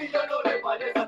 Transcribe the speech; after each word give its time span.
Vamos, 0.00 0.12
Millo, 0.12 0.26
no 0.26 0.42
le 0.50 0.58
falles 0.60 0.99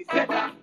Iseta. 0.00 0.59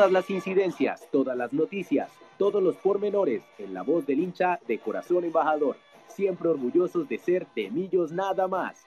Todas 0.00 0.12
las 0.12 0.30
incidencias, 0.30 1.06
todas 1.12 1.36
las 1.36 1.52
noticias, 1.52 2.10
todos 2.38 2.62
los 2.62 2.74
pormenores 2.76 3.42
en 3.58 3.74
la 3.74 3.82
voz 3.82 4.06
del 4.06 4.20
hincha 4.20 4.58
de 4.66 4.78
corazón 4.78 5.24
embajador. 5.24 5.76
Siempre 6.08 6.48
orgullosos 6.48 7.06
de 7.06 7.18
ser 7.18 7.46
de 7.54 7.70
Millos 7.70 8.10
nada 8.10 8.48
más. 8.48 8.86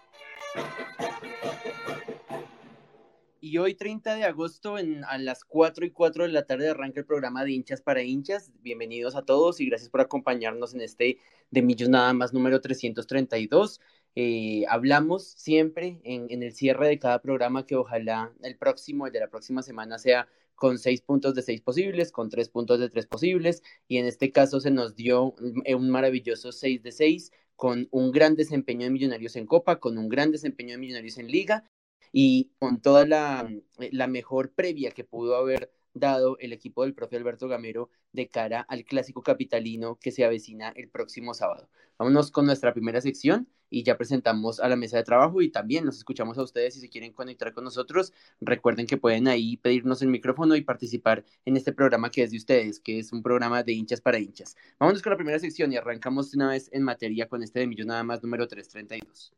Y 3.39 3.59
hoy, 3.59 3.75
30 3.75 4.15
de 4.15 4.23
agosto, 4.23 4.79
en, 4.79 5.03
a 5.03 5.19
las 5.19 5.43
4 5.45 5.85
y 5.85 5.91
4 5.91 6.23
de 6.23 6.29
la 6.31 6.47
tarde, 6.47 6.71
arranca 6.71 7.01
el 7.01 7.05
programa 7.05 7.43
de 7.43 7.51
hinchas 7.51 7.83
para 7.83 8.01
hinchas. 8.01 8.51
Bienvenidos 8.63 9.15
a 9.15 9.21
todos 9.21 9.61
y 9.61 9.67
gracias 9.67 9.91
por 9.91 10.01
acompañarnos 10.01 10.73
en 10.73 10.81
este 10.81 11.19
de 11.51 11.61
Millos 11.61 11.89
Nada 11.89 12.11
Más 12.13 12.33
número 12.33 12.59
332. 12.59 13.81
Eh, 14.15 14.63
hablamos 14.67 15.27
siempre 15.27 16.01
en, 16.03 16.25
en, 16.31 16.41
el 16.41 16.53
cierre 16.53 16.87
de 16.87 16.97
cada 16.97 17.21
programa 17.21 17.67
que 17.67 17.75
ojalá 17.75 18.33
el 18.41 18.57
próximo, 18.57 19.05
el 19.05 19.13
de 19.13 19.19
la 19.19 19.27
próxima 19.27 19.61
semana, 19.61 19.99
sea 19.99 20.27
con 20.55 20.77
seis 20.77 21.01
puntos 21.01 21.35
de 21.35 21.41
seis 21.41 21.61
posibles, 21.61 22.11
con 22.11 22.29
tres 22.29 22.49
puntos 22.49 22.79
de 22.79 22.89
tres 22.89 23.07
posibles, 23.07 23.61
y 23.87 23.97
en 23.97 24.05
este 24.05 24.31
caso 24.31 24.59
se 24.59 24.71
nos 24.71 24.95
dio 24.95 25.33
un 25.33 25.89
maravilloso 25.89 26.51
6 26.51 26.83
de 26.83 26.91
6, 26.91 27.31
con 27.55 27.87
un 27.91 28.11
gran 28.11 28.35
desempeño 28.35 28.85
de 28.85 28.91
Millonarios 28.91 29.35
en 29.35 29.45
Copa, 29.45 29.79
con 29.79 29.97
un 29.97 30.09
gran 30.09 30.31
desempeño 30.31 30.71
de 30.71 30.77
Millonarios 30.79 31.17
en 31.17 31.27
Liga, 31.27 31.69
y 32.11 32.51
con 32.59 32.81
toda 32.81 33.05
la, 33.05 33.49
la 33.77 34.07
mejor 34.07 34.53
previa 34.53 34.91
que 34.91 35.03
pudo 35.03 35.35
haber 35.35 35.71
dado 35.93 36.37
el 36.39 36.53
equipo 36.53 36.83
del 36.83 36.93
profe 36.93 37.17
Alberto 37.17 37.47
Gamero 37.47 37.89
de 38.11 38.27
cara 38.27 38.61
al 38.61 38.83
clásico 38.83 39.21
capitalino 39.21 39.97
que 39.99 40.11
se 40.11 40.23
avecina 40.23 40.69
el 40.75 40.89
próximo 40.89 41.33
sábado. 41.33 41.69
Vámonos 41.97 42.31
con 42.31 42.45
nuestra 42.45 42.73
primera 42.73 43.01
sección 43.01 43.47
y 43.73 43.81
ya 43.81 43.97
presentamos 43.97 44.59
a 44.59 44.69
la 44.69 44.75
mesa 44.75 44.97
de 44.97 45.03
trabajo 45.03 45.41
y 45.41 45.49
también 45.49 45.83
nos 45.83 45.97
escuchamos 45.97 46.37
a 46.37 46.43
ustedes 46.43 46.75
si 46.75 46.79
se 46.79 46.89
quieren 46.89 47.11
conectar 47.11 47.53
con 47.53 47.63
nosotros. 47.63 48.13
Recuerden 48.39 48.85
que 48.85 48.97
pueden 48.97 49.27
ahí 49.27 49.57
pedirnos 49.57 50.03
el 50.03 50.09
micrófono 50.09 50.55
y 50.55 50.61
participar 50.61 51.25
en 51.43 51.57
este 51.57 51.73
programa 51.73 52.11
que 52.11 52.21
es 52.21 52.29
de 52.29 52.37
ustedes, 52.37 52.79
que 52.79 52.99
es 52.99 53.11
un 53.11 53.23
programa 53.23 53.63
de 53.63 53.73
hinchas 53.73 53.99
para 53.99 54.19
hinchas. 54.19 54.55
Vámonos 54.77 55.01
con 55.01 55.09
la 55.09 55.17
primera 55.17 55.39
sección 55.39 55.73
y 55.73 55.77
arrancamos 55.77 56.35
una 56.35 56.49
vez 56.49 56.69
en 56.71 56.83
materia 56.83 57.27
con 57.27 57.41
este 57.41 57.61
de 57.61 57.67
Millón 57.67 57.87
Nada 57.87 58.03
Más 58.03 58.21
número 58.21 58.47
332. 58.47 59.33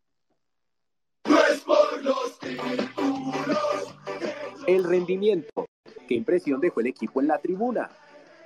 No 1.29 1.39
es 1.39 1.61
por 1.61 2.03
los 2.03 2.37
títulos. 2.39 3.95
El 4.67 4.83
rendimiento. 4.83 5.65
¿Qué 6.09 6.15
impresión 6.15 6.59
dejó 6.59 6.81
el 6.81 6.87
equipo 6.87 7.21
en 7.21 7.27
la 7.27 7.37
tribuna? 7.37 7.89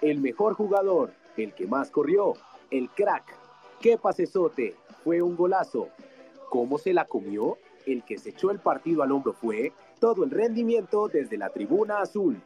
El 0.03 0.19
mejor 0.19 0.53
jugador, 0.53 1.13
el 1.35 1.55
que 1.55 1.65
más 1.65 1.89
corrió, 1.89 2.35
el 2.69 2.89
crack. 2.91 3.48
¿Qué 3.79 3.97
pasesote? 3.97 4.75
Fue 5.05 5.21
un 5.21 5.37
golazo. 5.37 5.87
¿Cómo 6.49 6.77
se 6.77 6.93
la 6.93 7.05
comió? 7.05 7.57
El 7.85 8.03
que 8.03 8.17
se 8.17 8.31
echó 8.31 8.51
el 8.51 8.59
partido 8.59 9.03
al 9.03 9.11
hombro 9.13 9.31
fue 9.31 9.71
todo 10.01 10.25
el 10.25 10.31
rendimiento 10.31 11.07
desde 11.07 11.37
la 11.37 11.49
tribuna 11.49 12.01
azul. 12.01 12.41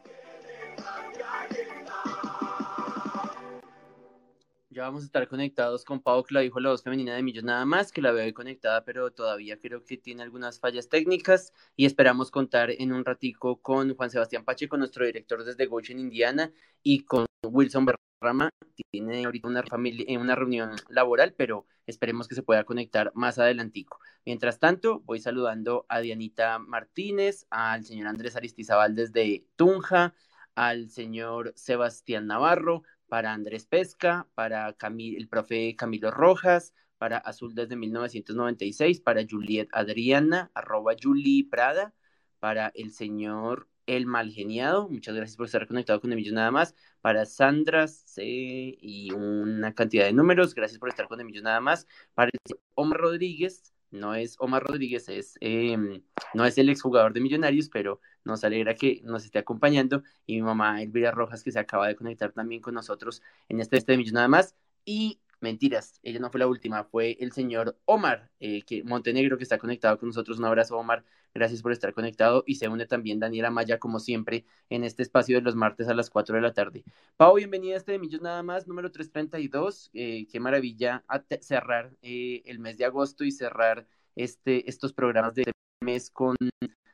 Ya 4.70 4.84
vamos 4.84 5.04
a 5.04 5.06
estar 5.06 5.28
conectados 5.28 5.86
con 5.86 6.02
Pau, 6.02 6.24
que 6.24 6.34
la 6.34 6.42
dijo 6.42 6.60
la 6.60 6.70
voz 6.70 6.84
femenina 6.84 7.16
de 7.16 7.22
Millos 7.24 7.44
nada 7.44 7.66
más, 7.66 7.92
que 7.92 8.02
la 8.02 8.12
veo 8.12 8.32
conectada, 8.34 8.84
pero 8.84 9.12
todavía 9.12 9.60
creo 9.60 9.84
que 9.84 9.98
tiene 9.98 10.24
algunas 10.24 10.60
fallas 10.60 10.90
técnicas 10.90 11.54
y 11.76 11.86
esperamos 11.86 12.32
contar 12.32 12.72
en 12.72 12.92
un 12.92 13.06
ratico 13.06 13.60
con 13.62 13.96
Juan 13.96 14.10
Sebastián 14.10 14.44
Pacheco, 14.44 14.78
nuestro 14.78 15.06
director 15.06 15.44
desde 15.44 15.68
Goshen, 15.68 16.00
Indiana, 16.00 16.52
y 16.82 17.06
con 17.06 17.26
Wilson 17.44 17.86
Berrón 17.86 18.00
Rama 18.22 18.50
tiene 18.92 19.26
ahorita 19.26 19.48
una, 19.48 19.64
familia, 19.64 20.06
eh, 20.08 20.18
una 20.18 20.36
reunión 20.36 20.72
laboral, 20.90 21.34
pero 21.38 21.66
esperemos 21.86 22.28
que 22.28 22.36
se 22.36 22.44
pueda 22.44 22.64
conectar 22.64 23.12
más 23.16 23.38
adelantico. 23.38 24.00
Mientras 24.26 24.60
tanto, 24.60 25.02
voy 25.02 25.20
saludando 25.20 25.86
a 25.90 26.00
Dianita 26.00 26.60
Martínez, 26.60 27.46
al 27.50 27.84
señor 27.84 28.08
Andrés 28.08 28.36
Aristizabal 28.36 28.96
desde 28.96 29.46
Tunja, 29.56 30.14
al 30.56 30.90
señor 30.90 31.54
Sebastián 31.56 32.28
Navarro, 32.28 32.84
para 33.08 33.34
Andrés 33.34 33.66
Pesca, 33.66 34.28
para 34.34 34.76
el 34.98 35.28
profe 35.28 35.76
Camilo 35.76 36.10
Rojas, 36.10 36.74
para 36.98 37.18
Azul 37.18 37.54
desde 37.54 37.76
1996, 37.76 39.02
para 39.02 39.24
Juliet 39.30 39.68
Adriana, 39.72 40.52
arroba 40.54 40.94
Julie 41.00 41.48
Prada, 41.50 41.94
para 42.40 42.72
el 42.76 42.92
señor 42.92 43.68
El 43.86 44.06
Malgeniado, 44.06 44.90
muchas 44.90 45.16
gracias 45.16 45.38
por 45.38 45.46
estar 45.46 45.68
conectado 45.68 46.00
con 46.02 46.12
Emilio 46.14 46.34
nada 46.34 46.52
más, 46.52 46.76
para 47.02 47.26
Sandra 47.26 47.88
C 47.88 48.24
y 48.26 49.12
una 49.12 49.74
cantidad 49.74 50.06
de 50.06 50.14
números, 50.14 50.56
gracias 50.56 50.80
por 50.80 50.90
estar 50.90 51.08
con 51.08 51.20
Emilio 51.20 51.42
nada 51.42 51.60
más, 51.60 51.88
para 52.14 52.32
Omar 52.76 53.00
Rodríguez, 53.00 53.74
no 53.94 54.16
es 54.16 54.36
Omar 54.40 54.64
Rodríguez, 54.64 55.08
es, 55.08 55.38
em, 55.40 56.02
no 56.34 56.46
es 56.46 56.58
el 56.58 56.70
exjugador 56.70 57.14
de 57.14 57.22
Millonarios, 57.22 57.70
pero 57.70 58.02
nos 58.26 58.44
alegra 58.44 58.74
que 58.76 59.02
nos 59.04 59.24
esté 59.24 59.38
acompañando. 59.40 60.04
Y 60.26 60.36
mi 60.38 60.42
mamá 60.42 60.82
Elvira 60.82 61.12
Rojas, 61.12 61.44
que 61.44 61.52
se 61.52 61.60
acaba 61.60 61.88
de 61.88 61.96
conectar 61.96 62.32
también 62.32 62.62
con 62.62 62.74
nosotros 62.74 63.22
en 63.50 63.60
este, 63.60 63.78
este 63.78 63.96
Millón 63.96 64.16
nada 64.16 64.28
más. 64.28 64.56
Y 64.84 65.20
mentiras, 65.44 66.00
ella 66.04 66.20
no 66.20 66.32
fue 66.32 66.40
la 66.40 66.48
última, 66.48 66.86
fue 66.86 67.18
el 67.20 67.34
señor 67.34 67.78
Omar, 67.86 68.32
eh, 68.40 68.64
que 68.64 68.84
Montenegro, 68.84 69.38
que 69.38 69.44
está 69.44 69.60
conectado 69.60 70.00
con 70.00 70.10
nosotros. 70.10 70.40
Un 70.40 70.46
abrazo, 70.46 70.78
Omar. 70.78 71.04
Gracias 71.36 71.62
por 71.62 71.72
estar 71.72 71.94
conectado. 71.94 72.44
Y 72.48 72.56
se 72.56 72.68
une 72.70 72.86
también 72.86 73.20
Daniela 73.20 73.52
Maya, 73.52 73.78
como 73.78 74.00
siempre, 74.00 74.46
en 74.70 74.84
este 74.84 75.04
espacio 75.04 75.36
de 75.36 75.42
los 75.42 75.56
martes 75.56 75.88
a 75.90 75.94
las 75.94 76.10
4 76.10 76.36
de 76.36 76.42
la 76.42 76.54
tarde. 76.54 76.84
Pau, 77.18 77.36
bienvenida 77.36 77.74
a 77.74 77.78
este 77.78 77.92
de 77.92 78.00
Millos 78.00 78.22
Nada 78.22 78.42
más, 78.42 78.68
número 78.68 78.90
332. 78.92 79.92
Eh, 79.94 80.28
qué 80.32 80.40
maravilla 80.40 81.04
cerrar 81.42 81.92
eh, 82.02 82.42
el 82.46 82.60
mes 82.60 82.78
de 82.78 82.86
agosto 82.86 83.24
y 83.24 83.32
cerrar 83.32 83.86
este, 84.16 84.70
estos 84.70 84.94
programas 84.94 85.36
de 85.36 85.52
mes 85.82 86.10
con 86.10 86.36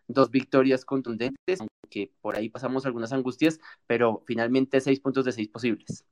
dos 0.07 0.31
victorias 0.31 0.85
contundentes, 0.85 1.59
aunque 1.59 2.11
por 2.21 2.35
ahí 2.35 2.49
pasamos 2.49 2.85
algunas 2.85 3.13
angustias, 3.13 3.59
pero 3.85 4.23
finalmente 4.25 4.81
seis 4.81 4.99
puntos 4.99 5.25
de 5.25 5.33
seis 5.33 5.49
posibles. 5.49 6.03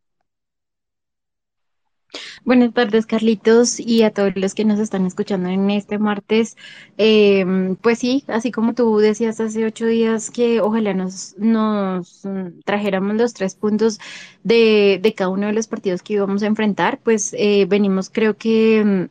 Buenas 2.48 2.74
tardes, 2.74 3.06
Carlitos, 3.06 3.78
y 3.78 4.04
a 4.04 4.12
todos 4.12 4.32
los 4.38 4.56
que 4.56 4.64
nos 4.64 4.80
están 4.80 5.06
escuchando 5.06 5.50
en 5.50 5.70
este 5.70 6.00
martes. 6.00 6.56
Em, 6.98 7.76
pues 7.76 8.00
sí, 8.00 8.24
así 8.28 8.52
como 8.54 8.74
tú 8.74 9.00
decías 9.00 9.42
hace 9.42 9.66
ocho 9.66 9.86
días 9.86 10.32
que 10.32 10.62
ojalá 10.62 10.94
nos, 10.94 11.36
nos 11.38 12.22
trajéramos 12.64 13.18
los 13.18 13.34
tres 13.34 13.56
puntos 13.56 14.00
de, 14.46 14.98
de 15.04 15.14
cada 15.14 15.30
uno 15.30 15.48
de 15.48 15.52
los 15.54 15.68
partidos 15.68 16.02
que 16.02 16.14
íbamos 16.14 16.42
a 16.42 16.46
enfrentar, 16.46 17.00
pues 17.04 17.36
eh, 17.38 17.66
venimos 17.68 18.10
creo 18.10 18.38
que 18.38 19.10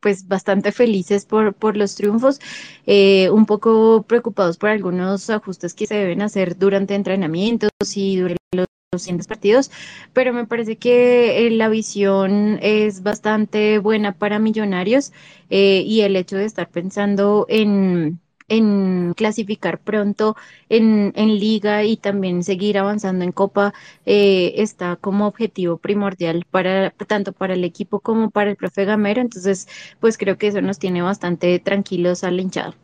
pues 0.00 0.28
bastante 0.28 0.70
felices 0.70 1.26
por, 1.26 1.54
por 1.54 1.76
los 1.76 1.96
triunfos, 1.96 2.38
eh, 2.86 3.28
un 3.30 3.44
poco 3.46 4.04
preocupados 4.04 4.56
por 4.56 4.70
algunos 4.70 5.28
ajustes 5.30 5.74
que 5.74 5.88
se 5.88 5.96
deben 5.96 6.22
hacer 6.22 6.56
durante 6.56 6.94
entrenamientos 6.94 7.70
y 7.96 8.18
durante 8.18 8.38
los 8.52 8.66
siguientes 8.96 9.26
partidos, 9.26 9.70
pero 10.14 10.32
me 10.32 10.46
parece 10.46 10.76
que 10.78 11.46
eh, 11.46 11.50
la 11.50 11.68
visión 11.68 12.58
es 12.62 13.02
bastante 13.02 13.78
buena 13.78 14.12
para 14.12 14.38
millonarios 14.38 15.12
eh, 15.50 15.82
y 15.86 16.00
el 16.02 16.16
hecho 16.16 16.36
de 16.36 16.46
estar 16.46 16.70
pensando 16.70 17.44
en 17.48 18.20
en 18.50 19.12
clasificar 19.12 19.78
pronto 19.78 20.34
en, 20.70 21.12
en 21.16 21.38
liga 21.38 21.84
y 21.84 21.98
también 21.98 22.42
seguir 22.42 22.78
avanzando 22.78 23.22
en 23.26 23.32
copa 23.32 23.74
eh, 24.06 24.54
está 24.56 24.96
como 24.96 25.26
objetivo 25.26 25.76
primordial 25.76 26.46
para 26.50 26.88
tanto 26.92 27.34
para 27.34 27.52
el 27.52 27.64
equipo 27.64 28.00
como 28.00 28.30
para 28.30 28.48
el 28.48 28.56
profe 28.56 28.86
Gamero. 28.86 29.20
Entonces, 29.20 29.68
pues 30.00 30.16
creo 30.16 30.38
que 30.38 30.46
eso 30.48 30.62
nos 30.62 30.78
tiene 30.78 31.02
bastante 31.02 31.58
tranquilos 31.58 32.24
al 32.24 32.40
hinchado. 32.40 32.74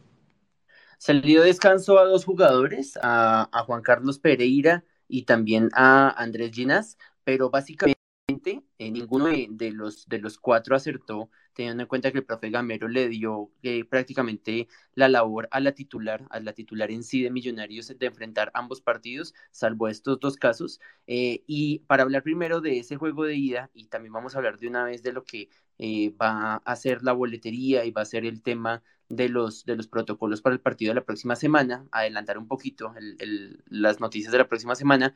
Salió 0.99 1.43
descanso 1.43 1.99
a 1.99 2.05
dos 2.05 2.25
jugadores, 2.25 2.99
a 3.03 3.49
Juan 3.67 3.83
Carlos 3.83 4.19
Pereira 4.19 4.85
y 5.09 5.25
también 5.25 5.71
a 5.75 6.11
Andrés 6.11 6.53
Ginas, 6.53 6.99
pero 7.25 7.51
básicamente 7.51 8.05
eh, 8.79 8.91
ninguno 8.91 9.27
de, 9.27 9.71
los, 9.73 10.09
de 10.09 10.19
los 10.19 10.39
cuatro 10.39 10.75
acertó, 10.75 11.31
teniendo 11.53 11.83
en 11.83 11.89
cuenta 11.89 12.11
que 12.11 12.19
el 12.19 12.25
profe 12.25 12.51
Gamero 12.51 12.89
le 12.89 13.09
dio 13.09 13.51
eh, 13.63 13.85
prácticamente 13.85 14.67
la 14.95 15.09
labor 15.09 15.47
a 15.51 15.61
la 15.61 15.73
titular, 15.73 16.27
a 16.31 16.41
la 16.41 16.53
titular 16.55 16.91
en 16.91 17.03
sí 17.03 17.23
de 17.23 17.31
Millonarios 17.31 17.89
de 17.97 18.07
enfrentar 18.07 18.51
ambos 18.55 18.81
partidos, 18.81 19.35
salvo 19.51 19.89
estos 19.89 20.19
dos 20.21 20.37
casos. 20.37 20.81
Eh, 21.07 21.45
y 21.47 21.81
para 21.81 22.03
hablar 22.03 22.23
primero 22.23 22.61
de 22.61 22.79
ese 22.79 22.97
juego 22.97 23.25
de 23.25 23.37
ida, 23.37 23.71
y 23.75 23.87
también 23.87 24.13
vamos 24.15 24.35
a 24.35 24.39
hablar 24.39 24.59
de 24.59 24.69
una 24.69 24.85
vez 24.85 25.03
de 25.03 25.13
lo 25.13 25.25
que 25.25 25.49
va 26.21 26.57
a 26.57 26.77
ser 26.77 27.03
la 27.03 27.13
boletería 27.13 27.85
y 27.85 27.91
va 27.91 28.03
a 28.03 28.05
ser 28.07 28.25
el 28.25 28.43
tema 28.43 28.83
de 29.09 29.29
los, 29.29 29.65
de 29.65 29.77
los 29.77 29.87
protocolos 29.87 30.43
para 30.43 30.55
el 30.55 30.61
partido 30.61 30.91
de 30.91 30.97
la 30.97 31.05
próxima 31.05 31.37
semana, 31.37 31.87
adelantar 31.93 32.39
un 32.39 32.49
poquito 32.49 32.95
las 33.67 34.01
noticias 34.01 34.33
de 34.33 34.39
la 34.39 34.49
próxima 34.49 34.75
semana. 34.75 35.15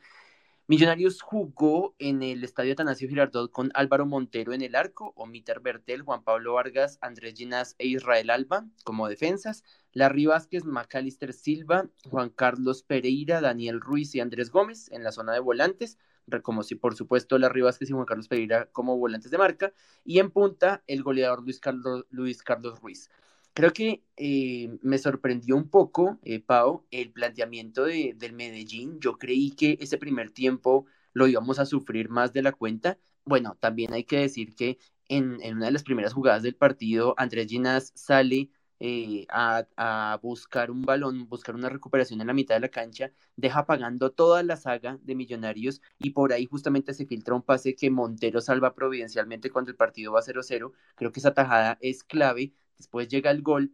Millonarios 0.67 1.23
jugó 1.23 1.95
en 1.97 2.21
el 2.21 2.43
estadio 2.43 2.73
Atanasio 2.73 3.09
Girardot 3.09 3.51
con 3.51 3.71
Álvaro 3.73 4.05
Montero 4.05 4.53
en 4.53 4.61
el 4.61 4.75
arco, 4.75 5.13
Omiter 5.15 5.61
Bertel, 5.61 6.03
Juan 6.03 6.23
Pablo 6.23 6.53
Vargas, 6.53 6.99
Andrés 7.01 7.33
Ginás 7.33 7.75
e 7.79 7.87
Israel 7.87 8.29
Alba 8.29 8.67
como 8.83 9.07
defensas, 9.07 9.63
Larry 9.93 10.27
Vázquez, 10.27 10.65
Macalister 10.65 11.33
Silva, 11.33 11.89
Juan 12.07 12.29
Carlos 12.29 12.83
Pereira, 12.83 13.41
Daniel 13.41 13.81
Ruiz 13.81 14.13
y 14.13 14.19
Andrés 14.19 14.51
Gómez 14.51 14.91
en 14.91 15.03
la 15.03 15.11
zona 15.11 15.33
de 15.33 15.39
volantes, 15.39 15.97
como 16.43 16.61
si 16.61 16.75
por 16.75 16.95
supuesto 16.95 17.39
Larry 17.39 17.61
Vázquez 17.61 17.89
y 17.89 17.93
Juan 17.93 18.05
Carlos 18.05 18.27
Pereira 18.27 18.67
como 18.71 18.95
volantes 18.95 19.31
de 19.31 19.39
marca, 19.39 19.73
y 20.05 20.19
en 20.19 20.29
punta 20.29 20.83
el 20.85 21.01
goleador 21.01 21.41
Luis 21.41 21.59
Carlos, 21.59 22.05
Luis 22.11 22.43
Carlos 22.43 22.79
Ruiz. 22.79 23.09
Creo 23.53 23.73
que 23.73 24.03
eh, 24.15 24.77
me 24.81 24.97
sorprendió 24.97 25.55
un 25.55 25.69
poco, 25.69 26.19
eh, 26.23 26.39
Pau, 26.39 26.85
el 26.91 27.11
planteamiento 27.11 27.83
de, 27.85 28.13
del 28.17 28.33
Medellín. 28.33 28.99
Yo 28.99 29.17
creí 29.17 29.51
que 29.51 29.77
ese 29.81 29.97
primer 29.97 30.31
tiempo 30.31 30.85
lo 31.13 31.27
íbamos 31.27 31.59
a 31.59 31.65
sufrir 31.65 32.09
más 32.09 32.31
de 32.33 32.41
la 32.43 32.51
cuenta. 32.53 32.97
Bueno, 33.25 33.57
también 33.59 33.93
hay 33.93 34.05
que 34.05 34.19
decir 34.19 34.55
que 34.55 34.77
en, 35.09 35.41
en 35.41 35.57
una 35.57 35.65
de 35.67 35.71
las 35.73 35.83
primeras 35.83 36.13
jugadas 36.13 36.43
del 36.43 36.55
partido, 36.55 37.15
Andrés 37.17 37.47
Ginás 37.47 37.91
sale 37.95 38.49
eh, 38.79 39.25
a, 39.29 39.67
a, 39.75 40.19
buscar 40.21 40.71
un 40.71 40.83
balón, 40.83 41.27
buscar 41.27 41.53
una 41.55 41.67
recuperación 41.69 42.21
en 42.21 42.27
la 42.27 42.33
mitad 42.33 42.55
de 42.55 42.61
la 42.61 42.69
cancha, 42.69 43.11
deja 43.35 43.65
pagando 43.65 44.11
toda 44.11 44.41
la 44.43 44.55
saga 44.55 44.97
de 45.03 45.15
Millonarios 45.15 45.81
y 45.97 46.11
por 46.11 46.31
ahí 46.31 46.45
justamente 46.45 46.93
se 46.93 47.05
filtra 47.05 47.35
un 47.35 47.41
pase 47.41 47.75
que 47.75 47.89
Montero 47.89 48.39
salva 48.39 48.73
providencialmente 48.75 49.49
cuando 49.49 49.71
el 49.71 49.77
partido 49.77 50.13
va 50.13 50.21
0-0. 50.21 50.71
Creo 50.95 51.11
que 51.11 51.19
esa 51.19 51.33
tajada 51.33 51.77
es 51.81 52.03
clave 52.05 52.53
Después 52.79 53.07
llega 53.07 53.29
el 53.29 53.43
gol 53.43 53.73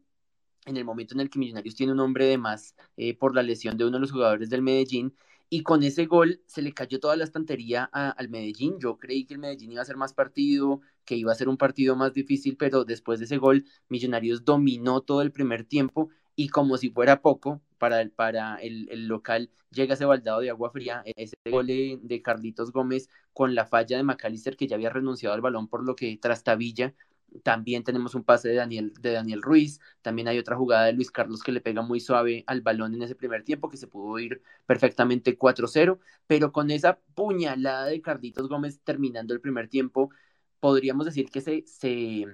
en 0.65 0.77
el 0.77 0.83
momento 0.83 1.13
en 1.13 1.21
el 1.21 1.29
que 1.29 1.39
Millonarios 1.39 1.75
tiene 1.75 1.93
un 1.93 1.99
hombre 1.99 2.25
de 2.25 2.37
más 2.37 2.75
eh, 2.97 3.15
por 3.17 3.35
la 3.35 3.43
lesión 3.43 3.77
de 3.77 3.85
uno 3.85 3.97
de 3.97 4.01
los 4.01 4.11
jugadores 4.11 4.49
del 4.49 4.61
Medellín. 4.61 5.15
Y 5.47 5.61
con 5.61 5.83
ese 5.83 6.07
gol 6.07 6.41
se 6.47 6.63
le 6.63 6.73
cayó 6.73 6.99
toda 6.99 7.15
la 7.15 7.23
estantería 7.23 7.83
al 7.83 8.29
Medellín. 8.29 8.79
Yo 8.79 8.97
creí 8.97 9.25
que 9.25 9.35
el 9.35 9.39
Medellín 9.39 9.71
iba 9.71 9.83
a 9.83 9.85
ser 9.85 9.95
más 9.95 10.13
partido, 10.13 10.81
que 11.05 11.15
iba 11.15 11.31
a 11.31 11.35
ser 11.35 11.49
un 11.49 11.57
partido 11.57 11.95
más 11.95 12.13
difícil, 12.13 12.57
pero 12.57 12.83
después 12.83 13.19
de 13.19 13.25
ese 13.25 13.37
gol, 13.37 13.63
Millonarios 13.87 14.43
dominó 14.43 15.01
todo 15.01 15.21
el 15.21 15.31
primer 15.31 15.63
tiempo 15.63 16.09
y 16.35 16.49
como 16.49 16.77
si 16.77 16.89
fuera 16.89 17.21
poco, 17.21 17.61
para 17.77 18.01
el, 18.01 18.11
para 18.11 18.55
el, 18.55 19.07
local 19.07 19.51
llega 19.69 19.93
ese 19.93 20.05
baldado 20.05 20.39
de 20.39 20.49
agua 20.49 20.71
fría, 20.71 21.03
ese 21.15 21.35
gol 21.49 21.67
de, 21.67 22.21
Carlitos 22.23 22.71
Gómez 22.71 23.09
con 23.33 23.53
la 23.53 23.65
falla 23.65 23.97
de 23.97 24.03
McAllister 24.03 24.55
que 24.57 24.67
ya 24.67 24.75
había 24.75 24.89
renunciado 24.89 25.35
al 25.35 25.41
balón 25.41 25.67
por 25.67 25.83
lo 25.83 25.95
que 25.95 26.17
trastabilla 26.17 26.93
también 27.43 27.83
tenemos 27.83 28.15
un 28.15 28.23
pase 28.23 28.49
de 28.49 28.55
Daniel, 28.55 28.93
de 28.99 29.13
Daniel 29.13 29.41
Ruiz. 29.41 29.79
También 30.01 30.27
hay 30.27 30.39
otra 30.39 30.55
jugada 30.55 30.85
de 30.85 30.93
Luis 30.93 31.11
Carlos 31.11 31.43
que 31.43 31.51
le 31.51 31.61
pega 31.61 31.81
muy 31.81 31.99
suave 31.99 32.43
al 32.47 32.61
balón 32.61 32.93
en 32.95 33.03
ese 33.03 33.15
primer 33.15 33.43
tiempo, 33.43 33.69
que 33.69 33.77
se 33.77 33.87
pudo 33.87 34.19
ir 34.19 34.41
perfectamente 34.65 35.37
4-0. 35.37 35.99
Pero 36.27 36.51
con 36.51 36.71
esa 36.71 36.99
puñalada 37.15 37.85
de 37.87 38.01
Carlitos 38.01 38.47
Gómez 38.49 38.79
terminando 38.83 39.33
el 39.33 39.41
primer 39.41 39.67
tiempo, 39.69 40.09
podríamos 40.59 41.05
decir 41.05 41.29
que 41.29 41.41
se, 41.41 41.63
se, 41.67 42.25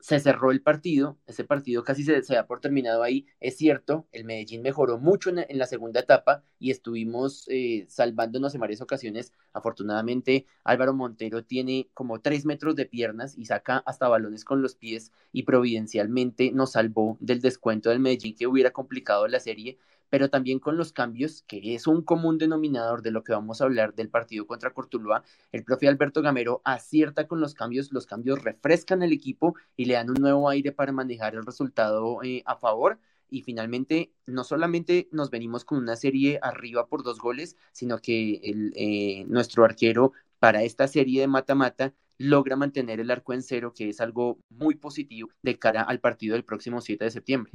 se 0.00 0.20
cerró 0.20 0.52
el 0.52 0.62
partido, 0.62 1.18
ese 1.26 1.44
partido 1.44 1.82
casi 1.82 2.04
se, 2.04 2.22
se 2.22 2.34
da 2.34 2.46
por 2.46 2.60
terminado 2.60 3.02
ahí, 3.02 3.26
es 3.40 3.56
cierto, 3.56 4.06
el 4.12 4.24
Medellín 4.24 4.62
mejoró 4.62 4.98
mucho 4.98 5.30
en, 5.30 5.58
la 5.58 5.66
segunda 5.66 6.00
etapa 6.00 6.44
y 6.58 6.70
estuvimos 6.70 7.46
eh, 7.48 7.86
salvándonos 7.88 8.54
en 8.54 8.60
varias 8.60 8.80
ocasiones, 8.80 9.32
afortunadamente 9.52 10.46
Álvaro 10.62 10.94
Montero 10.94 11.44
tiene 11.44 11.90
como 11.94 12.20
tres 12.20 12.44
metros 12.44 12.76
de 12.76 12.86
piernas 12.86 13.36
y 13.36 13.46
saca 13.46 13.78
hasta 13.78 14.08
balones 14.08 14.44
con 14.44 14.62
los 14.62 14.76
pies 14.76 15.12
y 15.32 15.42
providencialmente 15.42 16.52
nos 16.52 16.72
salvó 16.72 17.16
del 17.20 17.40
descuento 17.40 17.90
del 17.90 18.00
Medellín 18.00 18.36
que 18.36 18.46
hubiera 18.46 18.70
complicado 18.70 19.26
la 19.26 19.40
serie, 19.40 19.78
pero 20.10 20.30
también 20.30 20.58
con 20.58 20.76
los 20.76 20.92
cambios, 20.92 21.42
que 21.46 21.74
es 21.74 21.86
un 21.86 22.02
común 22.02 22.38
denominador 22.38 23.02
de 23.02 23.10
lo 23.10 23.24
que 23.24 23.32
vamos 23.32 23.60
a 23.60 23.64
hablar 23.64 23.94
del 23.94 24.08
partido 24.08 24.46
contra 24.46 24.72
Cortuluá. 24.72 25.22
El 25.52 25.64
profe 25.64 25.88
Alberto 25.88 26.22
Gamero 26.22 26.62
acierta 26.64 27.26
con 27.26 27.40
los 27.40 27.54
cambios, 27.54 27.92
los 27.92 28.06
cambios 28.06 28.42
refrescan 28.42 29.02
el 29.02 29.12
equipo 29.12 29.54
y 29.76 29.84
le 29.86 29.94
dan 29.94 30.10
un 30.10 30.20
nuevo 30.20 30.48
aire 30.48 30.72
para 30.72 30.92
manejar 30.92 31.34
el 31.34 31.44
resultado 31.44 32.22
eh, 32.22 32.42
a 32.46 32.56
favor. 32.56 32.98
Y 33.30 33.42
finalmente, 33.42 34.12
no 34.26 34.42
solamente 34.42 35.08
nos 35.12 35.30
venimos 35.30 35.64
con 35.64 35.78
una 35.78 35.96
serie 35.96 36.38
arriba 36.42 36.86
por 36.86 37.02
dos 37.02 37.18
goles, 37.18 37.56
sino 37.72 37.98
que 37.98 38.40
eh, 38.74 39.24
nuestro 39.28 39.64
arquero 39.64 40.12
para 40.38 40.62
esta 40.62 40.88
serie 40.88 41.20
de 41.20 41.26
mata-mata 41.26 41.92
logra 42.18 42.56
mantener 42.56 43.00
el 43.00 43.10
arco 43.10 43.32
en 43.32 43.42
cero, 43.42 43.72
que 43.74 43.90
es 43.90 44.00
algo 44.00 44.38
muy 44.48 44.74
positivo 44.74 45.30
de 45.42 45.58
cara 45.58 45.82
al 45.82 46.00
partido 46.00 46.34
del 46.34 46.44
próximo 46.44 46.80
7 46.80 47.04
de 47.04 47.10
septiembre. 47.10 47.52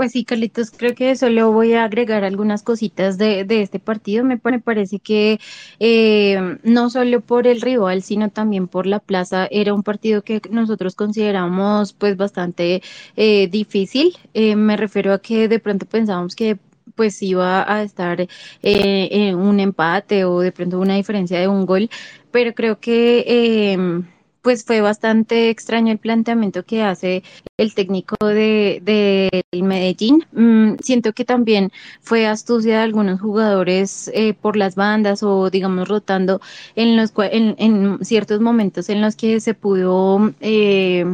Pues 0.00 0.12
sí, 0.12 0.24
Carlitos, 0.24 0.70
creo 0.70 0.94
que 0.94 1.14
solo 1.14 1.52
voy 1.52 1.74
a 1.74 1.84
agregar 1.84 2.24
algunas 2.24 2.62
cositas 2.62 3.18
de, 3.18 3.44
este 3.50 3.78
partido. 3.78 4.24
Me, 4.24 4.38
parece 4.38 4.98
que 4.98 5.38
eh, 5.78 6.56
no 6.62 6.88
solo 6.88 7.20
por 7.20 7.46
el 7.46 7.60
rival, 7.60 8.02
sino 8.02 8.30
también 8.30 8.66
por 8.66 8.86
la 8.86 9.00
plaza, 9.00 9.46
era 9.50 9.74
un 9.74 9.82
partido 9.82 10.22
que 10.22 10.40
nosotros 10.50 10.94
consideramos 10.94 11.92
pues 11.92 12.16
bastante 12.16 12.80
eh, 13.14 13.48
difícil. 13.48 14.16
Eh, 14.32 14.56
me 14.56 14.78
refiero 14.78 15.12
a 15.12 15.18
que 15.20 15.48
de 15.48 15.58
pronto 15.58 15.84
pensábamos 15.84 16.34
que 16.34 16.56
pues 16.94 17.22
iba 17.22 17.70
a 17.70 17.82
estar 17.82 18.26
en 18.62 19.34
un 19.36 19.60
empate 19.60 20.24
o 20.24 20.40
de 20.40 20.50
pronto 20.50 20.80
una 20.80 20.94
diferencia 20.96 21.38
de 21.38 21.46
un 21.46 21.66
gol, 21.66 21.90
pero 22.30 22.54
creo 22.54 22.80
que 22.80 24.00
pues 24.42 24.64
fue 24.64 24.80
bastante 24.80 25.50
extraño 25.50 25.92
el 25.92 25.98
planteamiento 25.98 26.64
que 26.64 26.82
hace 26.82 27.22
el 27.56 27.74
técnico 27.74 28.16
de, 28.24 29.42
Medellín. 29.52 30.24
Mm, 30.32 30.76
siento 30.82 31.12
que 31.12 31.24
también 31.24 31.70
fue 32.00 32.26
astucia 32.26 32.76
de 32.78 32.82
algunos 32.82 33.20
jugadores 33.20 34.10
eh, 34.14 34.34
por 34.34 34.56
las 34.56 34.74
bandas 34.74 35.22
o 35.22 35.50
digamos 35.50 35.88
rotando 35.88 36.40
en 36.74 36.96
los 36.96 37.12
en, 37.16 37.54
en 37.58 38.04
ciertos 38.04 38.40
momentos 38.40 38.88
en 38.88 39.00
los 39.00 39.16
que 39.16 39.40
se 39.40 39.54
pudo 39.54 40.32
eh, 40.40 41.04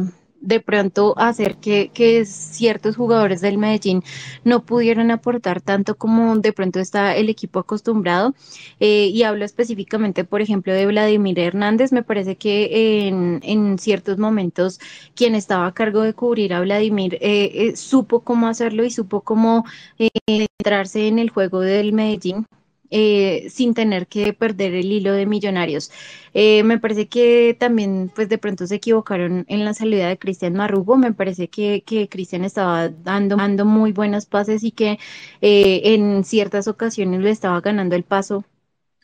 de 0.41 0.59
pronto 0.59 1.13
hacer 1.17 1.57
que, 1.57 1.91
ciertos 2.25 2.95
jugadores 2.95 3.41
del 3.41 3.57
Medellín 3.57 4.03
no 4.43 4.63
pudieran 4.63 5.11
aportar 5.11 5.61
tanto 5.61 5.95
como 5.95 6.37
de 6.37 6.53
pronto 6.53 6.79
está 6.79 7.15
el 7.15 7.29
equipo 7.29 7.59
acostumbrado. 7.59 8.33
Eh, 8.79 9.07
y 9.13 9.23
hablo 9.23 9.45
específicamente, 9.45 10.23
por 10.23 10.41
ejemplo, 10.41 10.73
de 10.73 10.85
Vladimir 10.85 11.39
Hernández. 11.39 11.91
Me 11.91 12.03
parece 12.03 12.35
que 12.37 13.07
en, 13.07 13.77
ciertos 13.79 14.17
momentos 14.17 14.79
quien 15.15 15.35
estaba 15.35 15.67
a 15.67 15.73
cargo 15.73 16.01
de 16.01 16.13
cubrir 16.13 16.53
a 16.53 16.61
Vladimir 16.61 17.15
eh, 17.15 17.51
eh, 17.53 17.75
supo 17.75 18.21
cómo 18.21 18.47
hacerlo 18.47 18.85
y 18.85 18.91
supo 18.91 19.21
cómo 19.21 19.65
entrarse 20.27 21.07
en 21.07 21.19
el 21.19 21.29
juego 21.29 21.59
del 21.61 21.93
Medellín. 21.93 22.45
Eh, 22.89 23.47
sin 23.49 23.73
tener 23.73 24.07
que 24.07 24.31
perder 24.33 24.73
el 24.73 24.91
hilo 24.91 25.11
de 25.11 25.25
millonarios. 25.25 25.91
Eh, 26.33 26.63
me 26.63 26.79
parece 26.79 27.07
que 27.09 27.55
también, 27.59 28.09
pues 28.15 28.29
de 28.29 28.37
pronto 28.37 28.65
se 28.65 28.75
equivocaron 28.75 29.45
en 29.49 29.65
la 29.65 29.73
salida 29.73 30.07
de 30.07 30.17
Cristian 30.17 30.53
Marrugo. 30.53 30.95
Me 30.97 31.11
parece 31.13 31.49
que, 31.49 31.83
que 31.85 32.07
Cristian 32.07 32.45
estaba 32.45 32.87
dando, 32.89 33.35
dando 33.35 33.65
muy 33.65 33.91
buenas 33.91 34.25
pases 34.25 34.63
y 34.63 34.71
que 34.71 34.99
eh, 35.41 35.81
en 35.83 36.23
ciertas 36.23 36.67
ocasiones 36.67 37.21
le 37.21 37.31
estaba 37.31 37.59
ganando 37.61 37.95
el 37.95 38.03
paso 38.03 38.45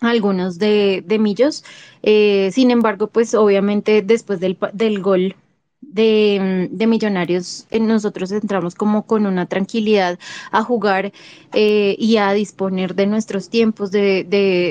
algunos 0.01 0.59
de, 0.59 1.03
de 1.05 1.19
Millos. 1.19 1.63
sin 2.03 2.71
embargo, 2.71 3.07
pues 3.07 3.33
obviamente 3.35 4.01
después 4.01 4.39
del, 4.39 4.57
del 4.73 5.01
gol 5.01 5.35
de, 5.91 6.69
de, 6.71 6.87
Millonarios, 6.87 7.67
eh, 7.71 7.79
nosotros 7.79 8.31
entramos 8.31 8.75
como 8.75 9.05
con 9.05 9.25
una 9.25 9.45
tranquilidad 9.45 10.19
a 10.51 10.63
jugar 10.63 11.11
eh, 11.53 11.95
y 11.99 12.17
a 12.17 12.31
disponer 12.33 12.95
de 12.95 13.07
nuestros 13.07 13.49
tiempos, 13.49 13.91
de, 13.91 14.23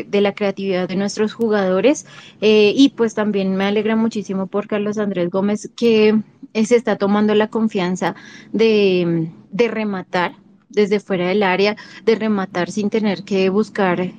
de, 0.09 0.21
la 0.21 0.35
creatividad 0.35 0.89
de 0.89 0.97
nuestros 0.97 1.35
jugadores. 1.35 2.07
Eh, 2.41 2.73
y 2.77 2.91
pues 2.91 3.15
también 3.15 3.57
me 3.57 3.65
alegra 3.65 3.97
muchísimo 3.97 4.47
por 4.47 4.67
Carlos 4.69 4.99
Andrés 4.99 5.31
Gómez 5.31 5.71
que 5.77 6.21
se 6.55 6.77
está 6.77 6.97
tomando 6.97 7.35
la 7.35 7.49
confianza 7.49 8.15
de, 8.53 9.31
de 9.51 9.69
rematar 9.69 10.37
desde 10.69 11.01
fuera 11.01 11.29
del 11.29 11.43
área, 11.43 11.77
de 12.05 12.15
rematar 12.15 12.71
sin 12.71 12.89
tener 12.89 13.25
que 13.25 13.49
buscar 13.51 14.13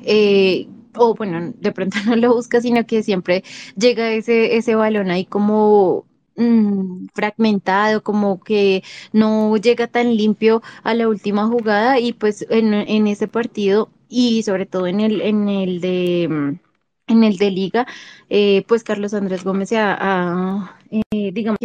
o 0.96 1.16
bueno, 1.16 1.54
de 1.60 1.72
pronto 1.72 1.98
no 2.06 2.16
lo 2.16 2.34
busca, 2.36 2.62
sino 2.62 2.86
que 2.86 3.04
siempre 3.04 3.44
llega 3.76 4.12
ese, 4.12 4.58
ese 4.58 4.76
balón 4.76 5.12
ahí 5.12 5.26
como 5.26 6.06
Mm, 6.36 7.08
fragmentado, 7.14 8.02
como 8.04 8.40
que 8.44 8.84
no 9.12 9.56
llega 9.58 9.86
tan 9.88 10.18
limpio 10.18 10.64
a 10.84 10.96
la 10.96 11.08
última 11.08 11.48
jugada 11.48 12.00
y 12.00 12.14
pues 12.14 12.46
en, 12.50 12.74
en 12.74 13.06
ese 13.08 13.28
partido 13.28 13.90
y 14.10 14.42
sobre 14.44 14.66
todo 14.66 14.88
en 14.88 15.00
el, 15.00 15.22
en 15.22 15.48
el 15.50 15.80
de 15.82 16.28
mm, 16.30 16.60
en 17.08 17.24
el 17.24 17.38
de 17.38 17.52
liga, 17.52 17.86
eh, 18.30 18.64
pues 18.68 18.84
Carlos 18.84 19.14
Andrés 19.14 19.44
Gómez 19.44 19.70
se 19.70 19.78
ha, 19.78 20.80
eh, 21.12 21.32
digamos 21.34 21.58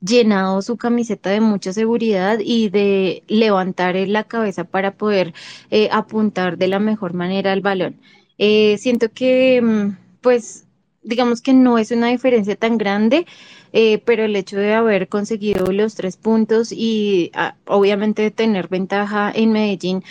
llenado 0.00 0.62
su 0.62 0.76
camiseta 0.76 1.30
de 1.30 1.40
mucha 1.40 1.72
seguridad 1.72 2.38
y 2.40 2.68
de 2.70 3.24
levantar 3.26 3.96
la 3.96 4.24
cabeza 4.24 4.64
para 4.64 4.92
poder 4.92 5.34
eh, 5.70 5.88
apuntar 5.92 6.56
de 6.58 6.68
la 6.68 6.78
mejor 6.78 7.14
manera 7.14 7.52
al 7.52 7.60
balón. 7.62 8.00
siento 8.38 9.08
que 9.12 9.60
mm, 9.62 9.96
pues 10.20 10.66
digamos 11.02 11.40
que 11.42 11.52
no 11.54 11.78
es 11.78 11.90
una 11.90 12.08
diferencia 12.08 12.54
tan 12.56 12.78
grande. 12.78 13.26
Eh, 13.72 13.98
pero 14.04 14.24
el 14.24 14.36
hecho 14.36 14.56
de 14.56 14.74
haber 14.74 15.08
conseguido 15.08 15.72
los 15.72 15.94
tres 15.94 16.16
puntos 16.16 16.72
y 16.72 17.30
ah, 17.34 17.54
obviamente 17.66 18.30
tener 18.30 18.68
ventaja 18.68 19.30
en 19.34 19.52
Medellín, 19.52 20.04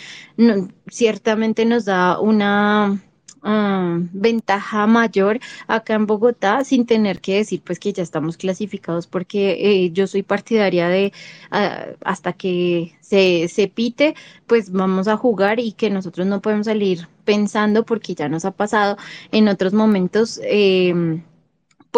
ciertamente 0.88 1.64
nos 1.64 1.84
da 1.84 2.20
una 2.20 3.00
ah, 3.42 3.98
ventaja 4.12 4.86
mayor 4.86 5.40
acá 5.66 5.94
en 5.94 6.06
Bogotá 6.06 6.64
sin 6.64 6.86
tener 6.86 7.20
que 7.20 7.36
decir 7.36 7.62
pues 7.64 7.78
que 7.78 7.92
ya 7.92 8.02
estamos 8.02 8.36
clasificados 8.36 9.06
porque 9.06 9.52
eh, 9.60 9.90
yo 9.92 10.06
soy 10.06 10.22
partidaria 10.22 10.88
de 10.88 11.12
ah, 11.50 11.86
hasta 12.04 12.32
que 12.32 12.94
se, 13.00 13.48
se 13.48 13.68
pite 13.68 14.14
pues 14.46 14.70
vamos 14.72 15.08
a 15.08 15.16
jugar 15.16 15.60
y 15.60 15.72
que 15.72 15.90
nosotros 15.90 16.26
no 16.26 16.40
podemos 16.40 16.66
salir 16.66 17.08
pensando 17.24 17.84
porque 17.84 18.14
ya 18.14 18.28
nos 18.28 18.44
ha 18.44 18.52
pasado 18.52 18.96
en 19.32 19.48
otros 19.48 19.72
momentos 19.74 20.40
eh, 20.44 21.20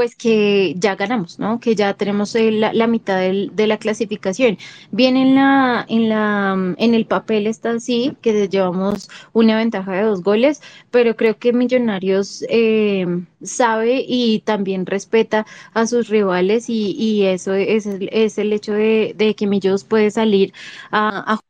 pues 0.01 0.17
que 0.17 0.73
ya 0.79 0.97
ganamos, 0.97 1.39
¿no? 1.39 1.61
Que 1.61 1.75
ya 1.75 1.93
tenemos 1.93 2.35
la, 2.35 2.87
mitad 2.87 3.21
de 3.21 3.67
la 3.67 3.77
clasificación. 3.77 4.57
Bien 4.93 5.19
en 5.19 5.35
la, 5.35 5.85
en 5.91 6.09
la, 6.09 6.75
en 6.79 6.95
el 6.95 7.05
papel 7.05 7.47
está 7.47 7.73
así, 7.73 8.17
que 8.23 8.49
llevamos 8.49 9.11
una 9.35 9.59
ventaja 9.59 9.93
de 9.93 10.05
dos 10.05 10.23
goles, 10.23 10.63
pero 10.91 11.17
creo 11.17 11.39
que 11.39 11.53
Millonarios 11.53 12.43
eh, 12.49 13.07
sabe 13.43 14.03
y 14.09 14.41
también 14.41 14.87
respeta 14.87 15.45
a 15.75 15.87
sus 15.87 16.09
rivales 16.09 16.71
y, 16.71 17.27
eso 17.27 17.53
es, 17.53 17.85
es, 17.85 18.39
el 18.39 18.55
hecho 18.55 18.73
de, 18.73 19.35
que 19.37 19.47
Millos 19.47 19.85
puede 19.85 20.11
salir 20.11 20.55
a, 20.91 21.35
a 21.35 21.41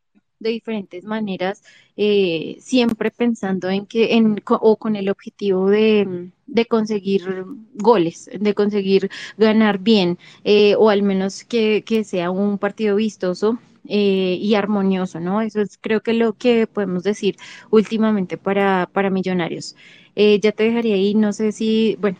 de 0.40 0.50
diferentes 0.50 1.04
maneras, 1.04 1.62
eh, 1.96 2.56
siempre 2.60 3.10
pensando 3.10 3.68
en 3.68 3.86
que, 3.86 4.14
en, 4.16 4.42
o 4.46 4.76
con 4.76 4.96
el 4.96 5.08
objetivo 5.10 5.68
de, 5.68 6.30
de 6.46 6.66
conseguir 6.66 7.44
goles, 7.74 8.30
de 8.32 8.54
conseguir 8.54 9.10
ganar 9.36 9.78
bien, 9.78 10.18
eh, 10.44 10.74
o 10.76 10.90
al 10.90 11.02
menos 11.02 11.44
que, 11.44 11.84
que, 11.84 12.04
sea 12.04 12.30
un 12.30 12.58
partido 12.58 12.96
vistoso. 12.96 13.58
Eh, 13.86 14.36
y 14.38 14.54
armonioso, 14.54 15.20
¿no? 15.20 15.40
Eso 15.40 15.62
es 15.62 15.78
creo 15.80 16.02
que 16.02 16.12
lo 16.12 16.34
que 16.34 16.66
podemos 16.66 17.02
decir 17.02 17.36
últimamente 17.70 18.36
para, 18.36 18.88
para 18.92 19.08
Millonarios. 19.10 19.74
ya 20.14 20.52
te 20.52 20.64
dejaría 20.64 20.94
ahí, 20.96 21.14
no 21.14 21.32
sé 21.32 21.50
si, 21.50 21.96
bueno, 21.98 22.18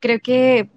creo 0.00 0.18
que 0.20 0.70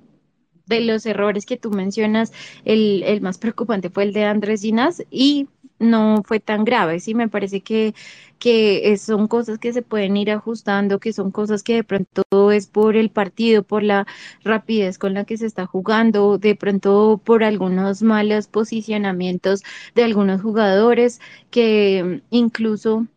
de 0.67 0.81
los 0.81 1.05
errores 1.05 1.45
que 1.45 1.57
tú 1.57 1.71
mencionas, 1.71 2.33
el, 2.65 3.03
el 3.03 3.21
más 3.21 3.37
preocupante 3.37 3.89
fue 3.89 4.03
el 4.03 4.13
de 4.13 4.25
Andrés 4.25 4.61
Ginás 4.61 5.03
y 5.09 5.47
no 5.79 6.23
fue 6.25 6.39
tan 6.39 6.65
grave, 6.65 6.99
sí, 6.99 7.13
me 7.15 7.29
parece 7.29 7.61
que, 7.61 7.93
que 8.39 8.95
son 8.97 9.27
cosas 9.27 9.59
que 9.59 9.73
se 9.73 9.81
pueden 9.81 10.17
ir 10.17 10.31
ajustando, 10.31 10.99
que 10.99 11.13
son 11.13 11.31
cosas 11.31 11.63
que 11.63 11.75
de 11.75 11.83
pronto 11.83 12.51
es 12.51 12.67
por 12.67 12.95
el 12.95 13.09
partido, 13.09 13.63
por 13.63 13.83
la 13.83 14.07
rapidez 14.43 14.97
con 14.97 15.13
la 15.13 15.25
que 15.25 15.37
se 15.37 15.45
está 15.45 15.65
jugando, 15.65 16.37
de 16.37 16.55
pronto 16.55 17.21
por 17.23 17.43
algunos 17.43 18.01
malos 18.03 18.47
posicionamientos 18.47 19.63
de 19.95 20.03
algunos 20.03 20.41
jugadores 20.41 21.19
que 21.51 22.21
incluso 22.29 23.07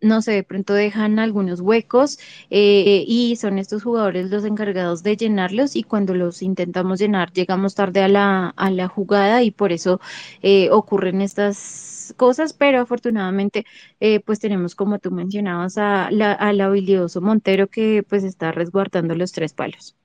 no 0.00 0.22
sé, 0.22 0.32
de 0.32 0.42
pronto 0.42 0.74
dejan 0.74 1.18
algunos 1.18 1.60
huecos 1.60 2.18
eh, 2.50 3.04
y 3.06 3.36
son 3.36 3.58
estos 3.58 3.82
jugadores 3.82 4.30
los 4.30 4.44
encargados 4.44 5.02
de 5.02 5.16
llenarlos 5.16 5.76
y 5.76 5.82
cuando 5.82 6.14
los 6.14 6.42
intentamos 6.42 6.98
llenar 7.00 7.32
llegamos 7.32 7.74
tarde 7.74 8.02
a 8.02 8.08
la, 8.08 8.48
a 8.56 8.70
la 8.70 8.88
jugada 8.88 9.42
y 9.42 9.50
por 9.50 9.72
eso 9.72 10.00
eh, 10.42 10.70
ocurren 10.70 11.20
estas 11.20 12.14
cosas, 12.16 12.52
pero 12.52 12.80
afortunadamente 12.80 13.64
eh, 14.00 14.20
pues 14.20 14.40
tenemos 14.40 14.74
como 14.74 14.98
tú 14.98 15.10
mencionabas 15.10 15.78
a 15.78 16.10
la, 16.10 16.32
al 16.32 16.60
habilidoso 16.60 17.20
Montero 17.20 17.68
que 17.68 18.02
pues 18.08 18.24
está 18.24 18.52
resguardando 18.52 19.14
los 19.14 19.32
tres 19.32 19.52
palos. 19.54 19.96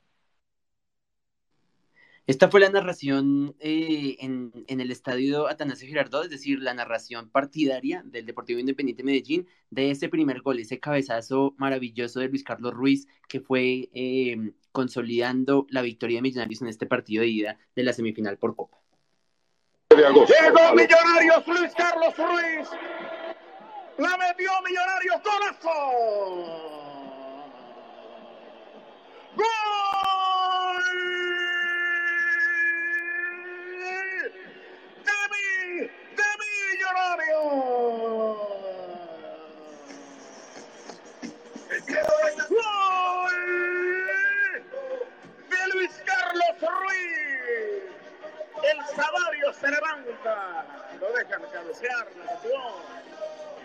Esta 2.29 2.47
fue 2.47 2.59
la 2.59 2.69
narración 2.69 3.55
eh, 3.59 4.17
en, 4.19 4.51
el 4.67 4.91
estadio 4.91 5.47
Atanasio 5.47 5.87
Girardot, 5.87 6.25
es 6.25 6.29
decir, 6.29 6.59
la 6.59 6.75
narración 6.75 7.27
partidaria 7.31 8.03
del 8.05 8.27
Deportivo 8.27 8.59
Independiente 8.59 9.03
Medellín 9.03 9.47
de 9.71 9.89
ese 9.89 10.09
primer 10.09 10.41
gol, 10.41 10.59
ese 10.59 10.79
cabezazo 10.79 11.55
maravilloso 11.57 12.19
de 12.19 12.27
Luis 12.27 12.43
Carlos 12.43 12.71
Ruiz 12.71 13.07
que 13.27 13.39
fue 13.39 13.89
eh, 13.95 14.51
consolidando 14.71 15.65
la 15.71 15.81
victoria 15.81 16.17
de 16.17 16.21
Millonarios 16.21 16.61
en 16.61 16.67
este 16.67 16.85
partido 16.85 17.21
de 17.21 17.29
ida 17.29 17.57
de 17.75 17.81
la 17.81 17.93
semifinal 17.93 18.37
por 18.37 18.55
Copa. 18.55 18.77
Llegó 19.89 20.27
Millonarios 20.75 21.47
Luis 21.47 21.73
Carlos 21.75 22.15
Ruiz. 22.15 22.69
La 23.97 24.17
metió 24.17 24.51
Millonarios 24.63 25.23
golazo. 49.07 49.67
levanta, 49.67 50.65
lo 50.99 51.13
dejan 51.13 51.41
cabecear, 51.51 52.07
la 52.17 52.33
metió. 52.33 52.59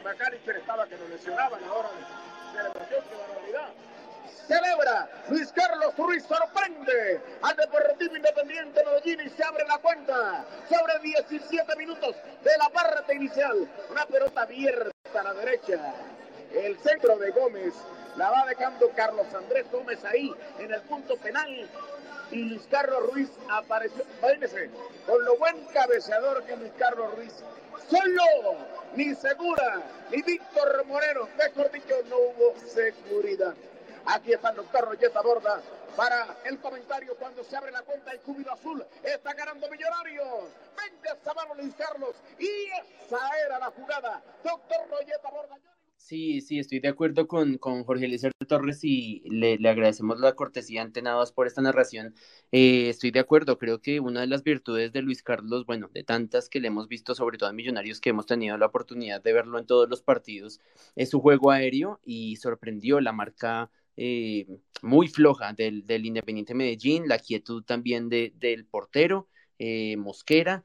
McAllister 0.05 0.57
estaba 0.57 0.87
que 0.87 0.97
lo 0.99 1.09
lesionaba 1.09 1.59
en 1.59 1.67
la 1.67 1.73
hora 1.73 1.88
de 1.88 2.57
celebración, 2.57 3.05
qué 3.09 3.17
barbaridad. 3.17 3.69
Celebra 4.47 5.09
Luis 5.31 5.53
Carlos 5.53 5.97
Ruiz, 5.97 6.25
sorprende 6.25 7.21
al 7.41 7.57
Deportivo 7.57 8.17
Independiente 8.17 8.85
Medellín 8.85 9.21
y 9.26 9.31
se 9.31 9.43
abre 9.43 9.67
la 9.67 9.79
cuenta 9.79 10.45
sobre 10.69 10.99
17 11.00 11.76
minutos 11.76 12.17
de 12.43 12.59
la 12.59 12.69
parte 12.69 13.14
inicial. 13.14 13.67
Una 13.91 14.05
pelota 14.05 14.43
abierta 14.43 15.21
a 15.21 15.23
la 15.23 15.33
derecha. 15.33 15.95
El 16.53 16.79
centro 16.79 17.17
de 17.19 17.31
Gómez 17.31 17.75
la 18.16 18.30
va 18.30 18.47
dejando 18.47 18.90
Carlos 18.94 19.26
Andrés 19.35 19.66
Gómez 19.71 20.04
ahí 20.04 20.33
en 20.59 20.73
el 20.73 20.80
punto 20.83 21.16
penal 21.16 21.68
y 22.30 22.37
Luis 22.44 22.62
Carlos 22.71 23.12
Ruiz 23.12 23.30
apareció, 23.49 24.04
imagínense, 24.18 24.71
con 25.06 25.25
lo 25.25 25.37
buen 25.38 25.64
cabeceador 25.66 26.42
que 26.44 26.56
Luis 26.56 26.73
Carlos 26.78 27.14
Ruiz. 27.14 27.33
Solo, 27.88 28.56
ni 28.94 29.14
Segura, 29.14 29.83
ni 30.11 30.23
Víctor 30.23 30.85
Moreno, 30.87 31.28
mejor 31.37 31.71
dicho, 31.71 31.94
no 32.09 32.16
hubo 32.16 32.54
seguridad. 32.66 33.54
Aquí 34.06 34.33
está 34.33 34.50
el 34.50 34.56
doctor 34.56 34.85
Royeta 34.87 35.23
Borda 35.23 35.61
para 35.97 36.37
el 36.44 36.59
comentario 36.61 37.14
cuando 37.16 37.44
se 37.44 37.56
abre 37.56 37.71
la 37.73 37.83
cuenta 37.83 38.11
el 38.11 38.21
cúbilo 38.21 38.52
azul. 38.52 38.85
Está 39.02 39.33
ganando 39.33 39.68
Millonarios. 39.71 40.50
Vende 40.76 41.09
a 41.09 41.35
mano 41.35 41.54
Luis 41.54 41.75
Carlos. 41.75 42.14
Y 42.38 42.66
esa 43.06 43.40
era 43.47 43.59
la 43.59 43.71
jugada. 43.71 44.23
Doctor 44.42 44.88
Royeta 44.90 45.30
Borda. 45.30 45.56
Sí, 46.04 46.42
sí, 46.42 46.58
estoy 46.58 46.80
de 46.80 46.88
acuerdo 46.88 47.26
con, 47.26 47.56
con 47.56 47.82
Jorge 47.84 48.04
Eliezer 48.04 48.30
Torres 48.46 48.80
y 48.84 49.23
le, 49.25 49.56
le, 49.56 49.68
agradecemos 49.70 50.20
la 50.20 50.34
cortesía 50.34 50.82
ante 50.82 51.02
por 51.34 51.46
esta 51.46 51.62
narración. 51.62 52.14
Eh, 52.52 52.90
estoy 52.90 53.11
de 53.11 53.20
acuerdo, 53.20 53.56
creo 53.56 53.80
que 53.80 54.00
una 54.00 54.20
de 54.20 54.26
las 54.26 54.42
virtudes 54.44 54.92
de 54.92 55.00
Luis 55.00 55.23
Carlos, 55.23 55.64
bueno, 55.64 55.88
de 55.94 56.04
tantas 56.04 56.50
que 56.50 56.61
le 56.61 56.68
hemos 56.68 56.88
visto, 56.88 57.14
sobre 57.14 57.38
todo 57.38 57.49
en 57.49 57.56
Millonarios, 57.56 58.02
que 58.02 58.11
hemos 58.11 58.26
tenido 58.26 58.58
la 58.58 58.66
oportunidad 58.66 59.23
de 59.23 59.32
verlo 59.32 59.58
en 59.58 59.64
todos 59.64 59.88
los 59.88 60.02
partidos, 60.02 60.61
es 60.94 61.08
su 61.08 61.20
juego 61.20 61.50
aéreo 61.50 62.00
y 62.04 62.37
sorprendió 62.37 63.00
la 63.00 63.12
marca 63.12 63.70
eh, 63.96 64.46
muy 64.82 65.08
floja 65.08 65.54
del, 65.54 65.87
del, 65.87 66.04
Independiente 66.04 66.52
Medellín, 66.54 67.08
la 67.08 67.18
quietud 67.18 67.64
también 67.64 68.11
de, 68.11 68.30
del 68.37 68.66
portero, 68.66 69.30
eh, 69.58 69.96
Mosquera. 69.96 70.64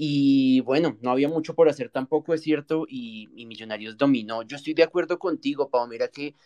Y 0.00 0.60
bueno, 0.60 0.96
no 1.02 1.10
había 1.10 1.28
mucho 1.28 1.54
por 1.56 1.68
hacer 1.68 1.90
tampoco, 1.90 2.32
es 2.32 2.42
cierto, 2.42 2.86
y, 2.88 3.28
Millonarios 3.46 3.96
dominó. 3.98 4.42
Yo 4.44 4.56
estoy 4.56 4.74
de 4.74 4.84
acuerdo 4.84 5.18
contigo, 5.18 5.70
Pau. 5.70 5.88
Mira 5.88 6.06
que 6.08 6.36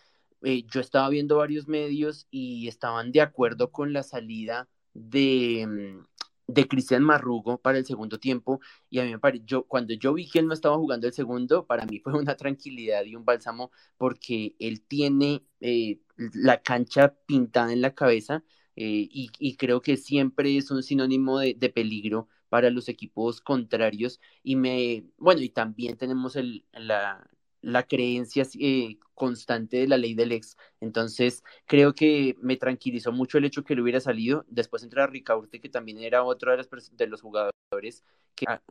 eh, 0.41 0.63
yo 0.71 0.81
estaba 0.81 1.07
viendo 1.09 1.37
varios 1.37 1.67
medios 1.67 2.27
y 2.31 2.67
estaban 2.67 3.11
de 3.11 3.21
acuerdo 3.21 3.71
con 3.71 3.93
la 3.93 4.01
salida 4.03 4.69
de, 4.95 5.67
mm, 5.67 6.05
de 6.47 6.67
Cristian 6.67 7.03
Marrugo 7.03 7.59
para 7.61 7.77
el 7.77 7.85
segundo 7.85 8.19
tiempo. 8.19 8.59
Y 8.89 8.99
a 8.99 9.03
mí 9.05 9.11
me 9.11 9.19
pareció, 9.19 9.65
cuando 9.65 9.93
yo 9.93 10.13
vi 10.15 10.27
que 10.29 10.39
él 10.39 10.47
no 10.47 10.53
estaba 10.55 10.77
jugando 10.77 11.05
el 11.07 11.13
segundo, 11.13 11.67
para 11.67 11.85
mí 11.85 11.99
fue 11.99 12.13
una 12.13 12.35
tranquilidad 12.35 13.03
y 13.05 13.15
un 13.15 13.25
bálsamo 13.25 13.71
porque 13.97 14.55
él 14.59 14.81
tiene 14.81 15.45
eh, 15.61 15.99
la 16.33 16.61
cancha 16.63 17.15
pintada 17.27 17.71
en 17.71 17.81
la 17.81 17.93
cabeza. 17.93 18.43
Eh, 18.75 19.07
y, 19.11 19.29
y, 19.37 19.55
creo 19.57 19.81
que 19.81 19.97
siempre 19.97 20.57
es 20.57 20.71
un 20.71 20.81
sinónimo 20.81 21.37
de, 21.37 21.53
de 21.53 21.69
peligro 21.69 22.27
para 22.53 22.69
los 22.69 22.87
equipos 22.89 23.41
contrarios 23.41 24.19
y 24.43 24.55
me, 24.55 25.05
bueno, 25.17 25.41
y 25.41 25.49
también 25.49 25.97
tenemos 25.97 26.35
el, 26.35 26.65
la, 26.73 27.27
la 27.63 27.83
creencia 27.83 28.45
eh, 28.59 28.97
constante 29.15 29.77
de 29.77 29.87
la 29.87 29.97
ley 29.97 30.13
del 30.13 30.33
ex. 30.33 30.57
Entonces, 30.81 31.43
creo 31.65 31.95
que 31.95 32.35
me 32.41 32.57
tranquilizó 32.57 33.11
mucho 33.11 33.37
el 33.37 33.45
hecho 33.45 33.63
que 33.63 33.75
le 33.75 33.81
hubiera 33.81 33.99
salido. 34.01 34.45
Después 34.49 34.83
entra 34.83 35.07
Ricaurte, 35.07 35.61
que 35.61 35.69
también 35.69 35.99
era 35.99 36.23
otro 36.23 36.51
de, 36.51 36.57
las, 36.57 36.69
de 36.95 37.07
los 37.07 37.21
jugadores 37.21 38.03
que, 38.35 38.45
a, 38.47 38.61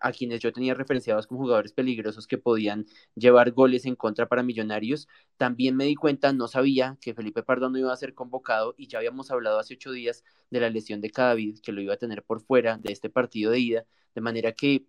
a, 0.00 0.12
quienes 0.12 0.40
yo 0.40 0.52
tenía 0.52 0.74
referenciados 0.74 1.26
como 1.26 1.40
jugadores 1.40 1.72
peligrosos 1.72 2.26
que 2.26 2.38
podían 2.38 2.86
llevar 3.14 3.52
goles 3.52 3.86
en 3.86 3.94
contra 3.94 4.28
para 4.28 4.42
Millonarios. 4.42 5.06
También 5.36 5.76
me 5.76 5.84
di 5.84 5.94
cuenta, 5.94 6.32
no 6.32 6.48
sabía 6.48 6.98
que 7.00 7.14
Felipe 7.14 7.44
Pardón 7.44 7.72
no 7.72 7.78
iba 7.78 7.92
a 7.92 7.96
ser 7.96 8.14
convocado 8.14 8.74
y 8.76 8.88
ya 8.88 8.98
habíamos 8.98 9.30
hablado 9.30 9.60
hace 9.60 9.74
ocho 9.74 9.92
días 9.92 10.24
de 10.50 10.60
la 10.60 10.70
lesión 10.70 11.00
de 11.00 11.10
Cadavid, 11.10 11.60
que 11.60 11.72
lo 11.72 11.80
iba 11.80 11.94
a 11.94 11.98
tener 11.98 12.24
por 12.24 12.40
fuera 12.40 12.78
de 12.78 12.92
este 12.92 13.10
partido 13.10 13.52
de 13.52 13.60
ida. 13.60 13.86
De 14.12 14.20
manera 14.20 14.50
que 14.52 14.86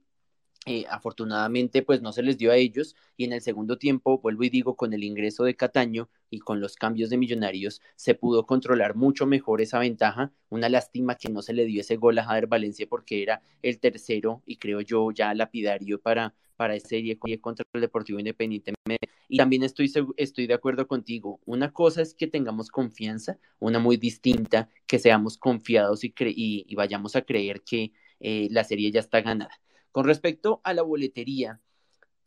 eh, 0.67 0.86
afortunadamente, 0.89 1.82
pues 1.82 2.02
no 2.04 2.12
se 2.12 2.21
les 2.21 2.38
dio 2.38 2.52
a 2.52 2.56
ellos 2.56 2.95
y 3.17 3.26
en 3.26 3.34
el 3.34 3.41
segundo 3.41 3.80
tiempo, 3.80 4.19
vuelvo 4.19 4.43
y 4.43 4.50
digo, 4.50 4.76
con 4.76 4.93
el 4.93 5.04
ingreso 5.04 5.43
de 5.43 5.56
Cataño 5.56 6.08
y 6.30 6.39
con 6.39 6.60
los 6.60 6.76
cambios 6.76 7.10
de 7.10 7.17
Millonarios, 7.17 7.82
se 7.95 8.13
pudo 8.13 8.45
controlar 8.45 8.95
mucho 8.95 9.26
mejor 9.26 9.62
esa 9.62 9.80
ventaja. 9.80 10.32
Una 10.50 10.69
lástima 10.69 11.15
que 11.15 11.30
no 11.30 11.41
se 11.41 11.54
le 11.54 11.65
dio 11.65 11.82
ese 11.82 11.95
gol 11.95 12.19
a 12.19 12.26
Jader 12.26 12.45
Valencia 12.47 12.86
porque 12.88 13.24
era 13.24 13.41
el 13.63 13.80
tercero 13.80 14.43
y 14.45 14.58
creo 14.58 14.82
yo 14.82 15.12
ya 15.12 15.34
lapidario 15.34 16.00
para, 16.00 16.36
para 16.56 16.76
esa 16.76 16.89
serie 16.89 17.17
contra 17.17 17.65
el 17.74 17.82
Deportivo 17.82 18.19
Independiente. 18.19 18.74
Y 19.28 19.38
también 19.38 19.63
estoy, 19.63 19.91
estoy 20.17 20.45
de 20.45 20.54
acuerdo 20.54 20.88
contigo. 20.88 21.39
Una 21.45 21.71
cosa 21.74 22.04
es 22.04 22.13
que 22.13 22.28
tengamos 22.28 22.69
confianza, 22.69 23.39
una 23.60 23.80
muy 23.80 23.97
distinta, 23.97 24.69
que 24.86 25.00
seamos 25.00 25.38
confiados 25.38 26.04
y, 26.04 26.13
y, 26.19 26.65
y 26.67 26.76
vayamos 26.76 27.15
a 27.15 27.24
creer 27.24 27.62
que 27.63 27.93
eh, 28.19 28.47
la 28.52 28.63
serie 28.63 28.91
ya 28.91 29.00
está 29.00 29.21
ganada. 29.21 29.60
Con 29.91 30.06
respecto 30.06 30.62
a 30.63 30.73
la 30.73 30.84
boletería, 30.84 31.60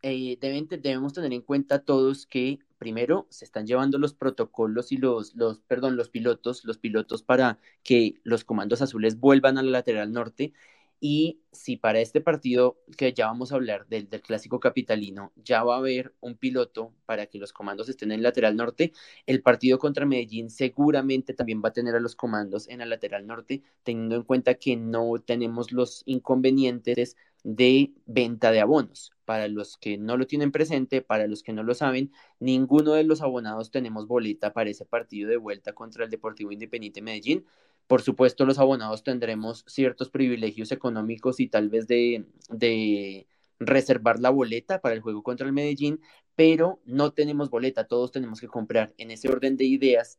eh, 0.03 0.37
debemos 0.41 1.15
tener 1.15 1.33
en 1.33 1.41
cuenta 1.41 1.83
todos 1.83 2.27
que 2.27 2.59
primero 2.77 3.27
se 3.31 3.47
están 3.47 3.67
llevando 3.67 3.97
los 3.99 4.13
protocolos 4.13 4.93
y 4.93 4.99
los, 4.99 5.35
los, 5.35 5.61
perdón, 5.61 5.97
los 5.97 6.11
pilotos, 6.11 6.65
los 6.67 6.77
pilotos 6.77 7.23
para 7.23 7.59
que 7.83 8.21
los 8.23 8.45
comandos 8.45 8.83
azules 8.83 9.19
vuelvan 9.19 9.57
a 9.57 9.63
la 9.63 9.71
lateral 9.71 10.13
norte. 10.13 10.53
Y 11.01 11.41
si 11.53 11.77
para 11.77 12.01
este 12.01 12.21
partido 12.21 12.79
que 12.99 13.13
ya 13.15 13.27
vamos 13.27 13.53
a 13.53 13.57
hablar 13.57 13.87
del, 13.89 14.09
del, 14.11 14.21
clásico 14.23 14.61
capitalino, 14.61 15.33
ya 15.37 15.65
va 15.65 15.77
a 15.77 15.79
haber 15.79 16.15
un 16.21 16.37
piloto 16.37 16.93
para 17.07 17.27
que 17.27 17.39
los 17.39 17.53
comandos 17.53 17.89
estén 17.89 18.11
en 18.13 18.19
el 18.19 18.23
lateral 18.23 18.57
norte, 18.57 18.93
el 19.27 19.43
partido 19.43 19.79
contra 19.79 20.07
Medellín 20.07 20.51
seguramente 20.51 21.35
también 21.35 21.63
va 21.65 21.71
a 21.71 21.73
tener 21.73 21.95
a 21.95 22.01
los 22.01 22.15
comandos 22.17 22.69
en 22.69 22.79
la 22.79 22.87
lateral 22.87 23.27
norte, 23.27 23.63
teniendo 23.83 24.17
en 24.17 24.23
cuenta 24.23 24.55
que 24.55 24.77
no 24.77 25.15
tenemos 25.25 25.73
los 25.73 26.03
inconvenientes 26.07 27.17
de 27.45 27.93
venta 28.07 28.51
de 28.51 28.61
abonos. 28.61 29.13
Para 29.25 29.49
los 29.49 29.77
que 29.77 29.97
no 29.97 30.17
lo 30.17 30.27
tienen 30.27 30.51
presente, 30.51 31.01
para 31.01 31.27
los 31.29 31.43
que 31.43 31.53
no 31.53 31.63
lo 31.63 31.75
saben, 31.75 32.13
ninguno 32.41 32.93
de 32.95 33.05
los 33.05 33.23
abonados 33.23 33.71
tenemos 33.71 34.09
boleta 34.09 34.53
para 34.53 34.71
ese 34.71 34.85
partido 34.85 35.31
de 35.31 35.37
vuelta 35.37 35.73
contra 35.73 36.05
el 36.05 36.11
Deportivo 36.11 36.51
Independiente 36.51 37.01
Medellín. 37.03 37.47
Por 37.87 38.03
supuesto, 38.03 38.45
los 38.47 38.59
abonados 38.59 39.05
tendremos 39.05 39.65
ciertos 39.69 40.11
privilegios 40.11 40.73
económicos 40.73 41.39
y 41.39 41.49
tal 41.49 41.69
vez 41.69 41.87
de, 41.87 42.27
de 42.49 43.29
reservar 43.59 44.19
la 44.21 44.31
boleta 44.31 44.81
para 44.81 44.95
el 44.95 45.01
juego 45.01 45.23
contra 45.23 45.47
el 45.47 45.53
Medellín, 45.53 46.01
pero 46.35 46.81
no 46.85 47.13
tenemos 47.13 47.51
boleta, 47.51 47.87
todos 47.87 48.11
tenemos 48.11 48.41
que 48.41 48.49
comprar. 48.49 48.95
En 48.99 49.11
ese 49.11 49.29
orden 49.29 49.57
de 49.57 49.65
ideas, 49.65 50.19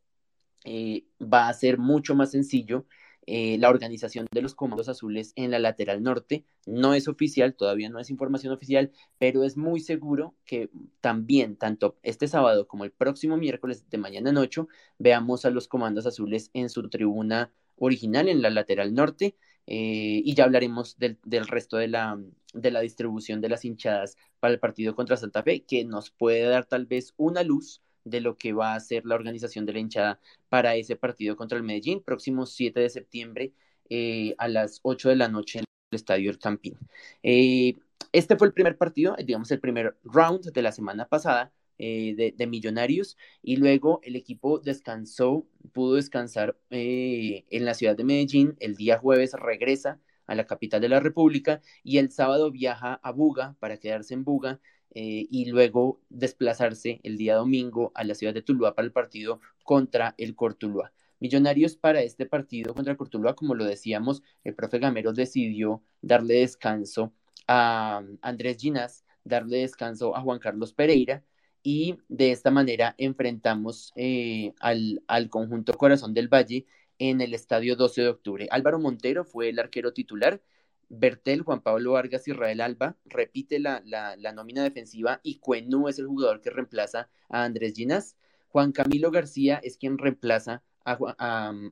eh, 0.63 1.05
va 1.21 1.47
a 1.47 1.53
ser 1.53 1.77
mucho 1.77 2.15
más 2.15 2.31
sencillo 2.31 2.85
eh, 3.27 3.57
la 3.57 3.69
organización 3.69 4.27
de 4.31 4.41
los 4.41 4.55
comandos 4.55 4.89
azules 4.89 5.33
en 5.35 5.51
la 5.51 5.59
lateral 5.59 6.03
norte. 6.03 6.45
No 6.65 6.93
es 6.93 7.07
oficial, 7.07 7.55
todavía 7.55 7.89
no 7.89 7.99
es 7.99 8.09
información 8.09 8.53
oficial, 8.53 8.91
pero 9.17 9.43
es 9.43 9.57
muy 9.57 9.79
seguro 9.79 10.35
que 10.45 10.69
también, 11.01 11.55
tanto 11.55 11.97
este 12.03 12.27
sábado 12.27 12.67
como 12.67 12.83
el 12.83 12.91
próximo 12.91 13.37
miércoles 13.37 13.89
de 13.89 13.97
mañana 13.97 14.29
en 14.29 14.37
8, 14.37 14.67
veamos 14.99 15.45
a 15.45 15.49
los 15.49 15.67
comandos 15.67 16.05
azules 16.05 16.51
en 16.53 16.69
su 16.69 16.87
tribuna 16.89 17.51
original 17.77 18.29
en 18.29 18.41
la 18.41 18.49
lateral 18.49 18.93
norte. 18.93 19.35
Eh, 19.67 20.21
y 20.23 20.35
ya 20.35 20.43
hablaremos 20.43 20.97
del, 20.99 21.17
del 21.23 21.47
resto 21.47 21.77
de 21.77 21.87
la, 21.87 22.19
de 22.53 22.71
la 22.71 22.81
distribución 22.81 23.41
de 23.41 23.49
las 23.49 23.65
hinchadas 23.65 24.17
para 24.39 24.53
el 24.53 24.59
partido 24.59 24.95
contra 24.95 25.17
Santa 25.17 25.41
Fe, 25.43 25.63
que 25.65 25.83
nos 25.85 26.11
puede 26.11 26.43
dar 26.43 26.65
tal 26.65 26.85
vez 26.85 27.13
una 27.17 27.43
luz 27.43 27.81
de 28.05 28.21
lo 28.21 28.37
que 28.37 28.53
va 28.53 28.75
a 28.75 28.79
ser 28.79 29.05
la 29.05 29.15
organización 29.15 29.65
de 29.65 29.73
la 29.73 29.79
hinchada 29.79 30.19
para 30.49 30.75
ese 30.75 30.95
partido 30.95 31.35
contra 31.35 31.57
el 31.57 31.63
Medellín, 31.63 32.01
próximo 32.01 32.45
7 32.45 32.79
de 32.79 32.89
septiembre 32.89 33.53
eh, 33.89 34.35
a 34.37 34.47
las 34.47 34.79
8 34.83 35.09
de 35.09 35.15
la 35.17 35.27
noche 35.27 35.59
en 35.59 35.65
el 35.91 35.95
Estadio 35.95 36.31
El 36.31 36.39
Campín. 36.39 36.77
Eh, 37.23 37.75
este 38.11 38.37
fue 38.37 38.47
el 38.47 38.53
primer 38.53 38.77
partido, 38.77 39.15
digamos 39.23 39.51
el 39.51 39.59
primer 39.59 39.97
round 40.03 40.51
de 40.51 40.61
la 40.61 40.71
semana 40.71 41.07
pasada 41.07 41.51
eh, 41.77 42.15
de, 42.15 42.33
de, 42.37 42.47
Millonarios 42.47 43.17
y 43.41 43.57
luego 43.57 43.99
el 44.03 44.15
equipo 44.15 44.59
descansó, 44.59 45.45
pudo 45.73 45.95
descansar 45.95 46.57
eh, 46.69 47.45
en 47.49 47.65
la 47.65 47.73
ciudad 47.73 47.97
de 47.97 48.05
Medellín, 48.05 48.55
el 48.61 48.75
día 48.75 48.97
jueves 48.97 49.33
regresa 49.33 49.99
a 50.27 50.35
la 50.35 50.45
capital 50.47 50.79
de 50.79 50.87
la 50.89 51.01
República 51.01 51.61
y 51.83 51.97
el 51.97 52.11
sábado 52.11 52.49
viaja 52.51 52.93
a 53.03 53.11
Buga 53.11 53.57
para 53.59 53.77
quedarse 53.77 54.13
en 54.13 54.23
Buga 54.23 54.61
eh, 54.95 55.27
y 55.29 55.45
luego 55.45 55.99
desplazarse 56.09 57.01
el 57.03 57.17
día 57.17 57.35
domingo 57.35 57.91
a 57.95 58.05
la 58.05 58.15
ciudad 58.15 58.33
de 58.33 58.41
Tuluá 58.41 58.75
para 58.75 58.85
el 58.85 58.93
partido 58.93 59.41
contra 59.65 60.15
el 60.17 60.35
Cortuluá. 60.35 60.93
Millonarios 61.19 61.75
para 61.75 62.01
este 62.01 62.25
partido 62.25 62.73
contra 62.73 62.95
Cortuluá, 62.95 63.35
como 63.35 63.55
lo 63.55 63.65
decíamos, 63.65 64.23
el 64.45 64.55
profe 64.55 64.79
Gamero 64.79 65.11
decidió 65.11 65.83
darle 66.01 66.35
descanso 66.35 67.13
a 67.45 68.03
Andrés 68.21 68.57
Ginás, 68.57 69.03
darle 69.25 69.57
descanso 69.57 70.15
a 70.15 70.21
Juan 70.21 70.39
Carlos 70.39 70.71
Pereira 70.71 71.25
y 71.61 71.97
de 72.07 72.31
esta 72.31 72.49
manera 72.49 72.95
enfrentamos 72.97 73.91
eh, 73.97 74.53
al, 74.61 75.03
al 75.07 75.29
conjunto 75.29 75.73
Corazón 75.73 76.13
del 76.13 76.29
Valle 76.29 76.67
en 76.99 77.19
el 77.19 77.33
estadio 77.33 77.75
12 77.75 78.01
de 78.01 78.07
octubre. 78.07 78.47
Álvaro 78.49 78.79
Montero 78.79 79.25
fue 79.25 79.49
el 79.49 79.59
arquero 79.59 79.91
titular, 79.91 80.41
Bertel, 80.89 81.41
Juan 81.41 81.61
Pablo 81.61 81.93
Vargas, 81.93 82.27
Israel 82.27 82.61
Alba, 82.61 82.97
repite 83.05 83.59
la, 83.59 83.81
la, 83.85 84.31
nómina 84.31 84.63
defensiva 84.63 85.19
y 85.23 85.39
Cuenú 85.39 85.87
es 85.87 85.99
el 85.99 86.07
jugador 86.07 86.41
que 86.41 86.49
reemplaza 86.49 87.09
a 87.29 87.43
Andrés 87.43 87.73
Ginás. 87.75 88.15
Juan 88.49 88.71
Camilo 88.71 89.11
García 89.11 89.59
es 89.63 89.77
quien 89.77 89.97
reemplaza 89.97 90.63
a, 90.85 90.97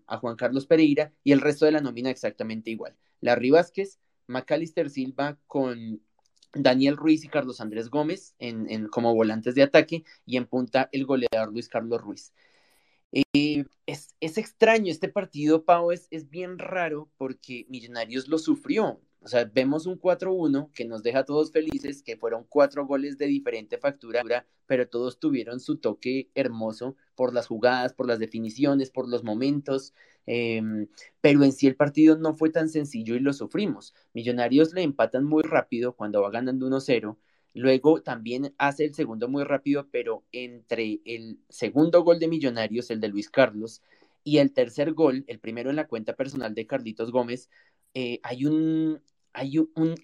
a, 0.07 0.17
Juan 0.17 0.35
Carlos 0.35 0.65
Pereira 0.65 1.13
y 1.23 1.31
el 1.31 1.41
resto 1.41 1.65
de 1.65 1.71
la 1.71 1.81
nómina 1.81 2.09
exactamente 2.09 2.71
igual. 2.71 2.95
Larry 3.21 3.51
Vázquez, 3.51 3.99
Macalister 4.27 4.89
Silva 4.89 5.37
con 5.47 6.01
Daniel 6.53 6.97
Ruiz 6.97 7.23
y 7.23 7.29
Carlos 7.29 7.61
Andrés 7.61 7.89
Gómez 7.89 8.35
en, 8.39 8.87
como 8.87 9.13
volantes 9.13 9.55
de 9.55 9.63
ataque 9.63 10.03
y 10.25 10.37
en 10.37 10.45
punta 10.45 10.89
el 10.91 11.05
goleador 11.05 11.51
Luis 11.51 11.67
Carlos 11.67 12.01
Ruiz. 12.01 12.33
Eh, 13.13 13.65
es, 13.85 14.15
extraño 14.19 14.91
este 14.91 15.07
partido, 15.07 15.63
Pau, 15.65 15.91
es, 15.91 16.07
es 16.09 16.29
bien 16.29 16.57
raro 16.57 17.09
porque 17.17 17.65
Millonarios 17.69 18.27
lo 18.27 18.37
sufrió. 18.39 18.99
O 19.21 19.27
sea, 19.27 19.45
vemos 19.45 19.85
un 19.85 19.97
4-1 19.99 20.71
que 20.73 20.83
nos 20.85 21.01
deja 21.01 21.19
a 21.19 21.25
todos 21.25 21.51
felices, 21.51 22.03
que 22.03 22.17
fueron 22.17 22.45
cuatro 22.49 22.85
goles 22.85 23.17
de 23.17 23.27
diferente 23.27 23.77
factura, 23.77 24.21
pero 24.65 24.87
todos 24.89 25.17
tuvieron 25.19 25.61
su 25.61 25.77
toque 25.77 26.29
hermoso 26.35 26.97
por 27.15 27.33
las 27.33 27.47
jugadas, 27.47 27.93
por 27.93 28.05
las 28.07 28.19
definiciones, 28.19 28.89
por 28.91 29.07
los 29.07 29.23
momentos. 29.23 29.93
Em, 30.25 30.87
pero 31.21 31.43
en 31.43 31.53
sí 31.53 31.67
el 31.67 31.75
partido 31.75 32.17
no 32.17 32.33
fue 32.33 32.49
tan 32.49 32.67
sencillo 32.67 33.15
y 33.15 33.19
lo 33.19 33.31
sufrimos. 33.33 33.93
Millonarios 34.13 34.73
le 34.73 34.83
empatan 34.83 35.23
muy 35.23 35.43
rápido 35.43 35.93
cuando 35.95 36.21
va 36.21 36.29
ganando 36.29 36.67
1-0. 36.67 37.17
Luego 37.53 38.01
también 38.01 38.53
hace 38.57 38.85
el 38.85 38.95
segundo 38.95 39.27
muy 39.27 39.43
rápido, 39.43 39.87
pero 39.91 40.23
entre 40.31 41.01
el 41.05 41.39
segundo 41.49 42.03
gol 42.03 42.19
de 42.19 42.27
Millonarios, 42.27 42.89
el 42.89 42.99
de 42.99 43.09
Luis 43.09 43.29
Carlos, 43.29 43.81
y 44.23 44.37
el 44.39 44.53
tercer 44.53 44.93
gol, 44.93 45.23
el 45.27 45.39
primero 45.39 45.69
en 45.69 45.75
la 45.75 45.87
cuenta 45.87 46.15
personal 46.15 46.55
de 46.55 46.65
Carlitos 46.65 47.11
Gómez, 47.11 47.49
eh, 47.93 48.19
hay 48.23 48.45
un, 48.45 49.01
hay 49.33 49.59
un, 49.59 49.95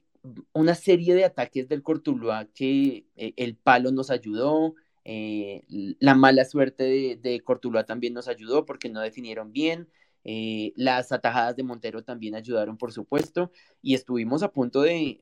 una 0.54 0.76
serie 0.76 1.16
de 1.16 1.26
ataques 1.26 1.68
del 1.68 1.84
Cortuluá 1.84 2.48
que 2.54 3.06
eh, 3.16 3.34
el 3.38 3.56
palo 3.56 3.92
nos 3.92 4.12
ayudó, 4.12 4.76
eh, 5.06 5.64
la 6.00 6.14
mala 6.16 6.46
suerte 6.46 6.84
de, 6.84 7.16
de 7.16 7.42
Cortuluá 7.42 7.86
también 7.86 8.14
nos 8.14 8.28
ayudó 8.28 8.66
porque 8.66 8.90
no 8.90 9.02
definieron 9.02 9.52
bien, 9.54 9.88
eh, 10.24 10.74
las 10.76 11.12
atajadas 11.12 11.56
de 11.56 11.64
Montero 11.64 12.04
también 12.04 12.36
ayudaron, 12.36 12.78
por 12.78 12.92
supuesto, 12.92 13.52
y 13.82 13.96
estuvimos 13.96 14.44
a 14.44 14.52
punto 14.52 14.82
de, 14.82 15.20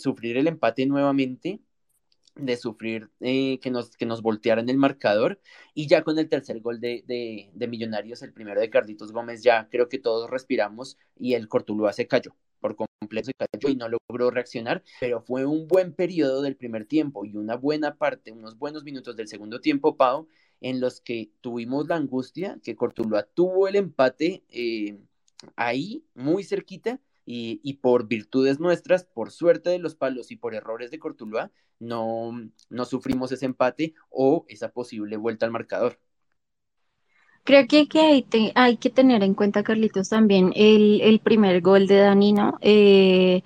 sufrir 0.00 0.36
el 0.36 0.46
empate 0.46 0.86
nuevamente, 0.86 1.60
de 2.36 2.56
sufrir 2.56 3.10
que, 3.20 3.70
nos, 3.70 3.96
que 3.96 4.06
nos 4.06 4.22
voltearan 4.22 4.68
el 4.68 4.76
marcador, 4.76 5.40
y 5.74 5.86
ya 5.86 6.02
con 6.02 6.18
el 6.18 6.28
tercer 6.28 6.60
gol 6.60 6.80
de, 6.80 7.04
de, 7.06 7.68
Millonarios, 7.68 8.22
el 8.22 8.32
primero 8.32 8.60
de 8.60 8.70
Carlitos 8.70 9.12
Gómez, 9.12 9.42
ya 9.42 9.68
creo 9.70 9.88
que 9.88 9.98
todos 9.98 10.30
respiramos 10.30 10.98
y 11.16 11.34
el 11.34 11.48
Cortuluá 11.48 11.92
se 11.92 12.06
cayó 12.06 12.34
por 12.64 12.76
completo 12.76 13.26
se 13.26 13.34
cayó 13.34 13.68
y 13.68 13.76
no 13.76 13.90
logró 13.90 14.30
reaccionar, 14.30 14.82
pero 14.98 15.20
fue 15.20 15.44
un 15.44 15.68
buen 15.68 15.92
periodo 15.92 16.40
del 16.40 16.56
primer 16.56 16.86
tiempo 16.86 17.26
y 17.26 17.36
una 17.36 17.56
buena 17.56 17.96
parte, 17.96 18.32
unos 18.32 18.56
buenos 18.56 18.84
minutos 18.84 19.16
del 19.16 19.28
segundo 19.28 19.60
tiempo, 19.60 19.98
Pau, 19.98 20.28
en 20.64 20.80
los 20.80 21.02
que 21.02 21.30
tuvimos 21.42 21.88
la 21.88 21.96
angustia, 21.96 22.58
que 22.62 22.74
Cortuluá 22.74 23.24
tuvo 23.24 23.68
el 23.68 23.76
empate 23.76 24.44
eh, 24.48 24.98
ahí, 25.56 26.06
muy 26.14 26.42
cerquita, 26.42 27.00
y, 27.26 27.74
por 27.82 28.06
virtudes 28.06 28.60
nuestras, 28.60 29.04
por 29.04 29.30
suerte 29.30 29.70
de 29.70 29.78
los 29.78 29.94
palos 29.94 30.30
y 30.30 30.36
por 30.36 30.54
errores 30.54 30.90
de 30.90 30.98
Cortuluá, 30.98 31.50
no, 31.78 32.32
no 32.68 32.84
sufrimos 32.84 33.32
ese 33.32 33.46
empate 33.46 33.94
o 34.10 34.44
esa 34.48 34.72
posible 34.72 35.16
vuelta 35.16 35.46
al 35.46 35.52
marcador. 35.52 35.98
Creo 37.44 37.66
que, 37.66 37.86
hay, 38.54 38.76
que 38.76 38.90
tener 38.90 39.22
en 39.22 39.34
cuenta, 39.34 39.62
Carlitos, 39.62 40.08
también 40.08 40.52
el, 40.54 41.00
el 41.02 41.20
primer 41.20 41.60
gol 41.60 41.86
de 41.86 41.96
Danino. 41.96 42.58
Eh, 42.62 43.42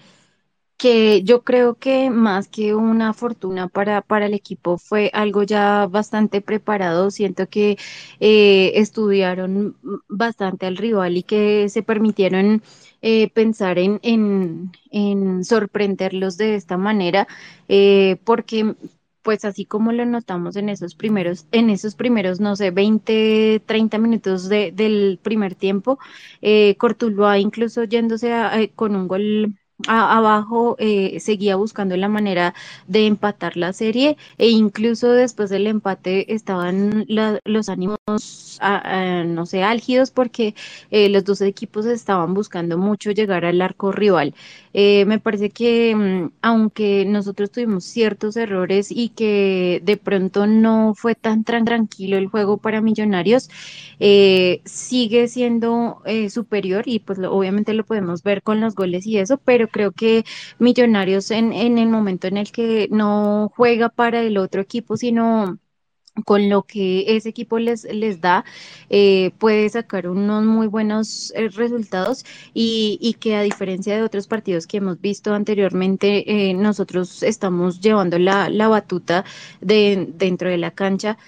que 0.78 1.22
yo 1.24 1.42
creo 1.44 1.74
que 1.76 2.08
más 2.10 2.48
que 2.48 2.74
una 2.74 3.12
fortuna 3.12 3.68
para, 3.68 4.00
para 4.02 4.26
el 4.26 4.34
equipo 4.34 4.78
fue 4.78 5.10
algo 5.12 5.42
ya 5.42 5.86
bastante 5.88 6.40
preparado. 6.40 7.10
Siento 7.10 7.48
que 7.48 7.76
eh, 8.20 8.72
estudiaron 8.76 9.76
bastante 10.08 10.66
al 10.66 10.76
rival 10.76 11.16
y 11.16 11.24
que 11.24 11.68
se 11.68 11.82
permitieron 11.82 12.62
eh, 13.02 13.30
pensar 13.30 13.78
en, 13.78 14.00
en, 14.02 14.72
en, 14.90 15.44
sorprenderlos 15.44 16.36
de 16.36 16.54
esta 16.56 16.76
manera, 16.76 17.28
eh, 17.68 18.18
porque 18.24 18.74
pues 19.22 19.44
así 19.44 19.66
como 19.66 19.92
lo 19.92 20.06
notamos 20.06 20.56
en 20.56 20.68
esos 20.68 20.94
primeros, 20.94 21.46
en 21.52 21.70
esos 21.70 21.94
primeros, 21.96 22.40
no 22.40 22.56
sé, 22.56 22.70
20, 22.70 23.60
30 23.66 23.98
minutos 23.98 24.48
de, 24.48 24.72
del 24.72 25.18
primer 25.22 25.54
tiempo, 25.54 25.98
eh, 26.40 26.76
Cortuluá 26.78 27.38
incluso 27.38 27.84
yéndose 27.84 28.32
con 28.74 28.96
un 28.96 29.06
gol 29.08 29.57
abajo 29.86 30.76
eh, 30.78 31.20
seguía 31.20 31.56
buscando 31.56 31.96
la 31.96 32.08
manera 32.08 32.54
de 32.88 33.06
empatar 33.06 33.56
la 33.56 33.72
serie 33.72 34.16
e 34.36 34.48
incluso 34.48 35.12
después 35.12 35.50
del 35.50 35.66
empate 35.68 36.34
estaban 36.34 37.06
los 37.08 37.68
ánimos, 37.68 37.98
no 38.08 39.46
sé, 39.46 39.62
álgidos 39.62 40.10
porque 40.10 40.54
eh, 40.90 41.08
los 41.08 41.24
dos 41.24 41.40
equipos 41.42 41.86
estaban 41.86 42.34
buscando 42.34 42.76
mucho 42.78 43.12
llegar 43.12 43.44
al 43.44 43.60
arco 43.62 43.92
rival. 43.92 44.34
Eh, 44.74 45.04
me 45.06 45.18
parece 45.18 45.50
que 45.50 45.94
mm, 45.94 46.30
aunque 46.42 47.04
nosotros 47.06 47.50
tuvimos 47.50 47.84
ciertos 47.84 48.36
errores 48.36 48.88
y 48.90 49.10
que 49.10 49.80
de 49.84 49.96
pronto 49.96 50.46
no 50.46 50.94
fue 50.94 51.14
tan, 51.14 51.44
tranquilo 51.44 52.16
el 52.16 52.28
juego 52.28 52.58
para 52.58 52.80
Millonarios, 52.80 53.48
eh, 54.00 54.60
sigue 54.64 55.28
siendo 55.28 56.02
eh, 56.04 56.30
superior 56.30 56.84
y 56.86 57.00
pues 57.00 57.18
obviamente 57.20 57.74
lo 57.74 57.84
podemos 57.84 58.22
ver 58.22 58.42
con 58.42 58.60
los 58.60 58.74
goles 58.74 59.06
y 59.06 59.18
eso, 59.18 59.38
pero 59.38 59.67
creo 59.68 59.92
que 59.92 60.24
Millonarios 60.58 61.30
en, 61.30 61.52
en 61.52 61.78
el 61.78 61.88
momento 61.88 62.26
en 62.26 62.36
el 62.36 62.50
que 62.52 62.88
no 62.90 63.52
juega 63.56 63.88
para 63.88 64.20
el 64.22 64.38
otro 64.38 64.60
equipo, 64.62 64.96
sino 64.96 65.58
con 66.24 66.48
lo 66.48 66.64
que 66.64 67.16
ese 67.16 67.28
equipo 67.28 67.58
les, 67.58 67.84
les 67.84 68.20
da, 68.20 68.44
eh, 68.90 69.30
puede 69.38 69.68
sacar 69.68 70.08
unos 70.08 70.44
muy 70.44 70.66
buenos 70.66 71.32
eh, 71.36 71.48
resultados 71.48 72.24
y, 72.54 72.98
y, 73.00 73.14
que 73.14 73.36
a 73.36 73.42
diferencia 73.42 73.94
de 73.96 74.02
otros 74.02 74.26
partidos 74.26 74.66
que 74.66 74.78
hemos 74.78 75.00
visto 75.00 75.32
anteriormente, 75.34 76.50
eh, 76.50 76.54
nosotros 76.54 77.22
estamos 77.22 77.80
llevando 77.80 78.18
la, 78.18 78.48
la 78.50 78.68
batuta 78.68 79.24
de, 79.60 80.08
dentro 80.14 80.50
de 80.50 80.58
la 80.58 80.72
cancha. 80.72 81.18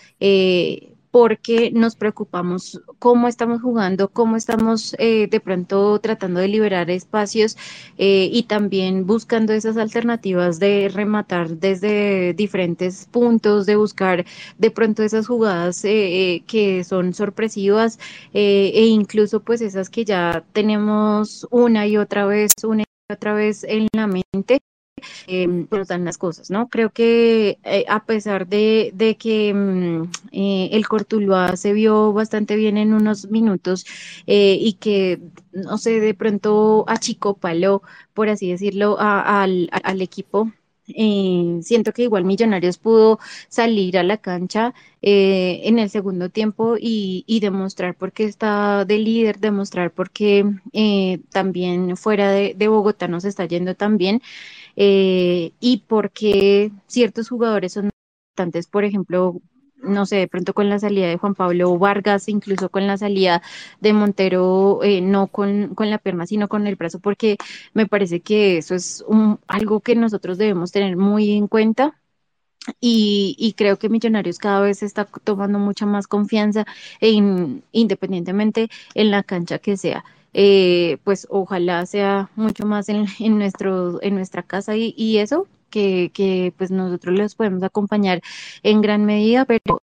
Porque 1.10 1.70
nos 1.72 1.96
preocupamos 1.96 2.80
cómo 2.98 3.28
estamos 3.28 3.60
jugando, 3.62 4.08
cómo 4.08 4.36
estamos 4.36 4.94
eh, 4.98 5.26
de 5.28 5.40
pronto 5.40 5.98
tratando 6.00 6.40
de 6.40 6.48
liberar 6.48 6.90
espacios 6.90 7.56
eh, 7.98 8.28
y 8.32 8.44
también 8.44 9.06
buscando 9.06 9.52
esas 9.52 9.76
alternativas 9.76 10.58
de 10.60 10.88
rematar 10.92 11.48
desde 11.58 12.34
diferentes 12.34 13.06
puntos, 13.10 13.66
de 13.66 13.76
buscar 13.76 14.24
de 14.58 14.70
pronto 14.70 15.02
esas 15.02 15.26
jugadas 15.26 15.84
eh, 15.84 16.42
que 16.46 16.84
son 16.84 17.14
sorpresivas 17.14 17.98
e 18.32 18.86
incluso 18.86 19.40
pues 19.40 19.60
esas 19.60 19.90
que 19.90 20.04
ya 20.04 20.44
tenemos 20.52 21.46
una 21.50 21.86
y 21.86 21.96
otra 21.96 22.26
vez, 22.26 22.52
una 22.64 22.82
y 22.82 23.12
otra 23.12 23.34
vez 23.34 23.64
en 23.64 23.88
la 23.92 24.06
mente 24.06 24.60
eh, 25.26 25.66
las 25.98 26.18
cosas, 26.18 26.50
¿no? 26.50 26.68
Creo 26.68 26.90
que 26.90 27.58
eh, 27.64 27.84
a 27.88 28.04
pesar 28.04 28.46
de, 28.46 29.16
que 29.18 29.52
mm, 29.54 30.02
eh, 30.32 30.68
el 30.72 30.86
Cortuluá 30.88 31.56
se 31.56 31.72
vio 31.72 32.12
bastante 32.12 32.56
bien 32.56 32.76
en 32.76 32.94
unos 32.94 33.30
minutos 33.30 33.86
eh, 34.26 34.56
y 34.60 34.74
que, 34.74 35.20
no 35.52 35.78
sé, 35.78 36.00
de 36.00 36.14
pronto 36.14 36.84
achicopaló, 36.88 37.82
por 38.14 38.28
así 38.28 38.50
decirlo, 38.50 38.96
al, 38.98 39.68
equipo 40.00 40.52
siento 41.62 41.92
que 41.92 42.02
igual 42.02 42.24
Millonarios 42.24 42.78
pudo 42.78 43.20
salir 43.48 43.96
a 43.96 44.02
la 44.02 44.16
cancha 44.16 44.74
en 45.02 45.78
el 45.78 45.88
segundo 45.88 46.30
tiempo 46.30 46.76
y, 46.80 47.38
demostrar 47.40 47.94
por 47.94 48.12
qué 48.12 48.24
está 48.24 48.84
de 48.84 48.98
líder, 48.98 49.38
demostrar 49.38 49.92
por 49.92 50.10
qué 50.10 50.44
también 51.30 51.96
fuera 51.96 52.30
de, 52.32 52.54
de, 52.56 52.68
Bogotá 52.68 53.06
nos 53.08 53.24
está 53.24 53.44
yendo 53.44 53.74
tan 53.76 53.98
bien. 53.98 54.20
Eh, 54.82 55.52
y 55.60 55.84
porque 55.88 56.72
ciertos 56.86 57.28
jugadores 57.28 57.74
son 57.74 57.90
importantes, 58.32 58.66
por 58.66 58.84
ejemplo, 58.84 59.42
no 59.76 60.06
sé, 60.06 60.16
de 60.16 60.28
pronto 60.28 60.54
con 60.54 60.70
la 60.70 60.78
salida 60.78 61.06
de 61.06 61.18
Juan 61.18 61.34
Pablo 61.34 61.78
Vargas, 61.78 62.28
incluso 62.30 62.70
con 62.70 62.86
la 62.86 62.96
salida 62.96 63.42
de 63.80 63.92
Montero, 63.92 64.82
eh, 64.82 65.02
no 65.02 65.26
con, 65.26 65.74
con, 65.74 65.90
la 65.90 65.98
pierna, 65.98 66.26
sino 66.26 66.48
con 66.48 66.66
el 66.66 66.76
brazo, 66.76 66.98
porque 66.98 67.36
me 67.74 67.86
parece 67.86 68.20
que 68.22 68.56
eso 68.56 68.74
es 68.74 69.04
un, 69.06 69.38
algo 69.48 69.80
que 69.80 69.94
nosotros 69.96 70.38
debemos 70.38 70.72
tener 70.72 70.96
muy 70.96 71.32
en 71.32 71.46
cuenta. 71.48 72.00
Y, 72.80 73.36
y, 73.38 73.54
creo 73.54 73.78
que 73.78 73.88
Millonarios 73.88 74.38
cada 74.38 74.60
vez 74.60 74.82
está 74.82 75.06
tomando 75.24 75.58
mucha 75.58 75.86
más 75.86 76.06
confianza 76.06 76.66
en, 77.00 77.64
independientemente 77.72 78.70
en 78.94 79.10
la 79.10 79.22
cancha 79.24 79.58
que 79.58 79.76
sea 79.76 80.04
eh, 80.34 80.98
pues 81.04 81.26
ojalá 81.30 81.86
sea 81.86 82.30
mucho 82.36 82.66
más 82.66 82.88
en, 82.88 83.06
en, 83.20 83.38
nuestro, 83.38 84.02
en 84.02 84.14
nuestra 84.14 84.42
casa 84.42 84.76
y, 84.76 84.94
y 84.96 85.18
eso, 85.18 85.48
que, 85.70 86.10
que 86.14 86.52
pues 86.56 86.70
nosotros 86.70 87.14
les 87.16 87.34
podemos 87.34 87.62
acompañar 87.62 88.20
en 88.62 88.80
gran 88.80 89.04
medida, 89.04 89.44
pero 89.44 89.82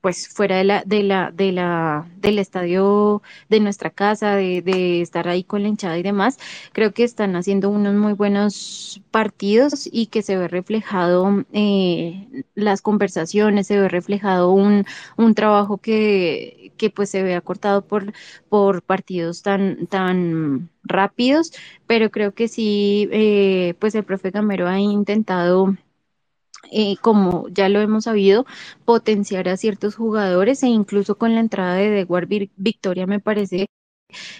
pues 0.00 0.28
fuera 0.28 0.56
de 0.56 0.64
la, 0.64 0.82
de 0.84 1.02
la, 1.02 1.30
de 1.32 1.52
la, 1.52 2.08
del 2.16 2.38
estadio 2.38 3.22
de 3.48 3.60
nuestra 3.60 3.90
casa, 3.90 4.36
de, 4.36 4.62
de, 4.62 5.00
estar 5.00 5.28
ahí 5.28 5.44
con 5.44 5.62
la 5.62 5.68
hinchada 5.68 5.98
y 5.98 6.02
demás, 6.02 6.38
creo 6.72 6.92
que 6.92 7.04
están 7.04 7.36
haciendo 7.36 7.70
unos 7.70 7.94
muy 7.94 8.12
buenos 8.14 9.00
partidos 9.10 9.88
y 9.90 10.06
que 10.06 10.22
se 10.22 10.36
ve 10.36 10.48
reflejado 10.48 11.44
eh, 11.52 12.28
las 12.54 12.82
conversaciones, 12.82 13.66
se 13.66 13.78
ve 13.78 13.88
reflejado 13.88 14.52
un, 14.52 14.84
un 15.16 15.34
trabajo 15.34 15.78
que, 15.78 16.72
que 16.76 16.90
pues 16.90 17.10
se 17.10 17.22
ve 17.22 17.34
acortado 17.34 17.86
por, 17.86 18.12
por 18.48 18.82
partidos 18.82 19.42
tan, 19.42 19.86
tan 19.86 20.70
rápidos, 20.84 21.52
pero 21.86 22.10
creo 22.10 22.34
que 22.34 22.48
sí, 22.48 23.08
eh, 23.12 23.74
pues 23.78 23.94
el 23.94 24.04
profe 24.04 24.30
Gamero 24.30 24.68
ha 24.68 24.80
intentado 24.80 25.76
eh, 26.70 26.96
como 27.00 27.48
ya 27.48 27.68
lo 27.68 27.80
hemos 27.80 28.04
sabido, 28.04 28.46
potenciar 28.84 29.48
a 29.48 29.56
ciertos 29.56 29.96
jugadores 29.96 30.62
e 30.62 30.68
incluso 30.68 31.16
con 31.18 31.34
la 31.34 31.40
entrada 31.40 31.74
de 31.74 32.00
Edward 32.00 32.28
Victoria 32.56 33.06
me 33.06 33.20
parece 33.20 33.68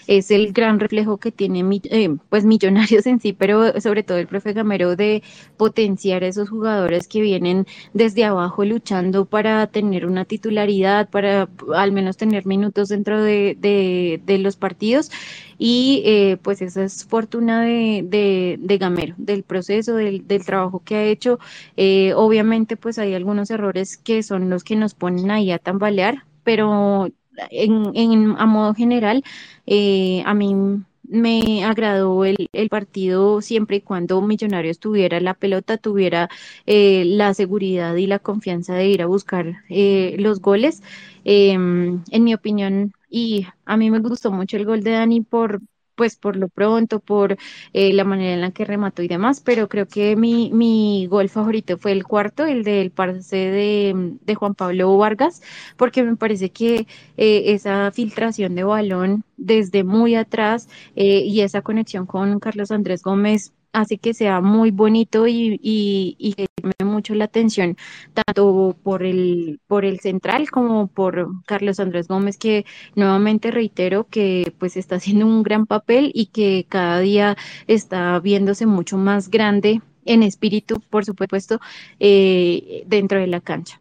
es 0.07 0.31
el 0.31 0.53
gran 0.53 0.81
reflejo 0.81 1.19
que 1.19 1.33
tiene 1.33 1.81
eh, 1.85 2.17
pues 2.29 2.45
Millonarios 2.45 3.07
en 3.07 3.21
sí, 3.21 3.33
pero 3.33 3.81
sobre 3.81 4.03
todo 4.03 4.19
el 4.19 4.27
profe 4.27 4.53
Gamero 4.53 4.97
de 4.97 5.23
potenciar 5.57 6.25
a 6.25 6.27
esos 6.29 6.49
jugadores 6.49 7.09
que 7.09 7.21
vienen 7.21 7.67
desde 7.93 8.25
abajo 8.25 8.65
luchando 8.65 9.25
para 9.25 9.67
tener 9.67 10.07
una 10.07 10.25
titularidad, 10.25 11.09
para 11.09 11.49
al 11.75 11.93
menos 11.93 12.17
tener 12.17 12.47
minutos 12.47 12.89
dentro 12.89 13.23
de, 13.23 13.57
de, 13.59 14.39
los 14.39 14.57
partidos 14.57 15.11
y 15.59 16.03
eh, 16.05 16.39
pues 16.43 16.63
esa 16.63 16.83
es 16.85 17.05
fortuna 17.05 17.63
de, 17.63 18.59
de, 18.59 18.79
Gamero, 18.79 19.15
del 19.19 19.45
proceso, 19.45 19.95
del, 19.95 20.27
del, 20.27 20.45
trabajo 20.45 20.83
que 20.85 20.97
ha 20.97 21.05
hecho. 21.05 21.39
Eh, 21.77 22.13
obviamente 22.15 22.77
pues 22.77 22.99
hay 22.99 23.15
algunos 23.15 23.51
errores 23.51 23.97
que 23.97 24.23
son 24.23 24.51
los 24.51 24.65
que 24.65 24.77
nos 24.77 24.95
ponen 24.95 25.31
ahí 25.31 25.53
a 25.53 25.59
tambalear, 25.59 26.25
pero 26.43 27.09
en, 27.51 27.93
en, 27.95 28.37
a 28.39 28.47
modo 28.47 28.75
general, 28.75 29.23
eh, 29.67 30.23
a 30.27 30.35
mí 30.35 30.55
me 31.05 31.65
agradó 31.65 32.25
el, 32.25 32.49
el, 32.53 32.69
partido 32.69 33.41
siempre 33.43 33.77
y 33.77 33.81
cuando 33.83 34.21
Millonarios 34.23 34.79
tuviera 34.79 35.21
la 35.21 35.35
pelota, 35.35 35.77
tuviera 35.77 36.31
eh, 36.67 37.05
la 37.05 37.35
seguridad 37.35 37.95
y 37.97 38.07
la 38.07 38.19
confianza 38.19 38.75
de 38.75 38.89
ir 38.89 39.03
a 39.03 39.07
buscar 39.07 39.63
eh, 39.69 40.17
los 40.19 40.41
goles. 40.41 40.83
Em, 41.25 42.03
en 42.11 42.25
mi 42.25 42.35
opinión, 42.35 42.93
y 43.11 43.47
a 43.67 43.77
mí 43.77 43.91
me 43.91 44.01
gustó 44.01 44.33
mucho 44.33 44.57
el 44.57 44.65
gol 44.65 44.83
de 44.83 44.93
Dani 44.93 45.21
por, 45.21 45.61
pues 45.95 46.17
por 46.17 46.37
lo 46.37 46.49
pronto, 46.49 47.01
por 47.01 47.37
eh, 47.73 47.93
la 47.93 48.05
manera 48.05 48.35
en 48.35 48.41
la 48.41 48.51
que 48.53 48.65
remató 48.65 49.03
y 49.03 49.09
demás, 49.09 49.41
pero 49.41 49.69
creo 49.69 49.87
que 49.87 50.17
mi, 50.17 50.51
mi 50.53 51.07
gol 51.09 51.29
favorito 51.29 51.79
fue 51.79 51.93
el 51.93 52.05
cuarto, 52.05 52.45
el 52.47 52.65
del 52.65 52.91
parce 52.91 53.37
de, 53.37 54.17
de 54.23 54.35
Juan 54.35 54.55
Pablo 54.55 54.97
Vargas, 54.97 55.43
porque 55.77 56.03
me 56.03 56.17
parece 56.17 56.51
que 56.51 56.87
eh, 57.17 57.43
esa 57.55 57.91
filtración 57.93 58.55
de 58.55 58.65
balón 58.65 59.25
desde 59.37 59.85
muy 59.85 60.15
atrás 60.15 60.69
eh, 60.97 61.21
y 61.25 61.41
esa 61.41 61.63
conexión 61.63 62.07
con 62.07 62.39
Carlos 62.41 62.71
Andrés 62.71 63.03
Gómez 63.03 63.53
hace 63.73 63.97
que 63.99 64.13
sea 64.15 64.41
muy 64.41 64.71
bonito 64.71 65.27
y, 65.27 65.59
y, 65.63 66.15
y 66.19 66.35
que 66.35 66.47
llame 66.63 66.82
mucho 66.93 67.15
la 67.15 67.25
atención, 67.25 67.77
tanto 68.15 68.77
por 68.83 69.03
el, 69.03 69.61
por 69.67 69.85
el 69.85 70.01
central 70.01 70.51
como 70.51 70.87
por 70.87 71.29
Carlos 71.47 71.81
Andrés 71.81 72.09
Gómez, 72.09 72.39
que 72.39 72.65
nuevamente 72.95 73.51
reitero 73.51 74.07
que 74.09 74.55
pues 74.59 74.77
está 74.77 74.97
haciendo 74.97 75.27
un 75.27 75.43
gran 75.43 75.67
papel 75.67 76.13
y 76.15 76.27
que 76.27 76.67
cada 76.69 77.01
día 77.01 77.37
está 77.67 78.19
viéndose 78.21 78.67
mucho 78.67 78.97
más 78.99 79.31
grande 79.31 79.81
en 80.05 80.23
espíritu, 80.23 80.81
por 80.91 81.05
supuesto, 81.05 81.61
eh, 81.99 82.85
dentro 82.87 83.19
de 83.19 83.27
la 83.27 83.41
cancha. 83.41 83.81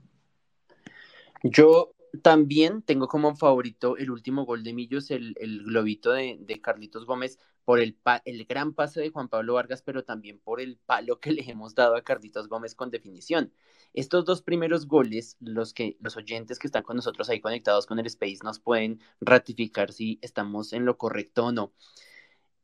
Yo 1.44 1.92
también 2.24 2.82
tengo 2.82 3.08
como 3.08 3.36
favorito 3.36 3.98
el 3.98 4.12
último 4.12 4.46
gol 4.46 4.64
de 4.64 4.74
Millos, 4.74 5.12
el, 5.12 5.36
el 5.40 5.64
globito 5.64 6.12
de, 6.12 6.38
de, 6.40 6.62
Carlitos 6.62 7.06
Gómez, 7.06 7.40
por 7.64 7.80
el, 7.80 7.98
el 8.26 8.46
gran 8.46 8.74
pase 8.74 9.02
de 9.02 9.10
Juan 9.10 9.30
Pablo 9.30 9.54
Vargas, 9.54 9.82
pero 9.82 10.04
también 10.04 10.40
por 10.40 10.60
el 10.60 10.78
palo 10.78 11.20
que 11.20 11.32
le 11.32 11.50
hemos 11.50 11.76
dado 11.76 11.96
a 11.96 12.04
Carlitos 12.04 12.48
Gómez 12.48 12.76
con 12.76 12.92
definición. 12.92 13.54
Estos 13.94 14.26
dos 14.26 14.42
primeros 14.42 14.88
goles, 14.88 15.38
los 15.40 15.74
que 15.74 15.98
los 16.02 16.18
oyentes 16.18 16.60
que 16.60 16.68
están 16.68 16.84
con 16.84 16.96
nosotros 16.96 17.30
ahí 17.30 17.40
conectados 17.42 17.86
con 17.86 18.00
el 18.00 18.06
Space 18.08 18.40
nos 18.44 18.60
pueden 18.60 19.00
ratificar 19.20 19.92
si 19.92 20.20
estamos 20.22 20.74
en 20.74 20.86
lo 20.86 20.98
correcto 20.98 21.46
o 21.46 21.52
no. 21.52 21.74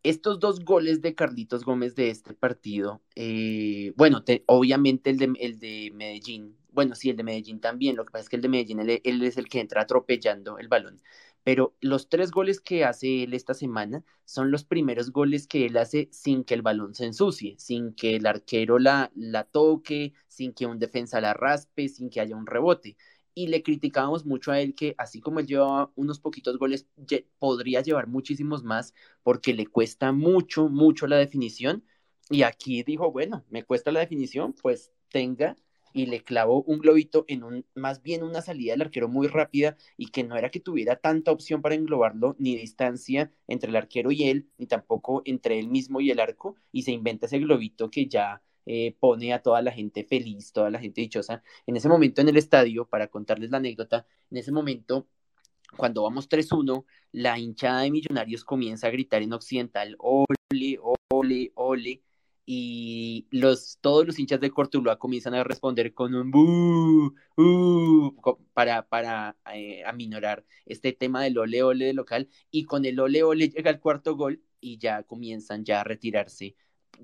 Estos 0.08 0.39
dos 0.39 0.63
goles 0.63 1.02
de 1.02 1.15
Carlitos 1.15 1.65
Gómez 1.65 1.93
de 1.93 2.10
este 2.10 2.34
partido, 2.34 3.02
eh, 3.15 3.91
bueno, 3.98 4.24
obviamente 4.46 5.10
el 5.10 5.17
de, 5.17 5.34
el 5.38 5.60
de 5.60 5.91
Medellín, 5.93 6.56
bueno, 6.72 6.96
sí, 6.96 7.10
el 7.10 7.17
de 7.17 7.24
Medellín 7.24 7.60
también, 7.60 7.98
lo 7.98 8.06
que 8.06 8.12
pasa 8.12 8.24
es 8.24 8.30
que 8.30 8.38
el 8.38 8.41
de 8.41 8.48
Medellín, 8.48 8.80
él, 8.80 9.24
es 9.24 9.36
el 9.38 9.50
que 9.50 9.60
entra 9.60 9.82
atropellando 9.82 10.60
el 10.60 10.70
balón, 10.70 11.02
pero 11.43 11.76
los 11.82 12.08
tres 12.08 12.32
goles 12.32 12.62
que 12.62 12.86
hace 12.86 13.24
él 13.24 13.34
esta 13.34 13.54
semana 13.54 14.06
son 14.24 14.50
los 14.50 14.63
primeros 14.63 15.12
goles 15.12 15.46
que 15.46 15.65
él 15.65 15.76
hace 15.76 16.08
sin 16.13 16.46
que 16.46 16.54
el 16.54 16.62
balón 16.62 16.96
se 16.96 17.04
ensucie, 17.04 17.56
sin 17.58 17.93
que 17.93 18.15
el 18.15 18.28
arquero 18.28 18.80
la, 18.80 19.12
la 19.13 19.43
toque, 19.43 20.13
sin 20.30 20.54
que 20.54 20.65
un 20.67 20.80
defensa 20.80 21.20
la 21.20 21.34
raspe, 21.34 21.89
sin 21.89 22.10
que 22.10 22.22
haya 22.22 22.38
un 22.38 22.48
rebote 22.48 22.96
y 23.38 23.45
le 23.45 23.62
criticábamos 23.62 24.26
mucho 24.26 24.52
a 24.52 24.60
él 24.60 24.73
que 24.73 24.95
así 24.97 25.21
como 25.21 25.39
él 25.39 25.45
llevaba 25.45 25.91
unos 25.95 26.19
poquitos 26.19 26.58
goles, 26.58 26.88
podría 27.38 27.82
llevar 27.82 28.08
muchísimos 28.08 28.63
más 28.63 28.95
porque 29.21 29.54
le 29.54 29.67
cuesta 29.67 30.12
mucho, 30.12 30.69
mucho 30.69 31.06
la 31.06 31.17
definición. 31.17 31.84
Y 32.32 32.41
aquí 32.41 32.82
dijo, 32.82 33.12
bueno, 33.12 33.45
me 33.52 33.63
cuesta 33.63 33.91
la 33.91 34.00
definición, 34.00 34.54
pues 34.54 34.91
tenga 35.10 35.56
y 35.93 36.08
le 36.08 36.23
clavó 36.23 36.63
un 36.63 36.80
globito 36.80 37.26
en 37.28 37.43
un, 37.43 37.65
más 37.76 38.02
bien 38.02 38.23
una 38.23 38.41
salida 38.41 38.73
del 38.73 38.82
arquero 38.82 39.08
muy 39.08 39.28
rápida 39.28 39.78
y 39.97 40.08
que 40.08 40.23
no 40.23 40.36
era 40.36 40.50
que 40.50 40.60
tuviera 40.60 40.95
tanta 40.95 41.32
opción 41.32 41.62
para 41.62 41.76
englobarlo, 41.76 42.36
ni 42.39 42.56
distancia 42.56 43.32
entre 43.47 43.69
el 43.69 43.76
arquero 43.76 44.12
y 44.12 44.23
él, 44.30 44.50
ni 44.58 44.65
tampoco 44.65 45.21
entre 45.26 45.60
él 45.60 45.67
mismo 45.67 46.02
y 46.02 46.10
el 46.10 46.19
arco, 46.19 46.56
y 46.71 46.82
se 46.82 46.91
inventa 46.91 47.28
ese 47.28 47.38
globito 47.38 47.91
que 47.91 48.08
ya 48.08 48.41
eh, 48.67 48.95
pone 48.99 49.34
a 49.34 49.41
toda 49.41 49.62
la 49.62 49.71
gente 49.71 50.03
feliz, 50.03 50.51
toda 50.51 50.69
la 50.69 50.80
gente 50.80 51.01
dichosa. 51.01 51.41
En 51.65 51.77
ese 51.77 51.89
momento 51.89 52.21
en 52.21 52.30
el 52.30 52.38
estadio, 52.38 52.86
para 52.88 53.08
contarles 53.08 53.49
la 53.49 53.58
anécdota, 53.58 54.06
en 54.30 54.38
ese 54.38 54.51
momento 54.51 55.08
cuando 55.75 56.03
vamos 56.03 56.30
3-1, 56.30 56.86
la 57.12 57.39
hinchada 57.39 57.82
de 57.82 57.91
Millonarios 57.91 58.43
comienza 58.45 58.88
a 58.88 58.91
gritar 58.91 59.21
en 59.21 59.34
Occidental, 59.34 59.95
ole, 59.99 60.80
ole, 61.10 61.51
ole, 61.56 62.03
y 62.49 63.27
los, 63.32 63.77
todos 63.82 64.08
los 64.08 64.19
hinchas 64.19 64.39
de 64.39 64.51
Cortuluá 64.51 64.97
comienzan 64.97 65.34
a 65.34 65.43
responder 65.43 65.93
con 65.93 66.15
un 66.15 66.32
bu, 66.32 67.13
uh, 67.36 68.15
para, 68.53 68.88
para 68.88 69.36
eh, 69.53 69.84
aminorar 69.86 70.45
este 70.65 70.93
tema 70.93 71.23
del 71.23 71.38
ole 71.38 71.62
ole 71.63 71.93
local 71.93 72.30
y 72.49 72.63
con 72.63 72.86
el 72.86 72.99
ole 73.01 73.23
ole 73.23 73.49
llega 73.49 73.69
el 73.69 73.82
cuarto 73.82 74.15
gol 74.15 74.41
y 74.62 74.77
ya 74.77 75.03
comienzan 75.03 75.65
ya 75.65 75.82
a 75.82 75.84
retirarse 75.84 76.56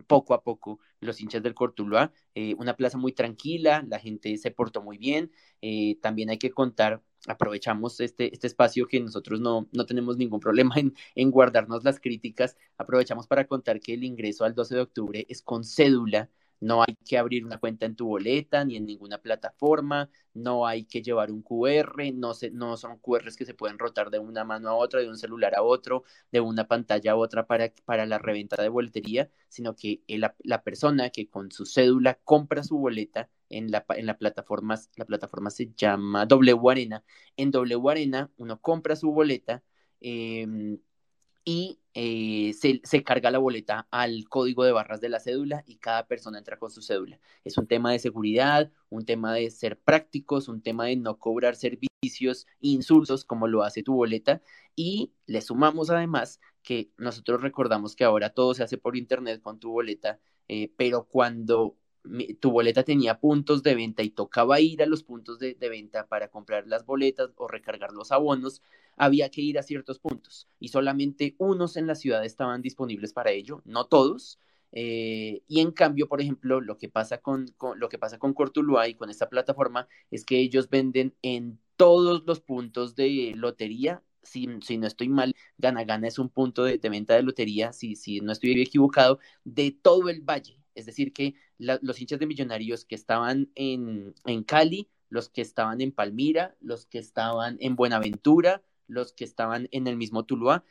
poco 0.08 0.34
a 0.34 0.44
poco 0.44 0.80
los 1.00 1.22
hinchas 1.22 1.44
del 1.44 1.54
Cortuluá, 1.54 2.12
eh, 2.36 2.56
una 2.58 2.76
plaza 2.76 2.98
muy 2.98 3.12
tranquila, 3.14 3.84
la 3.88 4.00
gente 4.00 4.38
se 4.38 4.52
portó 4.52 4.82
muy 4.82 4.98
bien, 4.98 5.32
eh, 5.62 5.98
también 6.02 6.30
hay 6.30 6.38
que 6.38 6.52
contar, 6.52 7.02
aprovechamos 7.28 8.00
este, 8.00 8.34
este 8.34 8.48
espacio 8.48 8.88
que 8.88 9.00
nosotros 9.00 9.40
no, 9.40 9.68
no 9.72 9.86
tenemos 9.86 10.18
ningún 10.18 10.40
problema 10.40 10.76
en, 10.78 10.94
en 11.16 11.32
guardarnos 11.32 11.84
las 11.84 12.00
críticas, 12.00 12.58
aprovechamos 12.78 13.28
para 13.28 13.48
contar 13.48 13.80
que 13.80 13.94
el 13.94 14.04
ingreso 14.04 14.46
al 14.46 14.56
12 14.56 14.76
de 14.76 14.82
octubre 14.82 15.26
es 15.30 15.42
con 15.42 15.64
cédula, 15.64 16.30
no 16.63 16.82
hay 16.82 16.95
que 17.06 17.17
abrir 17.17 17.45
una 17.45 17.58
cuenta 17.60 17.86
en 17.86 17.95
tu 17.95 18.08
boleta 18.08 18.63
ni 18.63 18.78
en 18.78 18.86
ninguna 18.86 19.17
plataforma, 19.17 20.10
no 20.34 20.65
hay 20.65 20.86
que 20.86 21.02
llevar 21.02 21.30
un 21.30 21.41
QR, 21.41 22.13
no, 22.13 22.34
se, 22.34 22.52
no 22.52 22.78
son 22.78 22.99
QRs 22.99 23.36
que 23.36 23.45
se 23.45 23.54
pueden 23.54 23.78
rotar 23.78 24.10
de 24.10 24.19
una 24.19 24.45
mano 24.45 24.69
a 24.69 24.76
otra, 24.76 25.02
de 25.02 25.10
un 25.10 25.17
celular 25.17 25.56
a 25.56 25.62
otro, 25.62 26.04
de 26.32 26.39
una 26.39 26.65
pantalla 26.67 27.12
a 27.12 27.15
otra 27.17 27.45
para, 27.47 27.73
para 27.86 28.06
la 28.06 28.17
reventa 28.17 28.62
de 28.62 28.69
boletería, 28.69 29.30
sino 29.49 29.76
que 29.76 30.02
la, 30.08 30.36
la, 30.39 30.63
persona 30.63 31.10
que 31.10 31.30
con 31.30 31.52
su 31.52 31.65
cédula 31.65 32.17
compra 32.23 32.63
su 32.63 32.78
boleta 32.78 33.30
en 33.49 33.69
la, 33.69 33.86
en 33.89 34.06
la 34.06 34.17
plataforma, 34.17 34.80
la 34.95 35.06
plataforma 35.06 35.49
se 35.49 35.73
llama 35.76 36.26
W 36.26 36.71
Arena, 36.71 37.04
en 37.36 37.52
W 37.52 37.91
Arena 37.91 38.32
uno 38.38 38.62
compra 38.62 38.95
su 38.95 39.12
boleta, 39.12 39.63
eh, 39.99 40.47
y 41.46 41.80
eh, 41.94 42.54
se, 42.54 43.04
carga 43.04 43.30
la 43.32 43.38
boleta 43.38 43.88
al 43.92 44.28
código 44.30 44.64
de 44.64 44.72
barras 44.72 45.02
de 45.02 45.10
la 45.10 45.20
cédula 45.20 45.64
y 45.68 45.78
cada 45.78 46.08
persona 46.08 46.40
entra 46.40 46.58
con 46.58 46.72
su 46.72 46.82
cédula. 46.82 47.20
Es 47.44 47.58
un 47.58 47.68
tema 47.68 47.92
de 47.92 48.00
seguridad, 48.00 48.72
un 48.90 49.06
tema 49.06 49.34
de 49.34 49.52
ser 49.52 49.80
prácticos, 49.80 50.48
un 50.48 50.62
tema 50.62 50.86
de 50.86 50.96
no 50.96 51.20
cobrar 51.20 51.56
servicios 51.56 52.48
insulsos 52.60 53.26
como 53.26 53.48
lo 53.48 53.64
hace 53.64 53.84
tu 53.84 53.94
boleta 53.94 54.42
y 54.76 55.14
le 55.26 55.42
sumamos 55.42 55.90
además 55.90 56.40
que 56.64 56.92
nosotros 56.98 57.42
recordamos 57.42 57.96
que 57.96 58.06
ahora 58.06 58.32
todo 58.32 58.54
se 58.54 58.64
hace 58.64 58.78
por 58.78 58.96
internet 58.96 59.42
con 59.42 59.60
tu 59.60 59.72
boleta, 59.72 60.20
eh, 60.48 60.72
pero 60.78 61.06
cuando 61.08 61.78
tu 62.39 62.52
boleta 62.52 62.84
tenía 62.84 63.20
puntos 63.20 63.63
de 63.63 63.76
venta 63.76 64.04
y 64.04 64.10
tocaba 64.10 64.60
ir 64.60 64.84
a 64.84 64.86
los 64.86 65.04
puntos 65.04 65.39
de, 65.39 65.56
venta 65.60 66.08
para 66.08 66.28
comprar 66.30 66.68
las 66.68 66.86
boletas 66.86 67.30
o 67.38 67.48
recargar 67.48 67.92
los 67.94 68.12
abonos, 68.12 68.62
había 68.98 69.30
que 69.30 69.42
ir 69.42 69.58
a 69.58 69.63
ciertos 69.63 70.00
puntos 70.00 70.48
y 70.60 70.68
solamente 70.70 71.36
unos 71.38 71.78
en 71.78 71.88
la 71.88 71.96
ciudad 71.96 72.24
estaban 72.26 72.62
disponibles 72.62 73.13
para 73.13 73.32
ello, 73.32 73.62
no 73.66 73.86
todos, 73.86 74.39
Eh, 74.76 75.44
y 75.48 75.60
en 75.60 75.72
cambio, 75.72 76.08
por 76.08 76.20
ejemplo, 76.20 76.60
lo 76.60 76.78
que 76.80 76.89
pasa 76.89 77.20
con, 77.20 77.48
con, 77.58 77.80
lo 77.80 77.89
que 77.89 78.00
pasa 78.00 78.18
con 78.18 78.34
Cortuluá 78.34 78.88
y 78.88 78.96
con 78.96 79.10
esta 79.12 79.30
plataforma 79.30 79.88
es 80.10 80.26
que 80.26 80.39
ellos 80.39 80.68
venden 80.70 81.13
en 81.22 81.60
todos 81.78 82.24
los 82.26 82.39
puntos 82.42 82.96
de 82.96 83.34
lotería. 83.36 84.02
Si, 84.24 84.48
si 84.62 84.78
no 84.78 84.88
estoy 84.88 85.10
mal, 85.10 85.36
Gana 85.58 85.84
Gana 85.84 86.08
es 86.08 86.18
un 86.18 86.30
punto 86.30 86.63
de, 86.63 86.78
de 86.80 86.89
venta 86.89 87.13
de 87.16 87.24
lotería, 87.24 87.72
si, 87.74 87.96
si 87.96 88.20
no 88.22 88.32
estoy 88.32 88.60
equivocado, 88.62 89.20
de 89.44 89.72
todo 89.72 90.10
el 90.10 90.22
valle. 90.22 90.62
Es 90.76 90.86
decir, 90.86 91.14
que 91.14 91.36
los 91.58 92.02
hinchas 92.02 92.20
de 92.20 92.28
millonarios 92.28 92.86
que 92.86 92.96
estaban 92.96 93.50
en, 93.56 94.14
en 94.26 94.44
Cali, 94.44 94.90
los 95.10 95.30
que 95.30 95.42
estaban 95.42 95.82
en 95.82 95.92
Palmira, 95.92 96.56
los 96.60 96.86
que 96.86 97.00
estaban 97.00 97.58
en 97.60 97.76
Buenaventura, 97.76 98.64
los 98.88 99.14
que 99.14 99.24
estaban 99.24 99.68
en 99.72 99.88
el 99.88 99.98
mismo 99.98 100.26
Tuluá, 100.26 100.64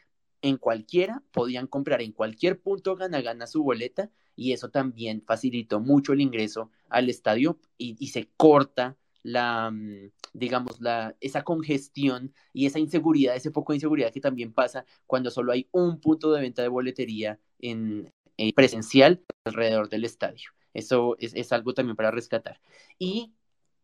en 0.43 0.57
cualquiera 0.57 1.23
podían 1.31 1.67
comprar 1.69 2.03
en 2.03 2.13
cualquier 2.13 2.61
punto 2.61 2.97
gana 2.97 3.21
gana 3.21 3.47
su 3.47 3.63
boleta 3.63 4.11
y 4.35 4.53
eso 4.53 4.71
también 4.71 5.23
facilitó 5.25 5.79
mucho 5.81 6.13
el 6.13 6.21
ingreso 6.21 6.71
al 6.89 7.09
estadio 7.09 7.59
y, 7.79 7.97
y 8.01 8.09
se 8.09 8.29
corta 8.37 8.97
la, 9.23 9.71
mm, 9.71 10.11
digamos, 10.33 10.81
la, 10.81 11.17
esa 11.21 11.43
congestión 11.45 12.35
y 12.53 12.67
esa 12.67 12.79
inseguridad, 12.79 13.37
ese 13.37 13.51
poco 13.51 13.73
de 13.73 13.77
inseguridad 13.77 14.13
que 14.13 14.21
también 14.21 14.53
pasa 14.53 14.85
cuando 15.07 15.31
solo 15.31 15.53
hay 15.53 15.69
un 15.73 16.01
punto 16.01 16.33
de 16.33 16.41
venta 16.41 16.63
de 16.63 16.69
boletería 16.69 17.39
en, 17.59 18.13
eh, 18.43 18.53
presencial 18.55 19.23
alrededor 19.45 19.89
del 19.89 20.05
estadio. 20.05 20.51
Eso 20.75 21.17
es, 21.21 21.33
es, 21.35 21.53
algo 21.53 21.75
también 21.75 21.95
para 21.95 22.11
rescatar. 22.11 22.61
Y 22.99 23.33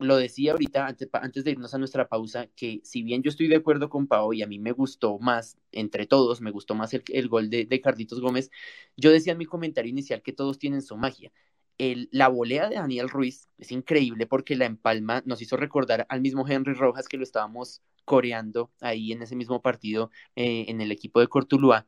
lo 0.00 0.16
decía 0.16 0.50
ahorita, 0.50 0.84
antes, 0.84 1.08
antes, 1.12 1.44
de 1.44 1.52
irnos 1.52 1.74
a 1.74 1.78
nuestra 1.78 2.08
pausa, 2.08 2.48
que 2.56 2.80
si 2.82 3.04
bien 3.04 3.22
yo 3.22 3.30
estoy 3.30 3.46
de 3.46 3.54
acuerdo 3.54 3.88
con 3.88 4.08
Pau 4.08 4.32
y 4.32 4.42
a 4.42 4.48
mí 4.48 4.58
me 4.58 4.72
gustó 4.72 5.18
más, 5.20 5.58
entre 5.70 6.06
todos, 6.06 6.40
me 6.40 6.50
gustó 6.50 6.74
más 6.74 6.92
el, 6.92 7.04
el 7.12 7.28
gol 7.28 7.50
de, 7.50 7.66
de, 7.66 7.80
Carlitos 7.80 8.20
Gómez, 8.20 8.50
yo 8.96 9.12
decía 9.12 9.32
en 9.32 9.38
mi 9.38 9.46
comentario 9.46 9.90
inicial 9.90 10.22
que 10.22 10.32
todos 10.32 10.58
tienen 10.58 10.82
su 10.82 10.96
magia. 10.96 11.30
El, 11.78 12.08
la 12.10 12.26
volea 12.26 12.68
de 12.68 12.74
Daniel 12.74 13.08
Ruiz 13.08 13.48
es 13.58 13.70
increíble 13.70 14.26
porque 14.26 14.56
la 14.56 14.66
empalma 14.66 15.22
nos 15.24 15.40
hizo 15.40 15.56
recordar 15.56 16.04
al 16.08 16.20
mismo 16.20 16.48
Henry 16.48 16.74
Rojas 16.74 17.06
que 17.06 17.16
lo 17.16 17.22
estábamos 17.22 17.82
coreando 18.04 18.72
ahí 18.80 19.12
en 19.12 19.22
ese 19.22 19.36
mismo 19.36 19.62
partido 19.62 20.10
eh, 20.34 20.64
en 20.66 20.80
el 20.80 20.90
equipo 20.90 21.20
de 21.20 21.28
Cortuluá 21.28 21.86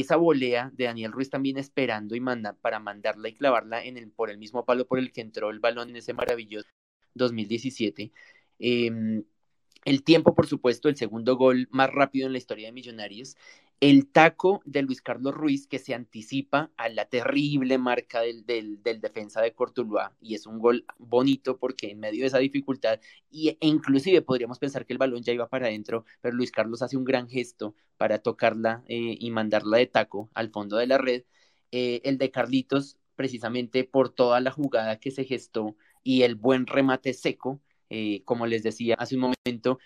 esa 0.00 0.16
volea 0.16 0.70
de 0.72 0.84
Daniel 0.84 1.12
Ruiz 1.12 1.28
también 1.28 1.58
esperando 1.58 2.14
y 2.14 2.20
manda 2.20 2.54
para 2.54 2.78
mandarla 2.78 3.28
y 3.28 3.34
clavarla 3.34 3.84
en 3.84 3.98
el, 3.98 4.10
por 4.10 4.30
el 4.30 4.38
mismo 4.38 4.64
palo 4.64 4.86
por 4.86 4.98
el 4.98 5.12
que 5.12 5.20
entró 5.20 5.50
el 5.50 5.60
balón 5.60 5.90
en 5.90 5.96
ese 5.96 6.14
maravilloso 6.14 6.68
2017. 7.14 8.10
Eh, 8.58 9.22
el 9.84 10.02
tiempo, 10.04 10.34
por 10.34 10.46
supuesto, 10.46 10.88
el 10.88 10.96
segundo 10.96 11.36
gol 11.36 11.68
más 11.70 11.90
rápido 11.90 12.26
en 12.26 12.32
la 12.32 12.38
historia 12.38 12.68
de 12.68 12.72
Millonarios. 12.72 13.36
El 13.80 14.06
taco 14.06 14.62
de 14.64 14.82
Luis 14.82 15.02
Carlos 15.02 15.34
Ruiz 15.34 15.66
que 15.66 15.78
se 15.80 15.94
anticipa 15.94 16.70
a 16.76 16.88
la 16.88 17.06
terrible 17.06 17.78
marca 17.78 18.20
del, 18.20 18.46
del, 18.46 19.00
defensa 19.00 19.40
de 19.40 19.54
Cortuluá 19.54 20.14
y 20.20 20.34
es 20.36 20.46
un 20.46 20.58
gol 20.60 20.84
bonito 20.98 21.58
porque 21.58 21.90
en 21.90 21.98
medio 21.98 22.20
de 22.20 22.28
esa 22.28 22.38
dificultad 22.38 23.00
y, 23.30 23.48
e 23.48 23.56
inclusive 23.60 24.22
podríamos 24.22 24.58
pensar 24.58 24.86
que 24.86 24.92
el 24.92 24.98
balón 24.98 25.22
ya 25.22 25.32
iba 25.32 25.48
para 25.48 25.66
adentro, 25.66 26.04
pero 26.20 26.36
Luis 26.36 26.52
Carlos 26.52 26.82
hace 26.82 26.96
un 26.96 27.04
gran 27.04 27.28
gesto 27.28 27.74
para 27.96 28.18
tocarla 28.18 28.84
eh, 28.86 29.16
y 29.18 29.30
mandarla 29.30 29.78
de 29.78 29.86
taco 29.86 30.30
al 30.34 30.50
fondo 30.50 30.76
de 30.76 30.86
la 30.86 30.98
red. 30.98 31.24
Eh, 31.72 32.02
el 32.04 32.18
de 32.18 32.30
Carlitos, 32.30 32.98
precisamente 33.16 33.84
por 33.84 34.10
toda 34.10 34.40
la 34.40 34.50
jugada 34.50 35.00
que 35.00 35.10
se 35.10 35.24
gestó 35.24 35.76
y 36.02 36.22
el 36.22 36.36
buen 36.36 36.66
remate 36.66 37.14
seco, 37.14 37.60
eh, 37.90 38.22
como 38.24 38.46
les 38.46 38.62
decía 38.62 38.94
hace 38.98 39.16
un 39.16 39.32
momento, 39.46 39.78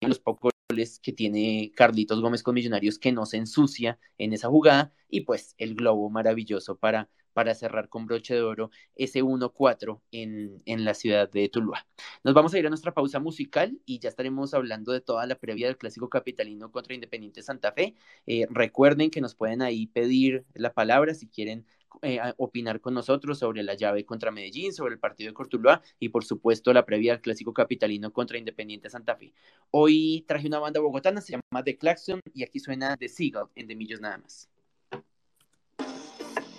los 0.00 0.20
pocos 0.20 0.52
que 0.68 1.14
tiene 1.14 1.72
Carlitos 1.74 2.20
Gómez 2.20 2.42
con 2.42 2.54
Millonarios 2.54 2.98
que 2.98 3.10
no 3.10 3.24
se 3.24 3.38
ensucia 3.38 3.98
en 4.18 4.34
esa 4.34 4.48
jugada 4.48 4.92
y 5.08 5.22
pues 5.22 5.54
el 5.56 5.74
globo 5.74 6.10
maravilloso 6.10 6.76
para, 6.76 7.08
para 7.32 7.54
cerrar 7.54 7.88
con 7.88 8.04
broche 8.04 8.34
de 8.34 8.42
oro 8.42 8.70
ese 8.94 9.22
1-4 9.22 10.02
en, 10.12 10.62
en 10.66 10.84
la 10.84 10.92
ciudad 10.92 11.30
de 11.30 11.48
Tuluá. 11.48 11.86
Nos 12.22 12.34
vamos 12.34 12.52
a 12.52 12.58
ir 12.58 12.66
a 12.66 12.68
nuestra 12.68 12.92
pausa 12.92 13.18
musical 13.18 13.80
y 13.86 13.98
ya 13.98 14.10
estaremos 14.10 14.52
hablando 14.52 14.92
de 14.92 15.00
toda 15.00 15.24
la 15.24 15.36
previa 15.36 15.68
del 15.68 15.78
clásico 15.78 16.10
capitalino 16.10 16.70
contra 16.70 16.92
Independiente 16.94 17.42
Santa 17.42 17.72
Fe. 17.72 17.94
Eh, 18.26 18.46
recuerden 18.50 19.10
que 19.10 19.22
nos 19.22 19.34
pueden 19.34 19.62
ahí 19.62 19.86
pedir 19.86 20.44
la 20.52 20.74
palabra 20.74 21.14
si 21.14 21.28
quieren 21.28 21.64
eh, 22.02 22.20
opinar 22.36 22.80
con 22.80 22.94
nosotros 22.94 23.38
sobre 23.38 23.62
la 23.62 23.74
llave 23.74 24.04
contra 24.04 24.30
Medellín, 24.30 24.72
sobre 24.72 24.94
el 24.94 25.00
partido 25.00 25.30
de 25.30 25.34
Cortuluá 25.34 25.82
y 25.98 26.10
por 26.10 26.24
supuesto 26.24 26.72
la 26.72 26.84
previa 26.84 27.12
al 27.12 27.20
clásico 27.20 27.52
capitalino 27.52 28.12
contra 28.12 28.38
Independiente 28.38 28.90
Santa 28.90 29.16
Fe. 29.16 29.32
Hoy 29.70 30.24
traje 30.26 30.46
una 30.46 30.58
banda 30.58 30.80
bogotana, 30.80 31.20
se 31.20 31.32
llama 31.32 31.64
The 31.64 31.76
Claxon 31.76 32.20
y 32.34 32.42
aquí 32.42 32.60
suena 32.60 32.96
The 32.96 33.08
Seagull 33.08 33.50
en 33.54 33.66
De 33.66 33.76
Millos 33.76 34.00
nada 34.00 34.18
más. 34.18 34.48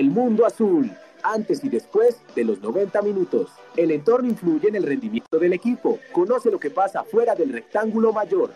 El 0.00 0.08
mundo 0.08 0.46
azul, 0.46 0.90
antes 1.22 1.62
y 1.62 1.68
después 1.68 2.22
de 2.34 2.42
los 2.42 2.62
90 2.62 3.02
minutos. 3.02 3.50
El 3.76 3.90
entorno 3.90 4.30
influye 4.30 4.68
en 4.68 4.76
el 4.76 4.82
rendimiento 4.84 5.38
del 5.38 5.52
equipo. 5.52 5.98
Conoce 6.10 6.50
lo 6.50 6.58
que 6.58 6.70
pasa 6.70 7.04
fuera 7.04 7.34
del 7.34 7.52
rectángulo 7.52 8.10
mayor. 8.10 8.50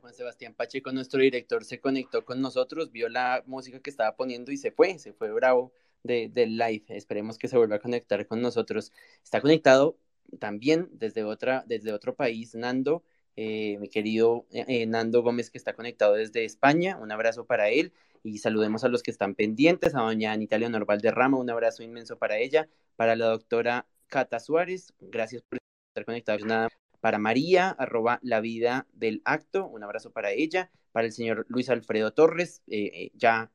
Juan 0.00 0.14
Sebastián 0.14 0.54
Pacheco, 0.54 0.92
nuestro 0.92 1.20
director, 1.20 1.64
se 1.64 1.80
conectó 1.80 2.24
con 2.24 2.40
nosotros, 2.40 2.92
vio 2.92 3.08
la 3.08 3.42
música 3.46 3.80
que 3.80 3.90
estaba 3.90 4.14
poniendo 4.14 4.52
y 4.52 4.58
se 4.58 4.70
fue, 4.70 4.96
se 5.00 5.12
fue 5.12 5.32
bravo 5.32 5.72
del 6.04 6.32
de 6.32 6.46
live. 6.46 6.84
Esperemos 6.90 7.36
que 7.36 7.48
se 7.48 7.56
vuelva 7.56 7.74
a 7.74 7.80
conectar 7.80 8.24
con 8.28 8.40
nosotros. 8.40 8.92
Está 9.24 9.40
conectado 9.40 9.96
también 10.38 10.88
desde, 10.92 11.24
otra, 11.24 11.64
desde 11.66 11.92
otro 11.92 12.14
país, 12.14 12.54
Nando, 12.54 13.02
eh, 13.36 13.78
mi 13.78 13.88
querido 13.88 14.46
eh, 14.50 14.86
Nando 14.86 15.22
Gómez, 15.22 15.50
que 15.50 15.58
está 15.58 15.72
conectado 15.72 16.14
desde 16.14 16.44
España. 16.44 16.98
Un 17.00 17.12
abrazo 17.12 17.46
para 17.46 17.68
él 17.68 17.92
y 18.22 18.38
saludemos 18.38 18.84
a 18.84 18.88
los 18.88 19.02
que 19.02 19.10
están 19.10 19.34
pendientes, 19.34 19.94
a 19.94 20.00
doña 20.00 20.32
Anita 20.32 20.58
Leonor 20.58 20.86
Valderrama, 20.86 21.38
un 21.38 21.50
abrazo 21.50 21.82
inmenso 21.82 22.18
para 22.18 22.38
ella, 22.38 22.68
para 22.96 23.14
la 23.16 23.26
doctora 23.26 23.86
Cata 24.08 24.40
Suárez, 24.40 24.92
gracias 25.00 25.42
por 25.42 25.58
estar 25.90 26.04
conectados. 26.04 26.44
Nada, 26.44 26.68
para 27.00 27.18
María, 27.18 27.70
arroba 27.70 28.18
la 28.22 28.40
vida 28.40 28.86
del 28.92 29.22
acto, 29.24 29.66
un 29.66 29.84
abrazo 29.84 30.10
para 30.10 30.32
ella, 30.32 30.70
para 30.92 31.06
el 31.06 31.12
señor 31.12 31.46
Luis 31.48 31.70
Alfredo 31.70 32.12
Torres, 32.12 32.62
eh, 32.66 33.10
ya 33.14 33.50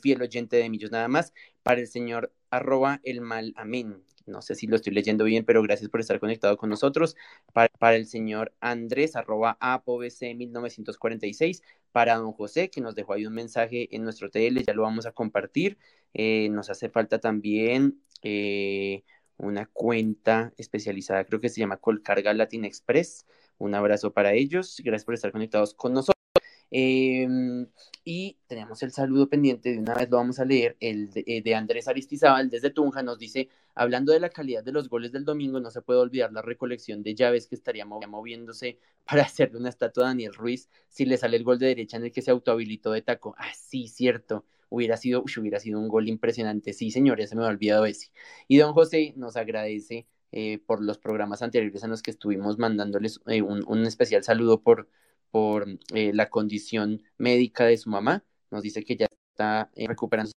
fiel 0.00 0.22
oyente 0.22 0.56
de 0.56 0.70
Millos 0.70 0.90
nada 0.90 1.08
más, 1.08 1.34
para 1.62 1.80
el 1.80 1.88
señor 1.88 2.32
arroba 2.48 3.00
el 3.04 3.20
mal 3.20 3.52
amén, 3.56 4.02
no 4.26 4.42
sé 4.42 4.54
si 4.54 4.66
lo 4.66 4.76
estoy 4.76 4.92
leyendo 4.92 5.24
bien, 5.24 5.44
pero 5.44 5.62
gracias 5.62 5.90
por 5.90 6.00
estar 6.00 6.20
conectado 6.20 6.56
con 6.56 6.70
nosotros. 6.70 7.16
Para, 7.52 7.96
el 7.96 8.06
señor 8.06 8.52
Andrés, 8.60 9.16
arroba 9.16 9.56
APOBC 9.60 10.34
1946. 10.36 11.62
Para 11.92 12.16
don 12.16 12.32
José, 12.32 12.70
que 12.70 12.80
nos 12.80 12.94
dejó 12.94 13.14
ahí 13.14 13.26
un 13.26 13.34
mensaje 13.34 13.88
en 13.94 14.04
nuestro 14.04 14.30
TL, 14.30 14.62
ya 14.64 14.74
lo 14.74 14.82
vamos 14.82 15.06
a 15.06 15.12
compartir. 15.12 15.78
Eh, 16.14 16.48
nos 16.50 16.70
hace 16.70 16.88
falta 16.90 17.18
también 17.20 18.02
eh, 18.22 19.02
una 19.38 19.66
cuenta 19.66 20.52
especializada, 20.56 21.24
creo 21.24 21.40
que 21.40 21.48
se 21.48 21.60
llama 21.60 21.78
Colcarga 21.78 22.34
Latin 22.34 22.64
Express. 22.64 23.26
Un 23.58 23.74
abrazo 23.74 24.12
para 24.12 24.34
ellos. 24.34 24.80
Gracias 24.84 25.04
por 25.04 25.14
estar 25.14 25.32
conectados 25.32 25.74
con 25.74 25.92
nosotros. 25.94 26.15
Eh, 26.78 27.26
y 28.04 28.36
tenemos 28.46 28.82
el 28.82 28.92
saludo 28.92 29.30
pendiente, 29.30 29.72
de 29.72 29.78
una 29.78 29.94
vez 29.94 30.10
lo 30.10 30.18
vamos 30.18 30.38
a 30.40 30.44
leer, 30.44 30.76
el 30.78 31.10
de, 31.10 31.24
eh, 31.26 31.40
de, 31.40 31.54
Andrés 31.54 31.88
Aristizábal 31.88 32.50
desde 32.50 32.68
Tunja 32.68 33.02
nos 33.02 33.18
dice, 33.18 33.48
hablando 33.74 34.12
de 34.12 34.20
la 34.20 34.28
calidad 34.28 34.62
de 34.62 34.72
los 34.72 34.90
goles 34.90 35.10
del 35.10 35.24
domingo, 35.24 35.58
no 35.58 35.70
se 35.70 35.80
puede 35.80 36.00
olvidar 36.00 36.32
la 36.34 36.42
recolección 36.42 37.02
de 37.02 37.14
llaves 37.14 37.46
que 37.46 37.54
estaría 37.54 37.86
moviéndose 37.86 38.78
para 39.06 39.22
hacerle 39.22 39.58
una 39.58 39.70
estatua 39.70 40.04
a 40.04 40.08
Daniel 40.08 40.34
Ruiz 40.34 40.68
si 40.90 41.06
le 41.06 41.16
sale 41.16 41.38
el 41.38 41.44
gol 41.44 41.58
de 41.58 41.68
derecha 41.68 41.96
en 41.96 42.04
el 42.04 42.12
que 42.12 42.20
se 42.20 42.30
autohabilitó 42.30 42.92
de 42.92 43.00
taco. 43.00 43.34
Ah, 43.38 43.54
cierto. 43.54 44.44
Hubiera 44.68 44.98
sido, 44.98 45.24
hubiera 45.38 45.60
sido 45.60 45.80
un 45.80 45.88
gol 45.88 46.08
impresionante. 46.08 46.74
Sí, 46.74 46.90
señores, 46.90 47.30
se 47.30 47.36
me 47.36 47.44
ha 47.44 47.46
olvidado 47.46 47.86
ese. 47.86 48.10
Y 48.48 48.58
don 48.58 48.74
José 48.74 49.14
nos 49.16 49.36
agradece 49.38 50.06
eh, 50.30 50.58
por 50.58 50.82
los 50.82 50.98
programas 50.98 51.40
anteriores 51.40 51.82
en 51.84 51.90
los 51.90 52.02
que 52.02 52.10
estuvimos 52.10 52.58
mandándoles 52.58 53.20
eh, 53.28 53.40
un, 53.40 53.64
un 53.66 53.86
especial 53.86 54.22
saludo 54.24 54.60
por 54.60 54.88
por 55.36 55.66
eh, 55.92 56.12
la 56.14 56.30
condición 56.30 57.02
médica 57.18 57.66
de 57.66 57.76
su 57.76 57.90
mamá. 57.90 58.24
Nos 58.50 58.62
dice 58.62 58.82
que 58.82 58.96
ya 58.96 59.06
está 59.32 59.70
eh, 59.74 59.86
recuperándose 59.86 60.32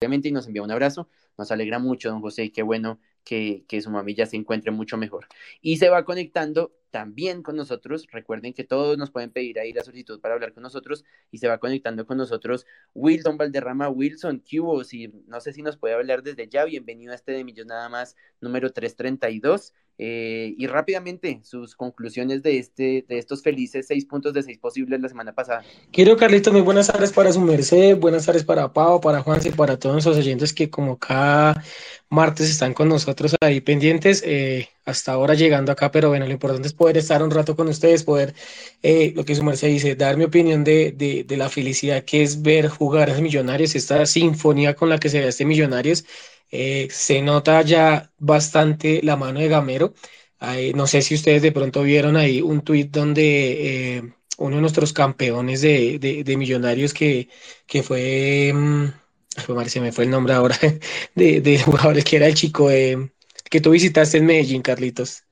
seriamente 0.00 0.28
y 0.28 0.32
nos 0.32 0.48
envía 0.48 0.64
un 0.64 0.72
abrazo. 0.72 1.08
Nos 1.38 1.52
alegra 1.52 1.78
mucho, 1.78 2.10
don 2.10 2.20
José, 2.20 2.46
y 2.46 2.50
qué 2.50 2.62
bueno 2.64 2.98
que, 3.22 3.64
que 3.68 3.80
su 3.80 3.90
mami 3.90 4.16
ya 4.16 4.26
se 4.26 4.36
encuentre 4.36 4.72
mucho 4.72 4.96
mejor. 4.96 5.28
Y 5.60 5.76
se 5.76 5.88
va 5.88 6.04
conectando 6.04 6.72
también 6.90 7.44
con 7.44 7.54
nosotros. 7.54 8.08
Recuerden 8.10 8.52
que 8.52 8.64
todos 8.64 8.98
nos 8.98 9.12
pueden 9.12 9.30
pedir 9.30 9.60
ahí 9.60 9.72
la 9.72 9.84
solicitud 9.84 10.20
para 10.20 10.34
hablar 10.34 10.52
con 10.52 10.64
nosotros 10.64 11.04
y 11.30 11.38
se 11.38 11.46
va 11.46 11.58
conectando 11.58 12.04
con 12.04 12.18
nosotros 12.18 12.66
Wilson 12.94 13.38
Valderrama. 13.38 13.88
Wilson, 13.88 14.42
Cubo, 14.50 14.82
si 14.82 15.12
no 15.28 15.40
sé 15.40 15.52
si 15.52 15.62
nos 15.62 15.76
puede 15.76 15.94
hablar 15.94 16.24
desde 16.24 16.48
ya. 16.48 16.64
Bienvenido 16.64 17.12
a 17.12 17.14
este 17.14 17.30
de 17.30 17.44
Millón 17.44 17.68
Nada 17.68 17.88
más 17.88 18.16
número 18.40 18.72
332. 18.72 19.74
Eh, 20.02 20.54
y 20.56 20.66
rápidamente, 20.66 21.42
sus 21.44 21.74
conclusiones 21.74 22.42
de, 22.42 22.58
este, 22.58 23.04
de 23.06 23.18
estos 23.18 23.42
felices 23.42 23.86
seis 23.86 24.06
puntos 24.06 24.32
de 24.32 24.42
seis 24.42 24.56
posibles 24.56 24.98
la 24.98 25.10
semana 25.10 25.34
pasada. 25.34 25.62
Quiero, 25.92 26.16
Carlito, 26.16 26.50
muy 26.50 26.62
buenas 26.62 26.86
tardes 26.86 27.12
para 27.12 27.30
su 27.30 27.40
merced, 27.42 27.98
buenas 27.98 28.24
tardes 28.24 28.42
para 28.42 28.72
Pau, 28.72 28.98
para 29.02 29.20
Juan 29.20 29.42
y 29.44 29.50
para 29.50 29.78
todos 29.78 30.06
los 30.06 30.16
oyentes 30.16 30.54
que 30.54 30.70
como 30.70 30.98
cada 30.98 31.62
martes 32.08 32.48
están 32.48 32.72
con 32.72 32.88
nosotros 32.88 33.36
ahí 33.42 33.60
pendientes. 33.60 34.22
Eh, 34.24 34.70
hasta 34.86 35.12
ahora 35.12 35.34
llegando 35.34 35.70
acá, 35.70 35.90
pero 35.90 36.08
bueno, 36.08 36.24
lo 36.24 36.32
importante 36.32 36.68
es 36.68 36.72
poder 36.72 36.96
estar 36.96 37.22
un 37.22 37.30
rato 37.30 37.54
con 37.54 37.68
ustedes, 37.68 38.02
poder, 38.02 38.34
eh, 38.82 39.12
lo 39.14 39.26
que 39.26 39.34
su 39.34 39.44
merced 39.44 39.68
dice, 39.68 39.96
dar 39.96 40.16
mi 40.16 40.24
opinión 40.24 40.64
de, 40.64 40.92
de, 40.92 41.24
de, 41.24 41.36
la 41.36 41.50
felicidad 41.50 42.04
que 42.04 42.22
es 42.22 42.40
ver 42.40 42.68
jugar 42.68 43.10
a 43.10 43.12
los 43.12 43.20
Millonarios, 43.20 43.74
esta 43.74 44.06
sinfonía 44.06 44.74
con 44.74 44.88
la 44.88 44.98
que 44.98 45.10
se 45.10 45.20
ve 45.20 45.28
este 45.28 45.44
Millonarios 45.44 46.06
eh, 46.50 46.88
se 46.90 47.22
nota 47.22 47.62
ya 47.62 48.12
bastante 48.18 49.00
la 49.02 49.16
mano 49.16 49.40
de 49.40 49.48
Gamero. 49.48 49.94
no 50.74 50.86
sé 50.86 51.02
si 51.02 51.14
ustedes 51.14 51.42
de 51.42 51.52
pronto 51.52 51.82
vieron 51.82 52.16
ahí 52.16 52.40
un 52.42 52.62
tuit 52.62 52.90
donde 52.90 53.96
eh, 53.98 54.02
uno 54.38 54.56
de 54.56 54.62
nuestros 54.62 54.92
campeones 54.92 55.60
de, 55.60 55.98
de, 55.98 56.36
millonarios 56.36 56.94
que, 56.94 57.28
que 57.66 57.82
fue, 57.82 58.52
mm, 58.54 58.86
se 59.66 59.80
me 59.80 59.92
fue 59.92 60.04
el 60.04 60.10
nombre 60.10 60.34
ahora, 60.34 60.58
de, 61.14 61.62
jugadores 61.64 62.04
que 62.04 62.16
era 62.16 62.26
el 62.26 62.34
chico 62.34 62.68
que 63.50 63.60
tú 63.60 63.70
visitaste 63.70 64.18
en 64.18 64.26
Medellín, 64.26 64.62
Carlitos. 64.62 65.24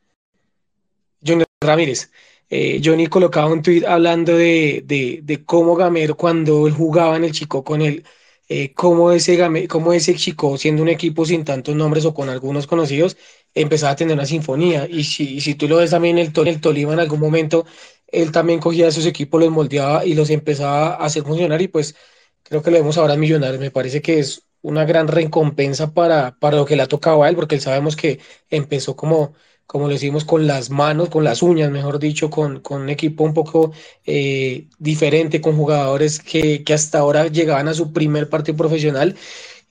Johnny 1.25 1.45
Ramírez. 1.61 2.11
Eh, 2.51 2.81
Johnny 2.83 3.07
colocaba 3.09 3.47
un 3.53 3.62
tuit 3.62 3.85
hablando 3.85 4.37
de, 4.37 4.83
de, 4.87 5.21
de, 5.23 5.45
cómo 5.45 5.77
Gamero, 5.77 6.16
cuando 6.16 6.66
él 6.66 6.73
jugaba 6.73 7.16
en 7.16 7.25
el 7.25 7.33
Chico 7.33 7.62
con 7.62 7.83
él, 7.83 8.05
eh, 8.49 8.72
cómo, 8.74 9.12
ese, 9.12 9.68
cómo 9.68 9.92
ese 9.92 10.14
Chico, 10.14 10.57
siendo 10.59 10.82
un 10.82 10.88
equipo 10.88 11.24
sin 11.26 11.44
tantos 11.44 11.74
nombres 11.76 12.05
o 12.05 12.14
con 12.14 12.28
algunos 12.28 12.66
conocidos, 12.66 13.16
empezaba 13.55 13.92
a 13.92 13.96
tener 13.96 14.14
una 14.14 14.26
sinfonía. 14.26 14.86
Y 14.88 15.05
si, 15.05 15.40
si 15.40 15.55
tú 15.55 15.68
lo 15.68 15.76
ves 15.76 15.90
también 15.90 16.18
el, 16.18 16.32
el 16.46 16.61
Tolima 16.61 16.92
en 16.94 17.01
algún 17.01 17.20
momento, 17.20 17.66
él 18.07 18.32
también 18.32 18.61
cogía 18.61 18.88
esos 18.88 19.07
equipos, 19.07 19.40
los 19.40 19.51
moldeaba 19.51 20.05
y 20.05 20.14
los 20.14 20.30
empezaba 20.30 20.94
a 20.94 21.05
hacer 21.05 21.22
funcionar 21.24 21.61
y 21.62 21.68
pues 21.68 21.94
creo 22.42 22.62
que 22.62 22.70
lo 22.70 22.78
vemos 22.78 22.96
ahora 22.99 23.16
Millonarios. 23.16 23.61
Me 23.61 23.70
parece 23.70 24.03
que 24.03 24.18
es 24.18 24.44
una 24.62 24.84
gran 24.84 25.09
recompensa 25.09 25.92
para, 25.94 26.38
para 26.38 26.57
lo 26.57 26.64
que 26.66 26.76
le 26.76 26.82
ha 26.82 26.88
tocado 26.88 27.22
a 27.22 27.28
él, 27.28 27.36
porque 27.36 27.61
sabemos 27.61 27.96
que 27.96 28.20
empezó 28.51 28.96
como 28.96 29.34
como 29.69 29.87
lo 29.87 29.93
decimos, 29.93 30.25
con 30.25 30.47
las 30.47 30.71
manos, 30.71 31.11
con 31.11 31.25
las 31.25 31.43
uñas, 31.43 31.71
mejor 31.71 31.99
dicho, 31.99 32.31
con, 32.31 32.61
con 32.61 32.83
un 32.83 32.89
equipo 32.89 33.25
un 33.25 33.35
poco 33.35 33.73
eh, 34.07 34.66
diferente, 34.79 35.43
con 35.43 35.57
jugadores 35.57 36.21
que, 36.21 36.64
que, 36.64 36.73
hasta 36.75 37.01
ahora 37.01 37.27
llegaban 37.29 37.69
a 37.69 37.75
su 37.75 37.93
primer 37.93 38.31
partido 38.31 38.57
profesional 38.57 39.14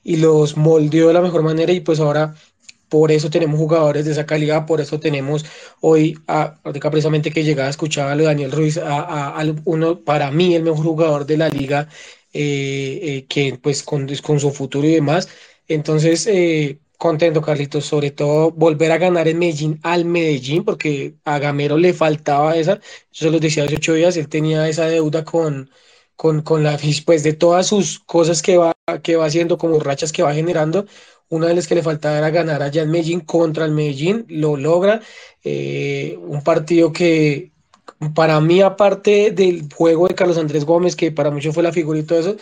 y 0.04 0.16
los 0.18 0.56
moldeó 0.56 1.08
de 1.08 1.14
la 1.14 1.20
mejor 1.20 1.42
manera 1.42 1.72
y 1.72 1.80
pues 1.80 1.98
ahora 2.00 2.34
por 2.88 3.10
eso 3.12 3.28
tenemos 3.30 3.58
jugadores 3.58 4.04
de 4.04 4.12
esa 4.12 4.24
calidad, 4.26 4.66
por 4.66 4.80
eso 4.80 5.00
tenemos 5.00 5.44
hoy, 5.80 6.16
a, 6.28 6.60
precisamente 6.62 7.32
que 7.32 7.44
llegaba, 7.44 7.68
escuchaba 7.68 8.12
a 8.12 8.16
Daniel 8.16 8.52
Ruiz, 8.52 8.78
a, 8.78 9.40
a, 9.40 9.44
uno, 9.64 10.00
para 10.00 10.30
mí 10.30 10.54
el 10.54 10.62
mejor 10.62 10.84
jugador 10.84 11.26
de 11.26 11.38
la 11.38 11.48
liga, 11.48 11.88
eh, 12.32 13.00
eh, 13.02 13.26
que 13.28 13.58
pues 13.60 13.82
con, 13.82 14.06
con, 14.22 14.38
su 14.40 14.52
futuro 14.52 14.86
y 14.86 14.92
demás. 14.92 15.28
Entonces, 15.66 16.26
eh, 16.28 16.78
Contento, 16.98 17.40
Carlitos, 17.42 17.84
sobre 17.86 18.10
todo 18.10 18.50
volver 18.50 18.92
a 18.92 18.98
ganar 18.98 19.28
en 19.28 19.38
Medellín 19.38 19.80
al 19.84 20.04
Medellín, 20.04 20.64
porque 20.64 21.14
a 21.24 21.38
Gamero 21.38 21.78
le 21.78 21.94
faltaba 21.94 22.56
esa, 22.56 22.76
yo 23.12 23.26
se 23.26 23.30
los 23.30 23.40
decía 23.40 23.64
hace 23.64 23.76
ocho 23.76 23.94
días, 23.94 24.16
él 24.16 24.28
tenía 24.28 24.68
esa 24.68 24.86
deuda 24.86 25.24
con, 25.24 25.70
con, 26.16 26.42
con 26.42 26.64
la 26.64 26.78
pues 27.06 27.22
de 27.22 27.34
todas 27.34 27.68
sus 27.68 28.00
cosas 28.00 28.42
que 28.42 28.56
va, 28.56 28.74
que 29.02 29.16
va 29.16 29.26
haciendo, 29.26 29.58
como 29.58 29.78
rachas 29.80 30.12
que 30.12 30.22
va 30.24 30.34
generando, 30.34 30.86
una 31.28 31.46
de 31.48 31.54
las 31.54 31.68
que 31.68 31.74
le 31.76 31.82
faltaba 31.82 32.18
era 32.18 32.30
ganar 32.30 32.62
allá 32.62 32.82
en 32.82 32.90
Medellín 32.90 33.20
contra 33.20 33.64
el 33.64 33.72
Medellín, 33.72 34.26
lo 34.28 34.56
logra, 34.56 35.00
eh, 35.44 36.18
un 36.20 36.42
partido 36.42 36.92
que 36.92 37.52
para 38.14 38.40
mí, 38.40 38.60
aparte 38.60 39.30
del 39.32 39.68
juego 39.74 40.08
de 40.08 40.14
Carlos 40.14 40.38
Andrés 40.38 40.64
Gómez, 40.64 40.96
que 40.96 41.12
para 41.12 41.30
muchos 41.30 41.54
fue 41.54 41.62
la 41.62 41.72
figura 41.72 41.98
y 41.98 42.04
todo 42.04 42.20
eso, 42.20 42.36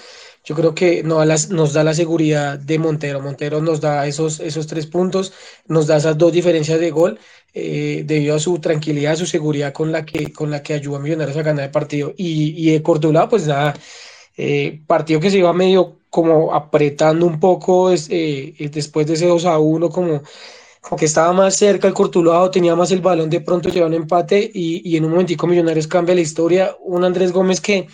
yo 0.44 0.54
creo 0.54 0.74
que 0.74 1.02
nos 1.02 1.72
da 1.72 1.82
la 1.82 1.94
seguridad 1.94 2.58
de 2.58 2.78
Montero. 2.78 3.20
Montero 3.20 3.60
nos 3.60 3.80
da 3.80 4.06
esos, 4.06 4.38
esos 4.40 4.66
tres 4.66 4.86
puntos, 4.86 5.32
nos 5.66 5.86
da 5.86 5.96
esas 5.96 6.16
dos 6.16 6.32
diferencias 6.32 6.78
de 6.78 6.90
gol 6.90 7.18
eh, 7.52 8.04
debido 8.06 8.36
a 8.36 8.38
su 8.38 8.58
tranquilidad, 8.60 9.16
su 9.16 9.26
seguridad 9.26 9.72
con 9.72 9.90
la 9.90 10.04
que, 10.04 10.32
con 10.32 10.50
la 10.50 10.62
que 10.62 10.74
ayudó 10.74 10.96
a 10.96 11.00
Millonarios 11.00 11.36
a 11.36 11.42
ganar 11.42 11.64
el 11.64 11.70
partido. 11.70 12.14
Y, 12.16 12.54
y 12.56 12.72
de 12.72 12.82
Cordula, 12.82 13.28
pues 13.28 13.46
nada, 13.46 13.74
eh, 14.36 14.82
partido 14.86 15.18
que 15.20 15.30
se 15.30 15.38
iba 15.38 15.52
medio 15.52 16.00
como 16.10 16.54
apretando 16.54 17.26
un 17.26 17.40
poco 17.40 17.90
eh, 17.92 18.54
después 18.72 19.06
de 19.06 19.14
ese 19.14 19.26
2 19.26 19.46
a 19.46 19.58
1, 19.58 19.90
como, 19.90 20.22
como, 20.88 20.98
que 20.98 21.06
estaba 21.06 21.32
más 21.32 21.56
cerca 21.56 21.88
el 21.88 21.94
Cortulado, 21.94 22.50
tenía 22.50 22.76
más 22.76 22.90
el 22.92 23.00
balón, 23.00 23.30
de 23.30 23.40
pronto 23.40 23.68
lleva 23.68 23.86
un 23.86 23.94
empate 23.94 24.50
y, 24.52 24.88
y 24.88 24.96
en 24.96 25.04
un 25.04 25.10
momentico 25.12 25.46
Millonarios 25.46 25.86
cambia 25.86 26.14
la 26.14 26.20
historia. 26.20 26.76
Un 26.80 27.04
Andrés 27.04 27.32
Gómez 27.32 27.60
que 27.60 27.88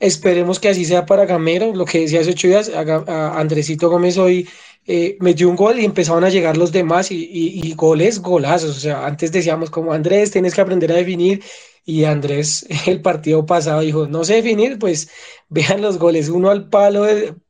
Esperemos 0.00 0.58
que 0.58 0.68
así 0.68 0.84
sea 0.84 1.06
para 1.06 1.24
Gamero, 1.24 1.72
lo 1.74 1.84
que 1.84 2.00
decía 2.00 2.20
hace 2.20 2.30
ocho 2.30 2.48
días, 2.48 2.70
Andresito 3.06 3.88
Gómez 3.88 4.18
hoy 4.18 4.48
eh, 4.86 5.16
metió 5.20 5.48
un 5.48 5.56
gol 5.56 5.78
y 5.78 5.84
empezaron 5.84 6.24
a 6.24 6.28
llegar 6.28 6.56
los 6.56 6.72
demás 6.72 7.10
y, 7.10 7.28
y, 7.32 7.72
goles, 7.74 8.20
golazos. 8.20 8.76
O 8.76 8.80
sea, 8.80 9.06
antes 9.06 9.32
decíamos 9.32 9.70
como 9.70 9.92
Andrés, 9.92 10.30
tienes 10.30 10.54
que 10.54 10.60
aprender 10.60 10.92
a 10.92 10.96
definir 10.96 11.42
y 11.84 12.04
Andrés 12.04 12.66
el 12.86 13.00
partido 13.02 13.46
pasado 13.46 13.80
dijo, 13.80 14.06
no 14.06 14.24
sé 14.24 14.34
definir, 14.34 14.78
pues 14.78 15.08
vean 15.48 15.80
los 15.80 15.98
goles, 15.98 16.28
uno 16.28 16.50
al 16.50 16.68
palo, 16.68 17.06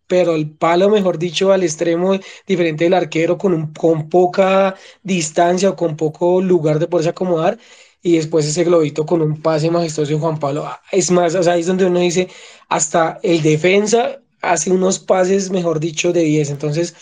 pero 0.07 0.35
el 0.35 0.51
palo, 0.51 0.89
mejor 0.91 1.19
dicho, 1.19 1.53
al 1.53 1.63
extremo 1.63 2.19
diferente 2.47 2.85
del 2.85 2.95
arquero, 2.95 3.39
con, 3.39 3.55
un, 3.55 3.73
con 3.73 4.09
poca 4.09 4.75
distancia 5.03 5.71
o 5.71 5.77
con 5.77 5.97
poco 5.97 6.41
lugar 6.41 6.79
de 6.79 6.89
poderse 6.89 7.11
acomodar 7.11 7.59
y 8.03 8.17
después 8.17 8.47
ese 8.47 8.65
globito 8.65 9.07
con 9.07 9.23
un 9.23 9.41
pase 9.41 9.71
majestuoso 9.71 10.13
de 10.13 10.19
Juan 10.19 10.39
Pablo. 10.39 10.69
Es 10.93 11.11
más, 11.11 11.35
o 11.35 11.43
sea, 11.43 11.55
ahí 11.55 11.61
es 11.61 11.67
donde 11.67 11.87
uno 11.87 12.01
dice, 12.01 12.29
hasta 12.69 13.19
el 13.23 13.43
defensa 13.43 14.21
hace 14.43 14.71
unos 14.71 14.99
pases, 14.99 15.51
mejor 15.51 15.81
dicho, 15.81 16.13
de 16.13 16.23
10. 16.23 16.51
Entonces, 16.51 16.95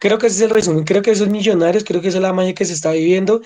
creo 0.00 0.18
que 0.18 0.26
ese 0.26 0.36
es 0.36 0.42
el 0.42 0.50
resumen, 0.50 0.84
creo 0.84 1.02
que 1.02 1.12
esos 1.12 1.28
millonarios, 1.28 1.84
creo 1.84 2.00
que 2.00 2.08
esa 2.08 2.18
es 2.18 2.22
la 2.22 2.32
magia 2.32 2.54
que 2.54 2.64
se 2.64 2.72
está 2.72 2.90
viviendo. 2.92 3.40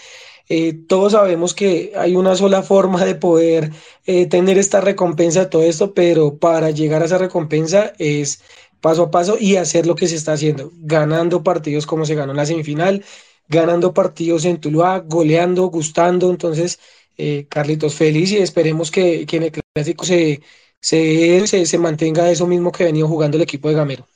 Eh, 0.49 0.75
todos 0.89 1.13
sabemos 1.13 1.55
que 1.55 1.93
hay 1.97 2.17
una 2.17 2.35
sola 2.35 2.63
forma 2.63 3.05
de 3.05 3.15
poder 3.15 3.73
eh, 4.07 4.27
tener 4.27 4.59
esta 4.59 4.81
recompensa, 4.81 5.51
todo 5.51 5.63
esto, 5.63 5.95
pero 5.95 6.39
para 6.39 6.71
llegar 6.71 7.03
a 7.03 7.07
esa 7.07 7.19
recompensa 7.19 7.93
es 7.99 8.43
paso 8.83 9.05
a 9.05 9.11
paso 9.11 9.37
y 9.41 9.57
hacer 9.57 9.87
lo 9.87 9.95
que 9.97 10.09
se 10.09 10.17
está 10.17 10.35
haciendo, 10.35 10.73
ganando 10.79 11.43
partidos 11.45 11.87
como 11.87 12.05
se 12.07 12.15
ganó 12.17 12.33
en 12.33 12.39
la 12.39 12.47
semifinal, 12.47 13.05
ganando 13.49 13.95
partidos 13.95 14.45
en 14.45 14.61
Tuluá, 14.61 15.01
goleando, 15.01 15.67
gustando. 15.69 16.31
Entonces, 16.31 16.81
eh, 17.17 17.47
Carlitos, 17.49 17.95
feliz 17.95 18.33
y 18.33 18.39
esperemos 18.39 18.91
que, 18.91 19.27
que 19.27 19.37
en 19.39 19.45
el 19.45 19.53
clásico 19.53 20.05
se, 20.05 20.43
se, 20.81 21.47
se, 21.67 21.79
mantenga 21.79 22.31
eso 22.31 22.47
mismo 22.47 22.73
que 22.73 22.85
ha 22.85 22.87
venido 22.87 23.09
jugando 23.09 23.37
el 23.37 23.43
equipo 23.45 23.69
de 23.69 23.75
Gamero. 23.77 24.09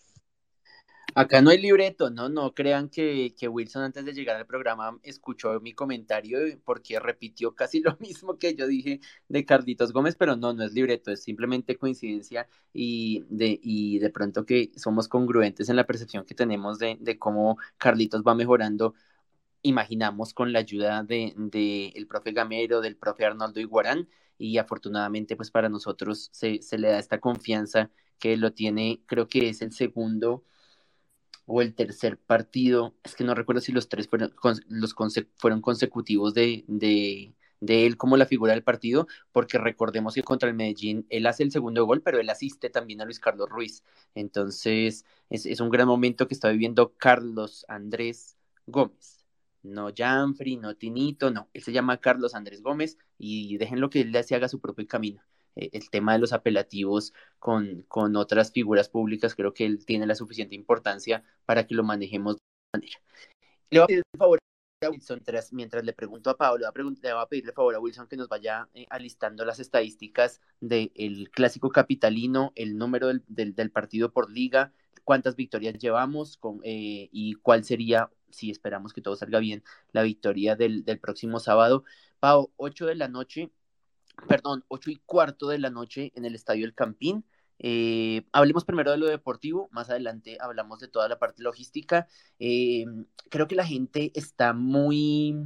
Acá 1.19 1.41
no 1.41 1.49
hay 1.49 1.59
libreto, 1.59 2.11
¿no? 2.11 2.29
No 2.29 2.53
crean 2.55 2.91
que, 2.91 3.35
que, 3.39 3.49
Wilson 3.49 3.85
antes 3.85 4.05
de 4.05 4.13
llegar 4.13 4.37
al 4.37 4.47
programa 4.47 4.99
escuchó 5.03 5.59
mi 5.63 5.73
comentario 5.73 6.39
porque 6.63 7.01
repitió 7.01 7.55
casi 7.55 7.81
lo 7.83 7.97
mismo 8.01 8.39
que 8.39 8.55
yo 8.55 8.67
dije 8.67 9.01
de 9.27 9.47
Carlitos 9.47 9.95
Gómez, 9.95 10.15
pero 10.15 10.37
no, 10.37 10.53
no 10.53 10.63
es 10.63 10.75
libreto, 10.75 11.11
es 11.11 11.23
simplemente 11.23 11.79
coincidencia 11.79 12.49
y 12.75 13.25
de, 13.31 13.59
y 13.63 13.99
de 13.99 14.11
pronto 14.11 14.45
que 14.45 14.73
somos 14.77 15.09
congruentes 15.09 15.71
en 15.71 15.77
la 15.77 15.87
percepción 15.87 16.27
que 16.27 16.35
tenemos 16.35 16.79
de, 16.79 16.99
de 17.01 17.19
cómo 17.19 17.57
Carlitos 17.79 18.23
va 18.23 18.35
mejorando 18.35 18.95
imaginamos 19.63 20.35
con 20.35 20.53
la 20.53 20.59
ayuda 20.61 21.03
de, 21.03 21.33
de, 21.37 21.93
el 21.97 22.07
profe 22.07 22.33
Gamero, 22.33 22.83
del 22.83 22.97
profe 22.97 23.25
Arnoldo 23.25 23.61
Iguarán, 23.61 24.09
y 24.39 24.59
afortunadamente 24.59 25.35
pues 25.37 25.51
para 25.51 25.69
nosotros 25.71 26.29
se, 26.33 26.61
se, 26.63 26.79
le 26.79 26.89
da 26.89 26.99
esta 26.99 27.21
confianza 27.21 27.91
que 28.19 28.37
lo 28.37 28.53
tiene, 28.53 29.03
creo 29.07 29.29
que 29.29 29.49
es 29.49 29.63
el 29.63 29.73
segundo 29.73 30.45
o 31.47 31.63
el 31.63 31.75
tercer 31.75 32.19
partido, 32.19 32.95
es 33.05 33.15
que 33.15 33.25
no 33.25 33.35
recuerdo 33.35 33.61
si 33.61 33.73
los 33.73 33.89
tres 33.89 34.09
fueron, 34.09 34.35
los 34.69 34.95
fueron 35.37 35.61
consecutivos 35.61 36.35
de, 36.35 36.65
de, 36.69 37.35
él 37.87 37.97
como 37.97 38.17
la 38.17 38.27
figura 38.27 38.53
del 38.53 38.63
partido, 38.63 39.07
porque 39.33 39.59
recordemos 39.59 40.15
que 40.15 40.23
contra 40.23 40.49
el 40.49 40.55
Medellín 40.55 41.07
él 41.09 41.27
hace 41.27 41.43
el 41.43 41.53
segundo 41.53 41.85
gol, 41.87 42.03
pero 42.03 42.21
él 42.21 42.29
asiste 42.31 42.71
también 42.71 43.01
a 43.01 43.05
Luis 43.05 43.21
Carlos 43.21 43.49
Ruiz. 43.49 43.83
Entonces 44.15 45.05
es, 45.31 45.47
es 45.47 45.61
un 45.61 45.71
gran 45.71 45.89
momento 45.89 46.29
que 46.29 46.35
está 46.35 46.51
viviendo 46.51 46.95
Carlos 46.97 47.65
Andrés 47.69 48.37
Gómez 48.67 49.17
no 49.67 49.91
Janfrey, 49.95 50.57
no 50.57 50.77
Tinito, 50.77 51.31
no, 51.31 51.49
él 51.53 51.63
se 51.63 51.73
llama 51.73 51.99
Carlos 52.01 52.35
Andrés 52.35 52.63
Gómez 52.63 52.99
y 53.19 53.59
déjenlo 53.59 53.91
que 53.91 54.01
él 54.01 54.25
se 54.25 54.35
haga 54.35 54.49
su 54.49 54.61
propio 54.61 54.87
camino. 54.87 55.23
Eh, 55.57 55.71
el 55.73 55.91
tema 55.91 56.13
de 56.13 56.21
los 56.21 56.33
apelativos 56.33 57.13
con, 57.39 57.83
con 57.89 58.17
otras 58.17 58.53
figuras 58.53 58.89
públicas, 58.89 59.35
creo 59.35 59.53
que 59.55 59.67
él 59.67 59.85
tiene 59.85 60.07
la 60.07 60.15
suficiente 60.15 60.55
importancia 60.55 61.25
para 61.45 61.67
que 61.67 61.75
lo 61.75 61.83
manejemos 61.83 62.37
de 62.37 62.41
manera. 62.75 62.99
Le 63.71 63.79
voy 63.81 63.85
a 63.85 63.87
pedir 63.87 64.03
favor 64.17 64.39
Wilson, 64.91 65.23
mientras 65.53 65.85
le 65.85 65.93
pregunto 65.95 66.29
a 66.31 66.37
Pablo, 66.37 66.67
le 66.75 66.83
voy 67.13 67.23
a 67.23 67.27
pedirle 67.27 67.53
favor 67.53 67.75
a 67.75 67.81
Wilson 67.81 68.07
que 68.09 68.17
nos 68.17 68.29
vaya 68.29 68.69
eh, 68.75 68.87
alistando 68.91 69.45
las 69.45 69.59
estadísticas 69.59 70.41
del 70.61 71.31
clásico 71.33 71.71
capitalino, 71.71 72.53
el 72.57 72.77
número 72.77 73.09
del, 73.09 73.23
del, 73.27 73.71
partido 73.71 74.13
por 74.13 74.31
liga, 74.31 74.73
cuántas 75.05 75.35
victorias 75.35 75.79
llevamos 75.79 76.37
con, 76.37 76.61
eh, 76.63 77.09
y 77.11 77.35
cuál 77.35 77.65
sería, 77.65 78.11
si 78.31 78.51
esperamos 78.51 78.93
que 78.93 79.01
todo 79.01 79.17
salga 79.17 79.39
bien, 79.39 79.65
la 79.93 80.03
victoria 80.03 80.57
del, 80.57 80.85
del 80.85 81.01
próximo 81.01 81.41
sábado. 81.41 81.85
Pau, 82.21 82.53
8 82.57 82.87
de 82.87 82.95
la 82.97 83.09
noche, 83.09 83.51
perdón, 84.29 84.65
8 84.69 84.91
y 84.91 84.97
cuarto 84.97 85.49
de 85.49 85.59
la 85.59 85.71
noche 85.71 86.13
en 86.15 86.25
el 86.25 86.35
Estadio 86.35 86.65
El 86.65 86.75
Campín. 86.75 87.25
Eh, 87.59 88.27
hablemos 88.33 88.65
primero 88.65 88.91
de 88.91 88.99
lo 88.99 89.07
deportivo, 89.07 89.69
más 89.73 89.89
adelante 89.89 90.37
hablamos 90.41 90.79
de 90.81 90.89
toda 90.89 91.09
la 91.09 91.19
parte 91.19 91.43
logística. 91.43 92.07
Eh, 92.39 92.85
creo 93.31 93.49
que 93.49 93.55
la 93.55 93.67
gente 93.67 94.13
está 94.15 94.53
muy, 94.53 95.37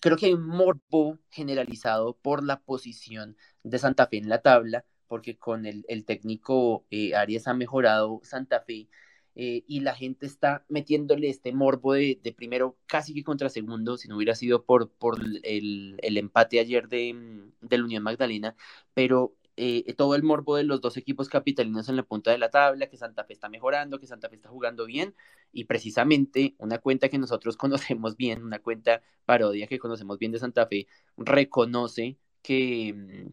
creo 0.00 0.16
que 0.16 0.26
hay 0.26 0.34
un 0.34 0.46
morbo 0.46 1.18
generalizado 1.30 2.16
por 2.18 2.42
la 2.44 2.60
posición 2.60 3.36
de 3.62 3.78
Santa 3.78 4.06
Fe 4.06 4.18
en 4.18 4.28
la 4.28 4.42
tabla, 4.42 4.84
porque 5.06 5.38
con 5.38 5.66
el, 5.66 5.84
técnico 6.04 6.86
eh, 6.90 7.14
Arias 7.14 7.46
ha 7.46 7.54
mejorado 7.54 8.20
Santa 8.22 8.60
Fe. 8.60 8.88
Y 9.38 9.80
la 9.80 9.94
gente 9.94 10.24
está 10.26 10.64
metiéndole 10.68 11.28
este 11.28 11.52
morbo 11.52 11.92
de, 11.92 12.18
de, 12.22 12.32
primero 12.32 12.78
casi 12.86 13.12
que 13.14 13.22
contra 13.22 13.50
segundo, 13.50 13.98
si 13.98 14.08
no 14.08 14.16
hubiera 14.16 14.34
sido 14.34 14.64
por, 14.64 14.90
por 14.90 15.18
el, 15.42 15.96
el 16.02 16.16
empate 16.16 16.58
ayer 16.58 16.88
de, 16.88 17.14
de 17.60 17.78
la 17.78 17.84
Unión 17.84 18.02
Magdalena, 18.02 18.56
pero 18.94 19.36
eh, 19.58 19.94
todo 19.94 20.14
el 20.14 20.22
morbo 20.22 20.56
de 20.56 20.64
los 20.64 20.80
dos 20.82 20.96
equipos 20.98 21.28
capitalinos 21.30 21.88
en 21.88 21.96
la 21.96 22.02
punta 22.02 22.30
de 22.30 22.38
la 22.38 22.50
tabla, 22.50 22.88
que 22.88 22.98
Santa 22.98 23.24
Fe 23.24 23.32
está 23.32 23.48
mejorando, 23.48 23.98
que 23.98 24.06
Santa 24.06 24.28
Fe 24.28 24.36
está 24.36 24.50
jugando 24.50 24.84
bien, 24.86 25.14
y 25.52 25.64
precisamente 25.64 26.54
una 26.58 26.78
cuenta 26.78 27.08
que 27.08 27.18
nosotros 27.18 27.56
conocemos 27.96 28.16
bien, 28.16 28.42
una 28.44 28.58
cuenta 28.60 29.02
parodia 29.24 29.66
que 29.66 29.78
conocemos 29.78 30.18
bien 30.18 30.32
de 30.32 30.38
Santa 30.40 30.66
Fe, 30.66 30.86
reconoce 31.16 32.18
que, 32.42 32.92
mm, 32.94 33.32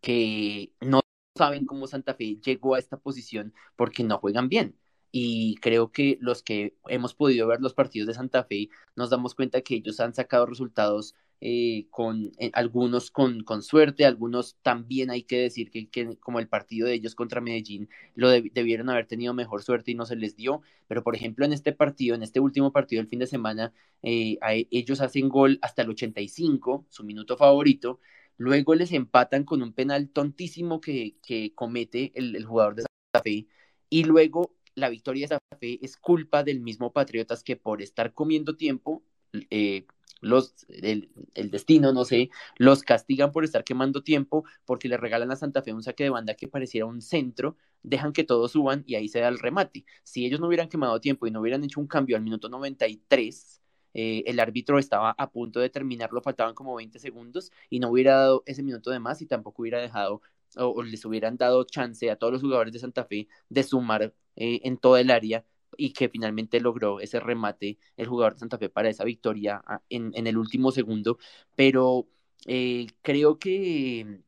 que 0.00 0.72
no 0.80 1.00
saben 1.36 1.66
cómo 1.66 1.86
Santa 1.86 2.14
Fe 2.14 2.36
llegó 2.44 2.74
a 2.74 2.78
esta 2.78 2.98
posición 2.98 3.54
porque 3.76 4.04
no 4.04 4.18
juegan 4.18 4.48
bien. 4.48 4.78
Y 5.16 5.54
creo 5.60 5.92
que 5.92 6.18
los 6.20 6.42
que 6.42 6.74
hemos 6.88 7.14
podido 7.14 7.46
ver 7.46 7.60
los 7.60 7.72
partidos 7.72 8.08
de 8.08 8.14
Santa 8.14 8.42
Fe 8.42 8.68
nos 8.96 9.10
damos 9.10 9.36
cuenta 9.36 9.60
que 9.60 9.76
ellos 9.76 10.00
han 10.00 10.12
sacado 10.12 10.44
resultados 10.44 11.14
eh, 11.40 11.86
con 11.90 12.32
eh, 12.38 12.50
algunos 12.52 13.12
con, 13.12 13.44
con, 13.44 13.62
suerte, 13.62 14.06
algunos 14.06 14.56
también 14.62 15.12
hay 15.12 15.22
que 15.22 15.38
decir 15.38 15.70
que, 15.70 15.88
que 15.88 16.16
como 16.16 16.40
el 16.40 16.48
partido 16.48 16.88
de 16.88 16.94
ellos 16.94 17.14
contra 17.14 17.40
Medellín 17.40 17.88
lo 18.16 18.28
debieron 18.28 18.90
haber 18.90 19.06
tenido 19.06 19.34
mejor 19.34 19.62
suerte 19.62 19.92
y 19.92 19.94
no 19.94 20.04
se 20.04 20.16
les 20.16 20.34
dio, 20.34 20.62
pero 20.88 21.04
por 21.04 21.14
ejemplo 21.14 21.44
en 21.44 21.52
este 21.52 21.72
partido, 21.72 22.16
en 22.16 22.24
este 22.24 22.40
último 22.40 22.72
partido 22.72 23.00
del 23.00 23.08
fin 23.08 23.20
de 23.20 23.28
semana, 23.28 23.72
eh, 24.02 24.38
ellos 24.72 25.00
hacen 25.00 25.28
gol 25.28 25.60
hasta 25.62 25.82
el 25.82 25.90
85, 25.90 26.86
su 26.88 27.04
minuto 27.04 27.36
favorito, 27.36 28.00
luego 28.36 28.74
les 28.74 28.90
empatan 28.90 29.44
con 29.44 29.62
un 29.62 29.74
penal 29.74 30.08
tontísimo 30.08 30.80
que, 30.80 31.14
que 31.22 31.54
comete 31.54 32.10
el, 32.16 32.34
el 32.34 32.44
jugador 32.44 32.74
de 32.74 32.82
Santa 32.82 33.22
Fe 33.22 33.46
y 33.90 34.02
luego 34.02 34.50
la 34.74 34.88
victoria 34.88 35.24
de 35.24 35.28
Santa 35.28 35.56
Fe 35.58 35.78
es 35.82 35.96
culpa 35.96 36.42
del 36.42 36.60
mismo 36.60 36.92
Patriotas 36.92 37.42
que 37.42 37.56
por 37.56 37.82
estar 37.82 38.12
comiendo 38.12 38.56
tiempo 38.56 39.02
eh, 39.50 39.86
los, 40.20 40.54
el, 40.68 41.10
destino, 41.50 41.92
no 41.92 42.04
sé, 42.04 42.30
los 42.56 42.82
castigan 42.82 43.32
por 43.32 43.44
estar 43.44 43.64
quemando 43.64 44.02
tiempo 44.02 44.44
porque 44.64 44.88
le 44.88 44.96
regalan 44.96 45.30
a 45.30 45.36
Santa 45.36 45.62
Fe 45.62 45.72
un 45.72 45.82
saque 45.82 46.04
de 46.04 46.10
banda 46.10 46.34
que 46.34 46.48
pareciera 46.48 46.86
un 46.86 47.02
centro, 47.02 47.56
dejan 47.82 48.12
que 48.12 48.24
todos 48.24 48.52
suban 48.52 48.84
y 48.86 48.94
ahí 48.94 49.08
se 49.08 49.20
da 49.20 49.28
el 49.28 49.38
remate. 49.38 49.84
Si 50.02 50.24
ellos 50.24 50.40
no 50.40 50.46
hubieran 50.48 50.68
quemado 50.68 51.00
tiempo 51.00 51.26
y 51.26 51.30
no 51.30 51.40
hubieran 51.40 51.62
hecho 51.64 51.80
un 51.80 51.86
cambio 51.86 52.16
al 52.16 52.22
minuto 52.22 52.48
93, 52.48 53.60
eh, 53.94 54.24
el 54.26 54.40
árbitro 54.40 54.78
estaba 54.78 55.10
a 55.10 55.30
punto 55.30 55.60
de 55.60 55.70
terminarlo, 55.70 56.20
faltaban 56.22 56.54
como 56.54 56.74
20 56.74 56.98
segundos 56.98 57.52
y 57.70 57.78
no 57.78 57.90
hubiera 57.90 58.16
dado 58.16 58.42
ese 58.46 58.62
minuto 58.62 58.90
de 58.90 59.00
más 59.00 59.20
y 59.22 59.26
tampoco 59.26 59.62
hubiera 59.62 59.80
dejado 59.80 60.22
o, 60.56 60.82
les 60.82 61.04
hubieran 61.04 61.36
dado 61.36 61.64
chance 61.64 62.10
a 62.10 62.16
todos 62.16 62.32
los 62.32 62.42
jugadores 62.42 62.72
de 62.72 62.78
Santa 62.78 63.04
Fe 63.04 63.28
de 63.48 63.62
sumar 63.62 64.14
eh, 64.36 64.60
en 64.64 64.78
todo 64.78 64.96
el 64.96 65.10
área 65.10 65.44
y 65.76 65.92
que 65.92 66.08
finalmente 66.08 66.60
logró 66.60 67.00
ese 67.00 67.20
remate 67.20 67.78
el 67.96 68.06
jugador 68.06 68.34
de 68.34 68.40
Santa 68.40 68.58
Fe 68.58 68.68
para 68.68 68.88
esa 68.88 69.04
victoria 69.04 69.62
ah, 69.66 69.82
en, 69.88 70.12
en 70.14 70.26
el 70.26 70.38
último 70.38 70.70
segundo, 70.72 71.18
pero 71.56 72.08
eh, 72.46 72.86
creo 73.02 73.38
que 73.38 74.20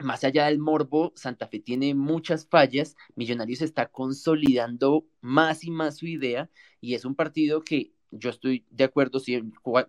más 0.00 0.24
allá 0.24 0.46
del 0.46 0.58
morbo, 0.58 1.12
Santa 1.14 1.46
Fe 1.48 1.60
tiene 1.60 1.94
muchas 1.94 2.46
fallas, 2.46 2.96
Millonarios 3.16 3.62
está 3.62 3.86
consolidando 3.86 5.06
más 5.20 5.64
y 5.64 5.70
más 5.70 5.98
su 5.98 6.06
idea 6.06 6.50
y 6.80 6.94
es 6.94 7.04
un 7.04 7.14
partido 7.14 7.62
que 7.62 7.92
yo 8.10 8.30
estoy 8.30 8.66
de 8.70 8.84
acuerdo, 8.84 9.20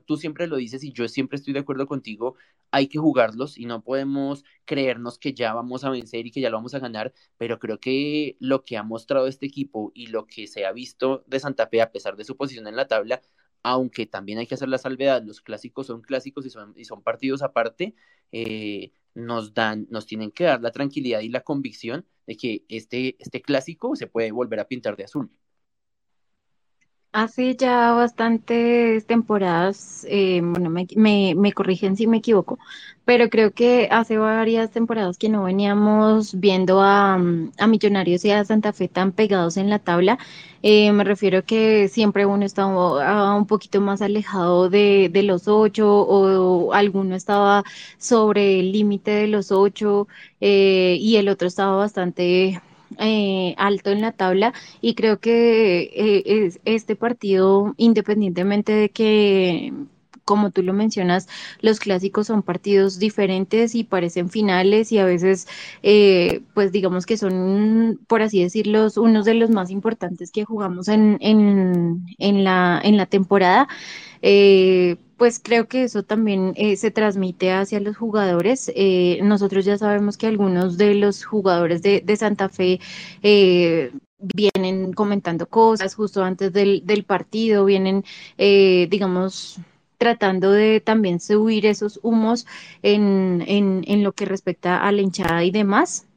tú 0.06 0.18
siempre 0.18 0.48
lo 0.48 0.58
dices 0.58 0.84
y 0.84 0.92
yo 0.92 1.08
siempre 1.08 1.38
estoy 1.38 1.54
de 1.54 1.60
acuerdo 1.60 1.88
contigo, 1.88 2.36
hay 2.72 2.88
que 2.88 3.00
jugarlos 3.00 3.58
y 3.58 3.66
no 3.66 3.84
podemos 3.84 4.44
creernos 4.66 5.18
que 5.18 5.34
ya 5.34 5.54
vamos 5.54 5.84
a 5.84 5.90
vencer 5.90 6.26
y 6.26 6.32
que 6.32 6.42
ya 6.42 6.50
lo 6.50 6.58
vamos 6.58 6.74
a 6.74 6.80
ganar, 6.80 7.14
pero 7.38 7.60
creo 7.60 7.80
que 7.80 8.38
lo 8.40 8.64
que 8.64 8.78
ha 8.78 8.84
mostrado 8.84 9.28
este 9.28 9.46
equipo 9.46 9.92
y 9.94 10.08
lo 10.08 10.26
que 10.28 10.48
se 10.48 10.66
ha 10.66 10.72
visto 10.72 11.24
de 11.28 11.40
Santa 11.40 11.68
Fe 11.68 11.82
a 11.82 11.92
pesar 11.92 12.16
de 12.16 12.24
su 12.26 12.38
posición 12.38 12.68
en 12.68 12.76
la 12.76 12.88
tabla, 12.88 13.22
aunque 13.64 14.06
también 14.06 14.40
hay 14.40 14.48
que 14.48 14.56
hacer 14.56 14.70
la 14.70 14.78
salvedad, 14.78 15.24
los 15.24 15.42
clásicos 15.42 15.88
son 15.88 16.02
clásicos 16.02 16.46
y 16.46 16.50
son, 16.50 16.74
y 16.78 16.86
son 16.86 17.04
partidos 17.04 17.42
aparte, 17.42 17.96
eh, 18.32 18.92
nos 19.14 19.54
dan, 19.54 19.88
nos 19.90 20.06
tienen 20.06 20.32
que 20.32 20.46
dar 20.46 20.62
la 20.62 20.72
tranquilidad 20.72 21.22
y 21.22 21.30
la 21.30 21.42
convicción 21.42 22.06
de 22.28 22.38
que 22.38 22.66
este, 22.70 23.16
este 23.20 23.42
clásico 23.42 23.96
se 23.96 24.08
puede 24.08 24.32
volver 24.32 24.60
a 24.60 24.68
pintar 24.68 24.96
de 24.96 25.04
azul. 25.06 25.32
Hace 27.14 27.58
ya 27.58 27.92
bastantes 27.92 29.06
temporadas, 29.06 30.06
eh, 30.10 30.40
bueno, 30.42 30.70
me, 30.70 30.88
me, 30.96 31.36
me, 31.36 31.52
corrigen 31.52 31.98
si 31.98 32.08
me 32.08 32.18
equivoco, 32.20 32.58
pero 33.04 33.30
creo 33.30 33.52
que 33.52 33.90
hace 33.92 34.18
varias 34.18 34.72
temporadas 34.72 35.18
que 35.18 35.28
no 35.28 35.44
veníamos 35.44 36.40
viendo 36.40 36.80
a, 36.82 37.16
a 37.16 37.68
Millonarios 37.68 38.24
y 38.24 38.32
a 38.32 38.46
Santa 38.46 38.72
Fe 38.72 38.88
tan 38.88 39.12
pegados 39.12 39.58
en 39.58 39.70
la 39.70 39.80
tabla. 39.80 40.20
Eh, 40.64 40.94
me 40.94 41.04
refiero 41.04 41.44
que 41.44 41.90
siempre 41.90 42.26
uno 42.26 42.46
estaba 42.46 43.36
un 43.36 43.46
poquito 43.46 43.82
más 43.82 44.02
alejado 44.02 44.70
de, 44.70 45.10
de 45.12 45.24
los 45.24 45.50
ocho 45.50 45.90
o, 45.92 46.74
alguno 46.74 47.16
estaba 47.16 47.64
sobre 47.98 48.60
el 48.62 48.72
límite 48.72 49.12
de 49.12 49.28
los 49.28 49.52
ocho 49.52 50.08
eh, 50.40 50.98
y 51.00 51.18
el 51.18 51.28
otro 51.28 51.48
estaba 51.50 51.76
bastante 51.76 52.62
eh, 52.98 53.56
alto 53.58 53.92
en 53.92 54.02
la 54.02 54.12
tabla 54.12 54.54
y 54.82 54.96
creo 54.96 55.20
que 55.20 55.92
eh, 55.94 56.24
es, 56.26 56.60
este 56.66 56.96
partido, 56.96 57.74
independientemente 57.78 58.74
de 58.74 58.90
que 58.90 59.74
como 60.26 60.52
tú 60.52 60.64
lo 60.64 60.74
mencionas, 60.74 61.28
los 61.62 61.80
clásicos 61.80 62.28
son 62.28 62.44
partidos 62.44 63.00
diferentes 63.00 63.76
y 63.76 63.84
parecen 63.84 64.30
finales 64.30 64.92
y 64.92 64.98
a 65.00 65.06
veces, 65.06 65.48
eh, 65.84 66.42
pues 66.54 66.72
digamos 66.72 67.06
que 67.06 67.18
son, 67.18 68.00
por 68.08 68.22
así 68.22 68.42
decirlo, 68.42 68.88
unos 68.98 69.26
de 69.26 69.34
los 69.34 69.50
más 69.50 69.70
importantes 69.72 70.32
que 70.32 70.46
jugamos 70.46 70.88
en, 70.88 71.18
en, 71.22 72.06
en, 72.18 72.44
la, 72.44 72.80
en 72.84 72.98
la 72.98 73.08
temporada. 73.08 73.68
Eh, 74.22 74.96
pues 75.22 75.40
creo 75.40 75.68
que 75.68 75.84
eso 75.84 76.02
también 76.02 76.54
eh, 76.56 76.76
se 76.78 76.90
transmite 76.90 77.52
hacia 77.52 77.80
los 77.80 77.96
jugadores. 77.96 78.72
Eh, 78.76 79.20
nosotros 79.22 79.66
ya 79.66 79.78
sabemos 79.78 80.18
que 80.18 80.26
algunos 80.26 80.80
de 80.80 80.96
los 80.96 81.26
jugadores 81.26 81.84
de, 81.84 82.16
Santa 82.18 82.50
Fe 82.50 82.80
eh, 83.22 83.92
vienen 84.18 84.94
comentando 84.94 85.48
cosas 85.48 85.94
justo 85.94 86.24
antes 86.24 86.52
del, 86.54 87.04
partido, 87.06 87.66
vienen, 87.66 88.04
digamos, 88.36 89.60
tratando 90.00 90.52
de 90.54 90.82
también 90.82 91.20
subir 91.20 91.68
esos 91.68 92.00
humos 92.02 92.48
en, 92.82 93.44
en, 93.46 94.04
lo 94.04 94.14
que 94.14 94.26
respecta 94.26 94.82
a 94.82 94.92
la 94.92 95.02
hinchada 95.02 95.44
y 95.44 95.52
demás. 95.52 96.08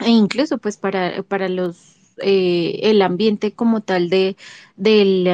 E 0.00 0.10
incluso 0.10 0.58
pues 0.58 0.76
para, 0.76 1.22
para 1.22 1.48
los 1.48 2.16
el 2.18 3.00
ambiente 3.02 3.52
como 3.52 3.80
tal 3.82 4.10
de, 4.10 4.36
del, 4.76 5.28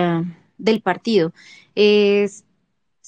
del 0.58 0.82
partido. 0.82 1.32
Es 1.74 2.45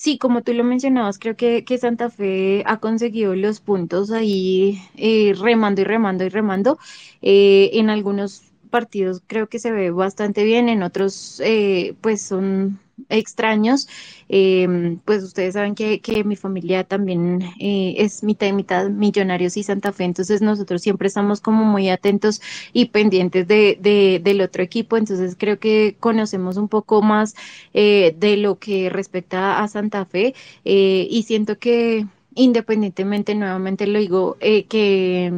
Sí, 0.00 0.16
como 0.16 0.42
tú 0.42 0.52
lo 0.54 0.62
mencionabas, 0.62 1.18
creo 1.18 1.34
que, 1.36 1.64
que 1.64 1.76
Santa 1.76 2.08
Fe 2.08 2.62
ha 2.66 2.78
conseguido 2.78 3.34
los 3.34 3.60
puntos 3.60 4.12
ahí 4.12 4.80
eh, 4.96 5.34
remando 5.36 5.80
y 5.80 5.84
remando 5.84 6.24
y 6.24 6.28
remando. 6.28 6.78
Eh, 7.20 7.70
en 7.74 7.90
algunos 7.90 8.52
partidos 8.70 9.20
creo 9.26 9.48
que 9.48 9.58
se 9.58 9.72
ve 9.72 9.90
bastante 9.90 10.44
bien, 10.44 10.68
en 10.68 10.84
otros 10.84 11.40
eh, 11.44 11.96
pues 12.00 12.22
son 12.22 12.78
extraños. 13.08 13.88
Em, 14.28 14.98
pues 15.04 15.22
ustedes 15.22 15.54
saben 15.54 15.74
que, 15.74 16.00
que 16.00 16.24
mi 16.24 16.36
familia 16.36 16.84
también 16.84 17.42
eh, 17.60 17.94
es 17.98 18.22
mitad 18.22 18.46
y 18.48 18.52
mitad 18.52 18.88
Millonarios 18.90 19.56
y 19.56 19.62
Santa 19.62 19.92
Fe, 19.92 20.04
entonces 20.04 20.42
nosotros 20.42 20.82
siempre 20.82 21.08
estamos 21.08 21.40
como 21.40 21.64
muy 21.64 21.88
atentos 21.88 22.40
y 22.72 22.86
pendientes 22.86 23.46
de, 23.48 23.78
de 23.80 24.20
del 24.22 24.40
otro 24.42 24.62
equipo, 24.62 24.96
entonces 24.96 25.36
creo 25.38 25.58
que 25.58 25.96
conocemos 26.00 26.56
un 26.56 26.68
poco 26.68 27.02
más 27.02 27.34
eh, 27.74 28.14
de 28.18 28.36
lo 28.36 28.58
que 28.58 28.90
respecta 28.90 29.60
a 29.62 29.68
Santa 29.68 30.04
Fe 30.04 30.34
eh, 30.64 31.06
y 31.10 31.22
siento 31.24 31.58
que 31.58 32.06
independientemente, 32.34 33.34
nuevamente 33.34 33.86
lo 33.86 33.98
digo, 33.98 34.36
que 34.40 35.32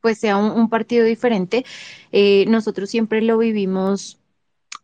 pues 0.00 0.18
sea 0.18 0.36
un, 0.36 0.50
un 0.50 0.68
partido 0.68 1.04
diferente, 1.04 1.64
nosotros 2.48 2.90
siempre 2.90 3.22
lo 3.22 3.38
vivimos 3.38 4.18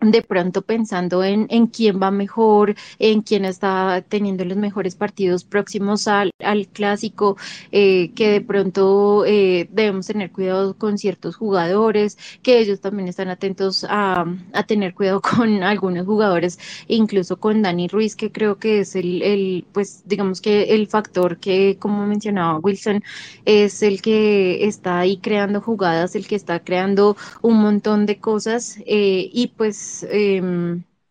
de 0.00 0.22
pronto 0.22 0.62
pensando 0.62 1.24
en, 1.24 1.46
en 1.50 1.66
quién 1.66 2.00
va 2.00 2.10
mejor, 2.10 2.76
en 2.98 3.22
quién 3.22 3.44
está 3.44 4.04
teniendo 4.08 4.44
los 4.44 4.56
mejores 4.56 4.94
partidos 4.94 5.44
próximos 5.44 6.06
al, 6.06 6.30
al 6.38 6.68
clásico, 6.68 7.36
eh, 7.72 8.12
que 8.14 8.30
de 8.30 8.40
pronto 8.40 9.24
eh, 9.26 9.68
debemos 9.72 10.06
tener 10.06 10.30
cuidado 10.30 10.76
con 10.78 10.98
ciertos 10.98 11.36
jugadores, 11.36 12.16
que 12.42 12.58
ellos 12.60 12.80
también 12.80 13.08
están 13.08 13.28
atentos 13.28 13.84
a, 13.88 14.24
a, 14.52 14.62
tener 14.64 14.94
cuidado 14.94 15.20
con 15.36 15.62
algunos 15.64 16.06
jugadores, 16.06 16.58
incluso 16.86 17.38
con 17.38 17.62
Dani 17.62 17.88
Ruiz, 17.88 18.14
que 18.14 18.30
creo 18.30 18.58
que 18.58 18.80
es 18.80 18.94
el, 18.94 19.22
el, 19.22 19.66
pues 19.72 20.02
digamos 20.06 20.40
que 20.40 20.74
el 20.74 20.86
factor 20.86 21.38
que, 21.38 21.76
como 21.80 22.06
mencionaba 22.06 22.58
Wilson, 22.58 23.02
es 23.44 23.82
el 23.82 24.00
que 24.00 24.64
está 24.66 25.00
ahí 25.00 25.16
creando 25.18 25.60
jugadas, 25.60 26.14
el 26.14 26.26
que 26.28 26.36
está 26.36 26.60
creando 26.60 27.16
un 27.42 27.60
montón 27.60 28.06
de 28.06 28.18
cosas 28.18 28.78
eh, 28.86 29.28
y 29.32 29.48
pues 29.48 29.87
eh, 30.10 30.42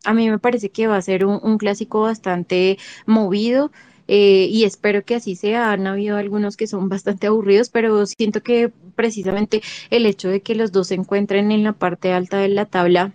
a 0.06 0.14
mí 0.14 0.30
me 0.30 0.40
parece 0.40 0.70
que 0.70 0.88
va 0.88 0.98
a 0.98 1.02
ser 1.02 1.26
un, 1.26 1.40
un 1.44 1.58
clásico 1.58 2.02
bastante 2.02 2.78
movido. 3.06 3.72
Eh, 4.10 4.48
y 4.50 4.64
espero 4.64 5.04
que 5.04 5.16
así 5.16 5.36
sea. 5.36 5.72
Han 5.72 5.86
habido 5.88 6.18
algunos 6.18 6.56
que 6.58 6.68
son 6.68 6.88
bastante 6.90 7.28
aburridos, 7.28 7.70
pero 7.70 8.06
siento 8.06 8.42
que 8.42 8.72
precisamente 8.96 9.62
el 9.90 10.06
hecho 10.06 10.30
de 10.30 10.42
que 10.42 10.56
los 10.56 10.72
dos 10.72 10.88
se 10.88 10.96
encuentren 10.96 11.52
en 11.52 11.64
la 11.64 11.74
parte 11.74 12.14
alta 12.14 12.38
de 12.38 12.48
la 12.50 12.66
tabla 12.66 13.14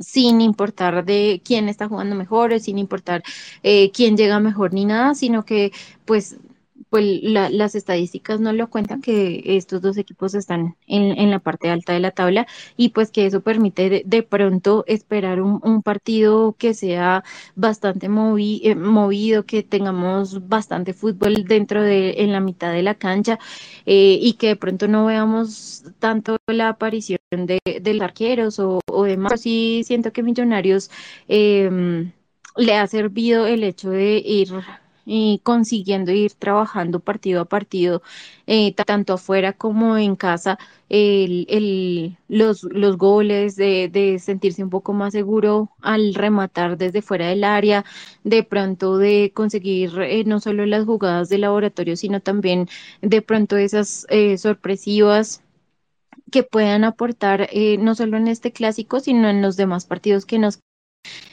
sin 0.00 0.40
importar 0.40 1.04
de 1.04 1.42
quién 1.44 1.68
está 1.68 1.88
jugando 1.88 2.16
mejor, 2.16 2.58
sin 2.60 2.78
importar 2.78 3.22
eh, 3.62 3.90
quién 3.92 4.16
llega 4.16 4.40
mejor 4.40 4.72
ni 4.72 4.84
nada, 4.86 5.14
sino 5.14 5.44
que 5.44 5.72
pues 6.06 6.36
pues 6.94 7.24
la, 7.24 7.50
las 7.50 7.74
estadísticas 7.74 8.38
no 8.38 8.52
lo 8.52 8.70
cuentan 8.70 9.02
que 9.02 9.42
estos 9.56 9.82
dos 9.82 9.96
equipos 9.96 10.32
están 10.36 10.76
en, 10.86 11.18
en, 11.18 11.28
la 11.32 11.40
parte 11.40 11.68
alta 11.68 11.92
de 11.92 11.98
la 11.98 12.12
tabla 12.12 12.46
y 12.76 12.90
pues 12.90 13.10
que 13.10 13.26
eso 13.26 13.40
permite 13.40 13.90
de, 13.90 14.02
de 14.06 14.22
pronto 14.22 14.84
esperar 14.86 15.42
un, 15.42 15.60
un, 15.64 15.82
partido 15.82 16.54
que 16.56 16.72
sea 16.72 17.24
bastante 17.56 18.08
movi, 18.08 18.60
eh, 18.62 18.76
movido, 18.76 19.44
que 19.44 19.64
tengamos 19.64 20.48
bastante 20.48 20.92
fútbol 20.92 21.44
dentro 21.48 21.82
de 21.82 22.14
en 22.18 22.30
la 22.30 22.38
mitad 22.38 22.72
de 22.72 22.84
la 22.84 22.94
cancha 22.94 23.40
eh, 23.86 24.16
y 24.22 24.34
que 24.34 24.46
de 24.48 24.56
pronto 24.56 24.86
no 24.86 25.06
veamos 25.06 25.82
tanto 25.98 26.36
la 26.46 26.68
aparición 26.68 27.18
de, 27.32 27.58
de 27.64 28.00
arqueros 28.04 28.60
o, 28.60 28.78
o 28.88 29.02
demás. 29.02 29.40
Sí 29.40 29.82
siento 29.84 30.12
que 30.12 30.22
Millonarios 30.22 30.92
eh, 31.26 32.12
le 32.56 32.76
ha 32.76 32.86
servido 32.86 33.48
el 33.48 33.64
hecho 33.64 33.90
de 33.90 34.22
ir 34.24 34.52
y 35.06 35.40
consiguiendo 35.42 36.12
ir 36.12 36.32
trabajando 36.34 37.00
partido 37.00 37.42
a 37.42 37.44
partido, 37.44 38.02
eh, 38.46 38.74
tanto 38.74 39.14
afuera 39.14 39.52
como 39.52 39.96
en 39.98 40.16
casa, 40.16 40.58
el, 40.88 41.46
el, 41.48 42.16
los, 42.28 42.62
los 42.64 42.96
goles, 42.98 43.56
de, 43.56 43.88
de, 43.88 44.18
sentirse 44.18 44.62
un 44.62 44.70
poco 44.70 44.92
más 44.92 45.12
seguro 45.12 45.70
al 45.80 46.14
rematar 46.14 46.76
desde 46.78 47.02
fuera 47.02 47.28
del 47.28 47.44
área, 47.44 47.84
de 48.24 48.42
pronto 48.42 48.98
de 48.98 49.32
conseguir 49.34 49.98
eh, 50.00 50.24
no 50.24 50.40
solo 50.40 50.66
las 50.66 50.84
jugadas 50.84 51.28
de 51.28 51.38
laboratorio, 51.38 51.96
sino 51.96 52.20
también 52.20 52.68
de 53.02 53.22
pronto 53.22 53.56
esas 53.56 54.06
eh, 54.10 54.38
sorpresivas 54.38 55.42
que 56.30 56.42
puedan 56.42 56.84
aportar 56.84 57.48
eh, 57.52 57.78
no 57.78 57.94
solo 57.94 58.16
en 58.16 58.28
este 58.28 58.52
clásico, 58.52 59.00
sino 59.00 59.28
en 59.28 59.42
los 59.42 59.56
demás 59.56 59.86
partidos 59.86 60.26
que 60.26 60.38
nos 60.38 60.60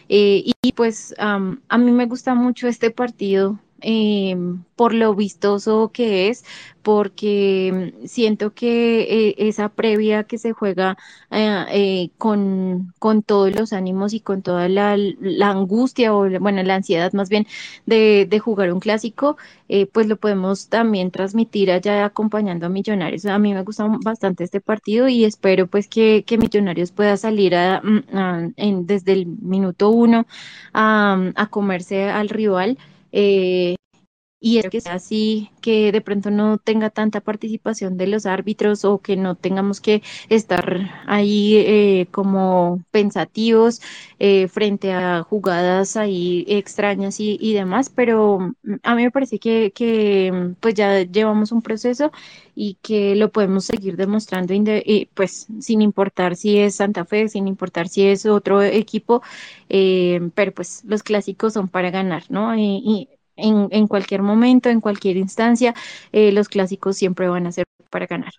eh, 0.09 0.43
y 0.61 0.71
pues 0.73 1.13
um, 1.19 1.57
a 1.69 1.77
mí 1.77 1.91
me 1.91 2.05
gusta 2.05 2.35
mucho 2.35 2.67
este 2.67 2.91
partido 2.91 3.59
eh, 3.81 4.35
por 4.75 4.93
lo 4.93 5.13
vistoso 5.15 5.91
que 5.93 6.29
es, 6.29 6.43
porque 6.81 7.93
siento 8.05 8.53
que 8.53 9.01
eh, 9.01 9.35
esa 9.37 9.69
previa 9.69 10.23
que 10.23 10.37
se 10.37 10.53
juega 10.53 10.97
eh, 11.29 11.65
eh, 11.71 12.09
con, 12.17 12.93
con, 12.99 13.23
todos 13.23 13.55
los 13.55 13.73
ánimos 13.73 14.13
y 14.13 14.19
con 14.21 14.41
toda 14.41 14.67
la, 14.69 14.93
angustia 15.41 16.13
o, 16.13 16.27
bueno, 16.39 16.63
la 16.63 16.75
ansiedad 16.75 17.13
más 17.13 17.29
bien 17.29 17.45
de, 17.85 18.25
de 18.29 18.39
jugar 18.39 18.73
un 18.73 18.79
clásico, 18.79 19.37
eh, 19.69 19.85
pues 19.85 20.07
lo 20.07 20.17
podemos 20.17 20.67
también 20.69 21.11
transmitir 21.11 21.71
allá 21.71 22.05
acompañando 22.05 22.65
a 22.65 22.69
Millonarios. 22.69 23.25
A 23.25 23.39
mí 23.39 23.53
me 23.53 23.63
gusta 23.63 23.87
bastante 24.03 24.43
este 24.43 24.61
partido 24.61 25.07
y 25.07 25.25
espero 25.25 25.67
pues 25.67 25.87
que, 25.87 26.23
que 26.25 26.37
Millonarios 26.37 26.91
pueda 26.91 27.17
salir 27.17 27.55
a, 27.55 27.81
mm, 27.81 28.53
en, 28.57 28.85
desde 28.87 29.13
el 29.13 29.27
minuto 29.27 29.89
uno 29.89 30.25
a, 30.73 31.31
a 31.35 31.47
comerse 31.47 32.09
al 32.09 32.29
rival. 32.29 32.77
Eh, 33.11 33.75
y 34.43 34.57
es 34.57 34.69
que 34.69 34.81
sea 34.81 34.95
así, 34.95 35.51
que 35.61 35.91
de 35.91 36.01
pronto 36.01 36.31
no 36.31 36.57
tenga 36.57 36.89
tanta 36.89 37.21
participación 37.21 37.95
de 37.97 38.07
los 38.07 38.25
árbitros 38.25 38.83
o 38.85 38.97
que 38.99 39.15
no 39.15 39.35
tengamos 39.35 39.79
que 39.81 40.01
estar 40.29 41.03
ahí 41.07 41.57
eh, 41.57 42.07
como 42.11 42.83
pensativos 42.91 43.81
eh, 44.19 44.47
frente 44.47 44.93
a 44.93 45.21
jugadas 45.23 45.95
ahí 45.95 46.43
extrañas 46.47 47.19
y, 47.19 47.53
demás, 47.53 47.89
pero 47.89 48.55
a 48.83 48.95
mí 48.95 49.03
me 49.03 49.11
parece 49.11 49.37
que, 49.39 49.71
que 49.73 50.53
pues 50.59 50.73
ya 50.73 51.01
llevamos 51.03 51.51
un 51.51 51.61
proceso 51.61 52.11
y 52.55 52.75
que 52.81 53.15
lo 53.15 53.31
podemos 53.31 53.65
seguir 53.65 53.95
demostrando 53.95 54.53
pues 55.13 55.47
sin 55.59 55.81
importar 55.81 56.35
si 56.35 56.57
es 56.57 56.75
Santa 56.75 57.05
Fe, 57.05 57.27
sin 57.29 57.47
importar 57.47 57.87
si 57.87 58.07
es 58.07 58.25
otro 58.25 58.61
equipo, 58.63 59.21
eh, 59.69 60.19
pero 60.35 60.51
pues 60.53 60.83
los 60.85 61.03
clásicos 61.03 61.53
son 61.53 61.67
para 61.67 61.91
ganar, 61.91 62.23
¿no? 62.29 62.51
En, 63.35 63.67
en, 63.71 63.87
cualquier 63.87 64.21
momento, 64.21 64.69
en 64.69 64.81
cualquier 64.81 65.17
instancia, 65.17 65.73
eh, 66.11 66.31
los 66.31 66.49
clásicos 66.49 66.97
siempre 66.97 67.27
van 67.27 67.47
a 67.47 67.51
ser 67.51 67.65
para 67.89 68.07
ganar. 68.07 68.33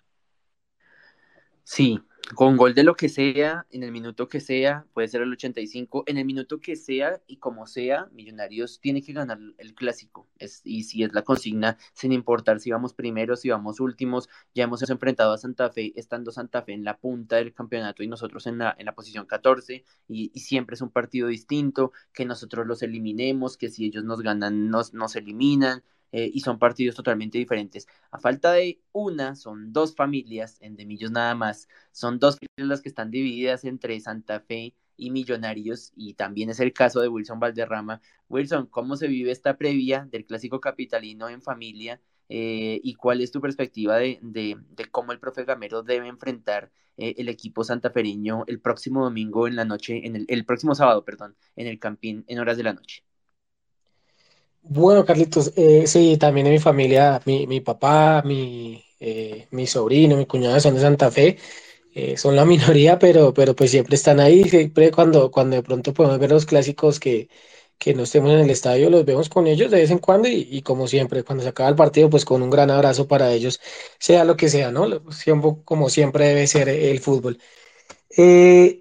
Sí, 1.63 2.01
con 2.35 2.57
gol 2.57 2.73
de 2.73 2.83
lo 2.83 2.95
que 2.95 3.09
sea, 3.09 3.67
en 3.69 3.83
el 3.83 3.91
minuto 3.91 4.27
que 4.27 4.39
sea, 4.39 4.85
puede 4.93 5.07
ser 5.07 5.21
el 5.21 5.31
85, 5.33 6.03
en 6.07 6.17
el 6.17 6.25
minuto 6.25 6.59
que 6.59 6.75
sea 6.75 7.21
y 7.27 7.37
como 7.37 7.67
sea, 7.67 8.07
Millonarios 8.11 8.79
tiene 8.79 9.01
que 9.01 9.13
ganar 9.13 9.39
el 9.57 9.75
clásico. 9.75 10.27
Es, 10.39 10.61
y 10.63 10.83
si 10.83 11.03
es 11.03 11.13
la 11.13 11.23
consigna, 11.23 11.77
sin 11.93 12.11
importar 12.13 12.59
si 12.59 12.71
vamos 12.71 12.93
primeros, 12.93 13.41
si 13.41 13.49
vamos 13.49 13.79
últimos, 13.79 14.29
ya 14.55 14.63
hemos 14.63 14.89
enfrentado 14.89 15.33
a 15.33 15.37
Santa 15.37 15.69
Fe, 15.69 15.93
estando 15.95 16.31
Santa 16.31 16.61
Fe 16.63 16.73
en 16.73 16.83
la 16.83 16.97
punta 16.97 17.35
del 17.35 17.53
campeonato 17.53 18.03
y 18.03 18.07
nosotros 18.07 18.47
en 18.47 18.57
la, 18.57 18.75
en 18.79 18.85
la 18.85 18.95
posición 18.95 19.25
14, 19.25 19.83
y, 20.07 20.31
y 20.33 20.39
siempre 20.39 20.75
es 20.75 20.81
un 20.81 20.91
partido 20.91 21.27
distinto, 21.27 21.91
que 22.13 22.25
nosotros 22.25 22.65
los 22.65 22.81
eliminemos, 22.83 23.57
que 23.57 23.69
si 23.69 23.85
ellos 23.85 24.03
nos 24.05 24.21
ganan, 24.21 24.69
nos, 24.69 24.93
nos 24.93 25.15
eliminan 25.15 25.83
eh, 26.13 26.29
y 26.33 26.39
son 26.41 26.59
partidos 26.59 26.95
totalmente 26.95 27.37
diferentes. 27.39 27.87
A 28.11 28.19
falta 28.19 28.53
de 28.53 28.79
una, 28.93 29.35
son 29.35 29.73
dos 29.73 29.95
familias, 29.95 30.57
en 30.61 30.75
De 30.77 30.85
Millos 30.85 31.11
nada 31.11 31.35
más, 31.35 31.67
son 31.91 32.19
dos 32.19 32.37
las 32.55 32.81
que 32.81 32.89
están 32.89 33.11
divididas 33.11 33.65
entre 33.65 33.99
Santa 33.99 34.39
Fe 34.39 34.75
y 34.95 35.09
Millonarios, 35.11 35.91
y 35.95 36.13
también 36.13 36.49
es 36.51 36.59
el 36.59 36.71
caso 36.71 37.01
de 37.01 37.07
Wilson 37.07 37.39
Valderrama. 37.39 37.99
Wilson, 38.29 38.67
¿cómo 38.67 38.95
se 38.95 39.07
vive 39.07 39.31
esta 39.31 39.57
previa 39.57 40.07
del 40.11 40.25
clásico 40.25 40.61
capitalino 40.61 41.29
en 41.29 41.41
familia? 41.41 41.99
Eh, 42.29 42.79
¿Y 42.83 42.93
cuál 42.93 43.21
es 43.21 43.31
tu 43.31 43.41
perspectiva 43.41 43.97
de, 43.97 44.19
de, 44.21 44.57
de, 44.69 44.85
cómo 44.85 45.11
el 45.11 45.19
profe 45.19 45.45
Gamero 45.45 45.83
debe 45.83 46.07
enfrentar 46.07 46.71
eh, 46.97 47.15
el 47.17 47.27
equipo 47.27 47.63
santafereño 47.63 48.43
el 48.47 48.61
próximo 48.61 49.03
domingo 49.03 49.47
en 49.47 49.55
la 49.55 49.65
noche, 49.65 50.05
en 50.05 50.15
el, 50.15 50.25
el 50.29 50.45
próximo 50.45 50.75
sábado, 50.75 51.03
perdón, 51.03 51.35
en 51.55 51.67
el 51.67 51.79
Campín 51.79 52.23
en 52.27 52.39
horas 52.39 52.57
de 52.57 52.63
la 52.63 52.73
noche? 52.73 53.03
Bueno, 54.65 55.05
Carlitos, 55.05 55.51
eh, 55.57 55.85
sí, 55.87 56.17
también 56.17 56.47
en 56.47 56.53
mi 56.53 56.59
familia, 56.59 57.21
mi, 57.25 57.45
mi 57.47 57.59
papá, 57.59 58.21
mi, 58.25 58.83
eh, 58.99 59.47
mi 59.51 59.67
sobrino, 59.67 60.15
mi 60.15 60.25
cuñada 60.25 60.59
son 60.59 60.75
de 60.75 60.81
Santa 60.81 61.11
Fe, 61.11 61.37
eh, 61.93 62.17
son 62.17 62.35
la 62.35 62.45
minoría, 62.45 62.97
pero, 62.99 63.33
pero 63.33 63.55
pues 63.55 63.71
siempre 63.71 63.95
están 63.95 64.19
ahí, 64.19 64.43
siempre 64.49 64.91
cuando, 64.91 65.31
cuando 65.31 65.57
de 65.57 65.63
pronto 65.63 65.93
podemos 65.93 66.17
ver 66.19 66.31
los 66.31 66.45
clásicos 66.45 66.99
que, 66.99 67.29
que 67.77 67.93
no 67.93 68.03
estemos 68.03 68.31
en 68.31 68.39
el 68.39 68.49
estadio, 68.49 68.89
los 68.89 69.05
vemos 69.05 69.27
con 69.29 69.47
ellos 69.47 69.69
de 69.71 69.77
vez 69.79 69.91
en 69.91 69.99
cuando 69.99 70.27
y, 70.29 70.61
como 70.61 70.87
siempre, 70.87 71.23
cuando 71.23 71.43
se 71.43 71.49
acaba 71.49 71.69
el 71.69 71.75
partido, 71.75 72.09
pues 72.09 72.23
con 72.25 72.41
un 72.41 72.49
gran 72.49 72.71
abrazo 72.71 73.07
para 73.07 73.31
ellos, 73.33 73.59
sea 73.99 74.23
lo 74.23 74.37
que 74.37 74.49
sea, 74.49 74.71
¿no? 74.71 74.87
Como 75.65 75.89
siempre 75.89 76.27
debe 76.29 76.47
ser 76.47 76.69
el 76.69 76.99
fútbol. 77.01 77.37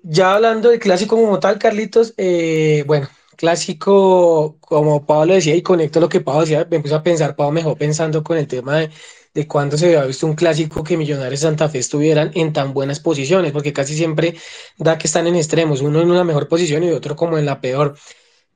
Ya 0.03 0.35
hablando 0.35 0.69
del 0.71 0.79
clásico 0.79 1.17
como 1.17 1.41
tal, 1.41 1.59
Carlitos, 1.59 2.15
eh, 2.17 2.85
bueno, 2.87 3.09
clásico, 3.37 4.59
como 4.61 5.05
Pablo 5.07 5.35
decía, 5.35 5.55
y 5.55 5.63
conecto 5.63 6.01
lo 6.01 6.09
que 6.09 6.21
Pablo 6.21 6.43
decía, 6.43 6.67
me 6.71 6.81
puse 6.81 6.95
a 6.95 7.03
pensar, 7.03 7.37
Pablo 7.37 7.53
mejor 7.53 7.77
pensando 7.79 8.23
con 8.23 8.39
el 8.39 8.47
tema 8.47 8.79
de, 8.79 8.91
de 9.35 9.47
cuándo 9.49 9.77
se 9.79 9.87
había 9.87 10.05
visto 10.05 10.27
un 10.27 10.35
clásico 10.35 10.85
que 10.85 10.97
Millonarios 10.97 11.41
Santa 11.41 11.69
Fe 11.69 11.79
estuvieran 11.79 12.31
en 12.35 12.53
tan 12.53 12.73
buenas 12.75 13.01
posiciones, 13.01 13.53
porque 13.53 13.73
casi 13.73 13.95
siempre 13.97 14.37
da 14.79 14.99
que 14.99 15.07
están 15.07 15.27
en 15.27 15.37
extremos, 15.37 15.81
uno 15.81 16.01
en 16.01 16.11
una 16.11 16.25
mejor 16.25 16.49
posición 16.49 16.85
y 16.85 16.91
otro 16.91 17.17
como 17.17 17.39
en 17.39 17.47
la 17.47 17.61
peor. 17.61 17.97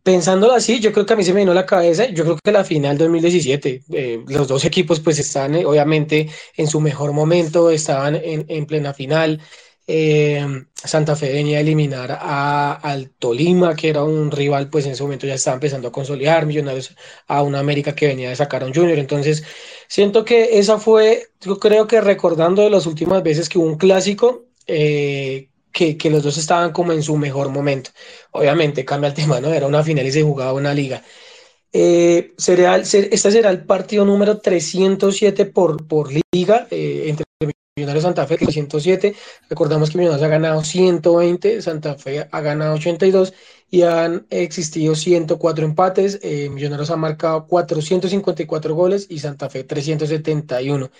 Pensándolo 0.03 0.53
así, 0.55 0.79
yo 0.79 0.93
creo 0.93 1.05
que 1.05 1.15
a 1.15 1.17
mí 1.17 1.25
se 1.25 1.33
me 1.33 1.41
vino 1.41 1.53
la 1.53 1.67
cabeza, 1.67 2.07
yo 2.07 2.23
creo 2.23 2.39
que 2.43 2.53
la 2.53 2.63
final 2.63 2.97
2017, 2.97 3.83
eh, 3.93 4.25
los 4.29 4.47
dos 4.47 4.65
equipos 4.65 5.01
pues 5.01 5.19
están 5.19 5.57
eh, 5.57 5.67
obviamente 5.67 6.31
en 6.57 6.69
su 6.69 6.81
mejor 6.81 7.13
momento, 7.13 7.71
estaban 7.71 8.15
en, 8.15 8.45
en 8.49 8.67
plena 8.67 8.95
final, 8.95 9.41
eh, 9.87 10.45
Santa 10.75 11.15
Fe 11.15 11.33
venía 11.33 11.59
a 11.59 11.61
eliminar 11.61 12.11
a, 12.21 12.75
al 12.75 13.11
Tolima, 13.11 13.77
que 13.77 13.89
era 13.89 14.03
un 14.03 14.31
rival, 14.31 14.69
pues 14.69 14.87
en 14.87 14.93
ese 14.93 15.03
momento 15.03 15.27
ya 15.27 15.35
estaba 15.35 15.55
empezando 15.55 15.89
a 15.89 15.93
consolidar, 15.93 16.47
Millonarios 16.47 16.95
a 17.29 17.43
una 17.43 17.61
América 17.61 17.95
que 17.95 18.07
venía 18.09 18.31
de 18.31 18.37
sacar 18.37 18.63
a 18.63 18.67
un 18.67 18.75
Junior. 18.75 18.99
Entonces, 18.99 19.45
siento 19.89 20.25
que 20.25 20.59
esa 20.59 20.79
fue, 20.79 21.29
yo 21.41 21.59
creo 21.59 21.87
que 21.87 22.01
recordando 22.01 22.63
de 22.63 22.71
las 22.71 22.87
últimas 22.87 23.23
veces 23.23 23.49
que 23.49 23.59
hubo 23.59 23.67
un 23.67 23.79
clásico, 23.79 24.47
eh, 24.67 25.51
que, 25.73 25.97
que, 25.97 26.11
los 26.11 26.23
dos 26.23 26.39
estaban 26.39 26.73
como 26.73 26.93
en 26.93 27.03
su 27.03 27.17
mejor 27.17 27.51
momento. 27.51 27.91
Obviamente 28.33 28.85
cambia 28.85 29.09
el 29.09 29.15
tema, 29.15 29.41
¿no? 29.41 29.53
Era 29.53 29.67
una 29.67 29.83
final 29.85 30.07
y 30.07 30.13
se 30.13 30.23
jugaba 30.23 30.53
una 30.55 30.75
liga. 30.75 31.03
Eh, 31.73 32.33
será, 32.39 32.77
este 32.77 33.17
será 33.19 33.51
el 33.51 33.65
partido 33.67 34.05
número 34.05 34.39
307 34.39 35.47
por, 35.47 35.87
por 35.87 36.11
liga 36.33 36.67
entre 36.71 37.27
Millonarios 37.79 38.05
Santa 38.05 38.27
Fe, 38.27 38.39
307. 38.39 39.15
Recordamos 39.51 39.91
que 39.91 39.99
Millonarios 39.99 40.25
ha 40.25 40.31
ganado 40.31 40.65
120, 40.65 41.61
Santa 41.61 41.95
Fe 41.97 42.27
ha 42.31 42.41
ganado 42.41 42.75
82 42.77 43.35
y 43.71 43.83
han 43.83 44.27
existido 44.31 44.95
104 44.95 45.67
empates. 45.67 46.19
Eh, 46.23 46.49
Millonarios 46.49 46.91
ha 46.91 46.97
marcado 46.97 47.47
454 47.47 48.75
goles 48.75 49.07
y 49.11 49.19
Santa 49.19 49.51
Fe 49.51 49.65
371. 49.65 50.91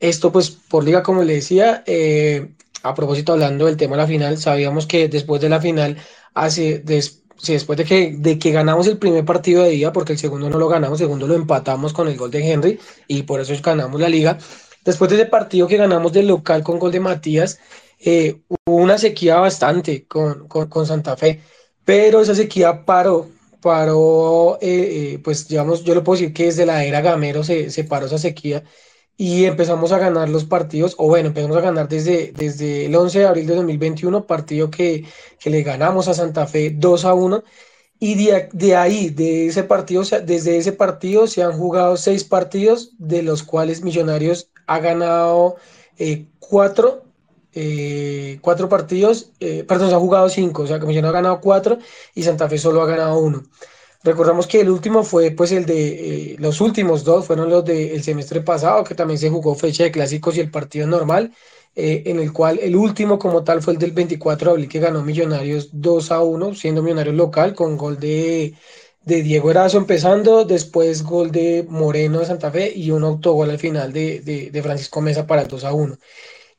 Esto 0.00 0.32
pues 0.32 0.50
por 0.50 0.84
liga, 0.84 1.02
como 1.02 1.22
le 1.22 1.34
decía, 1.34 1.84
eh, 1.86 2.48
a 2.82 2.94
propósito 2.94 3.34
hablando 3.34 3.66
del 3.66 3.76
tema 3.76 3.96
de 3.96 4.02
la 4.02 4.08
final, 4.08 4.38
sabíamos 4.38 4.86
que 4.86 5.08
después 5.08 5.42
de 5.42 5.50
la 5.50 5.60
final, 5.60 5.98
hace, 6.32 6.78
después 6.78 7.76
de 7.76 7.84
que, 7.84 8.16
de 8.16 8.38
que 8.38 8.52
ganamos 8.52 8.86
el 8.86 8.96
primer 8.96 9.26
partido 9.26 9.64
de 9.64 9.70
día, 9.70 9.92
porque 9.92 10.14
el 10.14 10.18
segundo 10.18 10.48
no 10.48 10.58
lo 10.58 10.68
ganamos, 10.68 10.98
el 10.98 11.06
segundo 11.08 11.26
lo 11.26 11.34
empatamos 11.34 11.92
con 11.92 12.08
el 12.08 12.16
gol 12.16 12.30
de 12.30 12.50
Henry 12.50 12.80
y 13.06 13.24
por 13.24 13.38
eso 13.38 13.52
ganamos 13.62 14.00
la 14.00 14.08
liga. 14.08 14.38
Después 14.86 15.10
de 15.10 15.16
ese 15.16 15.26
partido 15.26 15.66
que 15.68 15.76
ganamos 15.76 16.12
del 16.12 16.28
local 16.28 16.62
con 16.62 16.78
gol 16.78 16.92
de 16.92 17.00
Matías, 17.00 17.58
eh, 18.00 18.40
hubo 18.48 18.76
una 18.76 18.98
sequía 18.98 19.36
bastante 19.38 20.06
con, 20.06 20.48
con 20.48 20.86
Santa 20.86 21.16
Fe 21.16 21.42
pero 21.86 22.20
esa 22.20 22.34
sequía 22.34 22.84
paró, 22.84 23.28
paró, 23.62 24.58
eh, 24.60 25.14
eh, 25.14 25.20
pues 25.22 25.48
digamos, 25.48 25.84
yo 25.84 25.94
lo 25.94 26.02
puedo 26.04 26.18
decir 26.18 26.34
que 26.34 26.46
desde 26.46 26.66
la 26.66 26.84
era 26.84 27.00
Gamero 27.00 27.44
se, 27.44 27.70
se, 27.70 27.84
paró 27.84 28.06
esa 28.06 28.18
sequía 28.18 28.64
y 29.16 29.44
empezamos 29.46 29.92
a 29.92 29.98
ganar 29.98 30.28
los 30.28 30.44
partidos, 30.44 30.94
o 30.98 31.08
bueno, 31.08 31.28
empezamos 31.28 31.56
a 31.56 31.60
ganar 31.60 31.88
desde, 31.88 32.32
desde 32.32 32.86
el 32.86 32.96
11 32.96 33.20
de 33.20 33.26
abril 33.26 33.46
de 33.46 33.54
2021, 33.56 34.26
partido 34.26 34.70
que, 34.70 35.04
que 35.38 35.50
le 35.50 35.62
ganamos 35.62 36.08
a 36.08 36.14
Santa 36.14 36.46
Fe 36.46 36.70
2 36.74 37.04
a 37.04 37.14
1. 37.14 37.44
Y 37.98 38.14
de, 38.26 38.48
de, 38.52 38.76
ahí, 38.76 39.10
de 39.10 39.46
ese 39.46 39.64
partido, 39.64 40.02
desde 40.24 40.58
ese 40.58 40.72
partido 40.72 41.26
se 41.26 41.42
han 41.42 41.52
jugado 41.52 41.96
seis 41.96 42.24
partidos, 42.24 42.92
de 42.98 43.22
los 43.22 43.42
cuales 43.42 43.82
Millonarios 43.82 44.50
ha 44.66 44.78
ganado 44.80 45.56
eh, 45.98 46.26
cuatro 46.38 47.04
eh, 47.58 48.38
cuatro 48.42 48.68
partidos, 48.68 49.32
eh, 49.40 49.64
perdón, 49.66 49.88
se 49.88 49.94
ha 49.94 49.98
jugado 49.98 50.28
cinco, 50.28 50.64
o 50.64 50.66
sea 50.66 50.78
Millonarios 50.78 51.08
ha 51.08 51.12
ganado 51.12 51.40
cuatro 51.40 51.78
y 52.14 52.22
Santa 52.22 52.50
Fe 52.50 52.58
solo 52.58 52.82
ha 52.82 52.86
ganado 52.86 53.18
uno. 53.18 53.44
Recordamos 54.04 54.46
que 54.46 54.60
el 54.60 54.68
último 54.68 55.02
fue 55.02 55.30
pues 55.30 55.52
el 55.52 55.64
de, 55.64 56.36
los 56.38 56.60
últimos 56.60 57.02
dos 57.02 57.26
fueron 57.26 57.48
los 57.48 57.64
del 57.64 58.02
semestre 58.04 58.42
pasado, 58.42 58.84
que 58.84 58.94
también 58.94 59.18
se 59.18 59.30
jugó 59.30 59.54
fecha 59.54 59.84
de 59.84 59.90
clásicos 59.90 60.36
y 60.36 60.40
el 60.40 60.50
partido 60.50 60.86
normal, 60.86 61.32
en 61.74 62.20
el 62.20 62.32
cual 62.32 62.58
el 62.60 62.76
último 62.76 63.18
como 63.18 63.42
tal 63.42 63.62
fue 63.62 63.72
el 63.72 63.78
del 63.78 63.92
24 63.92 64.50
de 64.50 64.52
abril 64.52 64.68
que 64.68 64.78
ganó 64.78 65.02
Millonarios 65.02 65.70
2 65.72 66.10
a 66.12 66.22
1, 66.22 66.54
siendo 66.54 66.82
Millonarios 66.82 67.16
local 67.16 67.54
con 67.54 67.76
gol 67.76 67.98
de, 67.98 68.54
de 69.06 69.22
Diego 69.22 69.50
Erazo 69.50 69.78
empezando, 69.78 70.44
después 70.44 71.02
gol 71.02 71.30
de 71.30 71.64
Moreno 71.68 72.18
de 72.20 72.26
Santa 72.26 72.50
Fe 72.50 72.72
y 72.76 72.90
un 72.90 73.04
autogol 73.04 73.48
al 73.50 73.58
final 73.58 73.92
de, 73.92 74.20
de, 74.20 74.50
de 74.50 74.62
Francisco 74.62 75.00
Mesa 75.00 75.26
para 75.26 75.42
el 75.42 75.48
2 75.48 75.64
a 75.64 75.72
1. 75.72 75.96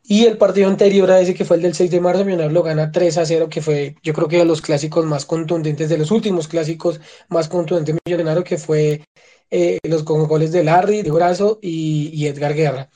Y 0.10 0.26
el 0.26 0.38
partido 0.38 0.70
anterior 0.70 1.12
a 1.12 1.20
ese, 1.20 1.34
que 1.34 1.44
fue 1.44 1.58
el 1.58 1.64
del 1.64 1.76
6 1.76 1.92
de 1.92 2.00
marzo, 2.00 2.24
Millonarios 2.24 2.54
lo 2.54 2.64
gana 2.64 2.92
3 2.94 3.18
a 3.18 3.26
0, 3.26 3.50
que 3.50 3.62
fue, 3.62 3.96
yo 4.02 4.14
creo 4.14 4.30
que 4.30 4.38
de 4.38 4.46
los 4.46 4.62
clásicos 4.62 5.06
más 5.06 5.26
contundentes, 5.26 5.90
de 5.90 5.98
los 5.98 6.12
últimos 6.12 6.48
clásicos 6.48 7.02
más 7.28 7.50
contundentes 7.50 7.96
de 7.96 8.02
Millonarios, 8.06 8.46
que 8.46 8.58
fue 8.58 9.04
eh, 9.52 9.80
los 9.84 10.06
goles 10.06 10.54
de 10.54 10.64
Larry, 10.64 11.02
de 11.02 11.12
Brazo 11.12 11.60
y, 11.62 12.26
Edgar 12.26 12.54
Guerra. 12.54 12.90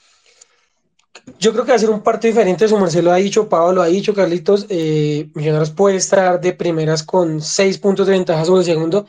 Yo 1.39 1.51
creo 1.51 1.65
que 1.65 1.71
va 1.71 1.75
a 1.75 1.79
ser 1.79 1.89
un 1.89 2.01
partido 2.01 2.33
diferente, 2.33 2.67
su 2.69 2.77
Marcelo 2.77 3.11
ha 3.11 3.17
dicho, 3.17 3.49
Pablo 3.49 3.73
lo 3.73 3.81
ha 3.81 3.87
dicho, 3.87 4.13
Carlitos, 4.13 4.65
eh, 4.69 5.29
Millonarios 5.35 5.71
puede 5.71 5.97
estar 5.97 6.39
de 6.39 6.53
primeras 6.53 7.03
con 7.03 7.41
6 7.41 7.77
puntos 7.79 8.07
de 8.07 8.13
ventaja 8.13 8.45
sobre 8.45 8.61
el 8.61 8.65
segundo, 8.65 9.05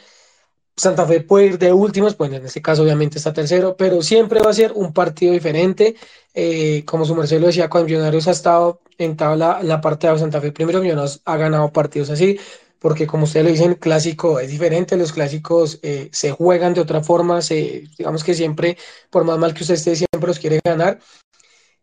Santa 0.76 1.06
Fe 1.06 1.20
puede 1.20 1.46
ir 1.46 1.58
de 1.58 1.72
últimos, 1.72 2.14
pues 2.14 2.32
en 2.32 2.44
este 2.44 2.62
caso 2.62 2.82
obviamente 2.82 3.18
está 3.18 3.32
tercero, 3.32 3.76
pero 3.76 4.02
siempre 4.02 4.40
va 4.40 4.50
a 4.50 4.54
ser 4.54 4.72
un 4.74 4.92
partido 4.92 5.32
diferente. 5.32 5.96
Eh, 6.34 6.84
como 6.86 7.04
su 7.04 7.14
Marcelo 7.14 7.46
decía, 7.46 7.68
cuando 7.68 7.88
Millonarios 7.88 8.26
ha 8.28 8.30
estado 8.30 8.80
en 8.98 9.16
tabla 9.16 9.58
en 9.60 9.68
la 9.68 9.80
parte 9.80 10.08
de 10.08 10.18
Santa 10.18 10.40
Fe 10.40 10.52
primero, 10.52 10.80
Millonarios 10.80 11.20
ha 11.24 11.36
ganado 11.36 11.72
partidos 11.72 12.10
así, 12.10 12.38
porque 12.78 13.06
como 13.06 13.24
ustedes 13.24 13.44
lo 13.44 13.52
dicen, 13.52 13.74
clásico 13.74 14.40
es 14.40 14.50
diferente, 14.50 14.96
los 14.96 15.12
clásicos 15.12 15.78
eh, 15.82 16.08
se 16.12 16.32
juegan 16.32 16.74
de 16.74 16.80
otra 16.80 17.02
forma, 17.02 17.42
se, 17.42 17.84
digamos 17.98 18.24
que 18.24 18.34
siempre, 18.34 18.78
por 19.10 19.24
más 19.24 19.38
mal 19.38 19.54
que 19.54 19.62
usted 19.62 19.74
esté, 19.74 19.94
siempre 19.94 20.26
los 20.26 20.38
quiere 20.38 20.60
ganar. 20.64 20.98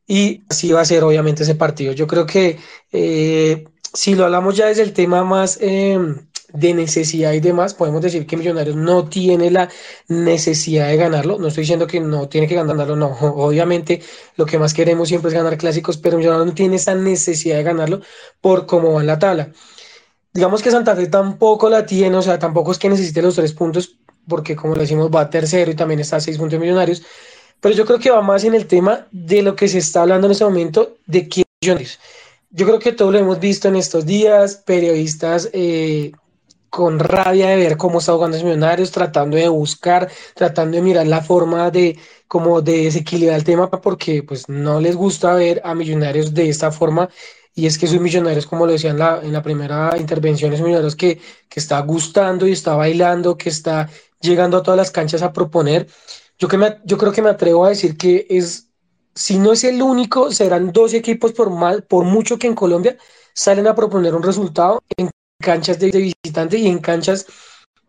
Y 0.07 0.43
así 0.49 0.71
va 0.71 0.81
a 0.81 0.85
ser 0.85 1.03
obviamente 1.03 1.43
ese 1.43 1.55
partido. 1.55 1.93
Yo 1.93 2.07
creo 2.07 2.25
que 2.25 2.57
eh, 2.91 3.65
si 3.93 4.15
lo 4.15 4.25
hablamos 4.25 4.55
ya 4.57 4.67
desde 4.67 4.83
el 4.83 4.93
tema 4.93 5.23
más 5.23 5.57
em, 5.61 6.27
de 6.53 6.73
necesidad 6.73 7.33
y 7.33 7.39
demás, 7.39 7.73
podemos 7.73 8.01
decir 8.01 8.25
que 8.25 8.37
Millonarios 8.37 8.75
no 8.75 9.07
tiene 9.07 9.51
la 9.51 9.69
necesidad 10.07 10.87
de 10.87 10.97
ganarlo. 10.97 11.37
No 11.37 11.47
estoy 11.47 11.61
diciendo 11.63 11.87
que 11.87 11.99
no 11.99 12.27
tiene 12.27 12.47
que 12.47 12.55
ganarlo, 12.55 12.95
no. 12.95 13.07
Obviamente 13.19 14.01
lo 14.35 14.45
que 14.45 14.59
más 14.59 14.73
queremos 14.73 15.07
siempre 15.09 15.29
es 15.29 15.35
ganar 15.35 15.57
clásicos, 15.57 15.97
pero 15.97 16.17
Millonarios 16.17 16.47
no 16.47 16.53
tiene 16.53 16.77
esa 16.77 16.95
necesidad 16.95 17.57
de 17.57 17.63
ganarlo 17.63 18.01
por 18.41 18.65
cómo 18.65 18.93
va 18.93 19.01
en 19.01 19.07
la 19.07 19.19
tabla. 19.19 19.51
Digamos 20.33 20.61
que 20.61 20.71
Santa 20.71 20.95
Fe 20.95 21.07
tampoco 21.07 21.69
la 21.69 21.85
tiene, 21.85 22.15
o 22.15 22.21
sea, 22.21 22.37
tampoco 22.39 22.71
es 22.71 22.77
que 22.77 22.89
necesite 22.89 23.21
los 23.21 23.35
tres 23.35 23.53
puntos, 23.53 23.97
porque 24.27 24.55
como 24.55 24.75
le 24.75 24.81
decimos, 24.81 25.09
va 25.13 25.29
tercero 25.29 25.71
y 25.71 25.75
también 25.75 25.99
está 25.99 26.17
a 26.17 26.21
seis 26.21 26.37
puntos 26.37 26.59
Millonarios. 26.59 27.03
Pero 27.59 27.75
yo 27.75 27.85
creo 27.85 27.99
que 27.99 28.11
va 28.11 28.21
más 28.21 28.43
en 28.43 28.53
el 28.53 28.67
tema 28.67 29.07
de 29.11 29.41
lo 29.41 29.55
que 29.55 29.67
se 29.67 29.79
está 29.79 30.01
hablando 30.01 30.27
en 30.27 30.31
este 30.31 30.45
momento, 30.45 30.97
de 31.05 31.27
que 31.27 31.43
Millonarios. 31.61 31.99
Yo 32.51 32.65
creo 32.65 32.79
que 32.79 32.93
todo 32.93 33.11
lo 33.11 33.19
hemos 33.19 33.39
visto 33.39 33.67
en 33.67 33.75
estos 33.75 34.05
días, 34.05 34.63
periodistas 34.65 35.49
eh, 35.53 36.11
con 36.69 36.99
rabia 36.99 37.49
de 37.49 37.55
ver 37.57 37.77
cómo 37.77 37.99
está 37.99 38.13
jugando 38.13 38.37
los 38.37 38.43
Millonarios, 38.43 38.91
tratando 38.91 39.37
de 39.37 39.47
buscar, 39.49 40.09
tratando 40.35 40.77
de 40.77 40.83
mirar 40.83 41.07
la 41.07 41.21
forma 41.21 41.71
de 41.71 41.97
como 42.27 42.61
de 42.61 42.83
desequilibrar 42.83 43.37
el 43.37 43.43
tema 43.43 43.69
porque 43.71 44.23
pues 44.23 44.47
no 44.49 44.79
les 44.79 44.95
gusta 44.95 45.33
ver 45.33 45.61
a 45.63 45.73
Millonarios 45.75 46.33
de 46.33 46.49
esta 46.49 46.71
forma 46.71 47.09
y 47.55 47.65
es 47.65 47.77
que 47.77 47.87
sus 47.87 47.99
Millonarios, 47.99 48.45
como 48.45 48.65
lo 48.65 48.71
decía 48.71 48.91
en 48.91 48.99
la, 48.99 49.21
la 49.21 49.41
primera 49.41 49.95
intervención, 49.97 50.53
es 50.53 50.61
Millonarios 50.61 50.95
que, 50.95 51.19
que 51.49 51.59
está 51.59 51.79
gustando 51.81 52.47
y 52.47 52.53
está 52.53 52.75
bailando, 52.75 53.37
que 53.37 53.49
está 53.49 53.89
llegando 54.21 54.57
a 54.57 54.63
todas 54.63 54.77
las 54.77 54.91
canchas 54.91 55.21
a 55.23 55.33
proponer. 55.33 55.87
Yo, 56.37 56.47
que 56.47 56.57
me, 56.57 56.77
yo 56.85 56.97
creo 56.97 57.11
que 57.11 57.21
me 57.21 57.29
atrevo 57.29 57.65
a 57.65 57.69
decir 57.69 57.97
que 57.97 58.25
es, 58.29 58.69
si 59.13 59.39
no 59.39 59.51
es 59.51 59.63
el 59.63 59.81
único, 59.81 60.31
serán 60.31 60.71
dos 60.71 60.93
equipos 60.93 61.33
por, 61.33 61.49
mal, 61.49 61.83
por 61.83 62.05
mucho 62.05 62.37
que 62.37 62.47
en 62.47 62.55
Colombia 62.55 62.97
salen 63.33 63.67
a 63.67 63.75
proponer 63.75 64.15
un 64.15 64.23
resultado 64.23 64.81
en 64.95 65.09
canchas 65.39 65.79
de, 65.79 65.89
visitante 65.89 66.57
y 66.57 66.67
en 66.67 66.79
canchas 66.79 67.25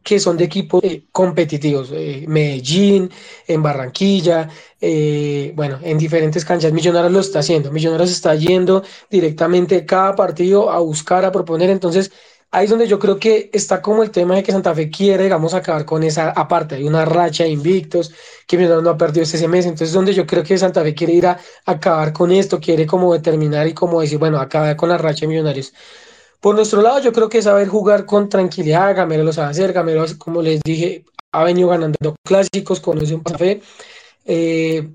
que 0.03 0.19
son 0.19 0.37
de 0.37 0.45
equipos 0.45 0.83
eh, 0.85 1.05
competitivos, 1.13 1.91
eh, 1.93 2.25
Medellín, 2.27 3.11
en 3.47 3.63
Barranquilla, 3.63 4.49
eh, 4.81 5.53
bueno, 5.55 5.79
en 5.83 5.99
diferentes 5.99 6.45
canchas. 6.45 6.73
Millonarios 6.73 7.13
lo 7.13 7.21
está 7.21 7.41
haciendo, 7.41 7.71
Millonarios 7.71 8.11
está 8.11 8.35
yendo 8.35 8.83
directamente 9.11 9.85
cada 9.85 10.15
partido 10.15 10.71
a 10.71 10.79
buscar, 10.79 11.25
a 11.25 11.33
proponer, 11.33 11.69
entonces 11.69 12.11
ahí 12.51 12.65
es 12.65 12.71
donde 12.71 12.89
yo 12.89 12.99
creo 12.99 13.19
que 13.19 13.51
está 13.53 13.83
como 13.83 14.03
el 14.03 14.11
tema 14.11 14.37
de 14.37 14.43
que 14.43 14.53
Santa 14.53 14.75
Fe 14.75 14.89
quiere, 14.91 15.25
digamos, 15.25 15.53
acabar 15.53 15.85
con 15.85 16.03
esa, 16.03 16.31
aparte 16.31 16.77
hay 16.77 16.85
una 16.85 17.05
racha 17.05 17.45
de 17.45 17.51
invictos, 17.51 18.13
que 18.47 18.57
Millonarios 18.57 18.85
no 18.85 18.91
ha 18.91 18.97
perdido 18.97 19.25
este 19.25 19.49
mes, 19.49 19.67
entonces 19.67 19.93
donde 19.93 20.15
yo 20.15 20.27
creo 20.27 20.43
que 20.43 20.57
Santa 20.57 20.83
Fe 20.83 20.95
quiere 20.95 21.13
ir 21.13 21.27
a, 21.27 21.39
acabar 21.67 22.13
con 22.13 22.33
esto, 22.33 22.59
quiere 22.59 22.87
como 22.87 23.13
determinar 23.13 23.67
y 23.67 23.75
como 23.75 24.01
decir, 24.01 24.19
bueno, 24.19 24.41
acabar 24.41 24.77
con 24.77 24.89
la 24.89 24.99
racha 24.99 25.23
de 25.23 25.29
Millonarios. 25.29 25.75
Por 26.41 26.55
nuestro 26.55 26.81
lado, 26.81 27.01
yo 27.01 27.13
creo 27.13 27.29
que 27.29 27.43
saber 27.43 27.69
jugar 27.69 28.07
con 28.07 28.29
tranquilidad, 28.29 28.97
Gamero 28.97 29.25
lo 29.25 29.33
sabe 29.33 29.51
hacer, 29.51 29.73
Gamero, 29.75 30.05
como 30.19 30.41
les 30.41 30.63
dije, 30.63 31.05
ha 31.33 31.45
venido 31.45 31.69
ganando 31.69 32.17
clásicos, 32.25 32.81
conoce 32.81 33.15
un 33.15 33.23
café. 33.23 33.61
Eh, 34.25 34.89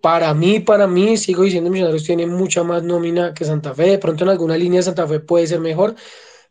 para 0.00 0.34
mí, 0.34 0.60
para 0.60 0.86
mí, 0.86 1.16
sigo 1.16 1.42
diciendo, 1.44 1.70
Millonarios 1.70 2.04
tiene 2.04 2.26
mucha 2.26 2.62
más 2.64 2.82
nómina 2.82 3.34
que 3.34 3.44
Santa 3.44 3.74
Fe. 3.74 3.90
De 3.92 3.98
pronto 3.98 4.24
en 4.24 4.30
alguna 4.30 4.56
línea 4.58 4.82
Santa 4.82 5.06
Fe 5.06 5.20
puede 5.20 5.46
ser 5.46 5.60
mejor, 5.60 5.94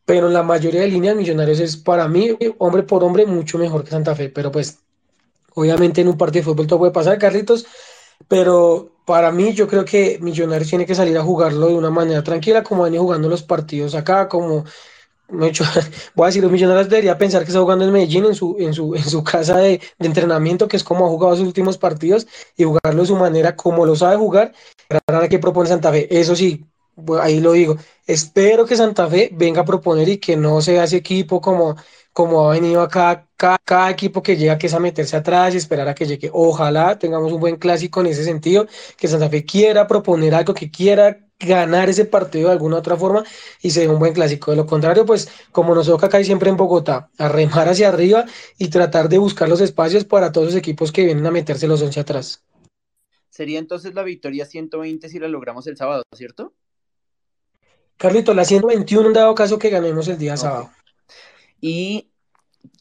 pero 0.05 0.27
en 0.27 0.33
la 0.33 0.43
mayoría 0.43 0.81
de 0.81 0.87
líneas 0.87 1.15
Millonarios 1.15 1.59
es 1.59 1.77
para 1.77 2.07
mí, 2.07 2.35
hombre 2.57 2.83
por 2.83 3.03
hombre, 3.03 3.25
mucho 3.25 3.57
mejor 3.59 3.83
que 3.83 3.91
Santa 3.91 4.15
Fe. 4.15 4.29
Pero 4.29 4.51
pues, 4.51 4.79
obviamente 5.55 6.01
en 6.01 6.07
un 6.09 6.17
partido 6.17 6.41
de 6.41 6.45
fútbol 6.51 6.67
todo 6.67 6.79
puede 6.79 6.91
pasar, 6.91 7.17
Carlitos, 7.19 7.65
pero 8.27 8.91
para 9.05 9.31
mí 9.31 9.53
yo 9.53 9.67
creo 9.67 9.85
que 9.85 10.19
Millonarios 10.21 10.69
tiene 10.69 10.85
que 10.85 10.95
salir 10.95 11.17
a 11.17 11.23
jugarlo 11.23 11.67
de 11.67 11.75
una 11.75 11.89
manera 11.89 12.23
tranquila, 12.23 12.63
como 12.63 12.83
venía 12.83 12.99
jugando 12.99 13.29
los 13.29 13.43
partidos 13.43 13.95
acá, 13.95 14.27
como 14.27 14.65
hecho, 15.41 15.63
voy 16.15 16.25
a 16.25 16.27
decir, 16.27 16.43
los 16.43 16.51
Millonarios 16.51 16.89
debería 16.89 17.17
pensar 17.17 17.43
que 17.43 17.49
está 17.49 17.61
jugando 17.61 17.85
en 17.85 17.91
Medellín, 17.91 18.25
en 18.25 18.35
su, 18.35 18.55
en 18.59 18.73
su, 18.73 18.95
en 18.95 19.03
su 19.03 19.23
casa 19.23 19.57
de, 19.57 19.79
de 19.97 20.07
entrenamiento, 20.07 20.67
que 20.67 20.77
es 20.77 20.83
como 20.83 21.05
ha 21.05 21.09
jugado 21.09 21.35
sus 21.35 21.47
últimos 21.47 21.77
partidos, 21.77 22.27
y 22.57 22.63
jugarlo 22.63 23.01
de 23.01 23.07
su 23.07 23.15
manera 23.15 23.55
como 23.55 23.85
lo 23.85 23.95
sabe 23.95 24.17
jugar, 24.17 24.53
para 25.05 25.27
que 25.29 25.39
propone 25.39 25.69
Santa 25.69 25.91
Fe. 25.91 26.07
Eso 26.19 26.35
sí, 26.35 26.65
ahí 27.21 27.39
lo 27.39 27.53
digo, 27.53 27.77
espero 28.05 28.65
que 28.65 28.75
Santa 28.75 29.07
Fe 29.07 29.29
venga 29.33 29.61
a 29.61 29.65
proponer 29.65 30.09
y 30.09 30.17
que 30.17 30.35
no 30.35 30.61
sea 30.61 30.83
ese 30.83 30.97
equipo 30.97 31.41
como 31.41 31.75
como 32.19 32.49
ha 32.51 32.53
venido 32.53 32.81
acá 32.81 33.29
cada, 33.37 33.89
equipo 33.89 34.21
que 34.21 34.35
llega 34.35 34.57
que 34.57 34.67
es 34.67 34.73
a 34.73 34.79
meterse 34.81 35.15
atrás 35.15 35.53
y 35.53 35.57
esperar 35.57 35.87
a 35.87 35.95
que 35.95 36.05
llegue. 36.05 36.29
Ojalá 36.33 36.99
tengamos 36.99 37.31
un 37.31 37.39
buen 37.39 37.55
clásico 37.55 38.01
en 38.01 38.07
ese 38.07 38.25
sentido, 38.25 38.67
que 38.97 39.07
Santa 39.07 39.29
Fe 39.29 39.45
quiera 39.45 39.87
proponer 39.87 40.35
algo, 40.35 40.53
que 40.53 40.69
quiera 40.69 41.17
ganar 41.39 41.87
ese 41.87 42.03
partido 42.03 42.49
de 42.49 42.55
alguna 42.55 42.75
otra 42.75 42.97
forma 42.97 43.23
y 43.61 43.71
se 43.71 43.79
dé 43.79 43.87
un 43.87 43.99
buen 43.99 44.11
clásico. 44.11 44.51
De 44.51 44.57
lo 44.57 44.65
contrario, 44.65 45.05
pues 45.05 45.29
como 45.53 45.73
nos 45.73 45.87
toca 45.87 46.07
acá 46.07 46.19
y 46.19 46.25
siempre 46.25 46.49
en 46.49 46.57
Bogotá, 46.57 47.09
a 47.17 47.29
remar 47.29 47.69
hacia 47.69 47.87
arriba 47.87 48.25
y 48.57 48.67
tratar 48.67 49.07
de 49.07 49.17
buscar 49.17 49.47
los 49.47 49.61
espacios 49.61 50.03
para 50.03 50.33
todos 50.33 50.47
los 50.47 50.55
equipos 50.57 50.91
que 50.91 51.05
vienen 51.05 51.25
a 51.25 51.31
meterse 51.31 51.69
los 51.69 51.81
11 51.81 52.01
atrás. 52.01 52.43
Sería 53.29 53.59
entonces 53.59 53.93
la 53.93 54.03
victoria 54.03 54.45
120 54.45 55.07
si 55.07 55.19
la 55.19 55.29
logramos 55.29 55.67
el 55.67 55.77
sábado, 55.77 56.03
¿cierto? 56.13 56.53
Carlito, 57.95 58.33
la 58.33 58.43
121 58.43 59.07
en 59.07 59.13
dado 59.13 59.33
caso 59.33 59.57
que 59.57 59.69
ganemos 59.69 60.09
el 60.09 60.17
día 60.17 60.35
sábado. 60.35 60.69
Y 61.61 62.08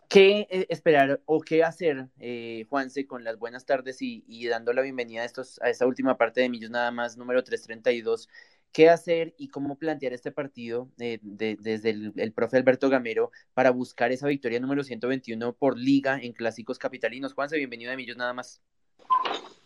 ¿Qué 0.09 0.47
eh, 0.51 0.67
esperar 0.71 1.21
o 1.27 1.43
qué 1.43 1.63
hacer, 1.63 2.07
eh, 2.19 2.65
Juanse, 2.71 3.07
con 3.07 3.25
las 3.25 3.39
buenas 3.39 3.67
tardes 3.67 3.99
y, 4.01 4.49
dando 4.49 4.73
la 4.73 4.81
bienvenida 4.81 5.21
a, 5.21 5.25
estos, 5.27 5.61
a 5.61 5.69
esta 5.69 5.87
última 5.87 6.17
parte 6.17 6.41
de 6.41 6.49
Millos 6.49 6.71
Nada 6.71 6.91
más, 6.91 7.19
número 7.19 7.45
332? 7.45 8.31
¿Qué 8.73 8.89
hacer 8.89 9.35
y 9.37 9.49
cómo 9.49 9.77
plantear 9.77 10.15
este 10.15 10.33
partido 10.33 10.89
eh, 10.99 11.19
desde 11.21 11.91
el, 11.91 12.13
el, 12.17 12.33
profe 12.33 12.57
Alberto 12.57 12.89
Gamero 12.89 13.33
para 13.53 13.71
buscar 13.71 14.11
esa 14.11 14.27
victoria 14.29 14.61
número 14.61 14.83
121 14.83 15.53
por 15.53 15.79
liga 15.79 16.19
en 16.19 16.33
clásicos 16.33 16.79
capitalinos? 16.79 17.35
Juanse, 17.35 17.59
bienvenido 17.59 17.93
a 17.93 17.97
Millos 17.97 18.17
Nada 18.17 18.33
más. 18.33 18.63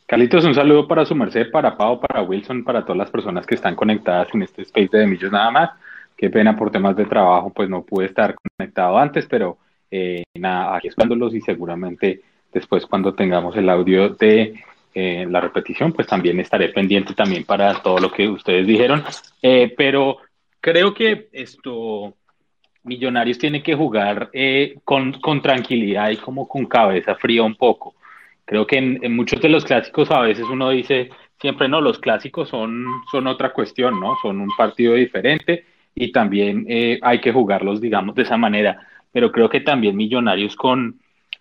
Carlitos, 0.07 0.45
un 0.45 0.57
saludo 0.57 0.88
para 0.88 1.05
su 1.05 1.14
merced, 1.14 1.53
para 1.53 1.76
Pau, 1.76 2.01
para 2.01 2.22
Wilson, 2.22 2.64
para 2.64 2.82
todas 2.82 2.99
las 2.99 3.11
personas 3.12 3.47
que 3.47 3.55
están 3.55 3.76
conectadas 3.76 4.26
en 4.34 4.43
este 4.43 4.62
space 4.62 4.90
de 4.93 5.07
Millos 5.07 5.30
Nada 5.30 5.53
más. 5.53 5.70
Qué 6.16 6.30
pena 6.30 6.57
por 6.57 6.72
temas 6.72 6.97
de 6.97 7.07
trabajo, 7.07 7.51
pues 7.51 7.68
no 7.68 7.84
pude 7.84 8.07
estar 8.07 8.34
conectado 8.59 8.99
antes, 8.99 9.26
pero 9.26 9.59
eh, 9.93 10.24
nada, 10.34 10.76
aquí 10.76 10.88
y 10.88 11.40
seguramente 11.43 12.22
después 12.51 12.86
cuando 12.86 13.14
tengamos 13.14 13.57
el 13.57 13.68
audio 13.68 14.09
de 14.09 14.55
eh, 14.95 15.26
la 15.28 15.40
repetición, 15.40 15.93
pues 15.93 16.07
también 16.07 16.40
estaré 16.40 16.68
pendiente 16.70 17.14
también 17.14 17.45
para 17.45 17.80
todo 17.82 17.99
lo 17.99 18.11
que 18.11 18.28
ustedes 18.28 18.66
dijeron. 18.66 19.05
Eh, 19.43 19.72
pero 19.76 20.16
creo 20.61 20.95
que 20.95 21.28
esto, 21.32 22.14
Millonarios 22.84 23.38
tiene 23.38 23.62
que 23.62 23.74
jugar 23.74 24.30
eh, 24.32 24.76
con, 24.84 25.12
con, 25.20 25.40
tranquilidad 25.43 26.11
y 26.11 26.16
como 26.16 26.49
con 26.49 26.66
cabeza 26.66 27.14
fría 27.14 27.43
un 27.43 27.55
poco. 27.55 27.95
Creo 28.45 28.66
que 28.66 28.78
en, 28.78 28.99
en, 29.03 29.14
muchos 29.14 29.40
de 29.40 29.49
los 29.49 29.64
clásicos 29.64 30.11
a 30.11 30.20
veces 30.20 30.45
uno 30.51 30.70
dice, 30.70 31.11
siempre 31.38 31.68
no, 31.68 31.80
los 31.80 31.99
clásicos 31.99 32.49
son, 32.49 32.84
son 33.11 33.26
otra 33.26 33.53
cuestión, 33.53 34.01
¿no? 34.01 34.16
Son 34.20 34.40
un 34.40 34.51
partido 34.57 34.95
diferente 34.95 35.64
y 35.95 36.12
también 36.12 36.66
hay 37.03 37.20
que 37.20 37.32
jugarlos, 37.32 37.80
digamos, 37.80 38.14
de 38.14 38.22
esa 38.22 38.38
manera 38.38 38.88
pero 39.12 39.30
creo 39.30 39.48
que 39.48 39.60
también 39.60 39.96
Millonarios 39.96 40.56
con 40.56 40.98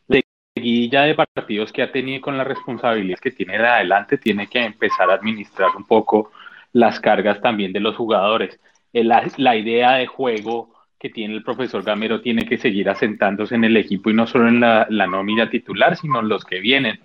la 0.08 0.20
seguidilla 0.56 1.04
de 1.04 1.16
partidos 1.16 1.72
que 1.72 1.82
ha 1.82 1.92
tenido 1.92 2.22
con 2.22 2.38
las 2.38 2.48
responsabilidades 2.48 3.22
que 3.22 3.32
tiene 3.32 3.58
de 3.58 3.68
adelante, 3.68 4.18
tiene 4.18 4.48
que 4.48 4.60
empezar 4.60 5.10
a 5.10 5.16
administrar 5.16 5.70
un 5.76 5.86
poco 5.86 6.32
las 6.74 7.00
cargas 7.00 7.42
también 7.42 7.74
de 7.74 7.80
los 7.80 7.96
jugadores. 7.96 8.60
La, 8.94 9.24
la 9.38 9.56
idea 9.56 9.94
de 9.94 10.08
juego 10.08 10.74
que 11.02 11.10
tiene 11.10 11.34
el 11.34 11.44
profesor 11.44 11.84
Gamero 11.84 12.22
tiene 12.22 12.46
que 12.46 12.60
seguir 12.60 12.88
asentándose 12.88 13.56
en 13.56 13.64
el 13.64 13.76
equipo 13.76 14.12
y 14.12 14.14
no 14.14 14.28
solo 14.28 14.48
en 14.48 14.60
la, 14.60 14.86
la 14.90 15.08
nómina 15.08 15.50
titular, 15.50 15.98
sino 15.98 16.20
en 16.20 16.30
los 16.30 16.46
que 16.46 16.60
vienen. 16.60 17.00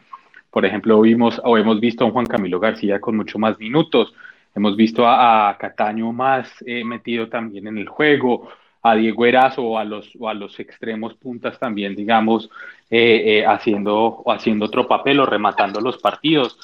Por 0.51 0.67
ejemplo, 0.67 1.01
vimos 1.01 1.41
o 1.45 1.57
hemos 1.57 1.81
visto 1.81 2.07
a 2.07 2.11
Juan 2.11 2.27
Camilo 2.27 2.61
García 2.61 3.01
con 3.01 3.17
mucho 3.17 3.39
más 3.39 3.59
minutos, 3.59 4.13
hemos 4.55 4.77
visto 4.77 5.07
a, 5.07 5.57
Cataño 5.59 6.13
más 6.13 6.63
eh, 6.67 6.85
metido 6.85 7.29
también 7.29 7.69
en 7.69 7.79
el 7.79 7.89
juego, 7.89 8.51
a 8.89 8.95
Diego 8.95 9.27
Erazo 9.27 9.63
o 9.63 9.79
a 9.79 9.85
los, 9.85 10.13
o 10.19 10.29
a 10.29 10.35
los 10.35 10.59
extremos 10.61 11.15
puntas 11.15 11.59
también, 11.59 11.95
digamos, 11.95 12.51
eh, 12.91 13.41
eh, 13.41 13.47
haciendo, 13.47 14.23
otro 14.25 14.87
papel 14.87 15.21
o 15.21 15.27
rematando 15.27 15.81
los 15.81 15.99
partidos. 15.99 16.59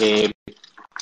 Eh, 0.00 0.30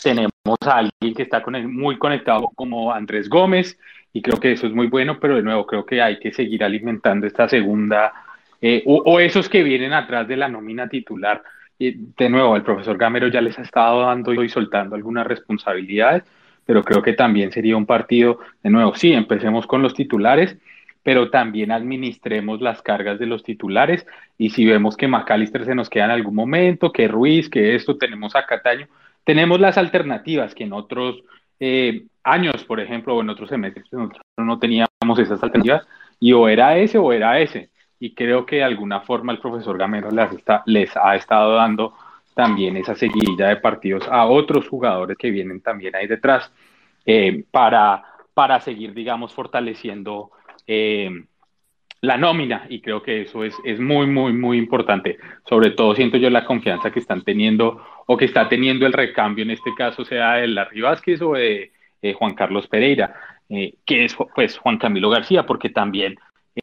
tenemos 0.02 0.32
a 0.66 0.78
alguien 0.78 1.14
que 1.14 1.22
está 1.22 1.42
muy 1.68 1.96
conectado 1.98 2.50
como 2.54 2.92
Andrés 2.92 3.28
Gómez 3.28 3.78
y 4.12 4.20
creo 4.20 4.38
que 4.38 4.52
eso 4.52 4.66
es 4.66 4.72
muy 4.72 4.88
bueno, 4.88 5.18
pero 5.18 5.36
de 5.36 5.42
nuevo 5.42 5.66
creo 5.66 5.86
que 5.86 6.02
hay 6.02 6.18
que 6.18 6.32
seguir 6.32 6.62
alimentando 6.64 7.26
esta 7.26 7.48
segunda 7.48 8.12
o, 8.86 9.02
o, 9.04 9.20
esos 9.20 9.48
que 9.48 9.62
vienen 9.62 9.92
atrás 9.92 10.26
de 10.26 10.36
la 10.36 10.48
nómina 10.48 10.88
titular. 10.88 11.42
de 11.78 12.28
nuevo, 12.30 12.56
el 12.56 12.62
profesor 12.62 12.96
Gamero 12.96 13.28
ya 13.28 13.40
les 13.40 13.58
ha 13.58 13.62
estado 13.62 14.02
dando 14.02 14.32
y 14.42 14.48
soltando 14.48 14.94
algunas 14.96 15.26
responsabilidades 15.26 16.24
pero 16.66 16.82
creo 16.82 17.02
que 17.02 17.12
también 17.12 17.52
sería 17.52 17.76
un 17.76 17.86
partido, 17.86 18.38
de 18.62 18.70
nuevo, 18.70 18.94
sí, 18.94 19.12
empecemos 19.12 19.66
con 19.66 19.82
los 19.82 19.94
titulares, 19.94 20.56
pero 21.02 21.30
también 21.30 21.70
administremos 21.70 22.60
las 22.60 22.80
cargas 22.80 23.18
de 23.18 23.26
los 23.26 23.42
titulares 23.42 24.06
y 24.38 24.50
si 24.50 24.64
vemos 24.64 24.96
que 24.96 25.06
McAllister 25.06 25.64
se 25.66 25.74
nos 25.74 25.90
queda 25.90 26.06
en 26.06 26.10
algún 26.12 26.34
momento, 26.34 26.92
que 26.92 27.08
Ruiz, 27.08 27.50
que 27.50 27.74
esto, 27.74 27.98
tenemos 27.98 28.34
a 28.34 28.46
Cataño, 28.46 28.88
tenemos 29.24 29.60
las 29.60 29.76
alternativas 29.76 30.54
que 30.54 30.64
en 30.64 30.72
otros 30.72 31.22
eh, 31.60 32.04
años, 32.22 32.64
por 32.64 32.80
ejemplo, 32.80 33.14
o 33.14 33.20
en 33.20 33.30
otros 33.30 33.50
semestres, 33.50 33.86
nosotros 33.92 34.22
no 34.38 34.58
teníamos 34.58 35.18
esas 35.18 35.42
alternativas 35.42 35.86
y 36.18 36.32
o 36.32 36.48
era 36.48 36.78
ese 36.78 36.98
o 36.98 37.12
era 37.12 37.38
ese. 37.38 37.70
Y 38.00 38.14
creo 38.14 38.44
que 38.44 38.56
de 38.56 38.64
alguna 38.64 39.00
forma 39.00 39.32
el 39.32 39.38
profesor 39.38 39.78
Gamero 39.78 40.10
les, 40.10 40.32
está, 40.32 40.62
les 40.66 40.96
ha 40.96 41.14
estado 41.16 41.54
dando 41.54 41.94
también 42.34 42.76
esa 42.76 42.94
seguidilla 42.94 43.48
de 43.48 43.56
partidos 43.56 44.06
a 44.08 44.26
otros 44.26 44.68
jugadores 44.68 45.16
que 45.16 45.30
vienen 45.30 45.60
también 45.60 45.94
ahí 45.94 46.06
detrás 46.06 46.52
eh, 47.06 47.44
para, 47.50 48.04
para 48.34 48.60
seguir, 48.60 48.92
digamos, 48.92 49.32
fortaleciendo 49.32 50.30
eh, 50.66 51.10
la 52.00 52.18
nómina 52.18 52.66
y 52.68 52.80
creo 52.80 53.02
que 53.02 53.22
eso 53.22 53.44
es, 53.44 53.54
es 53.64 53.80
muy, 53.80 54.06
muy, 54.06 54.32
muy 54.32 54.58
importante. 54.58 55.18
Sobre 55.48 55.70
todo 55.70 55.94
siento 55.94 56.16
yo 56.16 56.28
la 56.28 56.44
confianza 56.44 56.90
que 56.90 57.00
están 57.00 57.22
teniendo 57.22 57.82
o 58.06 58.16
que 58.16 58.26
está 58.26 58.48
teniendo 58.48 58.86
el 58.86 58.92
recambio, 58.92 59.44
en 59.44 59.52
este 59.52 59.74
caso 59.74 60.04
sea 60.04 60.34
de 60.34 60.48
Larry 60.48 60.80
Vázquez 60.80 61.22
o 61.22 61.32
de 61.32 61.70
Juan 62.18 62.34
Carlos 62.34 62.66
Pereira, 62.66 63.14
eh, 63.48 63.74
que 63.86 64.04
es 64.04 64.16
pues 64.34 64.58
Juan 64.58 64.78
Camilo 64.78 65.08
García, 65.08 65.46
porque 65.46 65.70
también 65.70 66.16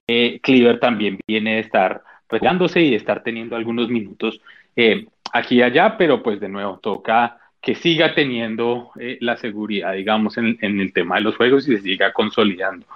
Cleaver 0.07 0.79
también 0.79 1.19
viene 1.27 1.55
de 1.55 1.59
estar 1.59 2.03
retirándose 2.29 2.81
y 2.81 2.91
de 2.91 2.95
estar 2.95 3.23
teniendo 3.23 3.55
algunos 3.55 3.89
minutos 3.89 4.41
eh, 4.75 5.07
aquí 5.33 5.55
y 5.55 5.61
allá, 5.61 5.97
pero 5.97 6.21
pues 6.21 6.39
de 6.39 6.49
nuevo 6.49 6.79
toca 6.79 7.37
que 7.61 7.75
siga 7.75 8.15
teniendo 8.15 8.91
eh, 8.99 9.17
la 9.21 9.37
seguridad, 9.37 9.93
digamos, 9.93 10.37
en, 10.37 10.57
el 10.61 10.91
tema 10.93 11.15
de 11.15 11.21
los 11.21 11.37
juegos 11.37 11.67
y 11.67 11.75
se 11.75 11.83
siga 11.83 12.11
consolidando. 12.11 12.87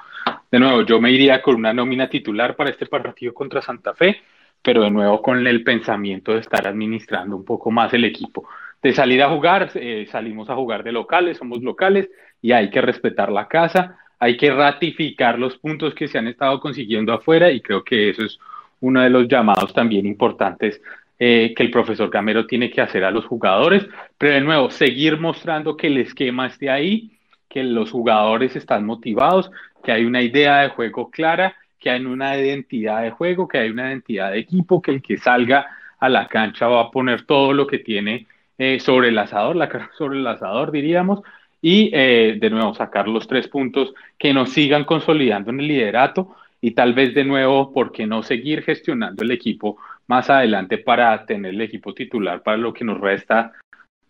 De 0.51 0.59
nuevo, 0.59 0.81
yo 0.81 0.99
me 0.99 1.11
iría 1.11 1.41
con 1.41 1.55
una 1.55 1.73
nómina 1.73 2.09
titular 2.09 2.55
para 2.55 2.71
este 2.71 2.87
partido 2.87 3.33
contra 3.33 3.61
Santa 3.61 3.93
Fe, 3.93 4.21
pero 4.63 4.81
de 4.83 4.89
nuevo 4.89 5.21
con 5.21 5.45
el 5.45 5.63
pensamiento 5.63 6.33
de 6.33 6.39
estar 6.39 6.67
administrando 6.67 7.35
un 7.35 7.45
poco 7.45 7.69
más 7.69 7.93
el 7.93 8.05
equipo. 8.05 8.47
De 8.81 8.91
salir 8.93 9.21
a 9.21 9.29
jugar, 9.29 9.69
eh, 9.75 10.07
salimos 10.11 10.49
a 10.49 10.55
jugar 10.55 10.83
de 10.83 10.91
locales, 10.91 11.37
somos 11.37 11.61
locales 11.61 12.09
y 12.41 12.51
hay 12.51 12.71
que 12.71 12.81
respetar 12.81 13.31
la 13.31 13.47
casa, 13.47 13.99
hay 14.19 14.37
que 14.37 14.51
ratificar 14.51 15.37
los 15.37 15.57
puntos 15.57 15.93
que 15.93 16.07
se 16.07 16.17
han 16.17 16.27
estado 16.27 16.59
consiguiendo 16.59 17.13
afuera 17.13 17.51
y 17.51 17.61
creo 17.61 17.83
que 17.83 18.09
eso 18.09 18.23
es 18.23 18.39
uno 18.79 19.01
de 19.01 19.09
los 19.09 19.27
llamados 19.27 19.73
también 19.73 20.05
importantes 20.07 20.81
eh, 21.19 21.53
que 21.55 21.63
el 21.63 21.71
profesor 21.71 22.09
Camero 22.09 22.45
tiene 22.45 22.69
que 22.69 22.81
hacer 22.81 23.03
a 23.03 23.11
los 23.11 23.25
jugadores, 23.25 23.87
pero 24.17 24.33
de 24.33 24.41
nuevo, 24.41 24.69
seguir 24.69 25.19
mostrando 25.19 25.77
que 25.77 25.87
el 25.87 25.97
esquema 25.97 26.47
esté 26.47 26.69
ahí, 26.69 27.11
que 27.49 27.63
los 27.63 27.91
jugadores 27.91 28.55
están 28.55 28.85
motivados, 28.85 29.49
que 29.83 29.91
hay 29.91 30.05
una 30.05 30.21
idea 30.21 30.61
de 30.61 30.69
juego 30.69 31.09
clara, 31.09 31.55
que 31.79 31.89
hay 31.89 32.03
una 32.03 32.37
identidad 32.37 33.03
de 33.03 33.11
juego, 33.11 33.47
que 33.47 33.59
hay 33.59 33.69
una 33.69 33.89
identidad 33.89 34.31
de 34.31 34.39
equipo, 34.39 34.81
que 34.81 34.91
el 34.91 35.01
que 35.01 35.17
salga 35.17 35.67
a 35.99 36.09
la 36.09 36.27
cancha 36.27 36.67
va 36.67 36.81
a 36.81 36.91
poner 36.91 37.23
todo 37.23 37.53
lo 37.53 37.67
que 37.67 37.79
tiene 37.79 38.27
eh, 38.57 38.79
sobre 38.79 39.09
el 39.09 39.17
asador, 39.17 39.55
la 39.55 39.69
cara 39.69 39.91
sobre 39.97 40.19
el 40.19 40.27
asador, 40.27 40.71
diríamos, 40.71 41.21
y 41.61 41.89
eh, 41.93 42.37
de 42.39 42.49
nuevo 42.49 42.73
sacar 42.73 43.07
los 43.07 43.27
tres 43.27 43.47
puntos 43.47 43.93
que 44.17 44.33
nos 44.33 44.51
sigan 44.51 44.83
consolidando 44.83 45.51
en 45.51 45.59
el 45.59 45.67
liderato 45.67 46.35
y 46.61 46.71
tal 46.71 46.93
vez 46.93 47.13
de 47.13 47.23
nuevo, 47.23 47.71
¿por 47.71 47.91
qué 47.91 48.05
no 48.05 48.23
seguir 48.23 48.63
gestionando 48.63 49.23
el 49.23 49.31
equipo 49.31 49.77
más 50.07 50.29
adelante 50.29 50.77
para 50.77 51.25
tener 51.25 51.53
el 51.53 51.61
equipo 51.61 51.93
titular 51.93 52.41
para 52.43 52.57
lo 52.57 52.73
que 52.73 52.85
nos 52.85 52.99
resta 52.99 53.53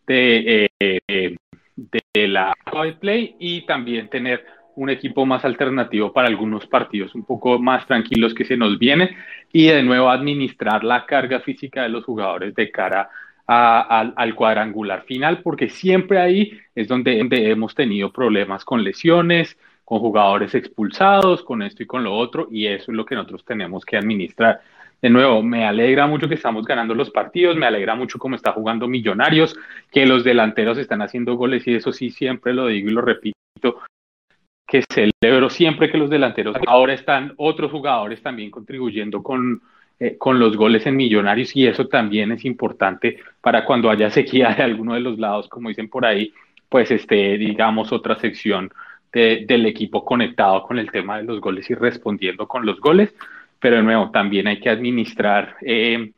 de, 0.07 0.69
eh, 0.79 1.35
de 1.75 2.27
la 2.27 2.53
play 2.99 3.35
y 3.39 3.65
también 3.65 4.09
tener 4.09 4.45
un 4.75 4.89
equipo 4.89 5.25
más 5.25 5.45
alternativo 5.45 6.11
para 6.11 6.27
algunos 6.27 6.67
partidos 6.67 7.15
un 7.15 7.25
poco 7.25 7.59
más 7.59 7.85
tranquilos 7.85 8.33
que 8.33 8.45
se 8.45 8.57
nos 8.57 8.77
vienen 8.77 9.09
y 9.51 9.67
de 9.67 9.83
nuevo 9.83 10.09
administrar 10.09 10.83
la 10.83 11.05
carga 11.05 11.39
física 11.39 11.83
de 11.83 11.89
los 11.89 12.03
jugadores 12.03 12.53
de 12.55 12.71
cara 12.71 13.09
al 13.47 14.35
cuadrangular 14.35 15.03
final 15.03 15.41
porque 15.41 15.69
siempre 15.69 16.19
ahí 16.19 16.59
es 16.73 16.87
donde 16.87 17.19
hemos 17.19 17.75
tenido 17.75 18.11
problemas 18.11 18.65
con 18.65 18.83
lesiones, 18.83 19.57
con 19.85 19.99
jugadores 19.99 20.55
expulsados, 20.55 21.43
con 21.43 21.61
esto 21.61 21.83
y 21.83 21.85
con 21.85 22.03
lo 22.03 22.13
otro 22.13 22.47
y 22.51 22.67
eso 22.67 22.91
es 22.91 22.97
lo 22.97 23.05
que 23.05 23.15
nosotros 23.15 23.45
tenemos 23.45 23.85
que 23.85 23.97
administrar 23.97 24.61
de 25.05 25.11
nuevo, 25.11 25.43
me 25.43 25.67
alegra 25.67 26.07
mucho 26.07 26.27
que 26.27 26.33
estamos 26.33 26.65
ganando 26.65 26.95
los 26.95 27.11
partidos, 27.11 27.55
me 27.55 27.67
alegra 27.67 27.93
mucho 27.93 28.17
cómo 28.17 28.35
está 28.35 28.53
jugando 28.53 28.87
Millonarios, 28.87 29.55
que 29.91 30.03
los 30.07 30.23
delanteros 30.23 30.79
están 30.79 31.03
haciendo 31.03 31.35
goles 31.35 31.67
y 31.67 31.75
eso 31.75 31.93
sí 31.93 32.09
siempre 32.09 32.55
lo 32.55 32.65
digo 32.65 32.89
y 32.89 32.91
lo 32.91 33.01
repito, 33.01 33.81
que 34.67 34.83
celebro 34.91 35.51
siempre 35.51 35.91
que 35.91 35.99
los 35.99 36.09
delanteros, 36.09 36.57
ahora 36.65 36.95
están 36.95 37.33
otros 37.37 37.71
jugadores 37.71 38.23
también 38.23 38.49
contribuyendo 38.49 39.21
con, 39.21 39.61
eh, 39.99 40.17
con 40.17 40.39
los 40.39 40.57
goles 40.57 40.87
en 40.87 40.95
Millonarios 40.95 41.55
y 41.55 41.67
eso 41.67 41.87
también 41.87 42.31
es 42.31 42.43
importante 42.43 43.19
para 43.41 43.63
cuando 43.63 43.91
haya 43.91 44.09
sequía 44.09 44.55
de 44.55 44.63
alguno 44.63 44.95
de 44.95 45.01
los 45.01 45.19
lados, 45.19 45.47
como 45.49 45.69
dicen 45.69 45.87
por 45.87 46.03
ahí, 46.03 46.33
pues 46.67 46.89
esté, 46.89 47.37
digamos, 47.37 47.91
otra 47.91 48.17
sección 48.17 48.71
del 49.13 49.67
equipo 49.67 50.03
conectado 50.03 50.63
con 50.63 50.79
el 50.79 50.91
tema 50.91 51.17
de 51.17 51.23
los 51.25 51.39
goles 51.39 51.69
y 51.69 51.75
respondiendo 51.75 52.47
con 52.47 52.65
los 52.65 52.81
goles, 52.81 53.13
pero 53.59 53.77
de 53.77 53.83
nuevo, 53.83 54.11
también 54.11 54.47
hay 54.47 54.59
que 54.59 54.69
administrar 54.69 55.55
eh, 55.61 56.11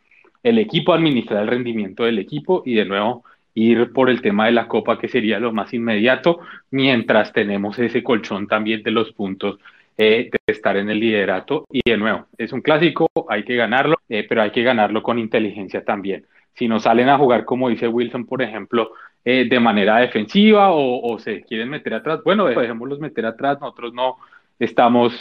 el 0.43 0.59
equipo, 0.59 0.93
administrar 0.93 1.43
el 1.43 1.49
rendimiento 1.49 2.03
del 2.03 2.19
equipo 2.19 2.63
y 2.65 2.75
de 2.75 2.85
nuevo 2.85 3.23
ir 3.53 3.91
por 3.91 4.09
el 4.09 4.21
tema 4.21 4.45
de 4.45 4.51
la 4.51 4.67
copa 4.67 4.99
que 4.99 5.07
sería 5.07 5.39
lo 5.39 5.51
más 5.51 5.73
inmediato, 5.73 6.39
mientras 6.71 7.33
tenemos 7.33 7.79
ese 7.79 8.03
colchón 8.03 8.47
también 8.47 8.83
de 8.83 8.91
los 8.91 9.11
puntos 9.13 9.59
eh, 9.97 10.29
de 10.31 10.53
estar 10.53 10.77
en 10.77 10.89
el 10.89 10.99
liderato. 10.99 11.65
Y 11.71 11.81
de 11.89 11.97
nuevo, 11.97 12.27
es 12.37 12.53
un 12.53 12.61
clásico, 12.61 13.09
hay 13.29 13.43
que 13.43 13.55
ganarlo, 13.55 13.97
eh, 14.09 14.25
pero 14.29 14.43
hay 14.43 14.51
que 14.51 14.61
ganarlo 14.61 15.01
con 15.01 15.17
inteligencia 15.17 15.83
también. 15.83 16.25
Si 16.53 16.67
nos 16.67 16.83
salen 16.83 17.09
a 17.09 17.17
jugar, 17.17 17.45
como 17.45 17.69
dice 17.69 17.87
Wilson, 17.87 18.25
por 18.25 18.41
ejemplo, 18.41 18.91
de 19.23 19.59
manera 19.59 19.97
defensiva 19.97 20.69
o, 20.71 21.19
se 21.19 21.43
quieren 21.43 21.69
meter 21.69 21.95
atrás, 21.95 22.21
bueno, 22.23 22.45
dejémoslos 22.45 22.99
meter 22.99 23.25
atrás, 23.25 23.59
nosotros 23.59 23.93
no 23.93 24.15
estamos 24.57 25.13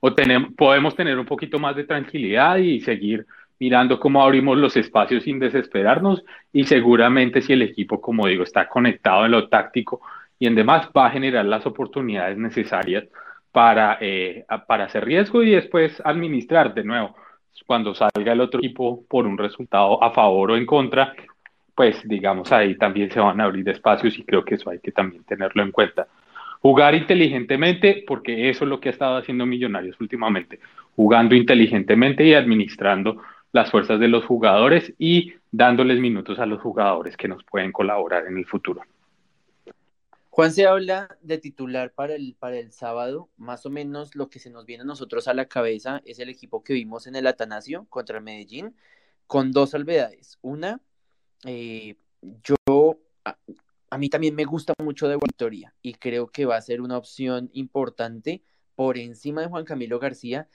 o 0.00 0.14
tenemos, 0.14 0.52
podemos 0.54 0.96
tener 0.96 1.18
un 1.18 1.26
poquito 1.26 1.58
más 1.58 1.76
de 1.76 1.84
tranquilidad 1.84 2.56
y 2.56 2.80
seguir 2.80 3.26
mirando 3.58 4.00
cómo 4.00 4.22
abrimos 4.22 4.56
los 4.56 4.76
espacios 4.76 5.24
sin 5.24 5.38
desesperarnos 5.38 6.24
y 6.52 6.64
seguramente 6.64 7.42
si 7.42 7.52
el 7.52 7.62
equipo, 7.62 8.00
como 8.00 8.26
digo, 8.26 8.42
está 8.42 8.66
conectado 8.68 9.26
en 9.26 9.32
lo 9.32 9.48
táctico 9.48 10.00
y 10.38 10.46
en 10.46 10.54
demás, 10.54 10.88
va 10.96 11.06
a 11.06 11.10
generar 11.10 11.44
las 11.44 11.66
oportunidades 11.66 12.38
necesarias 12.38 13.04
para, 13.52 13.98
eh, 14.00 14.46
para 14.66 14.84
hacer 14.84 15.04
riesgo 15.04 15.42
y 15.42 15.50
después 15.50 16.00
administrar 16.04 16.72
de 16.72 16.84
nuevo. 16.84 17.14
Cuando 17.66 17.94
salga 17.94 18.32
el 18.32 18.40
otro 18.40 18.58
equipo 18.58 19.04
por 19.06 19.26
un 19.26 19.36
resultado 19.36 20.02
a 20.02 20.10
favor 20.12 20.52
o 20.52 20.56
en 20.56 20.64
contra, 20.64 21.12
pues 21.74 22.00
digamos 22.08 22.50
ahí 22.52 22.76
también 22.76 23.10
se 23.10 23.20
van 23.20 23.40
a 23.40 23.44
abrir 23.44 23.68
espacios 23.68 24.18
y 24.18 24.24
creo 24.24 24.44
que 24.44 24.54
eso 24.54 24.70
hay 24.70 24.78
que 24.80 24.92
también 24.92 25.22
tenerlo 25.24 25.62
en 25.62 25.70
cuenta. 25.70 26.06
Jugar 26.60 26.94
inteligentemente, 26.94 28.04
porque 28.06 28.50
eso 28.50 28.64
es 28.64 28.68
lo 28.68 28.80
que 28.80 28.90
ha 28.90 28.92
estado 28.92 29.16
haciendo 29.16 29.46
Millonarios 29.46 29.98
últimamente, 30.00 30.60
jugando 30.94 31.34
inteligentemente 31.34 32.24
y 32.24 32.34
administrando 32.34 33.22
las 33.52 33.70
fuerzas 33.70 33.98
de 33.98 34.08
los 34.08 34.24
jugadores 34.24 34.92
y 34.98 35.34
dándoles 35.50 35.98
minutos 35.98 36.38
a 36.38 36.46
los 36.46 36.60
jugadores 36.60 37.16
que 37.16 37.28
nos 37.28 37.42
pueden 37.44 37.72
colaborar 37.72 38.26
en 38.26 38.38
el 38.38 38.46
futuro. 38.46 38.82
Juan 40.30 40.52
se 40.52 40.66
habla 40.66 41.18
de 41.22 41.38
titular 41.38 41.92
para 41.92 42.14
el, 42.14 42.36
para 42.38 42.56
el 42.56 42.72
sábado. 42.72 43.28
Más 43.36 43.66
o 43.66 43.70
menos 43.70 44.14
lo 44.14 44.30
que 44.30 44.38
se 44.38 44.48
nos 44.48 44.64
viene 44.64 44.82
a 44.82 44.86
nosotros 44.86 45.26
a 45.26 45.34
la 45.34 45.46
cabeza 45.46 46.00
es 46.04 46.20
el 46.20 46.28
equipo 46.28 46.62
que 46.62 46.72
vimos 46.72 47.06
en 47.06 47.16
el 47.16 47.26
Atanasio 47.26 47.86
contra 47.90 48.18
el 48.18 48.24
Medellín, 48.24 48.74
con 49.26 49.50
dos 49.50 49.70
salvedades. 49.70 50.38
Una, 50.40 50.80
eh, 51.44 51.96
yo, 52.22 52.98
a, 53.90 53.98
mí 53.98 54.08
también 54.08 54.34
me 54.34 54.44
gusta 54.44 54.72
mucho 54.82 55.08
de 55.08 55.16
Victoria 55.16 55.74
y 55.82 55.94
creo 55.94 56.28
que 56.28 56.46
va 56.46 56.56
a 56.56 56.62
ser 56.62 56.80
una 56.80 56.96
opción 56.96 57.50
importante 57.52 58.42
por 58.74 58.98
encima 58.98 59.42
de 59.42 59.48
Juan 59.48 59.64
Camilo 59.64 59.98
García 59.98 60.48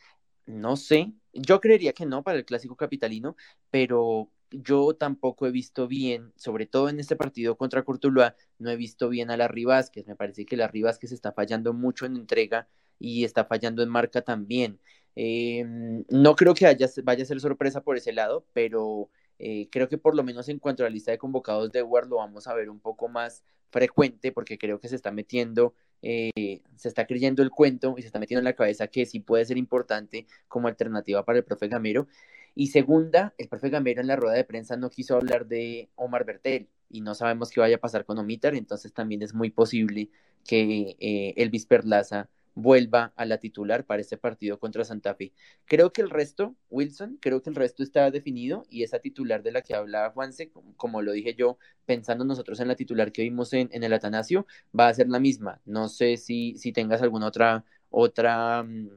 no 0.46 0.76
sé, 0.78 1.14
yo 1.34 1.60
creería 1.60 1.94
que 1.94 2.06
no 2.06 2.24
para 2.24 2.38
el 2.38 2.46
clásico 2.46 2.76
capitalino, 2.76 3.36
pero 3.72 4.32
yo 4.52 4.96
tampoco 4.96 5.48
he 5.48 5.52
visto 5.52 5.88
bien, 5.88 6.34
sobre 6.36 6.68
todo 6.68 6.90
en 6.90 7.00
este 7.00 7.16
partido 7.16 7.58
contra 7.58 7.84
Cortuluá, 7.84 8.36
no 8.60 8.70
he 8.70 8.76
visto 8.76 9.10
bien 9.10 9.32
a 9.32 9.38
la 9.38 9.50
Vázquez. 9.66 10.06
Me 10.08 10.16
parece 10.16 10.46
que 10.46 10.58
la 10.58 10.72
Vázquez 10.74 11.12
está 11.12 11.32
fallando 11.32 11.74
mucho 11.74 12.06
en 12.06 12.16
entrega 12.16 12.68
y 13.00 13.24
está 13.26 13.46
fallando 13.46 13.82
en 13.84 13.90
marca 13.90 14.22
también. 14.22 14.80
Em, 15.16 16.04
no 16.10 16.36
creo 16.36 16.54
que 16.54 16.66
vaya 17.04 17.24
a 17.24 17.26
ser 17.26 17.40
sorpresa 17.40 17.82
por 17.82 17.98
ese 17.98 18.14
lado, 18.14 18.46
pero 18.54 19.10
eh, 19.40 19.68
creo 19.72 19.90
que 19.90 19.98
por 19.98 20.16
lo 20.16 20.24
menos 20.24 20.50
en 20.50 20.60
cuanto 20.60 20.84
a 20.84 20.88
la 20.88 20.90
lista 20.90 21.12
de 21.12 21.18
convocados 21.18 21.72
de 21.72 21.84
Ward 21.84 22.08
lo 22.08 22.18
vamos 22.18 22.48
a 22.48 22.54
ver 22.54 22.70
un 22.70 22.80
poco 22.80 23.08
más 23.08 23.44
frecuente 23.70 24.32
porque 24.32 24.58
creo 24.58 24.80
que 24.80 24.88
se 24.88 24.96
está 24.96 25.12
metiendo 25.12 25.74
eh, 26.08 26.62
se 26.76 26.88
está 26.88 27.08
creyendo 27.08 27.42
el 27.42 27.50
cuento 27.50 27.96
y 27.98 28.02
se 28.02 28.08
está 28.08 28.20
metiendo 28.20 28.40
en 28.40 28.46
la 28.46 28.54
cabeza 28.54 28.88
que 28.88 29.08
sí 29.08 29.20
puede 29.20 29.44
ser 29.46 29.58
importante 29.58 30.28
como 30.48 30.68
alternativa 30.68 31.26
para 31.26 31.40
el 31.40 31.44
profe 31.44 31.68
Gamero. 31.68 32.08
Y 32.54 32.68
segunda, 32.68 33.34
el 33.40 33.50
profe 33.50 33.70
Gamero 33.70 34.02
en 34.02 34.08
la 34.08 34.16
rueda 34.16 34.36
de 34.36 34.44
prensa 34.44 34.78
no 34.78 34.92
quiso 34.92 35.16
hablar 35.16 35.48
de 35.48 35.90
Omar 35.96 36.26
Bertel 36.26 36.70
y 36.90 37.02
no 37.02 37.16
sabemos 37.16 37.50
qué 37.50 37.60
vaya 37.60 37.78
a 37.78 37.80
pasar 37.80 38.06
con 38.06 38.20
Omitar, 38.20 38.54
entonces 38.56 38.94
también 38.94 39.24
es 39.24 39.34
muy 39.34 39.50
posible 39.50 40.12
que 40.46 40.96
eh, 41.00 41.34
Elvis 41.38 41.66
Perlaza 41.66 42.30
vuelva 42.56 43.14
a 43.16 43.26
la 43.26 43.38
titular 43.38 43.86
para 43.86 44.02
este 44.02 44.18
partido 44.18 44.58
contra 44.58 44.86
Santa 44.86 45.14
Fe. 45.14 45.34
Creo 45.66 45.92
que 45.92 46.02
el 46.02 46.10
resto, 46.10 46.56
Wilson, 46.70 47.18
creo 47.22 47.42
que 47.42 47.50
el 47.50 47.56
resto 47.56 47.84
está 47.84 48.10
definido 48.10 48.66
y 48.70 48.84
esa 48.84 49.00
titular 49.00 49.44
de 49.44 49.52
la 49.52 49.62
que 49.62 49.76
habla 49.76 50.10
Juanse, 50.12 50.52
como 50.78 51.02
lo 51.02 51.12
dije 51.12 51.36
yo, 51.36 51.58
pensando 51.86 52.24
nosotros 52.26 52.60
en 52.62 52.70
la 52.70 52.76
titular 52.76 53.12
que 53.12 53.24
vimos 53.24 53.54
en, 53.54 53.70
el 53.72 53.94
Atanasio, 53.94 54.48
va 54.78 54.88
a 54.88 54.94
ser 54.94 55.10
la 55.10 55.20
misma. 55.20 55.62
No 55.66 55.90
sé 55.90 56.18
si, 56.18 56.58
si 56.58 56.72
tengas 56.72 57.02
alguna 57.02 57.28
otra, 57.28 57.66
otra 57.90 58.64
mm, 58.64 58.90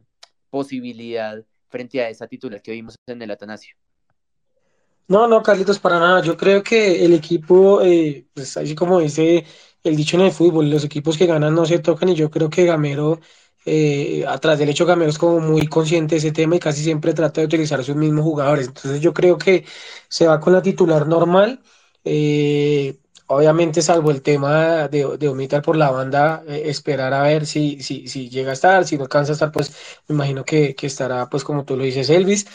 posibilidad 0.50 1.44
frente 1.68 2.00
a 2.00 2.08
esa 2.08 2.26
titular 2.28 2.62
que 2.62 2.72
vimos 2.72 2.94
en 3.06 3.20
el 3.20 3.30
Atanasio. 3.30 3.76
No, 5.08 5.26
no, 5.26 5.42
Carlitos, 5.42 5.78
para 5.78 5.98
nada. 5.98 6.22
Yo 6.22 6.36
creo 6.36 6.62
que 6.62 7.04
el 7.04 7.14
equipo, 7.14 7.80
eh, 7.82 8.26
pues 8.34 8.56
así 8.58 8.74
como 8.74 9.00
dice 9.00 9.44
el 9.82 9.96
dicho 9.96 10.16
en 10.16 10.24
el 10.26 10.32
fútbol, 10.32 10.70
los 10.70 10.84
equipos 10.84 11.16
que 11.16 11.26
ganan 11.26 11.54
no 11.54 11.64
se 11.64 11.78
tocan 11.78 12.10
y 12.10 12.14
yo 12.14 12.30
creo 12.30 12.50
que 12.50 12.66
Gamero 12.66 13.20
eh, 13.68 14.24
atrás 14.26 14.58
del 14.58 14.68
hecho 14.70 14.86
Gamero 14.86 15.10
es 15.10 15.18
como 15.18 15.40
muy 15.40 15.66
consciente 15.66 16.14
de 16.14 16.18
ese 16.18 16.32
tema 16.32 16.56
y 16.56 16.58
casi 16.60 16.82
siempre 16.82 17.14
trata 17.14 17.40
de 17.40 17.46
utilizar 17.46 17.82
sus 17.84 17.96
mismos 17.96 18.24
jugadores. 18.24 18.66
Entonces 18.68 19.00
yo 19.00 19.12
creo 19.14 19.38
que 19.38 19.64
se 20.08 20.26
va 20.26 20.40
con 20.40 20.52
la 20.52 20.62
titular 20.62 21.06
normal. 21.06 21.60
Eh, 22.04 22.98
obviamente, 23.26 23.82
salvo 23.82 24.10
el 24.10 24.22
tema 24.22 24.88
de, 24.88 25.16
de 25.18 25.28
omitar 25.28 25.62
por 25.62 25.76
la 25.76 25.90
banda, 25.90 26.42
eh, 26.48 26.62
esperar 26.66 27.12
a 27.14 27.22
ver 27.22 27.46
si, 27.46 27.80
si, 27.82 28.08
si 28.08 28.28
llega 28.30 28.50
a 28.50 28.54
estar, 28.54 28.84
si 28.86 28.96
no 28.96 29.04
alcanza 29.04 29.32
a 29.32 29.34
estar, 29.34 29.52
pues 29.52 29.72
me 30.08 30.14
imagino 30.14 30.44
que, 30.44 30.74
que 30.74 30.86
estará, 30.86 31.28
pues 31.28 31.44
como 31.44 31.64
tú 31.64 31.76
lo 31.76 31.84
dices, 31.84 32.10
Elvis. 32.10 32.46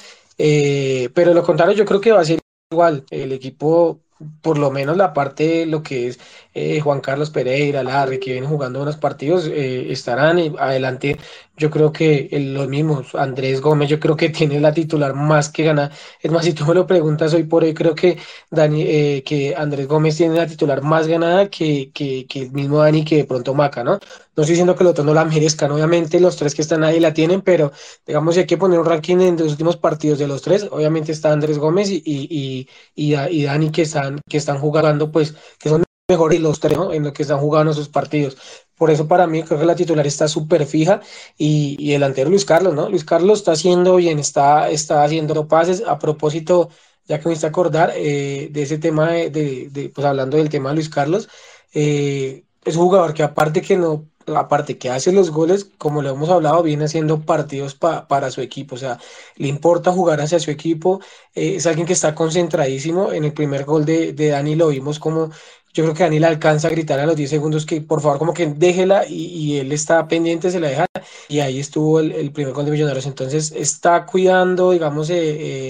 pero 1.13 1.33
lo 1.33 1.43
contrario, 1.43 1.75
yo 1.75 1.85
creo 1.85 2.01
que 2.01 2.11
va 2.11 2.21
a 2.21 2.25
ser 2.25 2.39
igual. 2.71 3.05
El 3.09 3.31
equipo 3.31 4.01
por 4.41 4.57
lo 4.57 4.71
menos 4.71 4.97
la 4.97 5.13
parte 5.13 5.65
lo 5.65 5.83
que 5.83 6.07
es 6.07 6.19
eh, 6.53 6.79
Juan 6.79 7.01
Carlos 7.01 7.29
Pereira, 7.29 7.83
Larry, 7.83 8.19
que 8.19 8.31
vienen 8.33 8.49
jugando 8.49 8.81
unos 8.81 8.97
partidos, 8.97 9.47
eh, 9.47 9.91
estarán 9.91 10.39
adelante. 10.59 11.17
Yo 11.55 11.69
creo 11.69 11.91
que 11.91 12.29
los 12.55 12.67
mismos, 12.67 13.13
Andrés 13.15 13.61
Gómez, 13.61 13.89
yo 13.89 13.99
creo 13.99 14.15
que 14.15 14.29
tiene 14.29 14.59
la 14.59 14.73
titular 14.73 15.13
más 15.13 15.49
que 15.49 15.63
gana. 15.63 15.91
Es 16.21 16.31
más, 16.31 16.45
si 16.45 16.53
tú 16.53 16.65
me 16.65 16.73
lo 16.73 16.85
preguntas 16.87 17.33
hoy 17.33 17.43
por 17.43 17.63
hoy, 17.63 17.73
creo 17.73 17.95
que 17.95 18.17
Dani, 18.51 18.83
eh, 18.83 19.23
que 19.25 19.55
Andrés 19.55 19.87
Gómez 19.87 20.17
tiene 20.17 20.35
la 20.35 20.47
titular 20.47 20.81
más 20.81 21.07
ganada 21.07 21.49
que, 21.49 21.91
que, 21.93 22.25
que, 22.27 22.43
el 22.43 22.51
mismo 22.51 22.79
Dani 22.79 23.03
que 23.05 23.17
de 23.17 23.25
pronto 23.25 23.53
Maca, 23.53 23.83
¿no? 23.83 23.93
No 24.35 24.41
estoy 24.41 24.53
diciendo 24.53 24.75
que 24.75 24.83
los 24.83 24.91
otros 24.91 25.05
no 25.05 25.13
la 25.13 25.25
merezcan, 25.25 25.71
obviamente 25.71 26.19
los 26.19 26.35
tres 26.37 26.55
que 26.55 26.63
están 26.63 26.83
ahí 26.83 26.99
la 26.99 27.13
tienen, 27.13 27.41
pero 27.41 27.71
digamos 28.05 28.33
si 28.33 28.41
hay 28.41 28.47
que 28.47 28.57
poner 28.57 28.79
un 28.79 28.85
ranking 28.85 29.19
en 29.19 29.37
los 29.37 29.51
últimos 29.51 29.77
partidos 29.77 30.19
de 30.19 30.27
los 30.27 30.41
tres, 30.41 30.67
obviamente 30.71 31.11
está 31.11 31.31
Andrés 31.31 31.59
Gómez 31.59 31.89
y, 31.91 32.01
y, 32.05 32.67
y, 32.95 33.15
y 33.15 33.43
Dani 33.43 33.71
que 33.71 33.83
están, 33.83 34.19
que 34.27 34.37
están 34.37 34.57
jugando, 34.59 35.11
pues, 35.11 35.35
que 35.59 35.69
son 35.69 35.83
mejores 36.07 36.41
los 36.41 36.59
tres 36.59 36.77
en 36.91 37.03
lo 37.03 37.13
que 37.13 37.23
están 37.23 37.39
jugando 37.39 37.73
sus 37.73 37.89
partidos. 37.89 38.37
Por 38.75 38.91
eso 38.91 39.07
para 39.07 39.27
mí 39.27 39.43
creo 39.43 39.59
que 39.59 39.65
la 39.65 39.75
titular 39.75 40.05
está 40.05 40.27
súper 40.27 40.65
fija 40.65 41.01
y, 41.37 41.77
y, 41.79 41.93
el 41.93 42.01
delantero 42.01 42.29
Luis 42.29 42.45
Carlos, 42.45 42.73
¿no? 42.73 42.89
Luis 42.89 43.05
Carlos 43.05 43.39
está 43.39 43.53
haciendo 43.53 43.95
bien, 43.95 44.19
está, 44.19 44.69
está 44.69 45.03
haciendo 45.03 45.47
pases. 45.47 45.83
A 45.87 45.99
propósito, 45.99 46.69
ya 47.07 47.19
que 47.19 47.29
me 47.29 47.35
hice 47.35 47.47
acordar 47.47 47.93
eh, 47.95 48.49
de 48.51 48.63
ese 48.63 48.77
tema, 48.79 49.11
de, 49.11 49.69
de, 49.71 49.89
pues 49.89 50.05
hablando 50.05 50.37
del 50.37 50.49
tema 50.49 50.69
de 50.69 50.75
Luis 50.75 50.89
Carlos, 50.89 51.29
eh, 51.73 52.45
es 52.65 52.75
un 52.75 52.83
jugador 52.83 53.13
que 53.13 53.23
aparte 53.23 53.61
que 53.61 53.77
no 53.77 54.07
aparte 54.27 54.77
que 54.77 54.89
hace 54.89 55.11
los 55.11 55.31
goles, 55.31 55.65
como 55.77 56.01
le 56.01 56.09
hemos 56.09 56.29
hablado, 56.29 56.63
viene 56.63 56.85
haciendo 56.85 57.21
partidos 57.25 57.75
para 57.75 58.31
su 58.31 58.41
equipo, 58.41 58.75
o 58.75 58.77
sea, 58.77 58.97
le 59.35 59.47
importa 59.49 59.91
jugar 59.91 60.21
hacia 60.21 60.39
su 60.39 60.49
equipo, 60.51 61.01
eh, 61.35 61.55
es 61.57 61.65
alguien 61.67 61.85
que 61.85 61.93
está 61.93 62.15
concentradísimo, 62.15 63.11
en 63.11 63.25
el 63.25 63.33
primer 63.33 63.65
gol 63.65 63.85
de, 63.85 64.13
de 64.13 64.29
Dani 64.29 64.55
lo 64.55 64.69
vimos 64.69 64.99
como, 64.99 65.31
yo 65.73 65.83
creo 65.83 65.95
que 65.95 66.03
Dani 66.03 66.19
le 66.19 66.27
alcanza 66.27 66.67
a 66.67 66.71
gritar 66.71 66.99
a 66.99 67.05
los 67.05 67.15
10 67.15 67.29
segundos 67.29 67.65
que 67.65 67.81
por 67.81 68.01
favor 68.01 68.19
como 68.19 68.33
que 68.33 68.45
déjela 68.47 69.05
y, 69.07 69.25
y 69.25 69.59
él 69.59 69.71
está 69.71 70.07
pendiente, 70.07 70.51
se 70.51 70.59
la 70.59 70.69
deja, 70.69 70.85
y 71.27 71.39
ahí 71.39 71.59
estuvo 71.59 71.99
el, 71.99 72.11
el, 72.11 72.31
primer 72.31 72.53
gol 72.53 72.65
de 72.65 72.71
Millonarios, 72.71 73.05
entonces 73.05 73.51
está 73.51 74.05
cuidando, 74.05 74.71
digamos, 74.71 75.09
eh, 75.09 75.15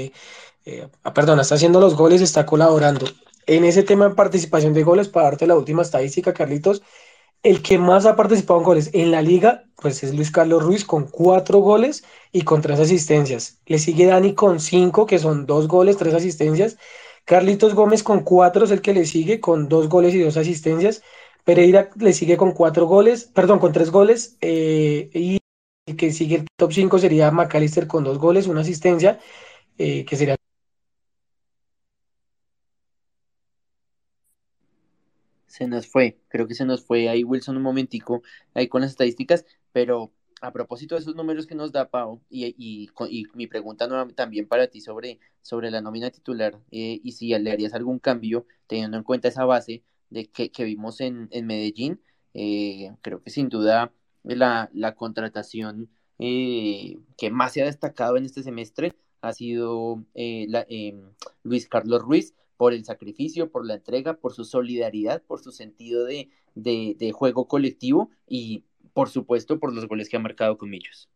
eh, 0.05 0.11
eh 0.65 0.87
ah, 1.03 1.13
perdón, 1.13 1.39
está 1.39 1.55
haciendo 1.55 1.79
los 1.79 1.95
goles, 1.95 2.21
está 2.21 2.45
colaborando. 2.45 3.05
En 3.45 3.65
ese 3.65 3.83
tema 3.83 4.09
de 4.09 4.15
participación 4.15 4.73
de 4.73 4.83
goles, 4.83 5.09
para 5.09 5.27
darte 5.27 5.47
la 5.47 5.55
última 5.55 5.81
estadística, 5.81 6.33
Carlitos, 6.33 6.81
el 7.43 7.61
que 7.61 7.77
más 7.77 8.05
ha 8.05 8.15
participado 8.15 8.59
en 8.59 8.65
goles 8.65 8.89
en 8.93 9.11
la 9.11 9.21
liga, 9.21 9.65
pues 9.75 10.03
es 10.03 10.13
Luis 10.15 10.31
Carlos 10.31 10.63
Ruiz 10.63 10.85
con 10.85 11.07
cuatro 11.07 11.59
goles 11.59 12.03
y 12.31 12.43
con 12.43 12.61
tres 12.61 12.79
asistencias. 12.79 13.59
Le 13.65 13.79
sigue 13.79 14.05
Dani 14.05 14.33
con 14.33 14.59
cinco, 14.61 15.05
que 15.05 15.19
son 15.19 15.45
dos 15.45 15.67
goles, 15.67 15.97
tres 15.97 16.13
asistencias. 16.13 16.77
Carlitos 17.25 17.73
Gómez 17.73 18.03
con 18.03 18.23
cuatro 18.23 18.65
es 18.65 18.71
el 18.71 18.81
que 18.81 18.93
le 18.93 19.05
sigue 19.05 19.39
con 19.39 19.69
dos 19.69 19.87
goles 19.89 20.13
y 20.13 20.19
dos 20.21 20.37
asistencias. 20.37 21.01
Pereira 21.43 21.89
le 21.97 22.13
sigue 22.13 22.37
con 22.37 22.51
cuatro 22.53 22.85
goles, 22.87 23.25
perdón, 23.25 23.59
con 23.59 23.71
tres 23.73 23.91
goles, 23.91 24.37
eh, 24.41 25.09
y 25.13 25.39
el 25.85 25.97
que 25.97 26.11
sigue 26.11 26.37
el 26.37 26.47
top 26.57 26.71
5 26.73 26.99
sería 26.99 27.31
McAllister 27.31 27.87
con 27.87 28.03
dos 28.03 28.17
goles, 28.19 28.47
una 28.47 28.61
asistencia, 28.61 29.19
eh, 29.77 30.05
que 30.05 30.15
sería 30.15 30.35
se 35.47 35.67
nos 35.67 35.87
fue, 35.87 36.17
creo 36.29 36.47
que 36.47 36.55
se 36.55 36.65
nos 36.65 36.83
fue 36.83 37.09
ahí 37.09 37.23
Wilson 37.23 37.57
un 37.57 37.63
momentico 37.63 38.23
ahí 38.55 38.67
con 38.67 38.81
las 38.81 38.91
estadísticas, 38.91 39.45
pero 39.71 40.11
a 40.43 40.51
propósito 40.51 40.95
de 40.95 41.01
esos 41.01 41.15
números 41.15 41.47
que 41.47 41.55
nos 41.55 41.71
da 41.71 41.89
Pau, 41.89 42.21
y, 42.29 42.53
y, 42.57 42.89
mi 43.33 43.47
pregunta 43.47 43.87
también 44.13 44.45
para 44.45 44.67
ti 44.67 44.81
sobre, 44.81 45.19
sobre 45.41 45.71
la 45.71 45.79
nómina 45.79 46.11
titular, 46.11 46.59
eh, 46.69 46.99
y 47.01 47.13
si 47.13 47.29
le 47.29 47.51
harías 47.51 47.73
algún 47.73 47.97
cambio, 47.97 48.45
teniendo 48.67 48.97
en 48.97 49.03
cuenta 49.03 49.29
esa 49.29 49.45
base 49.45 49.83
de 50.09 50.25
que, 50.25 50.51
que 50.51 50.65
vimos 50.65 50.99
en, 50.99 51.29
en 51.31 51.45
Medellín, 51.47 52.01
eh, 52.33 52.91
creo 53.01 53.23
que 53.23 53.29
sin 53.29 53.47
duda 53.47 53.93
la, 54.23 54.69
la 54.73 54.95
contratación 54.95 55.89
eh, 56.19 56.99
que 57.17 57.31
más 57.31 57.53
se 57.53 57.61
ha 57.61 57.65
destacado 57.65 58.17
en 58.17 58.25
este 58.25 58.43
semestre 58.43 58.95
ha 59.21 59.31
sido 59.31 60.03
Luis 61.43 61.69
Carlos 61.69 62.01
Ruiz, 62.01 62.33
por 62.57 62.73
el 62.73 62.85
sacrificio, 62.85 63.49
por 63.49 63.65
la 63.65 63.75
entrega, 63.75 64.15
por 64.15 64.33
su 64.33 64.45
solidaridad, 64.45 65.21
por 65.23 65.41
su 65.41 65.51
sentido 65.51 66.05
de, 66.05 66.29
de, 66.55 67.11
juego 67.11 67.47
colectivo 67.47 68.09
y, 68.27 68.63
por 68.93 69.09
supuesto, 69.09 69.59
por 69.59 69.73
los 69.73 69.87
goles 69.87 70.09
que 70.09 70.17
ha 70.17 70.19
marcado 70.19 70.57
con 70.57 70.69
Millos. 70.69 71.09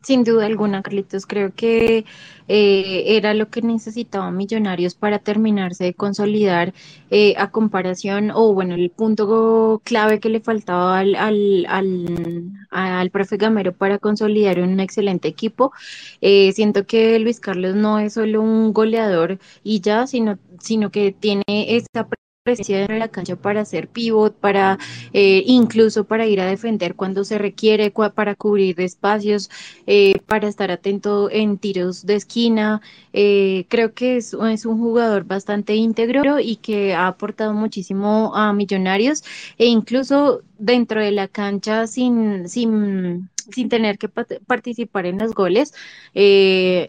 Sin 0.00 0.22
duda 0.22 0.46
alguna, 0.46 0.80
Carlitos, 0.80 1.26
creo 1.26 1.52
que 1.52 2.04
eh, 2.46 3.04
era 3.16 3.34
lo 3.34 3.48
que 3.48 3.62
necesitaba 3.62 4.30
Millonarios 4.30 4.94
para 4.94 5.18
terminarse 5.18 5.82
de 5.82 5.94
consolidar 5.94 6.72
eh, 7.10 7.34
a 7.36 7.50
comparación, 7.50 8.30
o 8.32 8.54
bueno, 8.54 8.76
el 8.76 8.90
punto 8.90 9.82
clave 9.82 10.20
que 10.20 10.28
le 10.28 10.38
faltaba 10.38 11.00
al, 11.00 11.16
al, 11.16 11.66
al, 11.68 12.52
al 12.70 13.10
profe 13.10 13.38
Gamero 13.38 13.72
para 13.72 13.98
consolidar 13.98 14.60
un 14.60 14.78
excelente 14.78 15.26
equipo. 15.26 15.72
Eh, 16.20 16.52
siento 16.52 16.86
que 16.86 17.18
Luis 17.18 17.40
Carlos 17.40 17.74
no 17.74 17.98
es 17.98 18.12
solo 18.12 18.40
un 18.40 18.72
goleador 18.72 19.40
y 19.64 19.80
ya, 19.80 20.06
sino, 20.06 20.38
sino 20.60 20.92
que 20.92 21.10
tiene 21.10 21.42
esa 21.48 22.06
presencia 22.48 22.84
en 22.86 22.98
la 22.98 23.08
cancha 23.08 23.36
para 23.36 23.60
hacer 23.60 23.88
pivot, 23.88 24.34
para 24.34 24.78
eh, 25.12 25.42
incluso 25.46 26.04
para 26.04 26.26
ir 26.26 26.40
a 26.40 26.46
defender 26.46 26.94
cuando 26.94 27.24
se 27.24 27.36
requiere, 27.38 27.92
para 28.14 28.34
cubrir 28.34 28.80
espacios, 28.80 29.50
eh, 29.86 30.14
para 30.26 30.48
estar 30.48 30.70
atento 30.70 31.30
en 31.30 31.58
tiros 31.58 32.06
de 32.06 32.14
esquina. 32.16 32.80
Eh, 33.12 33.66
creo 33.68 33.92
que 33.92 34.16
es, 34.16 34.34
es, 34.34 34.64
un 34.66 34.78
jugador 34.78 35.24
bastante 35.24 35.74
íntegro 35.74 36.40
y 36.40 36.56
que 36.56 36.94
ha 36.94 37.08
aportado 37.08 37.52
muchísimo 37.52 38.32
a 38.34 38.52
Millonarios 38.52 39.22
e 39.58 39.66
incluso 39.66 40.42
dentro 40.58 41.00
de 41.00 41.12
la 41.12 41.28
cancha 41.28 41.86
sin, 41.86 42.48
sin 42.48 43.28
sin 43.50 43.70
tener 43.70 43.96
que 43.96 44.10
participar 44.10 45.06
en 45.06 45.18
los 45.18 45.32
goles. 45.32 45.72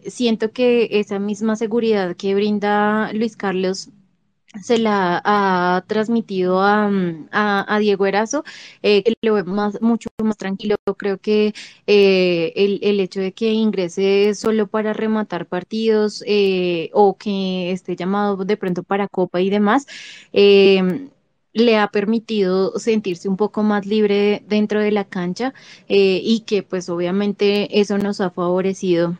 siento 0.05 0.51
que 0.51 0.89
esa 0.91 1.17
misma 1.17 1.55
seguridad 1.55 2.17
que 2.17 2.35
brinda 2.35 3.13
Luis 3.13 3.37
Carlos 3.37 3.89
se 4.61 4.77
la 4.77 5.21
ha 5.23 5.83
transmitido 5.87 6.61
a, 6.61 6.89
mm, 6.89 7.29
Diego 7.79 8.05
Erazo, 8.05 8.43
eh, 8.81 9.03
que 9.03 9.13
lo 9.21 9.35
ve 9.35 9.43
más, 9.43 9.81
mucho 9.81 10.09
más 10.23 10.37
tranquilo. 10.37 10.75
Creo 10.97 11.17
que 11.19 11.53
eh, 11.87 12.53
el, 12.55 12.79
el, 12.83 12.99
hecho 12.99 13.19
de 13.19 13.31
que 13.33 13.51
ingrese 13.51 14.33
solo 14.35 14.67
para 14.67 14.93
rematar 14.93 15.45
partidos 15.47 16.23
eh, 16.27 16.89
o 16.93 17.17
que 17.17 17.71
esté 17.71 17.95
llamado 17.95 18.43
de 18.45 18.57
pronto 18.57 18.83
para 18.83 19.07
Copa 19.07 19.41
y 19.41 19.49
demás, 19.49 19.87
em, 20.33 21.09
le 21.53 21.77
ha 21.77 21.87
permitido 21.91 22.77
sentirse 22.79 23.27
un 23.29 23.37
poco 23.37 23.63
más 23.63 23.85
libre 23.85 24.43
dentro 24.47 24.81
de 24.81 24.91
la 24.91 25.05
cancha 25.05 25.53
y 25.87 26.41
que 26.45 26.63
pues 26.63 26.89
obviamente 26.89 27.79
eso 27.79 27.97
nos 27.97 28.21
ha 28.21 28.29
favorecido 28.29 29.17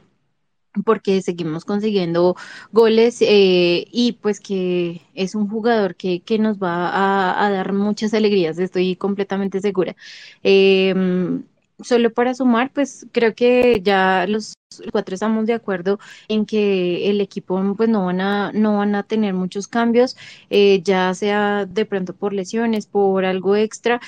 porque 0.86 1.22
seguimos 1.22 1.66
consiguiendo 1.66 2.36
goles 2.72 3.22
eh, 3.22 3.86
y 3.92 4.14
pues 4.22 4.40
que 4.40 5.02
es 5.16 5.36
un 5.36 5.50
jugador 5.50 5.96
que, 5.96 6.22
que 6.22 6.40
nos 6.40 6.58
va 6.60 7.46
a, 7.46 7.50
dar 7.52 7.74
muchas 7.74 8.14
alegrías, 8.14 8.60
estoy 8.60 8.96
completamente 8.96 9.60
segura. 9.62 9.96
Em, 10.44 11.44
solo 11.82 12.12
para 12.14 12.34
sumar, 12.34 12.72
pues 12.74 13.08
creo 13.12 13.34
que 13.36 13.82
ya 13.84 14.26
los 14.28 14.54
cuatro 14.92 15.16
estamos 15.16 15.48
de 15.48 15.54
acuerdo 15.54 16.00
en 16.28 16.46
que 16.46 17.10
el 17.10 17.22
equipo 17.22 17.62
pues 17.76 17.90
no 17.90 18.06
van 18.06 18.22
a 18.22 18.52
no 18.54 18.78
van 18.78 18.96
a 18.96 19.04
tener 19.04 19.34
muchos 19.34 19.68
cambios 19.68 20.16
eh, 20.52 20.82
ya 20.84 21.14
sea 21.16 21.66
de 21.66 21.86
pronto 21.86 22.14
por 22.16 22.34
lesiones 22.34 22.86
por 22.86 23.26
algo 23.26 23.56
extra 23.56 24.00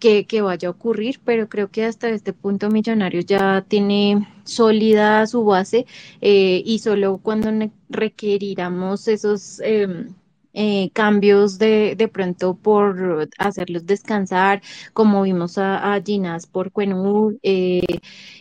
que, 0.00 0.42
vaya 0.42 0.68
a 0.68 0.70
ocurrir, 0.72 1.20
pero 1.24 1.48
creo 1.48 1.70
que 1.70 1.84
hasta 1.84 2.08
este 2.08 2.32
punto 2.32 2.70
Millonarios 2.70 3.26
ya 3.26 3.64
tiene 3.68 4.26
sólida 4.44 5.26
su 5.26 5.44
base 5.44 5.86
eh, 6.20 6.62
y 6.64 6.78
solo 6.80 7.18
cuando 7.22 7.50
requeriramos 7.88 9.06
esos 9.08 9.60
em, 9.60 10.14
eh, 10.54 10.90
cambios 10.92 11.58
de, 11.58 11.94
de 11.96 12.08
pronto 12.08 12.56
por 12.56 13.28
hacerlos 13.38 13.86
descansar, 13.86 14.62
como 14.94 15.22
vimos 15.22 15.58
a, 15.58 15.94
a 15.94 16.02
por 16.50 16.72
Cuenú 16.72 17.38
eh, 17.42 17.82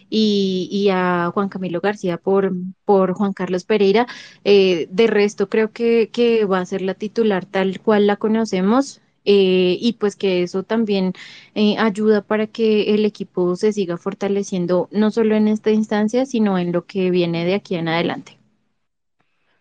y, 0.10 0.70
y, 0.72 0.90
a 0.90 1.32
Juan 1.34 1.50
Camilo 1.50 1.82
García 1.82 2.18
por, 2.18 2.54
por 2.86 3.14
Juan 3.14 3.34
Carlos 3.34 3.66
Pereira. 3.66 4.08
de 4.44 5.08
resto, 5.08 5.50
creo 5.50 5.72
que, 5.72 6.10
que 6.12 6.46
va 6.46 6.60
a 6.60 6.66
ser 6.66 6.82
la 6.82 6.96
titular 6.96 7.46
tal 7.46 7.80
cual 7.82 8.08
la 8.08 8.16
conocemos. 8.18 9.02
Eh, 9.26 9.78
y 9.80 9.94
pues 9.94 10.16
que 10.16 10.44
eso 10.44 10.64
también 10.64 11.14
eh, 11.56 11.78
ayuda 11.78 12.22
para 12.22 12.48
que 12.48 12.94
el 12.94 13.06
equipo 13.06 13.56
se 13.56 13.74
siga 13.74 13.98
fortaleciendo 13.98 14.88
no 14.92 15.12
solo 15.12 15.36
en 15.36 15.48
esta 15.48 15.72
instancia, 15.72 16.26
sino 16.26 16.58
en 16.58 16.72
lo 16.72 16.86
que 16.86 17.12
viene 17.12 17.46
de 17.46 17.56
aquí 17.56 17.76
en 17.76 17.90
adelante. 17.90 18.40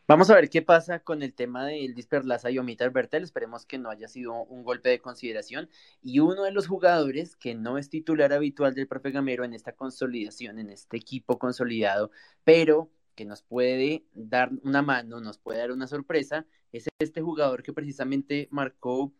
Vamos 0.09 0.31
a 0.31 0.35
ver 0.35 0.49
qué 0.49 0.63
pasa 0.63 1.01
con 1.01 1.23
el 1.23 1.35
tema 1.35 1.67
del 1.67 1.95
Disperlaza 1.95 2.51
y 2.51 2.59
Omita 2.59 2.89
Bertel. 2.89 3.25
Esperemos 3.25 3.67
que 3.67 3.77
no 3.77 3.91
haya 3.91 4.09
sido 4.09 4.43
un 4.45 4.65
golpe 4.65 4.89
de 4.89 5.01
consideración. 5.01 5.69
Y 6.01 6.21
uno 6.21 6.45
de 6.45 6.51
los 6.51 6.67
jugadores 6.67 7.37
que 7.37 7.55
no 7.55 7.77
es 7.77 7.91
titular 7.91 8.33
habitual 8.33 8.75
del 8.75 8.89
profe 8.89 9.11
Gamero 9.11 9.45
en 9.45 9.53
esta 9.53 9.73
consolidación, 9.73 10.59
en 10.59 10.71
este 10.71 10.97
equipo 10.97 11.39
consolidado, 11.39 12.11
pero 12.43 12.91
que 13.15 13.27
nos 13.27 13.43
puede 13.43 14.07
dar 14.15 14.51
una 14.63 14.81
mano, 14.81 15.21
nos 15.21 15.37
puede 15.37 15.59
dar 15.59 15.73
una 15.73 15.87
sorpresa, 15.87 16.47
es 16.73 16.89
este 17.01 17.21
jugador 17.21 17.63
que 17.63 17.75
precisamente 17.75 18.49
marcó 18.51 19.13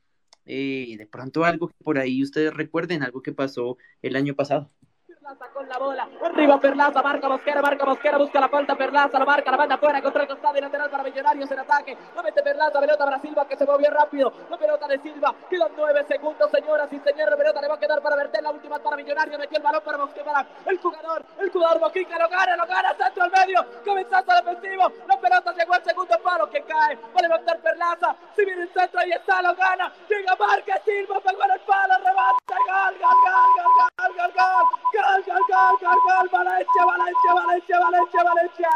eh, 0.49 0.97
de 0.99 1.07
pronto 1.07 1.45
algo 1.45 1.69
que 1.69 1.75
por 1.85 1.99
ahí 1.99 2.23
ustedes 2.23 2.55
recuerden, 2.55 3.03
algo 3.05 3.23
que 3.23 3.33
pasó 3.33 3.77
el 4.03 4.17
año 4.17 4.35
pasado. 4.35 4.71
Perlaza 5.19 5.47
con 5.53 5.69
la 5.69 5.79
bola. 5.79 6.09
Arriba 6.23 6.61
Perlaza, 6.61 7.03
marca 7.03 7.29
Mosquera, 7.29 7.61
marca 7.61 7.85
Mosquera, 7.85 8.19
busca 8.19 8.39
la 8.39 8.49
falta 8.49 8.77
Perlaza, 8.77 9.19
la 9.19 9.25
marca, 9.25 9.51
la 9.51 9.57
banda 9.57 9.77
fuera 9.77 10.01
contra 10.01 10.23
el 10.23 10.29
costado 10.29 10.57
y 10.57 10.61
lateral 10.61 10.89
para 10.91 11.03
Millonarios 11.03 11.51
en 11.51 11.59
ataque. 11.59 11.99
La 12.15 12.23
mete 12.23 12.41
Perlaza, 12.41 12.79
pelota 12.79 13.05
para 13.05 13.19
Silva 13.19 13.49
que 13.49 13.57
se 13.57 13.67
movió 13.67 13.91
rápido. 13.91 14.33
La 14.49 14.57
pelota 14.57 14.87
de 14.87 14.99
Silva, 15.01 15.35
quedan 15.51 15.73
nueve 15.77 16.05
segundos, 16.07 16.49
señoras 16.53 16.93
y 16.93 17.01
señores. 17.01 17.31
La 17.31 17.37
pelota 17.37 17.61
le 17.61 17.69
va 17.69 17.75
a 17.75 17.81
quedar 17.81 18.01
para 18.01 18.15
Bertel, 18.15 18.45
la 18.45 18.51
última 18.51 18.79
para 18.79 18.97
Millonarios. 18.97 19.41
Metió 19.41 19.59
el 19.59 19.65
balón 19.65 19.83
para 19.85 19.99
Mosquera, 19.99 20.47
el 20.67 20.79
jugador, 20.79 21.25
el 21.39 21.51
jugador 21.51 21.81
Mojica 21.81 22.19
lo 22.19 22.29
gana, 22.29 22.57
lo 22.57 22.67
gana, 22.67 22.95
centro 22.95 23.25
al 23.25 23.31
medio, 23.33 23.67
cabezazo 23.85 24.33
defensivo. 24.45 24.93
La 25.09 25.19
pelota 25.19 25.53
llegó 25.53 25.75
al 25.75 25.85
segundo 25.85 26.17
palo 26.23 26.49
que 26.49 26.63
cae. 26.63 26.95
Va 26.97 27.19
a 27.19 27.23
levantar 27.23 27.59
Perlaza, 27.59 28.15
si 28.37 28.45
viene 28.45 28.63
el 28.63 28.73
centro, 28.73 29.01
ahí 29.01 29.11
está, 29.11 29.43
lo 29.43 29.53
gana. 29.57 29.93
Llega 30.09 30.37
Marca 30.37 30.81
Silva, 30.85 31.21
pegó 31.21 31.43
en 31.45 31.51
el 31.51 31.61
palo, 31.61 31.95
rebate, 32.05 32.45
gol, 32.47 32.95
gol, 33.01 33.17
gol, 33.25 33.51
gol, 33.57 34.15
gol, 34.15 34.33
gol. 34.33 34.33
gol 34.37 35.18
gol, 35.25 35.43
gol, 35.49 35.79
gol, 35.81 35.99
gol, 36.07 36.29
Valencia, 36.31 36.85
Valencia, 36.85 37.35
Valencia, 37.35 37.81
Valencia, 37.81 38.25
Valencia. 38.25 38.69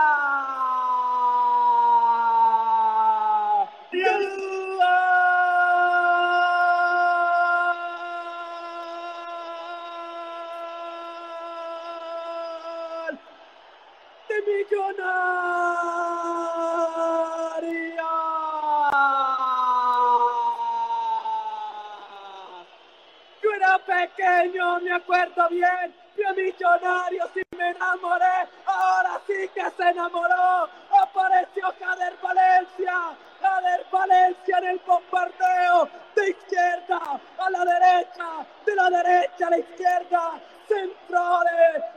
De 23.52 23.58
pequeño, 23.86 24.80
me 24.80 24.92
acuerdo 24.92 25.48
bien, 25.48 25.94
Millonarios 26.36 27.30
y 27.36 27.56
me 27.56 27.70
enamoré, 27.70 28.48
ahora 28.64 29.20
sí 29.26 29.48
que 29.54 29.70
se 29.76 29.88
enamoró, 29.90 30.68
apareció 31.02 31.64
Jader 31.78 32.14
Valencia, 32.22 33.16
Jader 33.40 33.86
Valencia 33.92 34.58
en 34.58 34.64
el 34.64 34.80
bombardeo, 34.86 35.88
de 36.16 36.30
izquierda 36.30 37.20
a 37.38 37.50
la 37.50 37.64
derecha, 37.64 38.46
de 38.64 38.74
la 38.74 38.90
derecha 38.90 39.46
a 39.46 39.50
la 39.50 39.58
izquierda, 39.58 40.40
centro 40.68 41.40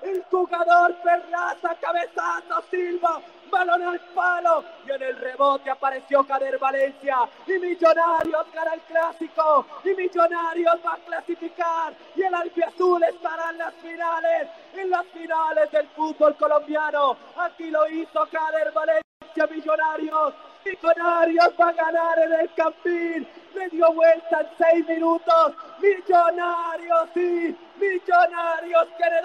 de 0.01 0.11
el 0.11 0.23
jugador 0.29 0.95
Perlaza, 1.01 1.75
cabezazo 1.79 2.63
Silva, 2.69 3.21
balón 3.55 3.83
al 3.83 3.99
palo 4.13 4.65
y 4.85 4.91
en 4.91 5.01
el 5.01 5.15
rebote 5.17 5.69
apareció 5.69 6.25
Cader 6.25 6.57
Valencia 6.57 7.19
y 7.47 7.53
Millonarios 7.53 8.45
gana 8.53 8.73
el 8.73 8.81
clásico 8.81 9.65
y 9.85 9.89
Millonarios 9.93 10.75
va 10.85 10.93
a 10.95 10.97
clasificar 10.97 11.93
y 12.15 12.23
el 12.23 12.35
albiazul 12.35 13.01
estará 13.03 13.51
en 13.51 13.57
las 13.59 13.73
finales, 13.75 14.49
en 14.73 14.89
las 14.89 15.05
finales 15.05 15.71
del 15.71 15.87
fútbol 15.89 16.35
colombiano. 16.35 17.15
Aquí 17.37 17.71
lo 17.71 17.87
hizo 17.87 18.27
Cader 18.29 18.73
Valencia 18.73 19.47
Millonarios. 19.49 20.33
Millonarios 20.65 21.49
va 21.59 21.69
a 21.69 21.73
ganar 21.73 22.19
en 22.19 22.33
el 22.33 22.53
Campín. 22.55 23.27
Le 23.53 23.69
dio 23.69 23.93
vuelta 23.93 24.41
en 24.41 24.47
seis 24.57 24.87
minutos. 24.87 25.53
Millonarios, 25.79 27.09
sí. 27.13 27.57
Millonarios 27.79 28.87
quiere 28.97 29.21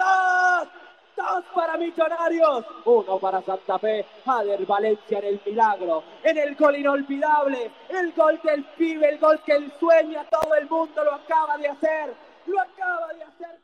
dos. 1.15 1.43
Para 1.53 1.77
Millonarios, 1.77 2.65
uno 2.85 3.19
para 3.19 3.41
Santa 3.41 3.77
Fe, 3.79 4.05
Jader 4.25 4.65
Valencia 4.65 5.19
en 5.19 5.25
el 5.25 5.41
milagro, 5.45 6.03
en 6.23 6.37
el 6.37 6.55
gol 6.55 6.77
inolvidable, 6.77 7.71
el 7.89 8.11
gol 8.13 8.39
del 8.43 8.63
pibe, 8.77 9.09
el 9.09 9.19
gol 9.19 9.41
que 9.45 9.53
él 9.53 9.71
sueña, 9.79 10.27
todo 10.29 10.55
el 10.55 10.69
mundo 10.69 11.03
lo 11.03 11.13
acaba 11.13 11.57
de 11.57 11.67
hacer, 11.67 12.13
lo 12.47 12.59
acaba 12.59 13.13
de 13.13 13.23
hacer. 13.23 13.59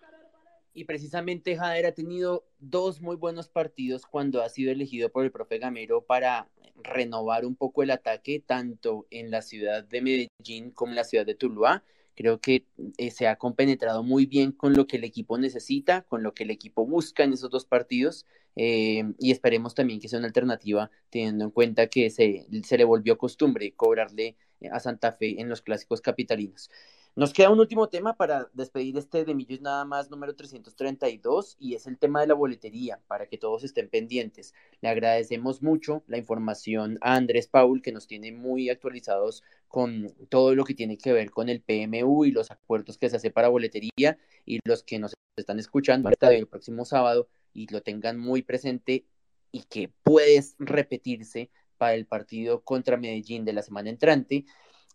Y 0.74 0.84
precisamente 0.84 1.58
Jader 1.58 1.88
ha 1.88 1.92
tenido 1.92 2.44
dos 2.60 3.02
muy 3.02 3.16
buenos 3.16 3.50
partidos 3.50 4.06
cuando 4.06 4.44
ha 4.44 4.50
sido 4.50 4.72
elegido 4.72 5.10
por 5.10 5.24
el 5.24 5.32
profe 5.32 5.58
Gamero 5.58 6.06
para 6.06 6.48
renovar 6.84 7.46
un 7.46 7.56
poco 7.56 7.82
el 7.82 7.90
ataque, 7.90 8.44
tanto 8.46 9.08
en 9.10 9.32
la 9.32 9.42
ciudad 9.42 9.84
de 9.84 10.02
Medellín 10.02 10.70
como 10.70 10.92
en 10.92 10.98
la 10.98 11.04
ciudad 11.04 11.26
de 11.26 11.34
Tuluá. 11.34 11.84
Creo 12.18 12.42
que 12.42 12.66
eh, 12.98 13.12
se 13.12 13.28
ha 13.28 13.38
compenetrado 13.38 14.02
muy 14.02 14.26
bien 14.26 14.52
con 14.52 14.74
lo 14.74 14.88
que 14.88 14.98
el 14.98 15.04
equipo 15.04 15.38
necesita, 15.38 16.02
con 16.02 16.24
lo 16.24 16.34
que 16.34 16.44
el 16.44 16.50
equipo 16.50 16.86
busca 16.86 17.24
en 17.24 17.34
esos 17.34 17.52
dos 17.52 17.66
partidos 17.66 18.26
eh, 18.56 19.04
y 19.20 19.30
esperemos 19.30 19.76
también 19.76 20.00
que 20.00 20.10
sea 20.10 20.18
una 20.18 20.28
alternativa 20.28 20.90
teniendo 21.12 21.46
en 21.46 21.52
cuenta 21.52 21.88
que 21.88 22.10
se, 22.10 22.48
se 22.64 22.78
le 22.78 22.86
volvió 22.86 23.20
costumbre 23.20 23.72
cobrarle 23.76 24.36
eh, 24.62 24.70
a 24.72 24.80
Santa 24.80 25.14
Fe 25.14 25.40
en 25.40 25.48
los 25.48 25.62
clásicos 25.62 26.02
capitalinos. 26.02 26.72
Nos 27.18 27.34
queda 27.34 27.50
un 27.50 27.60
último 27.60 27.90
tema 27.90 28.16
para 28.16 28.48
despedir 28.54 28.96
este 28.96 29.26
de 29.26 29.34
Millos 29.34 29.60
nada 29.60 29.86
más 29.86 30.12
número 30.12 30.36
332 30.36 31.58
y 31.60 31.74
es 31.74 31.88
el 31.88 31.98
tema 31.98 32.22
de 32.22 32.28
la 32.28 32.36
boletería 32.36 33.02
para 33.08 33.26
que 33.26 33.40
todos 33.40 33.64
estén 33.64 33.90
pendientes. 33.90 34.54
Le 34.82 34.90
agradecemos 34.90 35.64
mucho 35.64 36.04
la 36.06 36.20
información 36.20 37.00
a 37.02 37.16
Andrés 37.16 37.48
Paul 37.48 37.82
que 37.82 37.92
nos 37.92 38.06
tiene 38.06 38.32
muy 38.32 38.70
actualizados 38.70 39.42
con 39.68 40.14
todo 40.30 40.54
lo 40.54 40.64
que 40.64 40.76
tiene 40.76 41.00
que 41.00 41.12
ver 41.12 41.32
con 41.32 41.50
el 41.50 41.64
PMU 41.64 42.26
y 42.26 42.32
los 42.32 42.52
acuerdos 42.52 43.00
que 43.00 43.10
se 43.10 43.16
hace 43.16 43.32
para 43.32 43.48
boletería 43.48 44.20
y 44.46 44.60
los 44.64 44.84
que 44.84 45.00
nos 45.00 45.16
están 45.38 45.58
escuchando 45.58 46.10
hasta 46.10 46.32
el 46.36 46.46
próximo 46.46 46.86
sábado 46.86 47.30
y 47.52 47.66
lo 47.74 47.82
tengan 47.82 48.20
muy 48.20 48.44
presente 48.44 49.08
y 49.52 49.64
que 49.64 49.92
puedes 50.04 50.56
repetirse 50.60 51.50
para 51.80 51.96
el 51.96 52.06
partido 52.06 52.62
contra 52.64 52.96
Medellín 52.96 53.44
de 53.44 53.54
la 53.54 53.64
semana 53.64 53.90
entrante 53.90 54.46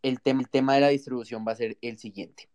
el 0.03 0.21
tema, 0.21 0.41
el 0.41 0.49
tema 0.49 0.75
de 0.75 0.81
la 0.81 0.89
distribución 0.89 1.45
va 1.47 1.53
a 1.53 1.57
ser 1.57 1.79
el 1.81 1.99
siguiente. 1.99 2.49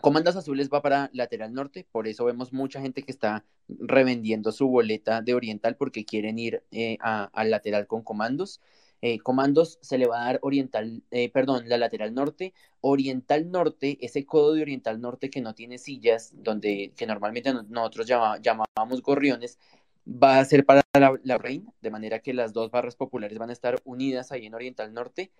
Comandos 0.00 0.36
Azules 0.36 0.70
va 0.72 0.82
para 0.82 1.10
lateral 1.12 1.52
norte, 1.52 1.84
por 1.90 2.06
eso 2.06 2.24
vemos 2.24 2.52
mucha 2.52 2.80
gente 2.80 3.02
que 3.02 3.10
está 3.10 3.44
revendiendo 3.68 4.52
su 4.52 4.68
boleta 4.68 5.20
de 5.20 5.34
Oriental 5.34 5.76
porque 5.76 6.04
quieren 6.04 6.38
ir 6.38 6.62
eh, 6.70 6.96
al 7.02 7.50
lateral 7.50 7.86
con 7.86 8.02
comandos. 8.02 8.60
Eh, 9.02 9.18
comandos 9.18 9.78
se 9.80 9.98
le 9.98 10.06
va 10.06 10.22
a 10.22 10.24
dar 10.26 10.38
Oriental, 10.42 11.02
eh, 11.10 11.30
perdón, 11.30 11.68
la 11.68 11.78
lateral 11.78 12.14
norte. 12.14 12.54
Oriental 12.80 13.50
norte, 13.50 13.98
ese 14.00 14.24
codo 14.24 14.54
de 14.54 14.62
Oriental 14.62 15.00
norte 15.00 15.28
que 15.28 15.40
no 15.40 15.54
tiene 15.54 15.78
sillas, 15.78 16.32
donde 16.34 16.92
que 16.96 17.06
normalmente 17.06 17.52
nosotros 17.68 18.06
llamábamos 18.06 19.02
gorriones, 19.02 19.58
va 20.06 20.38
a 20.38 20.44
ser 20.44 20.64
para 20.64 20.82
la, 20.94 21.18
la 21.24 21.38
reina, 21.38 21.72
de 21.80 21.90
manera 21.90 22.20
que 22.20 22.34
las 22.34 22.52
dos 22.52 22.70
barras 22.70 22.96
populares 22.96 23.38
van 23.38 23.50
a 23.50 23.54
estar 23.54 23.80
unidas 23.84 24.32
ahí 24.32 24.46
en 24.46 24.54
Oriental 24.54 24.94
norte 24.94 25.30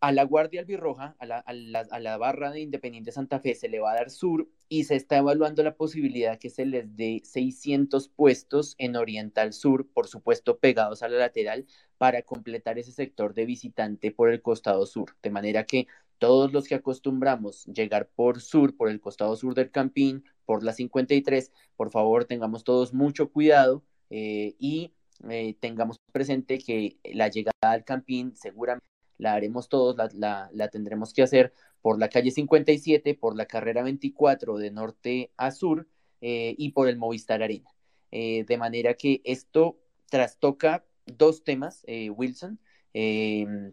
a 0.00 0.12
la 0.12 0.24
Guardia 0.24 0.60
Albirroja, 0.60 1.16
a 1.18 1.26
la, 1.26 1.38
a, 1.38 2.00
la, 2.00 2.16
barra 2.18 2.50
de 2.50 2.60
Independiente 2.60 3.12
Santa 3.12 3.40
Fe, 3.40 3.54
se 3.54 3.68
le 3.68 3.80
va 3.80 3.92
a 3.92 3.96
dar 3.96 4.10
sur 4.10 4.48
y 4.68 4.84
se 4.84 4.96
está 4.96 5.18
evaluando 5.18 5.62
la 5.62 5.76
posibilidad 5.76 6.38
que 6.38 6.50
se 6.50 6.66
les 6.66 6.96
dé 6.96 7.22
600 7.24 8.08
puestos 8.08 8.74
en 8.78 8.96
Oriental 8.96 9.52
Sur, 9.52 9.88
por 9.88 10.08
supuesto 10.08 10.58
pegados 10.58 11.02
a 11.02 11.08
la 11.08 11.18
lateral, 11.18 11.66
para 11.98 12.22
completar 12.22 12.78
ese 12.78 12.92
sector 12.92 13.34
de 13.34 13.46
visitante 13.46 14.10
por 14.10 14.30
el 14.30 14.42
costado 14.42 14.86
sur. 14.86 15.16
De 15.22 15.30
manera 15.30 15.64
que 15.64 15.86
todos 16.18 16.52
los 16.52 16.66
que 16.66 16.74
acostumbramos 16.74 17.64
llegar 17.66 18.08
por 18.08 18.40
sur, 18.40 18.76
por 18.76 18.90
el 18.90 19.00
costado 19.00 19.36
sur 19.36 19.54
del 19.54 19.70
Campín, 19.70 20.24
por 20.44 20.62
la 20.62 20.72
53, 20.72 21.52
por 21.76 21.90
favor 21.90 22.24
tengamos 22.24 22.64
todos 22.64 22.92
mucho 22.92 23.30
cuidado 23.30 23.82
eh, 24.10 24.54
y 24.58 24.92
eh, 25.28 25.56
tengamos 25.60 25.98
presente 26.12 26.58
que 26.58 26.98
la 27.04 27.28
llegada 27.28 27.52
al 27.62 27.84
Campín 27.84 28.34
seguramente 28.36 28.95
la 29.18 29.34
haremos 29.34 29.68
todos, 29.68 29.96
la, 30.14 30.50
la, 30.52 30.68
tendremos 30.68 31.12
que 31.12 31.22
hacer 31.22 31.52
por 31.82 31.98
la 31.98 32.08
calle 32.08 32.30
57, 32.30 33.14
por 33.14 33.36
la 33.36 33.46
carrera 33.46 33.82
24 33.82 34.56
de 34.56 34.70
norte 34.70 35.30
a 35.36 35.50
sur 35.50 35.86
eh, 36.20 36.54
y 36.58 36.70
por 36.70 36.88
el 36.88 36.96
Movistar 36.96 37.42
Arena. 37.42 37.70
Eh, 38.10 38.44
de 38.44 38.56
manera 38.58 38.94
que 38.94 39.20
esto 39.24 39.78
trastoca 40.10 40.84
dos 41.06 41.44
temas, 41.44 41.82
eh, 41.86 42.10
Wilson. 42.10 42.58
Em, 42.92 43.72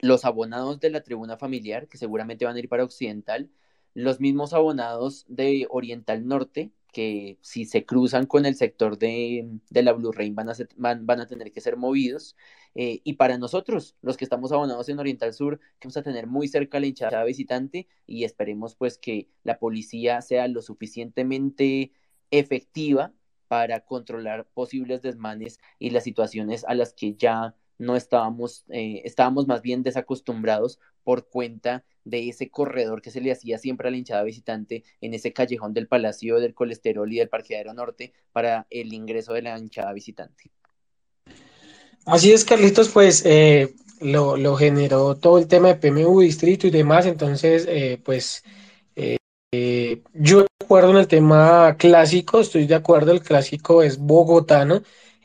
los 0.00 0.24
abonados 0.24 0.80
de 0.80 0.90
la 0.90 1.02
tribuna 1.02 1.36
familiar, 1.36 1.88
que 1.88 1.98
seguramente 1.98 2.44
van 2.44 2.56
a 2.56 2.58
ir 2.58 2.68
para 2.68 2.84
Occidental, 2.84 3.50
los 3.94 4.20
mismos 4.20 4.52
abonados 4.52 5.24
de 5.28 5.66
Oriental 5.70 6.26
Norte, 6.26 6.72
que 6.92 7.38
si 7.40 7.64
se 7.64 7.84
cruzan 7.84 8.26
con 8.26 8.46
el 8.46 8.54
sector 8.54 8.98
de, 8.98 9.48
la 9.70 9.92
Blue 9.92 10.12
Rain 10.12 10.34
van 10.34 10.48
a, 10.48 10.54
van, 10.76 11.20
a 11.20 11.26
tener 11.26 11.52
que 11.52 11.60
ser 11.60 11.76
movidos. 11.76 12.36
Eh, 12.74 13.00
y 13.04 13.14
para 13.14 13.38
nosotros, 13.38 13.96
los 14.02 14.16
que 14.16 14.24
estamos 14.24 14.52
abonados 14.52 14.88
en 14.88 14.98
Oriental 14.98 15.32
Sur, 15.32 15.60
vamos 15.80 15.96
a 15.96 16.02
tener 16.02 16.26
muy 16.26 16.48
cerca 16.48 16.80
la 16.80 16.86
hinchada 16.86 17.24
visitante 17.24 17.88
y 18.06 18.24
esperemos 18.24 18.74
pues 18.74 18.98
que 18.98 19.28
la 19.42 19.58
policía 19.58 20.20
sea 20.22 20.48
lo 20.48 20.62
suficientemente 20.62 21.92
efectiva 22.30 23.12
para 23.48 23.80
controlar 23.80 24.46
posibles 24.46 25.02
desmanes 25.02 25.58
y 25.78 25.90
las 25.90 26.04
situaciones 26.04 26.64
a 26.66 26.74
las 26.74 26.92
que 26.92 27.14
ya 27.14 27.56
no 27.80 27.96
estábamos, 27.96 28.64
eh, 28.68 29.00
estábamos 29.04 29.46
más 29.46 29.62
bien 29.62 29.82
desacostumbrados 29.82 30.78
por 31.02 31.28
cuenta 31.28 31.82
de 32.04 32.28
ese 32.28 32.50
corredor 32.50 33.00
que 33.00 33.10
se 33.10 33.20
le 33.20 33.32
hacía 33.32 33.58
siempre 33.58 33.88
a 33.88 33.90
la 33.90 33.96
hinchada 33.96 34.22
visitante 34.22 34.84
en 35.00 35.14
ese 35.14 35.32
callejón 35.32 35.72
del 35.72 35.88
Palacio 35.88 36.38
del 36.40 36.54
Colesterol 36.54 37.10
y 37.10 37.18
del 37.18 37.30
Parqueadero 37.30 37.72
Norte 37.72 38.12
para 38.32 38.66
el 38.70 38.92
ingreso 38.92 39.32
de 39.32 39.42
la 39.42 39.58
hinchada 39.58 39.92
visitante. 39.94 40.50
Así 42.04 42.32
es, 42.32 42.44
Carlitos, 42.44 42.90
pues 42.90 43.24
eh, 43.24 43.74
lo, 44.00 44.36
lo, 44.36 44.56
generó 44.56 45.16
todo 45.16 45.38
el 45.38 45.48
tema 45.48 45.68
de 45.68 45.76
PMU 45.76 46.20
Distrito 46.20 46.66
y 46.66 46.70
demás, 46.70 47.06
entonces, 47.06 47.66
eh, 47.66 48.00
pues 48.04 48.42
eh, 49.52 50.02
yo 50.14 50.42
de 50.42 50.46
acuerdo 50.62 50.90
en 50.90 50.98
el 50.98 51.08
tema 51.08 51.76
clásico, 51.76 52.40
estoy 52.40 52.66
de 52.66 52.76
acuerdo, 52.76 53.10
el 53.10 53.22
clásico 53.22 53.82
es 53.82 53.98
bogotano, 53.98 54.82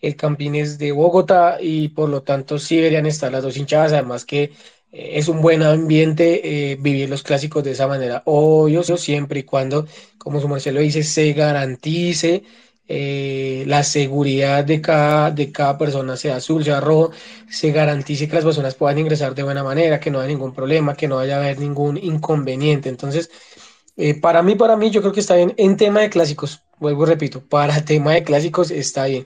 el 0.08 0.16
Campín 0.16 0.56
es 0.56 0.78
de 0.78 0.92
Bogotá 0.92 1.58
y 1.62 1.90
por 1.90 2.10
lo 2.10 2.24
tanto 2.24 2.60
sí 2.60 2.78
deberían 2.78 3.06
estar 3.06 3.32
las 3.32 3.44
dos 3.44 3.58
hinchadas, 3.58 3.94
además 3.94 4.26
que 4.26 4.52
es 4.92 5.28
un 5.28 5.42
buen 5.42 5.62
ambiente 5.62 6.78
vivir 6.80 7.10
los 7.10 7.22
clásicos 7.22 7.64
de 7.64 7.72
esa 7.72 7.88
manera, 7.88 8.24
obvio, 8.26 8.84
siempre 8.84 9.42
y 9.42 9.44
cuando, 9.44 9.88
como 10.18 10.40
su 10.40 10.48
Marcelo 10.48 10.80
dice, 10.80 11.04
se 11.04 11.34
garantice 11.34 12.44
eh, 12.88 13.64
la 13.68 13.84
seguridad 13.84 14.64
de 14.64 14.80
cada, 14.82 15.32
de 15.32 15.52
cada 15.52 15.78
persona, 15.78 16.16
sea 16.18 16.36
azul, 16.36 16.64
sea 16.64 16.80
rojo, 16.82 17.12
se 17.50 17.72
garantice 17.72 18.28
que 18.28 18.36
las 18.36 18.46
personas 18.46 18.76
puedan 18.76 19.00
ingresar 19.00 19.34
de 19.34 19.42
buena 19.44 19.64
manera, 19.64 20.00
que 20.00 20.12
no 20.12 20.20
haya 20.20 20.28
ningún 20.28 20.54
problema, 20.54 20.96
que 20.96 21.08
no 21.08 21.16
vaya 21.16 21.38
a 21.38 21.40
haber 21.40 21.60
ningún 21.60 21.98
inconveniente. 21.98 22.90
Entonces, 22.90 23.32
eh, 23.98 24.20
para 24.20 24.44
mí, 24.44 24.56
para 24.56 24.78
mí, 24.78 24.92
yo 24.92 25.02
creo 25.02 25.14
que 25.14 25.22
está 25.22 25.36
bien 25.36 25.54
en 25.58 25.78
tema 25.78 26.02
de 26.02 26.10
clásicos, 26.12 26.64
vuelvo 26.80 27.06
repito, 27.06 27.42
para 27.42 27.84
tema 27.86 28.14
de 28.14 28.24
clásicos 28.24 28.72
está 28.72 29.06
bien. 29.06 29.26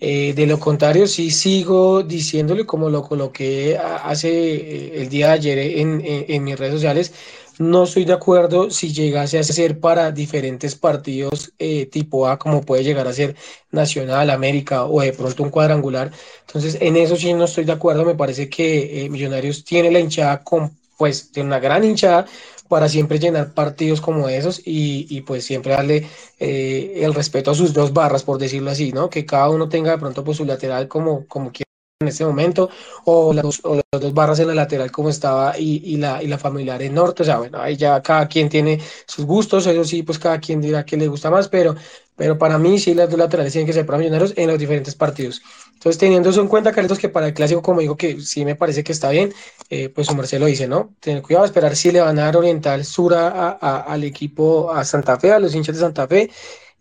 Eh, 0.00 0.32
de 0.34 0.46
lo 0.46 0.58
contrario, 0.58 1.06
sí 1.06 1.30
sigo 1.30 2.02
diciéndole 2.02 2.66
como 2.66 2.90
lo 2.90 3.02
coloqué 3.02 3.78
hace 3.78 5.00
el 5.00 5.08
día 5.08 5.28
de 5.28 5.32
ayer 5.34 5.58
en, 5.58 6.02
en 6.04 6.44
mis 6.44 6.58
redes 6.58 6.74
sociales, 6.74 7.12
no 7.58 7.84
estoy 7.84 8.04
de 8.04 8.14
acuerdo 8.14 8.70
si 8.70 8.92
llegase 8.92 9.38
a 9.38 9.42
ser 9.42 9.78
para 9.78 10.10
diferentes 10.10 10.74
partidos 10.74 11.52
eh, 11.58 11.86
tipo 11.86 12.26
A, 12.26 12.38
como 12.38 12.62
puede 12.62 12.82
llegar 12.82 13.06
a 13.06 13.12
ser 13.12 13.36
Nacional, 13.70 14.30
América 14.30 14.84
o 14.86 15.00
de 15.00 15.12
pronto 15.12 15.42
un 15.42 15.50
cuadrangular. 15.50 16.10
Entonces, 16.46 16.78
en 16.80 16.96
eso 16.96 17.16
sí 17.16 17.32
no 17.34 17.44
estoy 17.44 17.64
de 17.64 17.72
acuerdo. 17.72 18.04
Me 18.04 18.14
parece 18.14 18.48
que 18.48 19.04
eh, 19.04 19.08
Millonarios 19.08 19.64
tiene 19.64 19.90
la 19.90 20.00
hinchada 20.00 20.42
con, 20.42 20.76
pues, 20.96 21.32
de 21.32 21.42
una 21.42 21.60
gran 21.60 21.84
hinchada 21.84 22.26
para 22.72 22.88
siempre 22.88 23.18
llenar 23.18 23.52
partidos 23.52 24.00
como 24.00 24.30
esos 24.30 24.62
y, 24.64 25.06
y 25.10 25.20
pues 25.20 25.44
siempre 25.44 25.72
darle 25.72 26.08
eh, 26.38 27.00
el 27.04 27.12
respeto 27.12 27.50
a 27.50 27.54
sus 27.54 27.74
dos 27.74 27.92
barras, 27.92 28.22
por 28.22 28.38
decirlo 28.38 28.70
así, 28.70 28.92
¿no? 28.92 29.10
Que 29.10 29.26
cada 29.26 29.50
uno 29.50 29.68
tenga 29.68 29.90
de 29.90 29.98
pronto 29.98 30.24
pues 30.24 30.38
su 30.38 30.46
lateral 30.46 30.88
como, 30.88 31.26
como 31.26 31.52
quiera 31.52 31.68
en 32.00 32.08
este 32.08 32.24
momento, 32.24 32.70
o 33.04 33.34
las, 33.34 33.60
o 33.64 33.74
las 33.76 34.00
dos 34.00 34.14
barras 34.14 34.38
en 34.40 34.48
la 34.48 34.54
lateral 34.54 34.90
como 34.90 35.10
estaba 35.10 35.58
y, 35.58 35.82
y, 35.84 35.98
la, 35.98 36.22
y 36.22 36.28
la 36.28 36.38
familiar 36.38 36.80
en 36.80 36.94
norte, 36.94 37.24
o 37.24 37.26
sea, 37.26 37.36
bueno, 37.40 37.60
ahí 37.60 37.76
ya 37.76 38.00
cada 38.00 38.26
quien 38.26 38.48
tiene 38.48 38.80
sus 39.06 39.26
gustos, 39.26 39.66
eso 39.66 39.84
sí, 39.84 40.02
pues 40.02 40.18
cada 40.18 40.40
quien 40.40 40.62
dirá 40.62 40.82
que 40.86 40.96
le 40.96 41.08
gusta 41.08 41.30
más, 41.30 41.48
pero, 41.48 41.74
pero 42.16 42.38
para 42.38 42.56
mí 42.56 42.78
sí 42.78 42.94
las 42.94 43.10
dos 43.10 43.18
laterales 43.18 43.52
tienen 43.52 43.66
que 43.66 43.74
ser 43.74 43.84
para 43.84 43.98
millonarios 43.98 44.32
en 44.34 44.48
los 44.48 44.58
diferentes 44.58 44.94
partidos. 44.94 45.42
Entonces, 45.82 45.98
teniendo 45.98 46.30
eso 46.30 46.40
en 46.40 46.46
cuenta, 46.46 46.70
Carlitos, 46.70 47.00
que 47.00 47.08
para 47.08 47.26
el 47.26 47.34
clásico, 47.34 47.60
como 47.60 47.80
digo, 47.80 47.96
que 47.96 48.20
sí 48.20 48.44
me 48.44 48.54
parece 48.54 48.84
que 48.84 48.92
está 48.92 49.10
bien, 49.10 49.34
eh, 49.68 49.88
pues 49.88 50.06
su 50.06 50.14
Marcelo 50.14 50.46
dice, 50.46 50.68
¿no? 50.68 50.94
Tener 51.00 51.22
cuidado, 51.22 51.44
esperar 51.44 51.74
si 51.74 51.90
le 51.90 52.00
van 52.00 52.20
a 52.20 52.26
dar 52.26 52.36
oriental 52.36 52.84
sur 52.84 53.12
a, 53.14 53.50
al 53.50 54.04
equipo, 54.04 54.70
a 54.70 54.84
Santa 54.84 55.18
Fe, 55.18 55.32
a 55.32 55.40
los 55.40 55.56
hinchas 55.56 55.74
de 55.74 55.80
Santa 55.80 56.06
Fe, 56.06 56.30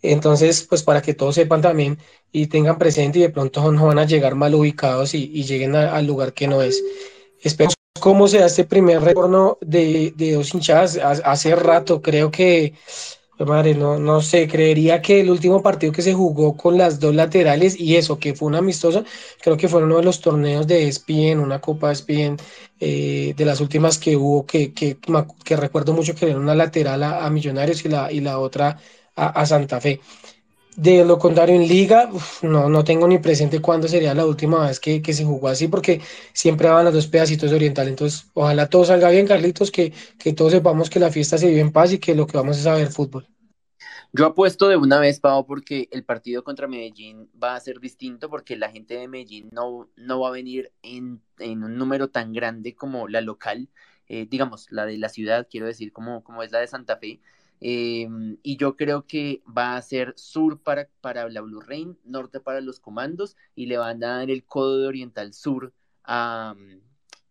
entonces, 0.03 0.67
pues 0.69 0.83
para 0.83 1.01
que 1.01 1.15
todos 1.15 1.33
sepan 1.33 1.63
también 1.63 1.97
y 2.31 2.45
tengan 2.45 2.77
presente 2.77 3.17
y 3.17 3.23
de 3.23 3.31
pronto 3.31 3.71
no 3.71 3.87
van 3.87 3.97
a 3.97 4.05
llegar 4.05 4.35
mal 4.35 4.53
ubicados 4.53 5.15
y, 5.15 5.43
lleguen 5.45 5.75
al 5.75 6.05
lugar 6.05 6.33
que 6.33 6.47
no 6.47 6.61
es. 6.61 6.83
Esperemos 7.41 7.73
cómo 7.99 8.27
se 8.27 8.37
da 8.37 8.45
este 8.45 8.65
primer 8.65 9.01
retorno 9.01 9.57
de, 9.61 10.13
de 10.15 10.33
dos 10.33 10.53
hinchadas. 10.53 10.97
Hace 10.97 11.55
rato 11.55 12.03
creo 12.03 12.29
que, 12.29 12.75
madre, 13.45 13.75
no, 13.75 13.99
no 13.99 14.21
sé, 14.21 14.47
creería 14.47 15.01
que 15.01 15.19
el 15.21 15.29
último 15.29 15.61
partido 15.61 15.91
que 15.93 16.01
se 16.01 16.13
jugó 16.13 16.55
con 16.57 16.77
las 16.77 16.99
dos 16.99 17.13
laterales 17.15 17.79
y 17.79 17.95
eso, 17.95 18.19
que 18.19 18.33
fue 18.35 18.47
un 18.47 18.55
amistoso, 18.55 19.03
creo 19.41 19.57
que 19.57 19.67
fue 19.67 19.83
uno 19.83 19.97
de 19.97 20.03
los 20.03 20.21
torneos 20.21 20.67
de 20.67 20.87
ESPN, 20.87 21.39
una 21.39 21.61
Copa 21.61 21.91
ESPN, 21.91 22.37
eh, 22.79 23.33
de 23.35 23.45
las 23.45 23.61
últimas 23.61 23.97
que 23.97 24.15
hubo, 24.17 24.45
que, 24.45 24.73
que, 24.73 24.97
que, 25.43 25.55
recuerdo 25.55 25.93
mucho 25.93 26.15
que 26.15 26.27
era 26.29 26.37
una 26.39 26.55
lateral 26.55 27.03
a, 27.03 27.25
a 27.25 27.29
Millonarios 27.29 27.85
y 27.85 27.89
la, 27.89 28.11
y 28.11 28.19
la 28.21 28.39
otra 28.39 28.77
a, 29.15 29.27
a 29.41 29.45
Santa 29.45 29.79
Fe. 29.81 30.01
De 30.75 31.03
lo 31.03 31.19
contrario, 31.19 31.55
en 31.55 31.67
liga, 31.67 32.09
no, 32.41 32.69
no 32.69 32.83
tengo 32.83 33.07
ni 33.07 33.17
presente 33.17 33.59
cuándo 33.59 33.89
sería 33.89 34.13
la 34.13 34.25
última 34.25 34.67
vez 34.67 34.79
que, 34.79 35.01
que, 35.01 35.13
se 35.13 35.25
jugó 35.25 35.49
así, 35.49 35.67
porque 35.67 36.01
siempre 36.33 36.69
van 36.69 36.85
los 36.85 36.93
dos 36.93 37.07
pedacitos 37.07 37.49
de 37.49 37.57
Oriental. 37.57 37.89
Entonces, 37.89 38.27
ojalá 38.33 38.69
todo 38.69 38.85
salga 38.85 39.09
bien, 39.09 39.27
Carlitos, 39.27 39.69
que, 39.69 39.91
que 40.17 40.33
todos 40.33 40.53
sepamos 40.53 40.89
que 40.89 40.99
la 40.99 41.11
fiesta 41.11 41.37
se 41.37 41.47
vive 41.47 41.59
en 41.59 41.71
paz 41.71 41.91
y 41.91 41.99
que 41.99 42.15
lo 42.15 42.25
que 42.25 42.37
vamos 42.37 42.57
es 42.57 42.65
a 42.67 42.75
ver 42.75 42.89
fútbol. 42.89 43.27
Yo 44.13 44.25
apuesto 44.25 44.67
de 44.67 44.75
una 44.75 44.99
vez, 44.99 45.21
Pau, 45.21 45.45
porque 45.45 45.87
el 45.91 46.03
partido 46.03 46.43
contra 46.43 46.67
Medellín 46.67 47.29
va 47.41 47.55
a 47.55 47.59
ser 47.61 47.79
distinto, 47.79 48.29
porque 48.29 48.57
la 48.57 48.69
gente 48.69 48.95
de 48.95 49.07
Medellín 49.07 49.49
no, 49.53 49.89
no 49.95 50.19
va 50.19 50.27
a 50.27 50.31
venir 50.31 50.71
en, 50.83 51.21
en 51.39 51.63
un 51.63 51.77
número 51.77 52.09
tan 52.09 52.33
grande 52.33 52.75
como 52.75 53.07
la 53.07 53.21
local, 53.21 53.69
eh, 54.07 54.27
digamos, 54.29 54.69
la 54.69 54.85
de 54.85 54.97
la 54.97 55.07
ciudad, 55.07 55.47
quiero 55.49 55.65
decir, 55.65 55.93
como, 55.93 56.23
como 56.25 56.43
es 56.43 56.51
la 56.51 56.59
de 56.59 56.67
Santa 56.67 56.97
Fe. 56.97 57.21
Eh, 57.61 58.07
y 58.43 58.57
yo 58.57 58.75
creo 58.75 59.05
que 59.05 59.43
va 59.47 59.77
a 59.77 59.81
ser 59.81 60.13
sur 60.17 60.61
para, 60.61 60.89
para 60.99 61.29
la 61.29 61.41
Blue 61.41 61.61
Rain, 61.61 61.97
norte 62.03 62.39
para 62.39 62.61
los 62.61 62.79
comandos, 62.79 63.37
y 63.55 63.67
le 63.67 63.77
van 63.77 64.03
a 64.03 64.17
dar 64.17 64.31
el 64.31 64.43
codo 64.45 64.79
de 64.79 64.87
Oriental 64.87 65.33
Sur 65.33 65.73
a, 66.03 66.55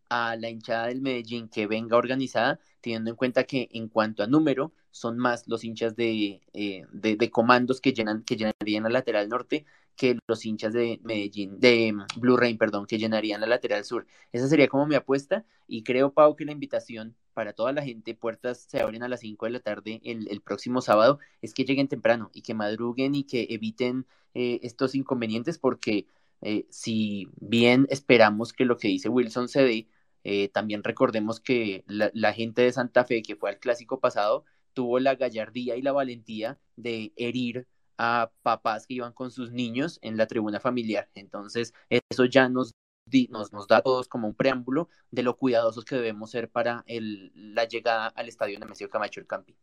a 0.08 0.36
la 0.36 0.50
hinchada 0.50 0.86
del 0.88 1.00
Medellín 1.00 1.48
que 1.48 1.66
venga 1.66 1.96
organizada, 1.96 2.60
teniendo 2.80 3.10
en 3.10 3.16
cuenta 3.16 3.44
que 3.44 3.68
en 3.72 3.88
cuanto 3.88 4.22
a 4.22 4.26
número, 4.26 4.72
son 4.90 5.18
más 5.18 5.46
los 5.46 5.64
hinchas 5.64 5.96
de, 5.96 6.40
eh, 6.52 6.84
de, 6.92 7.30
comandos 7.30 7.80
que, 7.80 7.92
llenan, 7.92 8.24
que 8.24 8.36
llenarían 8.36 8.82
la 8.84 8.90
lateral 8.90 9.28
norte 9.28 9.64
que 9.96 10.18
los 10.26 10.46
hinchas 10.46 10.72
de 10.72 10.98
Medellín, 11.02 11.60
de 11.60 11.94
Blue 12.16 12.36
Rain, 12.36 12.56
perdón, 12.56 12.86
que 12.86 12.98
llenarían 12.98 13.40
la 13.40 13.46
lateral 13.46 13.84
sur. 13.84 14.06
Esa 14.32 14.48
sería 14.48 14.68
como 14.68 14.86
mi 14.86 14.94
apuesta 14.94 15.44
y 15.66 15.82
creo, 15.82 16.12
Pau, 16.12 16.36
que 16.36 16.44
la 16.46 16.52
invitación 16.52 17.16
para 17.34 17.52
toda 17.52 17.72
la 17.72 17.82
gente, 17.82 18.14
puertas 18.14 18.66
se 18.68 18.80
abren 18.80 19.02
a 19.02 19.08
las 19.08 19.20
5 19.20 19.46
de 19.46 19.52
la 19.52 19.60
tarde 19.60 20.00
el, 20.04 20.28
el, 20.28 20.40
próximo 20.40 20.80
sábado, 20.80 21.18
es 21.42 21.54
que 21.54 21.64
lleguen 21.64 21.88
temprano 21.88 22.30
y 22.32 22.42
que 22.42 22.54
madruguen 22.54 23.14
y 23.14 23.24
que 23.24 23.46
eviten 23.50 24.06
eh, 24.34 24.60
estos 24.62 24.94
inconvenientes 24.94 25.58
porque 25.58 26.06
eh, 26.42 26.66
si 26.70 27.28
bien 27.40 27.86
esperamos 27.90 28.52
que 28.52 28.64
lo 28.64 28.78
que 28.78 28.88
dice 28.88 29.08
Wilson 29.08 29.48
se 29.48 29.62
dé, 29.62 29.88
eh, 30.24 30.48
también 30.48 30.84
recordemos 30.84 31.40
que 31.40 31.84
la, 31.86 32.10
la 32.14 32.32
gente 32.32 32.62
de 32.62 32.72
Santa 32.72 33.04
Fe 33.04 33.22
que 33.22 33.36
fue 33.36 33.50
al 33.50 33.58
clásico 33.58 34.00
pasado 34.00 34.44
tuvo 34.74 34.98
la 35.00 35.14
gallardía 35.14 35.76
y 35.76 35.82
la 35.82 35.92
valentía 35.92 36.58
de 36.76 37.12
herir 37.16 37.66
a 38.02 38.32
papás 38.42 38.86
que 38.86 38.94
iban 38.94 39.12
con 39.12 39.30
sus 39.30 39.52
niños 39.52 39.98
en 40.00 40.16
la 40.16 40.26
tribuna 40.26 40.58
familiar. 40.58 41.10
Entonces, 41.14 41.74
eso 41.90 42.24
ya 42.24 42.48
nos, 42.48 42.74
nos, 43.30 43.52
nos 43.52 43.66
da 43.66 43.80
todos 43.82 44.08
como 44.08 44.28
un 44.28 44.34
preámbulo 44.34 44.88
de 45.10 45.22
lo 45.22 45.36
cuidadosos 45.36 45.84
que 45.84 45.96
debemos 45.96 46.30
ser 46.30 46.48
para 46.48 46.84
el, 46.86 47.32
la 47.34 47.64
llegada 47.64 48.08
al 48.08 48.28
estadio 48.28 48.58
Nemesio 48.58 48.88
Camacho 48.88 49.20
el 49.20 49.26
Campi. 49.26 49.54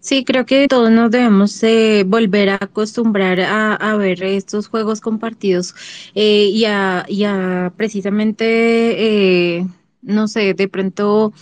Sí, 0.00 0.24
creo 0.24 0.46
que 0.46 0.68
todos 0.68 0.90
nos 0.90 1.10
debemos 1.10 1.62
eh, 1.62 2.04
volver 2.06 2.50
a 2.50 2.58
acostumbrar 2.60 3.40
a, 3.40 3.96
ver 3.96 4.22
estos 4.22 4.68
juegos 4.68 5.00
compartidos 5.00 5.74
eh, 6.14 6.50
y, 6.52 6.64
a, 6.66 7.04
y, 7.08 7.24
a, 7.24 7.72
precisamente, 7.76 9.56
eh, 9.58 9.66
no 10.02 10.28
sé, 10.28 10.54
de 10.54 10.68
pronto 10.68 11.32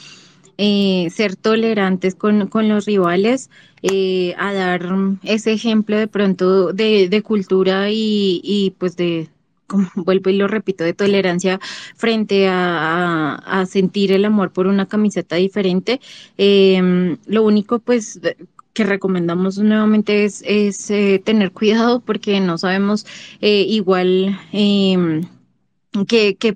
ser 0.57 1.37
tolerantes 1.37 2.15
con, 2.15 2.47
con 2.47 2.69
los 2.69 2.87
rivales, 2.87 3.51
a 4.39 4.53
dar 4.55 4.89
ese 5.25 5.53
ejemplo 5.53 5.99
de 5.99 6.07
pronto 6.07 6.73
de, 6.73 7.09
de 7.09 7.23
cultura 7.23 7.91
y, 7.91 8.41
y, 8.45 8.71
pues 8.79 8.97
de, 8.97 9.29
como 9.67 9.89
vuelvo 9.97 10.31
y 10.31 10.37
lo 10.37 10.49
repito, 10.49 10.85
de 10.85 10.95
tolerancia 10.95 11.61
frente 11.97 12.49
a, 12.49 13.65
sentir 13.69 14.13
el 14.13 14.25
amor 14.25 14.53
por 14.53 14.67
una 14.67 14.87
camiseta 14.87 15.37
diferente. 15.37 16.01
Eh, 16.39 17.17
lo 17.27 17.43
único 17.45 17.79
pues 17.79 18.21
que 18.75 18.85
recomendamos 18.85 19.59
nuevamente 19.59 20.25
es, 20.25 20.43
eh, 20.91 21.23
tener 21.25 21.53
cuidado 21.53 22.01
porque 22.01 22.41
no 22.41 22.59
sabemos 22.59 23.07
eh, 23.41 23.65
igual 23.69 24.39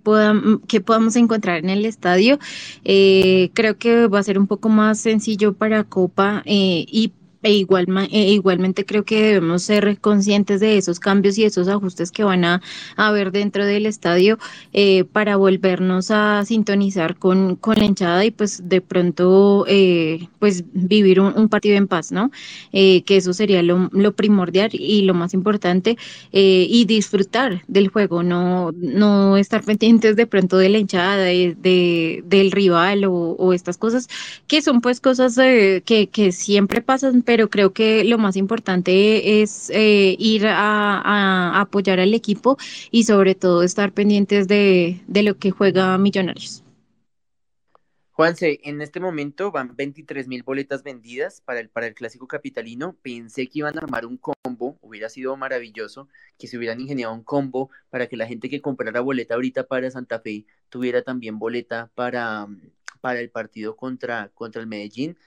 podam, 0.03 0.61
que 0.67 0.81
podamos 0.81 1.17
encontrar 1.17 1.59
en 1.59 1.71
el 1.71 1.85
estadio. 1.87 2.39
Eh, 2.85 3.51
creo 3.55 3.79
que 3.79 4.09
va 4.09 4.19
a 4.19 4.23
ser 4.23 4.39
un 4.39 4.47
poco 4.47 4.69
más 4.69 4.99
sencillo 4.99 5.55
para 5.55 5.85
Copa 5.85 6.43
eh, 6.45 6.85
y 6.89 7.13
e, 7.43 7.53
igual, 7.53 7.87
e 8.11 8.33
igualmente 8.33 8.85
creo 8.85 9.05
que 9.05 9.23
debemos 9.23 9.63
ser 9.63 9.99
conscientes 10.01 10.61
de 10.61 10.79
esos 10.79 11.01
cambios 11.01 11.39
y 11.39 11.45
esos 11.45 11.69
ajustes 11.69 12.11
que 12.11 12.25
van 12.25 12.45
a, 12.45 12.63
haber 12.97 13.33
dentro 13.33 13.65
del 13.65 13.87
estadio 13.87 14.39
eh, 14.73 15.05
para 15.05 15.37
volvernos 15.37 16.11
a 16.11 16.45
sintonizar 16.45 17.17
con, 17.17 17.57
con 17.57 17.77
la 17.77 17.85
hinchada 17.85 18.25
y 18.25 18.31
pues 18.31 18.69
de 18.69 18.81
pronto 18.81 19.65
eh, 19.69 20.29
pues 20.39 20.65
vivir 20.73 21.21
un, 21.21 21.37
un, 21.39 21.49
partido 21.49 21.77
en 21.77 21.89
paz, 21.89 22.13
¿no? 22.13 22.31
Eh, 22.73 23.03
que 23.03 23.17
eso 23.17 23.33
sería 23.33 23.63
lo, 23.63 23.89
lo, 23.93 24.13
primordial 24.13 24.71
y 24.73 25.03
lo 25.03 25.15
más 25.15 25.35
importante 25.35 25.97
eh, 26.33 26.67
y 26.69 26.85
disfrutar 26.85 27.63
del 27.69 27.89
juego, 27.89 28.23
no, 28.23 28.73
no 28.73 29.37
estar 29.37 29.63
pendientes 29.65 30.17
de 30.17 30.27
pronto 30.27 30.57
de 30.59 30.69
la 30.69 30.79
hinchada, 30.79 31.17
de, 31.17 31.57
de 31.61 32.23
del 32.27 32.51
rival 32.53 33.05
o, 33.05 33.13
o, 33.13 33.53
estas 33.53 33.77
cosas 33.79 34.09
que 34.47 34.63
son 34.63 34.81
pues 34.81 35.01
cosas 35.01 35.37
eh, 35.39 35.83
que, 35.85 36.09
que 36.09 36.33
siempre 36.33 36.83
pasan 36.83 37.23
pero 37.29 37.51
creo 37.51 37.75
que 37.75 38.05
lo 38.05 38.17
más 38.17 38.37
importante 38.37 39.43
es 39.43 39.69
eh, 39.69 40.17
ir 40.19 40.47
a, 40.47 41.61
apoyar 41.61 42.01
al 42.01 42.15
equipo 42.15 42.57
y 42.91 43.05
sobre 43.05 43.35
todo 43.35 43.63
estar 43.63 43.93
pendientes 43.93 44.49
de, 44.49 45.03
lo 45.07 45.37
que 45.37 45.51
juega 45.51 45.99
Millonarios. 45.99 46.65
Juanse, 48.13 48.61
en 48.65 48.81
este 48.81 48.99
momento 48.99 49.53
van 49.53 49.77
23 49.77 50.27
mil 50.27 50.43
boletas 50.43 50.83
vendidas 50.83 51.43
para 51.43 51.61
el, 51.61 51.95
clásico 51.95 52.27
capitalino. 52.27 52.97
Pensé 53.03 53.47
que 53.47 53.59
iban 53.59 53.77
a 53.77 53.83
armar 53.83 54.07
un 54.07 54.17
combo, 54.17 54.79
hubiera 54.81 55.11
sido 55.11 55.37
maravilloso 55.37 56.09
que 56.39 56.47
se 56.47 56.57
hubieran 56.57 56.81
ingeniado 56.81 57.13
un 57.13 57.25
combo 57.25 57.69
para 57.91 58.07
que 58.07 58.17
la 58.17 58.27
gente 58.27 58.49
que 58.49 58.63
comprara 58.63 59.03
boleta 59.03 59.35
ahorita 59.35 59.67
para 59.67 59.91
Santa 59.91 60.19
Fe 60.21 60.47
tuviera 60.71 61.03
también 61.03 61.39
boleta 61.39 61.91
para, 61.95 62.47
para 63.03 63.21
el 63.21 63.29
partido 63.29 63.77
contra 63.77 64.31
el 64.55 64.67
Medellín 64.67 65.19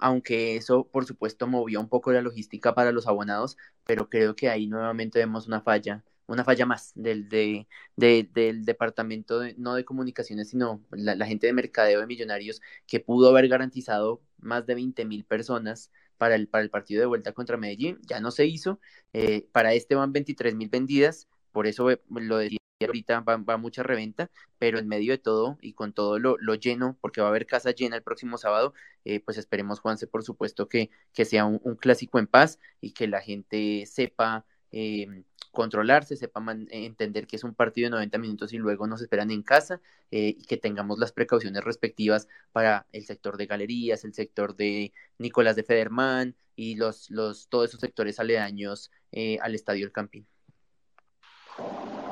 aunque 0.00 0.56
eso 0.56 0.86
por 0.88 1.06
supuesto 1.06 1.46
movió 1.46 1.80
un 1.80 1.88
poco 1.88 2.12
la 2.12 2.22
logística 2.22 2.74
para 2.74 2.92
los 2.92 3.06
abonados, 3.06 3.56
pero 3.84 4.08
creo 4.08 4.36
que 4.36 4.48
ahí 4.48 4.66
nuevamente 4.66 5.18
vemos 5.18 5.46
una 5.46 5.60
falla, 5.62 6.04
una 6.26 6.44
falla 6.44 6.66
más 6.66 6.92
del, 6.94 7.28
de, 7.28 7.66
de, 7.96 8.28
del 8.32 8.64
departamento, 8.64 9.40
de, 9.40 9.54
no 9.58 9.74
de 9.74 9.84
comunicaciones, 9.84 10.50
sino 10.50 10.84
la, 10.90 11.26
gente 11.26 11.46
de 11.46 11.52
mercadeo 11.52 12.00
de 12.00 12.06
millonarios 12.06 12.60
que 12.86 13.00
pudo 13.00 13.30
haber 13.30 13.48
garantizado 13.48 14.22
más 14.38 14.66
de 14.66 14.74
20 14.74 15.04
mil 15.04 15.24
personas 15.24 15.90
para 16.18 16.34
el, 16.34 16.48
para 16.48 16.62
el 16.64 16.70
partido 16.70 17.00
de 17.00 17.06
vuelta 17.06 17.32
contra 17.32 17.56
Medellín, 17.56 17.98
ya 18.02 18.20
no 18.20 18.30
se 18.30 18.46
hizo, 18.46 18.80
eh, 19.12 19.48
para 19.52 19.74
este 19.74 19.94
van 19.94 20.12
23 20.12 20.54
mil 20.54 20.68
vendidas, 20.68 21.28
por 21.52 21.66
eso 21.66 21.88
lo 22.10 22.36
decía 22.38 22.60
ahorita 22.86 23.20
va, 23.20 23.56
mucha 23.56 23.82
reventa, 23.82 24.30
pero 24.58 24.78
en 24.78 24.88
medio 24.88 25.12
de 25.12 25.18
todo 25.18 25.58
y 25.60 25.72
con 25.74 25.92
todo 25.92 26.18
lo, 26.18 26.36
lleno, 26.54 26.96
porque 27.00 27.20
va 27.20 27.28
a 27.28 27.30
haber 27.30 27.46
casa 27.46 27.72
llena 27.72 27.96
el 27.96 28.02
próximo 28.02 28.38
sábado, 28.38 28.74
eh, 29.04 29.20
pues 29.20 29.38
esperemos, 29.38 29.80
Juanse, 29.80 30.06
por 30.06 30.22
supuesto, 30.24 30.68
que, 30.68 30.90
que 31.12 31.24
sea 31.24 31.44
un, 31.46 31.60
un, 31.64 31.76
clásico 31.76 32.18
en 32.18 32.26
paz 32.26 32.58
y 32.80 32.92
que 32.92 33.08
la 33.08 33.20
gente 33.20 33.86
sepa 33.86 34.44
eh, 34.72 35.24
controlarse, 35.50 36.16
sepa 36.16 36.40
man, 36.40 36.68
entender 36.70 37.26
que 37.26 37.36
es 37.36 37.44
un 37.44 37.54
partido 37.54 37.86
de 37.86 37.90
90 37.90 38.18
minutos 38.18 38.52
y 38.52 38.58
luego 38.58 38.86
nos 38.86 39.02
esperan 39.02 39.30
en 39.30 39.42
casa 39.42 39.80
eh, 40.10 40.36
y 40.38 40.44
que 40.44 40.56
tengamos 40.56 40.98
las 40.98 41.12
precauciones 41.12 41.64
respectivas 41.64 42.28
para 42.52 42.86
el 42.92 43.04
sector 43.04 43.36
de 43.36 43.46
galerías, 43.46 44.04
el 44.04 44.14
sector 44.14 44.56
de 44.56 44.92
Nicolás 45.18 45.56
de 45.56 45.64
Federman 45.64 46.36
y 46.54 46.76
los, 46.76 47.10
los, 47.10 47.48
todos 47.48 47.70
esos 47.70 47.80
sectores 47.80 48.20
aledaños 48.20 48.90
eh, 49.12 49.38
al 49.42 49.54
Estadio 49.54 49.84
El 49.86 49.92
Campín. 49.92 50.26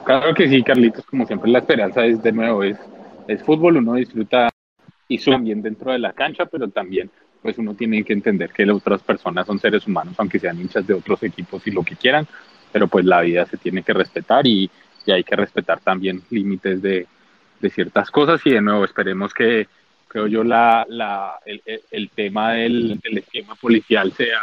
Claro 0.09 0.33
que 0.33 0.49
sí, 0.49 0.63
Carlitos, 0.63 1.05
como 1.05 1.27
siempre 1.27 1.51
la 1.51 1.59
esperanza 1.59 2.03
es 2.07 2.23
de 2.23 2.33
nuevo, 2.33 2.65
es, 2.65 2.79
es 3.27 3.43
fútbol, 3.43 3.77
uno 3.77 3.93
disfruta 3.93 4.49
y 5.07 5.19
también 5.19 5.61
dentro 5.61 5.93
de 5.93 5.99
la 5.99 6.15
cancha, 6.15 6.47
pero 6.47 6.69
también 6.69 7.11
pues 7.43 7.59
uno 7.59 7.75
tiene 7.75 8.03
que 8.03 8.15
entender 8.15 8.51
que 8.51 8.65
las 8.65 8.77
otras 8.77 9.03
personas 9.03 9.47
son 9.47 9.59
seres 9.59 9.87
humanos, 9.87 10.15
aunque 10.17 10.39
sean 10.39 10.59
hinchas 10.59 10.87
de 10.87 10.95
otros 10.95 11.23
equipos 11.25 11.67
y 11.67 11.73
lo 11.73 11.83
que 11.83 11.95
quieran, 11.95 12.27
pero 12.73 12.89
pues 12.89 13.05
la 13.05 13.21
vida 13.21 13.45
se 13.45 13.59
tiene 13.59 13.83
que 13.83 13.93
respetar 13.93 14.47
y, 14.47 14.71
y 15.05 15.13
hay 15.13 15.23
que 15.25 15.37
respetar 15.37 15.81
también 15.81 16.23
límites 16.31 16.81
de, 16.81 17.07
de, 17.61 17.69
ciertas 17.69 18.11
cosas 18.11 18.41
y 18.47 18.51
de 18.53 18.63
nuevo 18.63 18.87
esperemos 18.87 19.35
que, 19.35 19.69
creo 20.07 20.27
yo, 20.27 20.43
la, 20.43 20.87
la, 20.89 21.39
el, 21.45 21.61
el 21.91 22.09
tema 22.09 22.53
del, 22.53 22.99
del, 23.01 23.19
esquema 23.19 23.57
policial 23.57 24.11
sea 24.13 24.41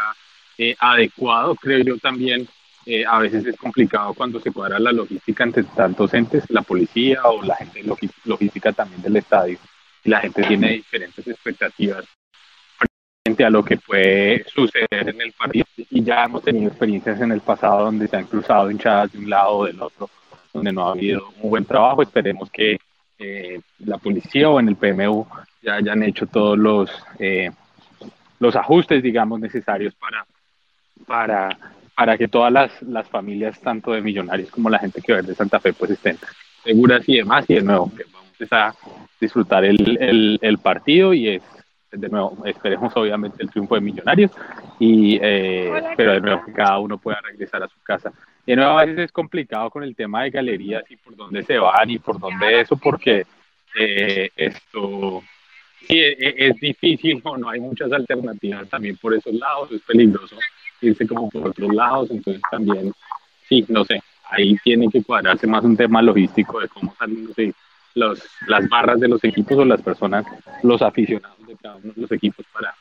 eh, 0.59 0.75
adecuado, 0.77 1.55
creo 1.55 1.83
yo 1.83 1.97
también. 1.97 2.47
Eh, 2.85 3.03
a 3.05 3.19
veces 3.19 3.45
es 3.45 3.57
complicado 3.57 4.13
cuando 4.13 4.39
se 4.39 4.51
cuadra 4.51 4.77
la 4.77 4.91
logística 4.91 5.43
entre 5.43 5.63
tantos 5.63 6.13
entes, 6.13 6.43
la 6.49 6.61
policía 6.61 7.23
o 7.23 7.41
la 7.41 7.55
gente 7.55 7.83
logística 8.25 8.71
también 8.73 9.01
del 9.01 9.17
estadio, 9.17 9.57
y 10.03 10.09
la 10.09 10.19
gente 10.19 10.43
tiene 10.43 10.73
diferentes 10.73 11.27
expectativas 11.27 12.05
frente 13.23 13.43
a 13.43 13.49
lo 13.49 13.65
que 13.65 13.77
puede 13.77 14.45
suceder 14.45 15.09
en 15.09 15.19
el 15.19 15.31
partido. 15.33 15.65
Y 15.89 16.03
ya 16.03 16.25
hemos 16.25 16.43
tenido 16.43 16.67
experiencias 16.67 17.19
en 17.21 17.31
el 17.31 17.41
pasado 17.41 17.85
donde 17.85 18.07
se 18.07 18.17
han 18.17 18.27
cruzado 18.27 18.69
hinchadas 18.69 19.11
de 19.11 19.17
un 19.17 19.29
lado 19.29 19.57
o 19.57 19.65
del 19.65 19.81
otro, 19.81 20.09
donde 20.53 20.71
no 20.71 20.87
ha 20.87 20.91
habido 20.91 21.33
un 21.41 21.49
buen 21.49 21.65
trabajo. 21.65 22.03
Esperemos 22.03 22.51
que 22.51 22.77
eh, 23.17 23.59
la 23.79 23.97
policía 23.97 24.49
o 24.49 24.59
en 24.59 24.67
el 24.67 24.75
PMU 24.75 25.25
ya 25.63 25.75
hayan 25.75 26.03
hecho 26.03 26.27
todos 26.27 26.57
los, 26.57 26.91
eh, 27.17 27.49
los 28.39 28.55
ajustes, 28.55 29.01
digamos, 29.01 29.39
necesarios 29.39 29.95
para, 29.95 30.25
para, 31.07 31.57
para 31.95 32.17
que 32.17 32.27
todas 32.27 32.51
las, 32.51 32.81
las 32.81 33.07
familias, 33.09 33.59
tanto 33.61 33.91
de 33.91 34.01
millonarios 34.01 34.51
como 34.51 34.69
la 34.69 34.79
gente 34.79 35.01
que 35.01 35.13
va 35.13 35.21
de 35.21 35.35
Santa 35.35 35.59
Fe, 35.59 35.73
pues 35.73 35.91
estén 35.91 36.17
seguras 36.63 37.07
y 37.07 37.17
demás. 37.17 37.45
Y 37.47 37.55
de 37.55 37.61
nuevo, 37.61 37.91
que 37.95 38.03
vamos 38.11 38.51
a 38.51 38.75
disfrutar 39.19 39.63
el, 39.63 39.97
el, 40.01 40.39
el 40.41 40.57
partido 40.57 41.13
y 41.13 41.29
es 41.29 41.43
de 41.97 42.09
nuevo, 42.09 42.37
esperemos 42.45 42.91
obviamente 42.95 43.41
el 43.41 43.49
triunfo 43.49 43.75
de 43.75 43.81
Millonarios, 43.81 44.31
y, 44.79 45.17
eh, 45.21 45.71
pero 45.95 46.13
de 46.13 46.21
nuevo 46.21 46.45
que 46.45 46.53
cada 46.53 46.79
uno 46.79 46.97
pueda 46.97 47.19
regresar 47.21 47.63
a 47.63 47.67
su 47.67 47.81
casa. 47.81 48.11
De 48.45 48.55
nuevo, 48.55 48.77
a 48.77 48.85
veces 48.85 49.05
es 49.05 49.11
complicado 49.11 49.69
con 49.69 49.83
el 49.83 49.95
tema 49.95 50.23
de 50.23 50.31
galerías 50.31 50.83
y 50.89 50.97
por 50.97 51.15
dónde 51.15 51.43
se 51.43 51.57
van 51.57 51.89
y 51.89 51.99
por 51.99 52.19
dónde 52.19 52.61
eso, 52.61 52.75
porque 52.77 53.25
eh, 53.79 54.29
esto 54.35 55.23
sí 55.87 55.99
es, 55.99 56.19
e, 56.19 56.47
es 56.47 56.55
difícil, 56.59 57.21
no, 57.25 57.37
no 57.37 57.49
hay 57.49 57.59
muchas 57.59 57.91
alternativas 57.91 58.69
también 58.69 58.97
por 58.97 59.13
esos 59.13 59.33
lados, 59.33 59.71
es 59.71 59.81
peligroso 59.81 60.35
irse 60.81 61.07
como 61.07 61.29
por 61.29 61.47
otros 61.47 61.73
lados, 61.73 62.09
entonces 62.11 62.41
también, 62.49 62.93
sí, 63.47 63.65
no 63.67 63.83
sé, 63.85 64.01
ahí 64.29 64.57
tiene 64.63 64.89
que 64.89 65.03
cuadrarse 65.03 65.47
más 65.47 65.63
un 65.63 65.77
tema 65.77 66.01
logístico 66.01 66.59
de 66.59 66.67
cómo 66.67 66.93
salen 66.97 67.29
los, 67.95 68.21
las 68.47 68.67
barras 68.69 68.99
de 68.99 69.07
los 69.07 69.23
equipos 69.23 69.57
o 69.57 69.65
las 69.65 69.81
personas, 69.81 70.25
los 70.63 70.81
aficionados 70.81 71.45
de 71.47 71.55
cada 71.55 71.75
uno 71.75 71.93
de 71.95 72.01
los 72.01 72.11
equipos 72.11 72.45
para, 72.53 72.73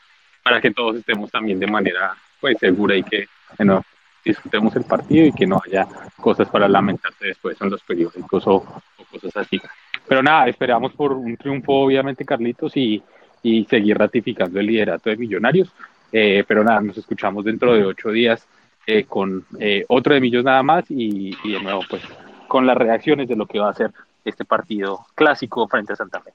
para 0.43 0.61
que 0.61 0.73
todos 0.73 0.97
estemos 0.97 1.31
también 1.31 1.59
de 1.59 1.67
manera 1.67 2.17
pues 2.41 2.59
segura 2.59 2.97
y 2.97 3.03
que 3.03 3.27
bueno, 3.57 3.83
disfrutemos 4.25 4.75
el 4.77 4.85
partido 4.85 5.27
y 5.27 5.33
que 5.33 5.47
no 5.47 5.61
haya 5.65 5.87
cosas 6.21 6.49
para 6.49 6.69
lamentarse 6.69 7.29
después 7.29 7.61
en 7.61 7.71
los 7.71 7.83
periódicos 7.83 8.47
o, 8.47 8.57
o 8.57 9.05
cosas 9.11 9.37
así. 9.37 9.61
Pero 10.07 10.23
nada, 10.23 10.49
esperamos 10.49 10.93
por 10.93 11.13
un 11.13 11.37
triunfo 11.37 11.73
obviamente 11.73 12.25
Carlitos 12.25 12.77
y, 12.77 13.03
y 13.43 13.65
seguir 13.67 13.97
ratificando 13.97 14.59
el 14.59 14.67
liderato 14.67 15.11
de 15.11 15.17
Millonarios. 15.17 15.71
Eh, 16.17 16.45
pero 16.47 16.63
nada, 16.63 16.81
nos 16.81 16.97
escuchamos 16.97 17.45
dentro 17.45 17.75
de 17.75 17.85
ocho 17.85 18.11
días 18.11 18.47
eh, 18.87 19.03
con 19.03 19.45
eh, 19.59 19.85
otro 19.89 20.15
de 20.15 20.21
Millos 20.21 20.45
nada 20.45 20.63
más 20.63 20.89
y, 20.89 21.37
y 21.43 21.53
de 21.53 21.61
nuevo 21.61 21.81
pues 21.91 22.03
con 22.47 22.69
las 22.69 22.77
reacciones 22.77 23.27
de 23.27 23.35
lo 23.35 23.47
que 23.47 23.59
va 23.59 23.71
a 23.71 23.75
ser 23.75 23.91
este 24.25 24.45
partido 24.45 25.01
clásico 25.17 25.67
frente 25.67 25.95
a 25.95 25.97
Santa 25.97 26.21
Fe. 26.21 26.31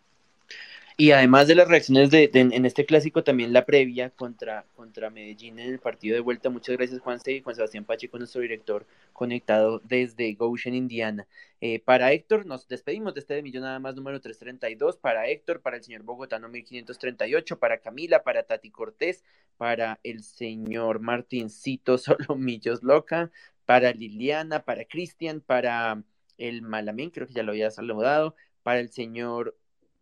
Y 1.00 1.12
además 1.12 1.48
de 1.48 1.56
las 1.56 1.70
reacciones 1.70 2.12
de, 2.12 2.30
en 2.34 2.66
este 2.66 2.86
clásico, 2.86 3.24
también 3.24 3.54
la 3.54 3.66
previa 3.66 4.10
contra, 4.10 4.66
contra 4.76 5.10
Medellín 5.10 5.58
en 5.58 5.72
el 5.72 5.80
partido 5.80 6.14
de 6.14 6.20
vuelta. 6.20 6.50
Muchas 6.50 6.76
gracias, 6.76 7.00
Juan 7.00 7.22
C. 7.22 7.36
y 7.36 7.42
Juan 7.42 7.56
Sebastián 7.56 7.86
Pacheco, 7.86 8.18
nuestro 8.18 8.42
director, 8.42 8.86
conectado 9.14 9.80
desde 9.86 10.34
Goshen, 10.34 10.76
Indiana. 10.76 11.26
Eh, 11.62 11.80
para 11.80 12.12
Héctor, 12.12 12.46
nos 12.46 12.68
despedimos 12.68 13.14
de 13.14 13.22
este 13.22 13.34
de 13.34 13.44
Millón 13.44 13.64
nada 13.64 13.80
más 13.80 13.96
número 13.96 14.20
332. 14.20 14.98
Para 14.98 15.30
Héctor, 15.30 15.62
para 15.62 15.78
el 15.78 15.84
señor 15.86 16.04
Bogotano 16.04 16.50
1538, 16.50 17.58
para 17.60 17.78
Camila, 17.78 18.22
para 18.24 18.44
Tati 18.44 18.70
Cortés, 18.70 19.24
para 19.56 20.02
el 20.04 20.22
señor 20.22 21.00
Martincito 21.00 21.98
Solomillos 21.98 22.84
Loca, 22.84 23.32
para 23.64 23.94
Liliana, 23.94 24.66
para 24.66 24.84
Cristian, 24.84 25.40
para 25.40 26.04
el 26.38 26.62
Malamín, 26.62 27.10
creo 27.10 27.26
que 27.26 27.36
ya 27.36 27.44
lo 27.44 27.54
había 27.54 27.72
saludado, 27.72 28.36
para 28.64 28.82
el 28.82 28.90
señor 28.90 29.56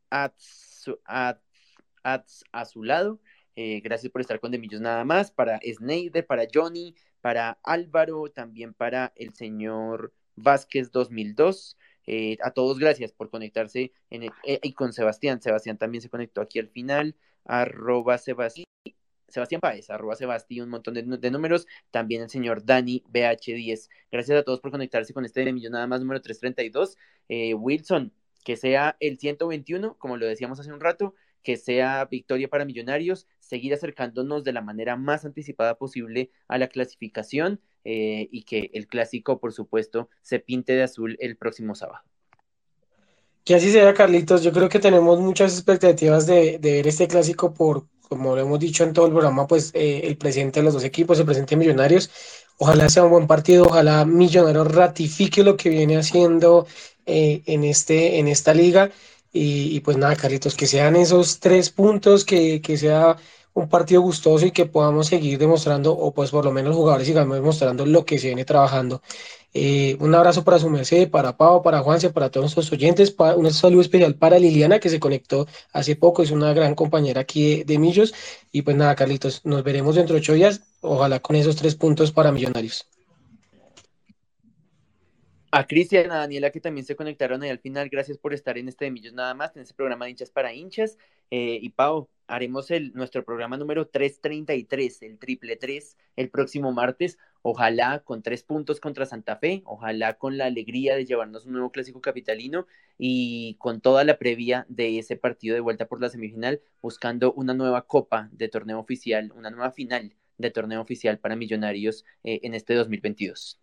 Ats, 0.10 0.67
Ats 1.06 2.44
a 2.52 2.66
su 2.66 2.84
lado. 2.84 3.20
Eh, 3.56 3.82
gracias 3.82 4.12
por 4.12 4.22
estar 4.22 4.40
con 4.40 4.52
De 4.52 4.60
Millos 4.60 4.82
nada 4.82 5.04
más. 5.04 5.32
Para 5.32 5.60
Sneider, 5.64 6.26
para 6.26 6.44
Johnny, 6.54 6.96
para 7.22 7.60
Álvaro, 7.64 8.30
también 8.30 8.74
para 8.74 9.14
el 9.16 9.34
señor 9.34 10.14
Vázquez 10.36 10.92
2002. 10.92 11.78
Eh, 12.06 12.38
a 12.42 12.52
todos 12.52 12.80
gracias 12.80 13.12
por 13.12 13.30
conectarse 13.30 13.92
eh, 14.12 14.60
y 14.64 14.74
con 14.74 14.94
Sebastián. 14.94 15.42
Sebastián 15.42 15.78
también 15.78 16.02
se 16.02 16.10
conectó 16.10 16.42
aquí 16.42 16.60
al 16.60 16.70
final. 16.70 17.16
Arroba 17.46 18.18
Sebastián. 18.18 18.66
Sebastián 19.28 19.60
Páez, 19.60 19.90
arroba 19.90 20.16
Sebastián, 20.16 20.66
un 20.66 20.70
montón 20.70 20.94
de, 20.94 21.04
de, 21.04 21.32
números. 21.32 21.68
También 21.92 22.22
el 22.22 22.30
señor 22.30 22.64
Dani 22.66 23.04
BH10. 23.12 23.90
Gracias 24.12 24.40
a 24.40 24.44
todos 24.44 24.62
por 24.62 24.72
conectarse 24.72 25.14
con 25.14 25.26
este 25.26 25.44
de 25.44 25.52
Millón 25.52 25.74
nada 25.74 25.88
más 25.88 26.00
número 26.00 26.22
332. 26.22 26.98
Eh, 27.28 27.54
Wilson, 27.54 28.14
que 28.48 28.56
sea 28.56 28.96
el 29.02 29.20
121, 29.20 29.98
como 29.98 30.16
lo 30.16 30.26
decíamos 30.26 30.58
hace 30.58 30.72
un 30.72 30.80
rato, 30.80 31.14
que 31.44 31.58
sea 31.58 32.06
victoria 32.06 32.48
para 32.48 32.64
Millonarios, 32.64 33.28
seguir 33.40 33.74
acercándonos 33.74 34.46
de 34.46 34.54
la 34.54 34.62
manera 34.62 34.96
más 34.96 35.26
anticipada 35.26 35.78
posible 35.78 36.32
a 36.48 36.58
la 36.58 36.70
clasificación 36.70 37.60
eh, 37.84 38.30
y 38.32 38.44
que 38.44 38.72
el 38.74 38.88
clásico, 38.88 39.42
por 39.42 39.52
supuesto, 39.52 40.08
se 40.22 40.40
pinte 40.40 40.72
de 40.72 40.84
azul 40.84 41.18
el 41.20 41.36
próximo 41.36 41.76
sábado. 41.76 42.06
Que 43.44 43.56
así 43.56 43.70
sea, 43.70 43.94
Carlitos. 43.94 44.44
Yo 44.44 44.54
creo 44.54 44.70
que 44.70 44.80
tenemos 44.80 45.20
muchas 45.20 45.52
expectativas 45.52 46.26
de, 46.26 46.58
ver 46.62 46.88
este 46.88 47.10
clásico 47.10 47.54
por, 47.54 47.88
como 48.08 48.34
lo 48.34 48.44
hemos 48.44 48.62
dicho 48.62 48.86
en 48.86 48.94
todo 48.94 49.08
el 49.08 49.12
programa, 49.12 49.46
pues 49.46 49.72
eh, 49.74 50.04
el 50.06 50.16
presente 50.16 50.62
de 50.62 50.64
los 50.64 50.74
dos 50.74 50.86
equipos, 50.86 51.20
el 51.20 51.26
presente 51.26 51.56
de 51.56 51.60
Millonarios. 51.60 52.10
Ojalá 52.60 52.88
sea 52.88 53.04
un 53.04 53.12
buen 53.12 53.28
partido, 53.28 53.66
ojalá 53.66 54.06
Millonarios 54.06 54.72
ratifique 54.72 55.44
lo 55.44 55.58
que 55.58 55.68
viene 55.68 55.98
haciendo 55.98 56.66
eh, 57.08 57.42
en, 57.46 57.64
este, 57.64 58.20
en 58.20 58.28
esta 58.28 58.54
liga. 58.54 58.92
Y, 59.34 59.76
y, 59.76 59.80
pues 59.82 59.98
nada, 59.98 60.16
Carlitos, 60.16 60.56
que 60.56 60.68
sean 60.68 60.96
esos 60.96 61.40
tres 61.40 61.70
puntos, 61.70 62.26
que, 62.26 62.62
que, 62.62 62.78
sea 62.78 63.18
un 63.54 63.70
partido 63.70 64.02
gustoso 64.02 64.46
y 64.46 64.52
que 64.52 64.66
podamos 64.66 65.08
seguir 65.08 65.40
demostrando, 65.40 65.94
o 65.94 66.14
pues 66.14 66.32
por 66.32 66.46
lo 66.46 66.52
menos 66.52 66.70
los 66.70 66.78
jugadores 66.78 67.08
sigamos 67.08 67.38
demostrando 67.38 67.86
lo 67.86 68.06
que 68.06 68.20
se 68.20 68.28
viene 68.28 68.46
trabajando. 68.46 69.02
Eh, 69.54 69.98
un 70.00 70.14
abrazo 70.14 70.44
para 70.44 70.60
su 70.60 70.70
merced, 70.70 71.10
para 71.10 71.38
Pau, 71.38 71.64
para 71.64 71.80
Juanse, 71.80 72.10
para 72.10 72.30
todos 72.30 72.44
nuestros 72.44 72.72
oyentes. 72.72 73.12
Para, 73.12 73.36
un 73.36 73.52
saludo 73.54 73.82
especial 73.82 74.16
para 74.16 74.38
Liliana, 74.40 74.80
que 74.80 74.90
se 74.90 75.00
conectó 75.00 75.48
hace 75.72 75.96
poco, 75.96 76.24
es 76.24 76.32
una 76.32 76.54
gran 76.54 76.76
compañera 76.76 77.22
aquí 77.22 77.60
de, 77.60 77.66
de 77.66 77.80
Millos. 77.80 78.14
Y 78.52 78.64
pues 78.64 78.76
nada, 78.76 78.96
Carlitos, 78.96 79.42
nos 79.46 79.64
veremos 79.64 79.96
dentro 79.96 80.16
de 80.16 80.22
ocho 80.22 80.34
días. 80.34 80.62
Ojalá 80.82 81.20
con 81.22 81.36
esos 81.36 81.56
tres 81.56 81.76
puntos 81.76 82.12
para 82.12 82.32
Millonarios. 82.32 82.86
A 85.50 85.66
Cristian, 85.66 86.12
a 86.12 86.18
Daniela 86.18 86.52
que 86.52 86.60
también 86.60 86.86
se 86.86 86.98
conectaron 86.98 87.42
ahí 87.42 87.50
al 87.50 87.60
final, 87.60 87.88
gracias 87.88 88.18
por 88.18 88.34
estar 88.34 88.58
en 88.58 88.68
este 88.68 88.86
de 88.86 88.92
Millos 88.92 89.14
nada 89.14 89.34
más, 89.34 89.56
en 89.56 89.62
este 89.62 89.74
programa 89.74 90.04
de 90.06 90.12
hinchas 90.12 90.30
para 90.30 90.54
hinchas. 90.54 90.98
Eh, 91.32 91.60
y 91.62 91.70
Pau, 91.70 92.10
haremos 92.28 92.70
el, 92.70 92.92
nuestro 92.94 93.24
programa 93.24 93.56
número 93.56 93.88
333, 93.88 95.02
el 95.04 95.18
triple 95.18 95.56
3, 95.56 95.96
el 96.18 96.30
próximo 96.30 96.74
martes. 96.74 97.18
Ojalá 97.44 98.00
con 98.00 98.24
tres 98.24 98.44
puntos 98.44 98.82
contra 98.82 99.06
Santa 99.06 99.38
Fe, 99.38 99.62
ojalá 99.66 100.16
con 100.18 100.38
la 100.38 100.46
alegría 100.46 100.98
de 100.98 101.06
llevarnos 101.06 101.46
un 101.46 101.54
nuevo 101.54 101.72
clásico 101.72 102.02
capitalino 102.02 102.68
y 102.98 103.56
con 103.56 103.80
toda 103.80 104.04
la 104.04 104.18
previa 104.18 104.66
de 104.68 105.00
ese 105.00 105.16
partido 105.16 105.56
de 105.56 105.62
vuelta 105.62 105.88
por 105.88 106.02
la 106.02 106.10
semifinal, 106.10 106.62
buscando 106.82 107.32
una 107.32 107.54
nueva 107.54 107.88
copa 107.88 108.30
de 108.34 108.50
torneo 108.50 108.80
oficial, 108.80 109.32
una 109.34 109.50
nueva 109.50 109.72
final 109.72 110.14
de 110.38 110.52
torneo 110.52 110.82
oficial 110.82 111.20
para 111.20 111.38
Millonarios 111.38 112.04
eh, 112.26 112.42
en 112.44 112.54
este 112.54 112.74
2022. 112.74 113.62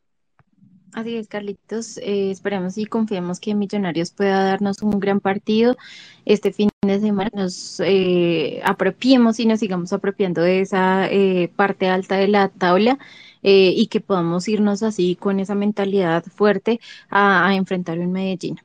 Así 0.94 1.16
es, 1.16 1.26
Carlitos. 1.26 1.98
Eh, 1.98 2.30
esperamos 2.30 2.78
y 2.78 2.86
confiemos 2.86 3.40
que 3.40 3.54
Millonarios 3.54 4.12
pueda 4.12 4.44
darnos 4.44 4.80
un 4.80 5.00
gran 5.00 5.18
partido 5.20 5.76
este 6.24 6.52
fin 6.52 6.70
de 6.82 7.00
semana. 7.00 7.30
Nos 7.34 7.80
eh, 7.80 8.60
apropiemos 8.64 9.40
y 9.40 9.46
nos 9.46 9.58
sigamos 9.58 9.92
apropiando 9.92 10.40
de 10.42 10.60
esa 10.60 11.08
eh, 11.10 11.50
parte 11.56 11.88
alta 11.88 12.16
de 12.16 12.28
la 12.28 12.48
tabla 12.48 12.98
y 13.46 13.88
que 13.88 14.00
podamos 14.00 14.48
irnos 14.48 14.82
así 14.82 15.16
con 15.16 15.38
esa 15.38 15.54
mentalidad 15.54 16.24
fuerte 16.24 16.80
a, 17.10 17.46
a 17.46 17.54
enfrentar 17.54 17.98
en 17.98 18.10
Medellín. 18.12 18.58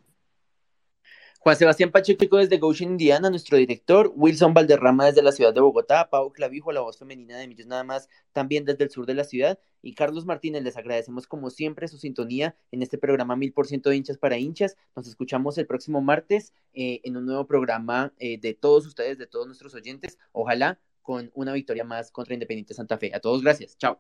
Sebastián 1.56 1.92
Pacheco 1.92 2.38
desde 2.38 2.58
Goshen, 2.58 2.90
Indiana, 2.90 3.30
nuestro 3.30 3.58
director, 3.58 4.12
Wilson 4.16 4.54
Valderrama 4.54 5.06
desde 5.06 5.22
la 5.22 5.32
ciudad 5.32 5.54
de 5.54 5.62
Bogotá, 5.62 6.10
Pau 6.10 6.32
Clavijo, 6.32 6.72
la 6.72 6.82
voz 6.82 6.98
femenina 6.98 7.38
de 7.38 7.48
Millos 7.48 7.66
Nada 7.66 7.84
más, 7.84 8.10
también 8.34 8.66
desde 8.66 8.84
el 8.84 8.90
sur 8.90 9.06
de 9.06 9.14
la 9.14 9.24
ciudad, 9.24 9.58
y 9.82 9.94
Carlos 9.94 10.26
Martínez, 10.26 10.64
les 10.64 10.78
agradecemos 10.78 11.28
como 11.28 11.50
siempre 11.50 11.88
su 11.88 11.98
sintonía 11.98 12.56
en 12.72 12.82
este 12.82 12.98
programa 12.98 13.36
Mil 13.36 13.54
por 13.54 13.68
ciento 13.68 13.90
de 13.90 13.96
hinchas 13.96 14.18
para 14.18 14.38
hinchas. 14.38 14.76
Nos 14.96 15.08
escuchamos 15.08 15.58
el 15.58 15.66
próximo 15.66 16.02
martes 16.02 16.54
eh, 16.74 17.02
en 17.04 17.18
un 17.18 17.26
nuevo 17.26 17.48
programa 17.48 18.14
eh, 18.20 18.38
de 18.38 18.54
todos 18.54 18.86
ustedes, 18.86 19.18
de 19.18 19.28
todos 19.28 19.48
nuestros 19.48 19.74
oyentes, 19.74 20.18
ojalá 20.32 20.80
con 21.02 21.32
una 21.34 21.54
victoria 21.54 21.84
más 21.84 22.12
contra 22.12 22.34
Independiente 22.34 22.74
Santa 22.74 22.98
Fe. 22.98 23.12
A 23.14 23.20
todos, 23.20 23.42
gracias. 23.42 23.78
Chao. 23.78 24.00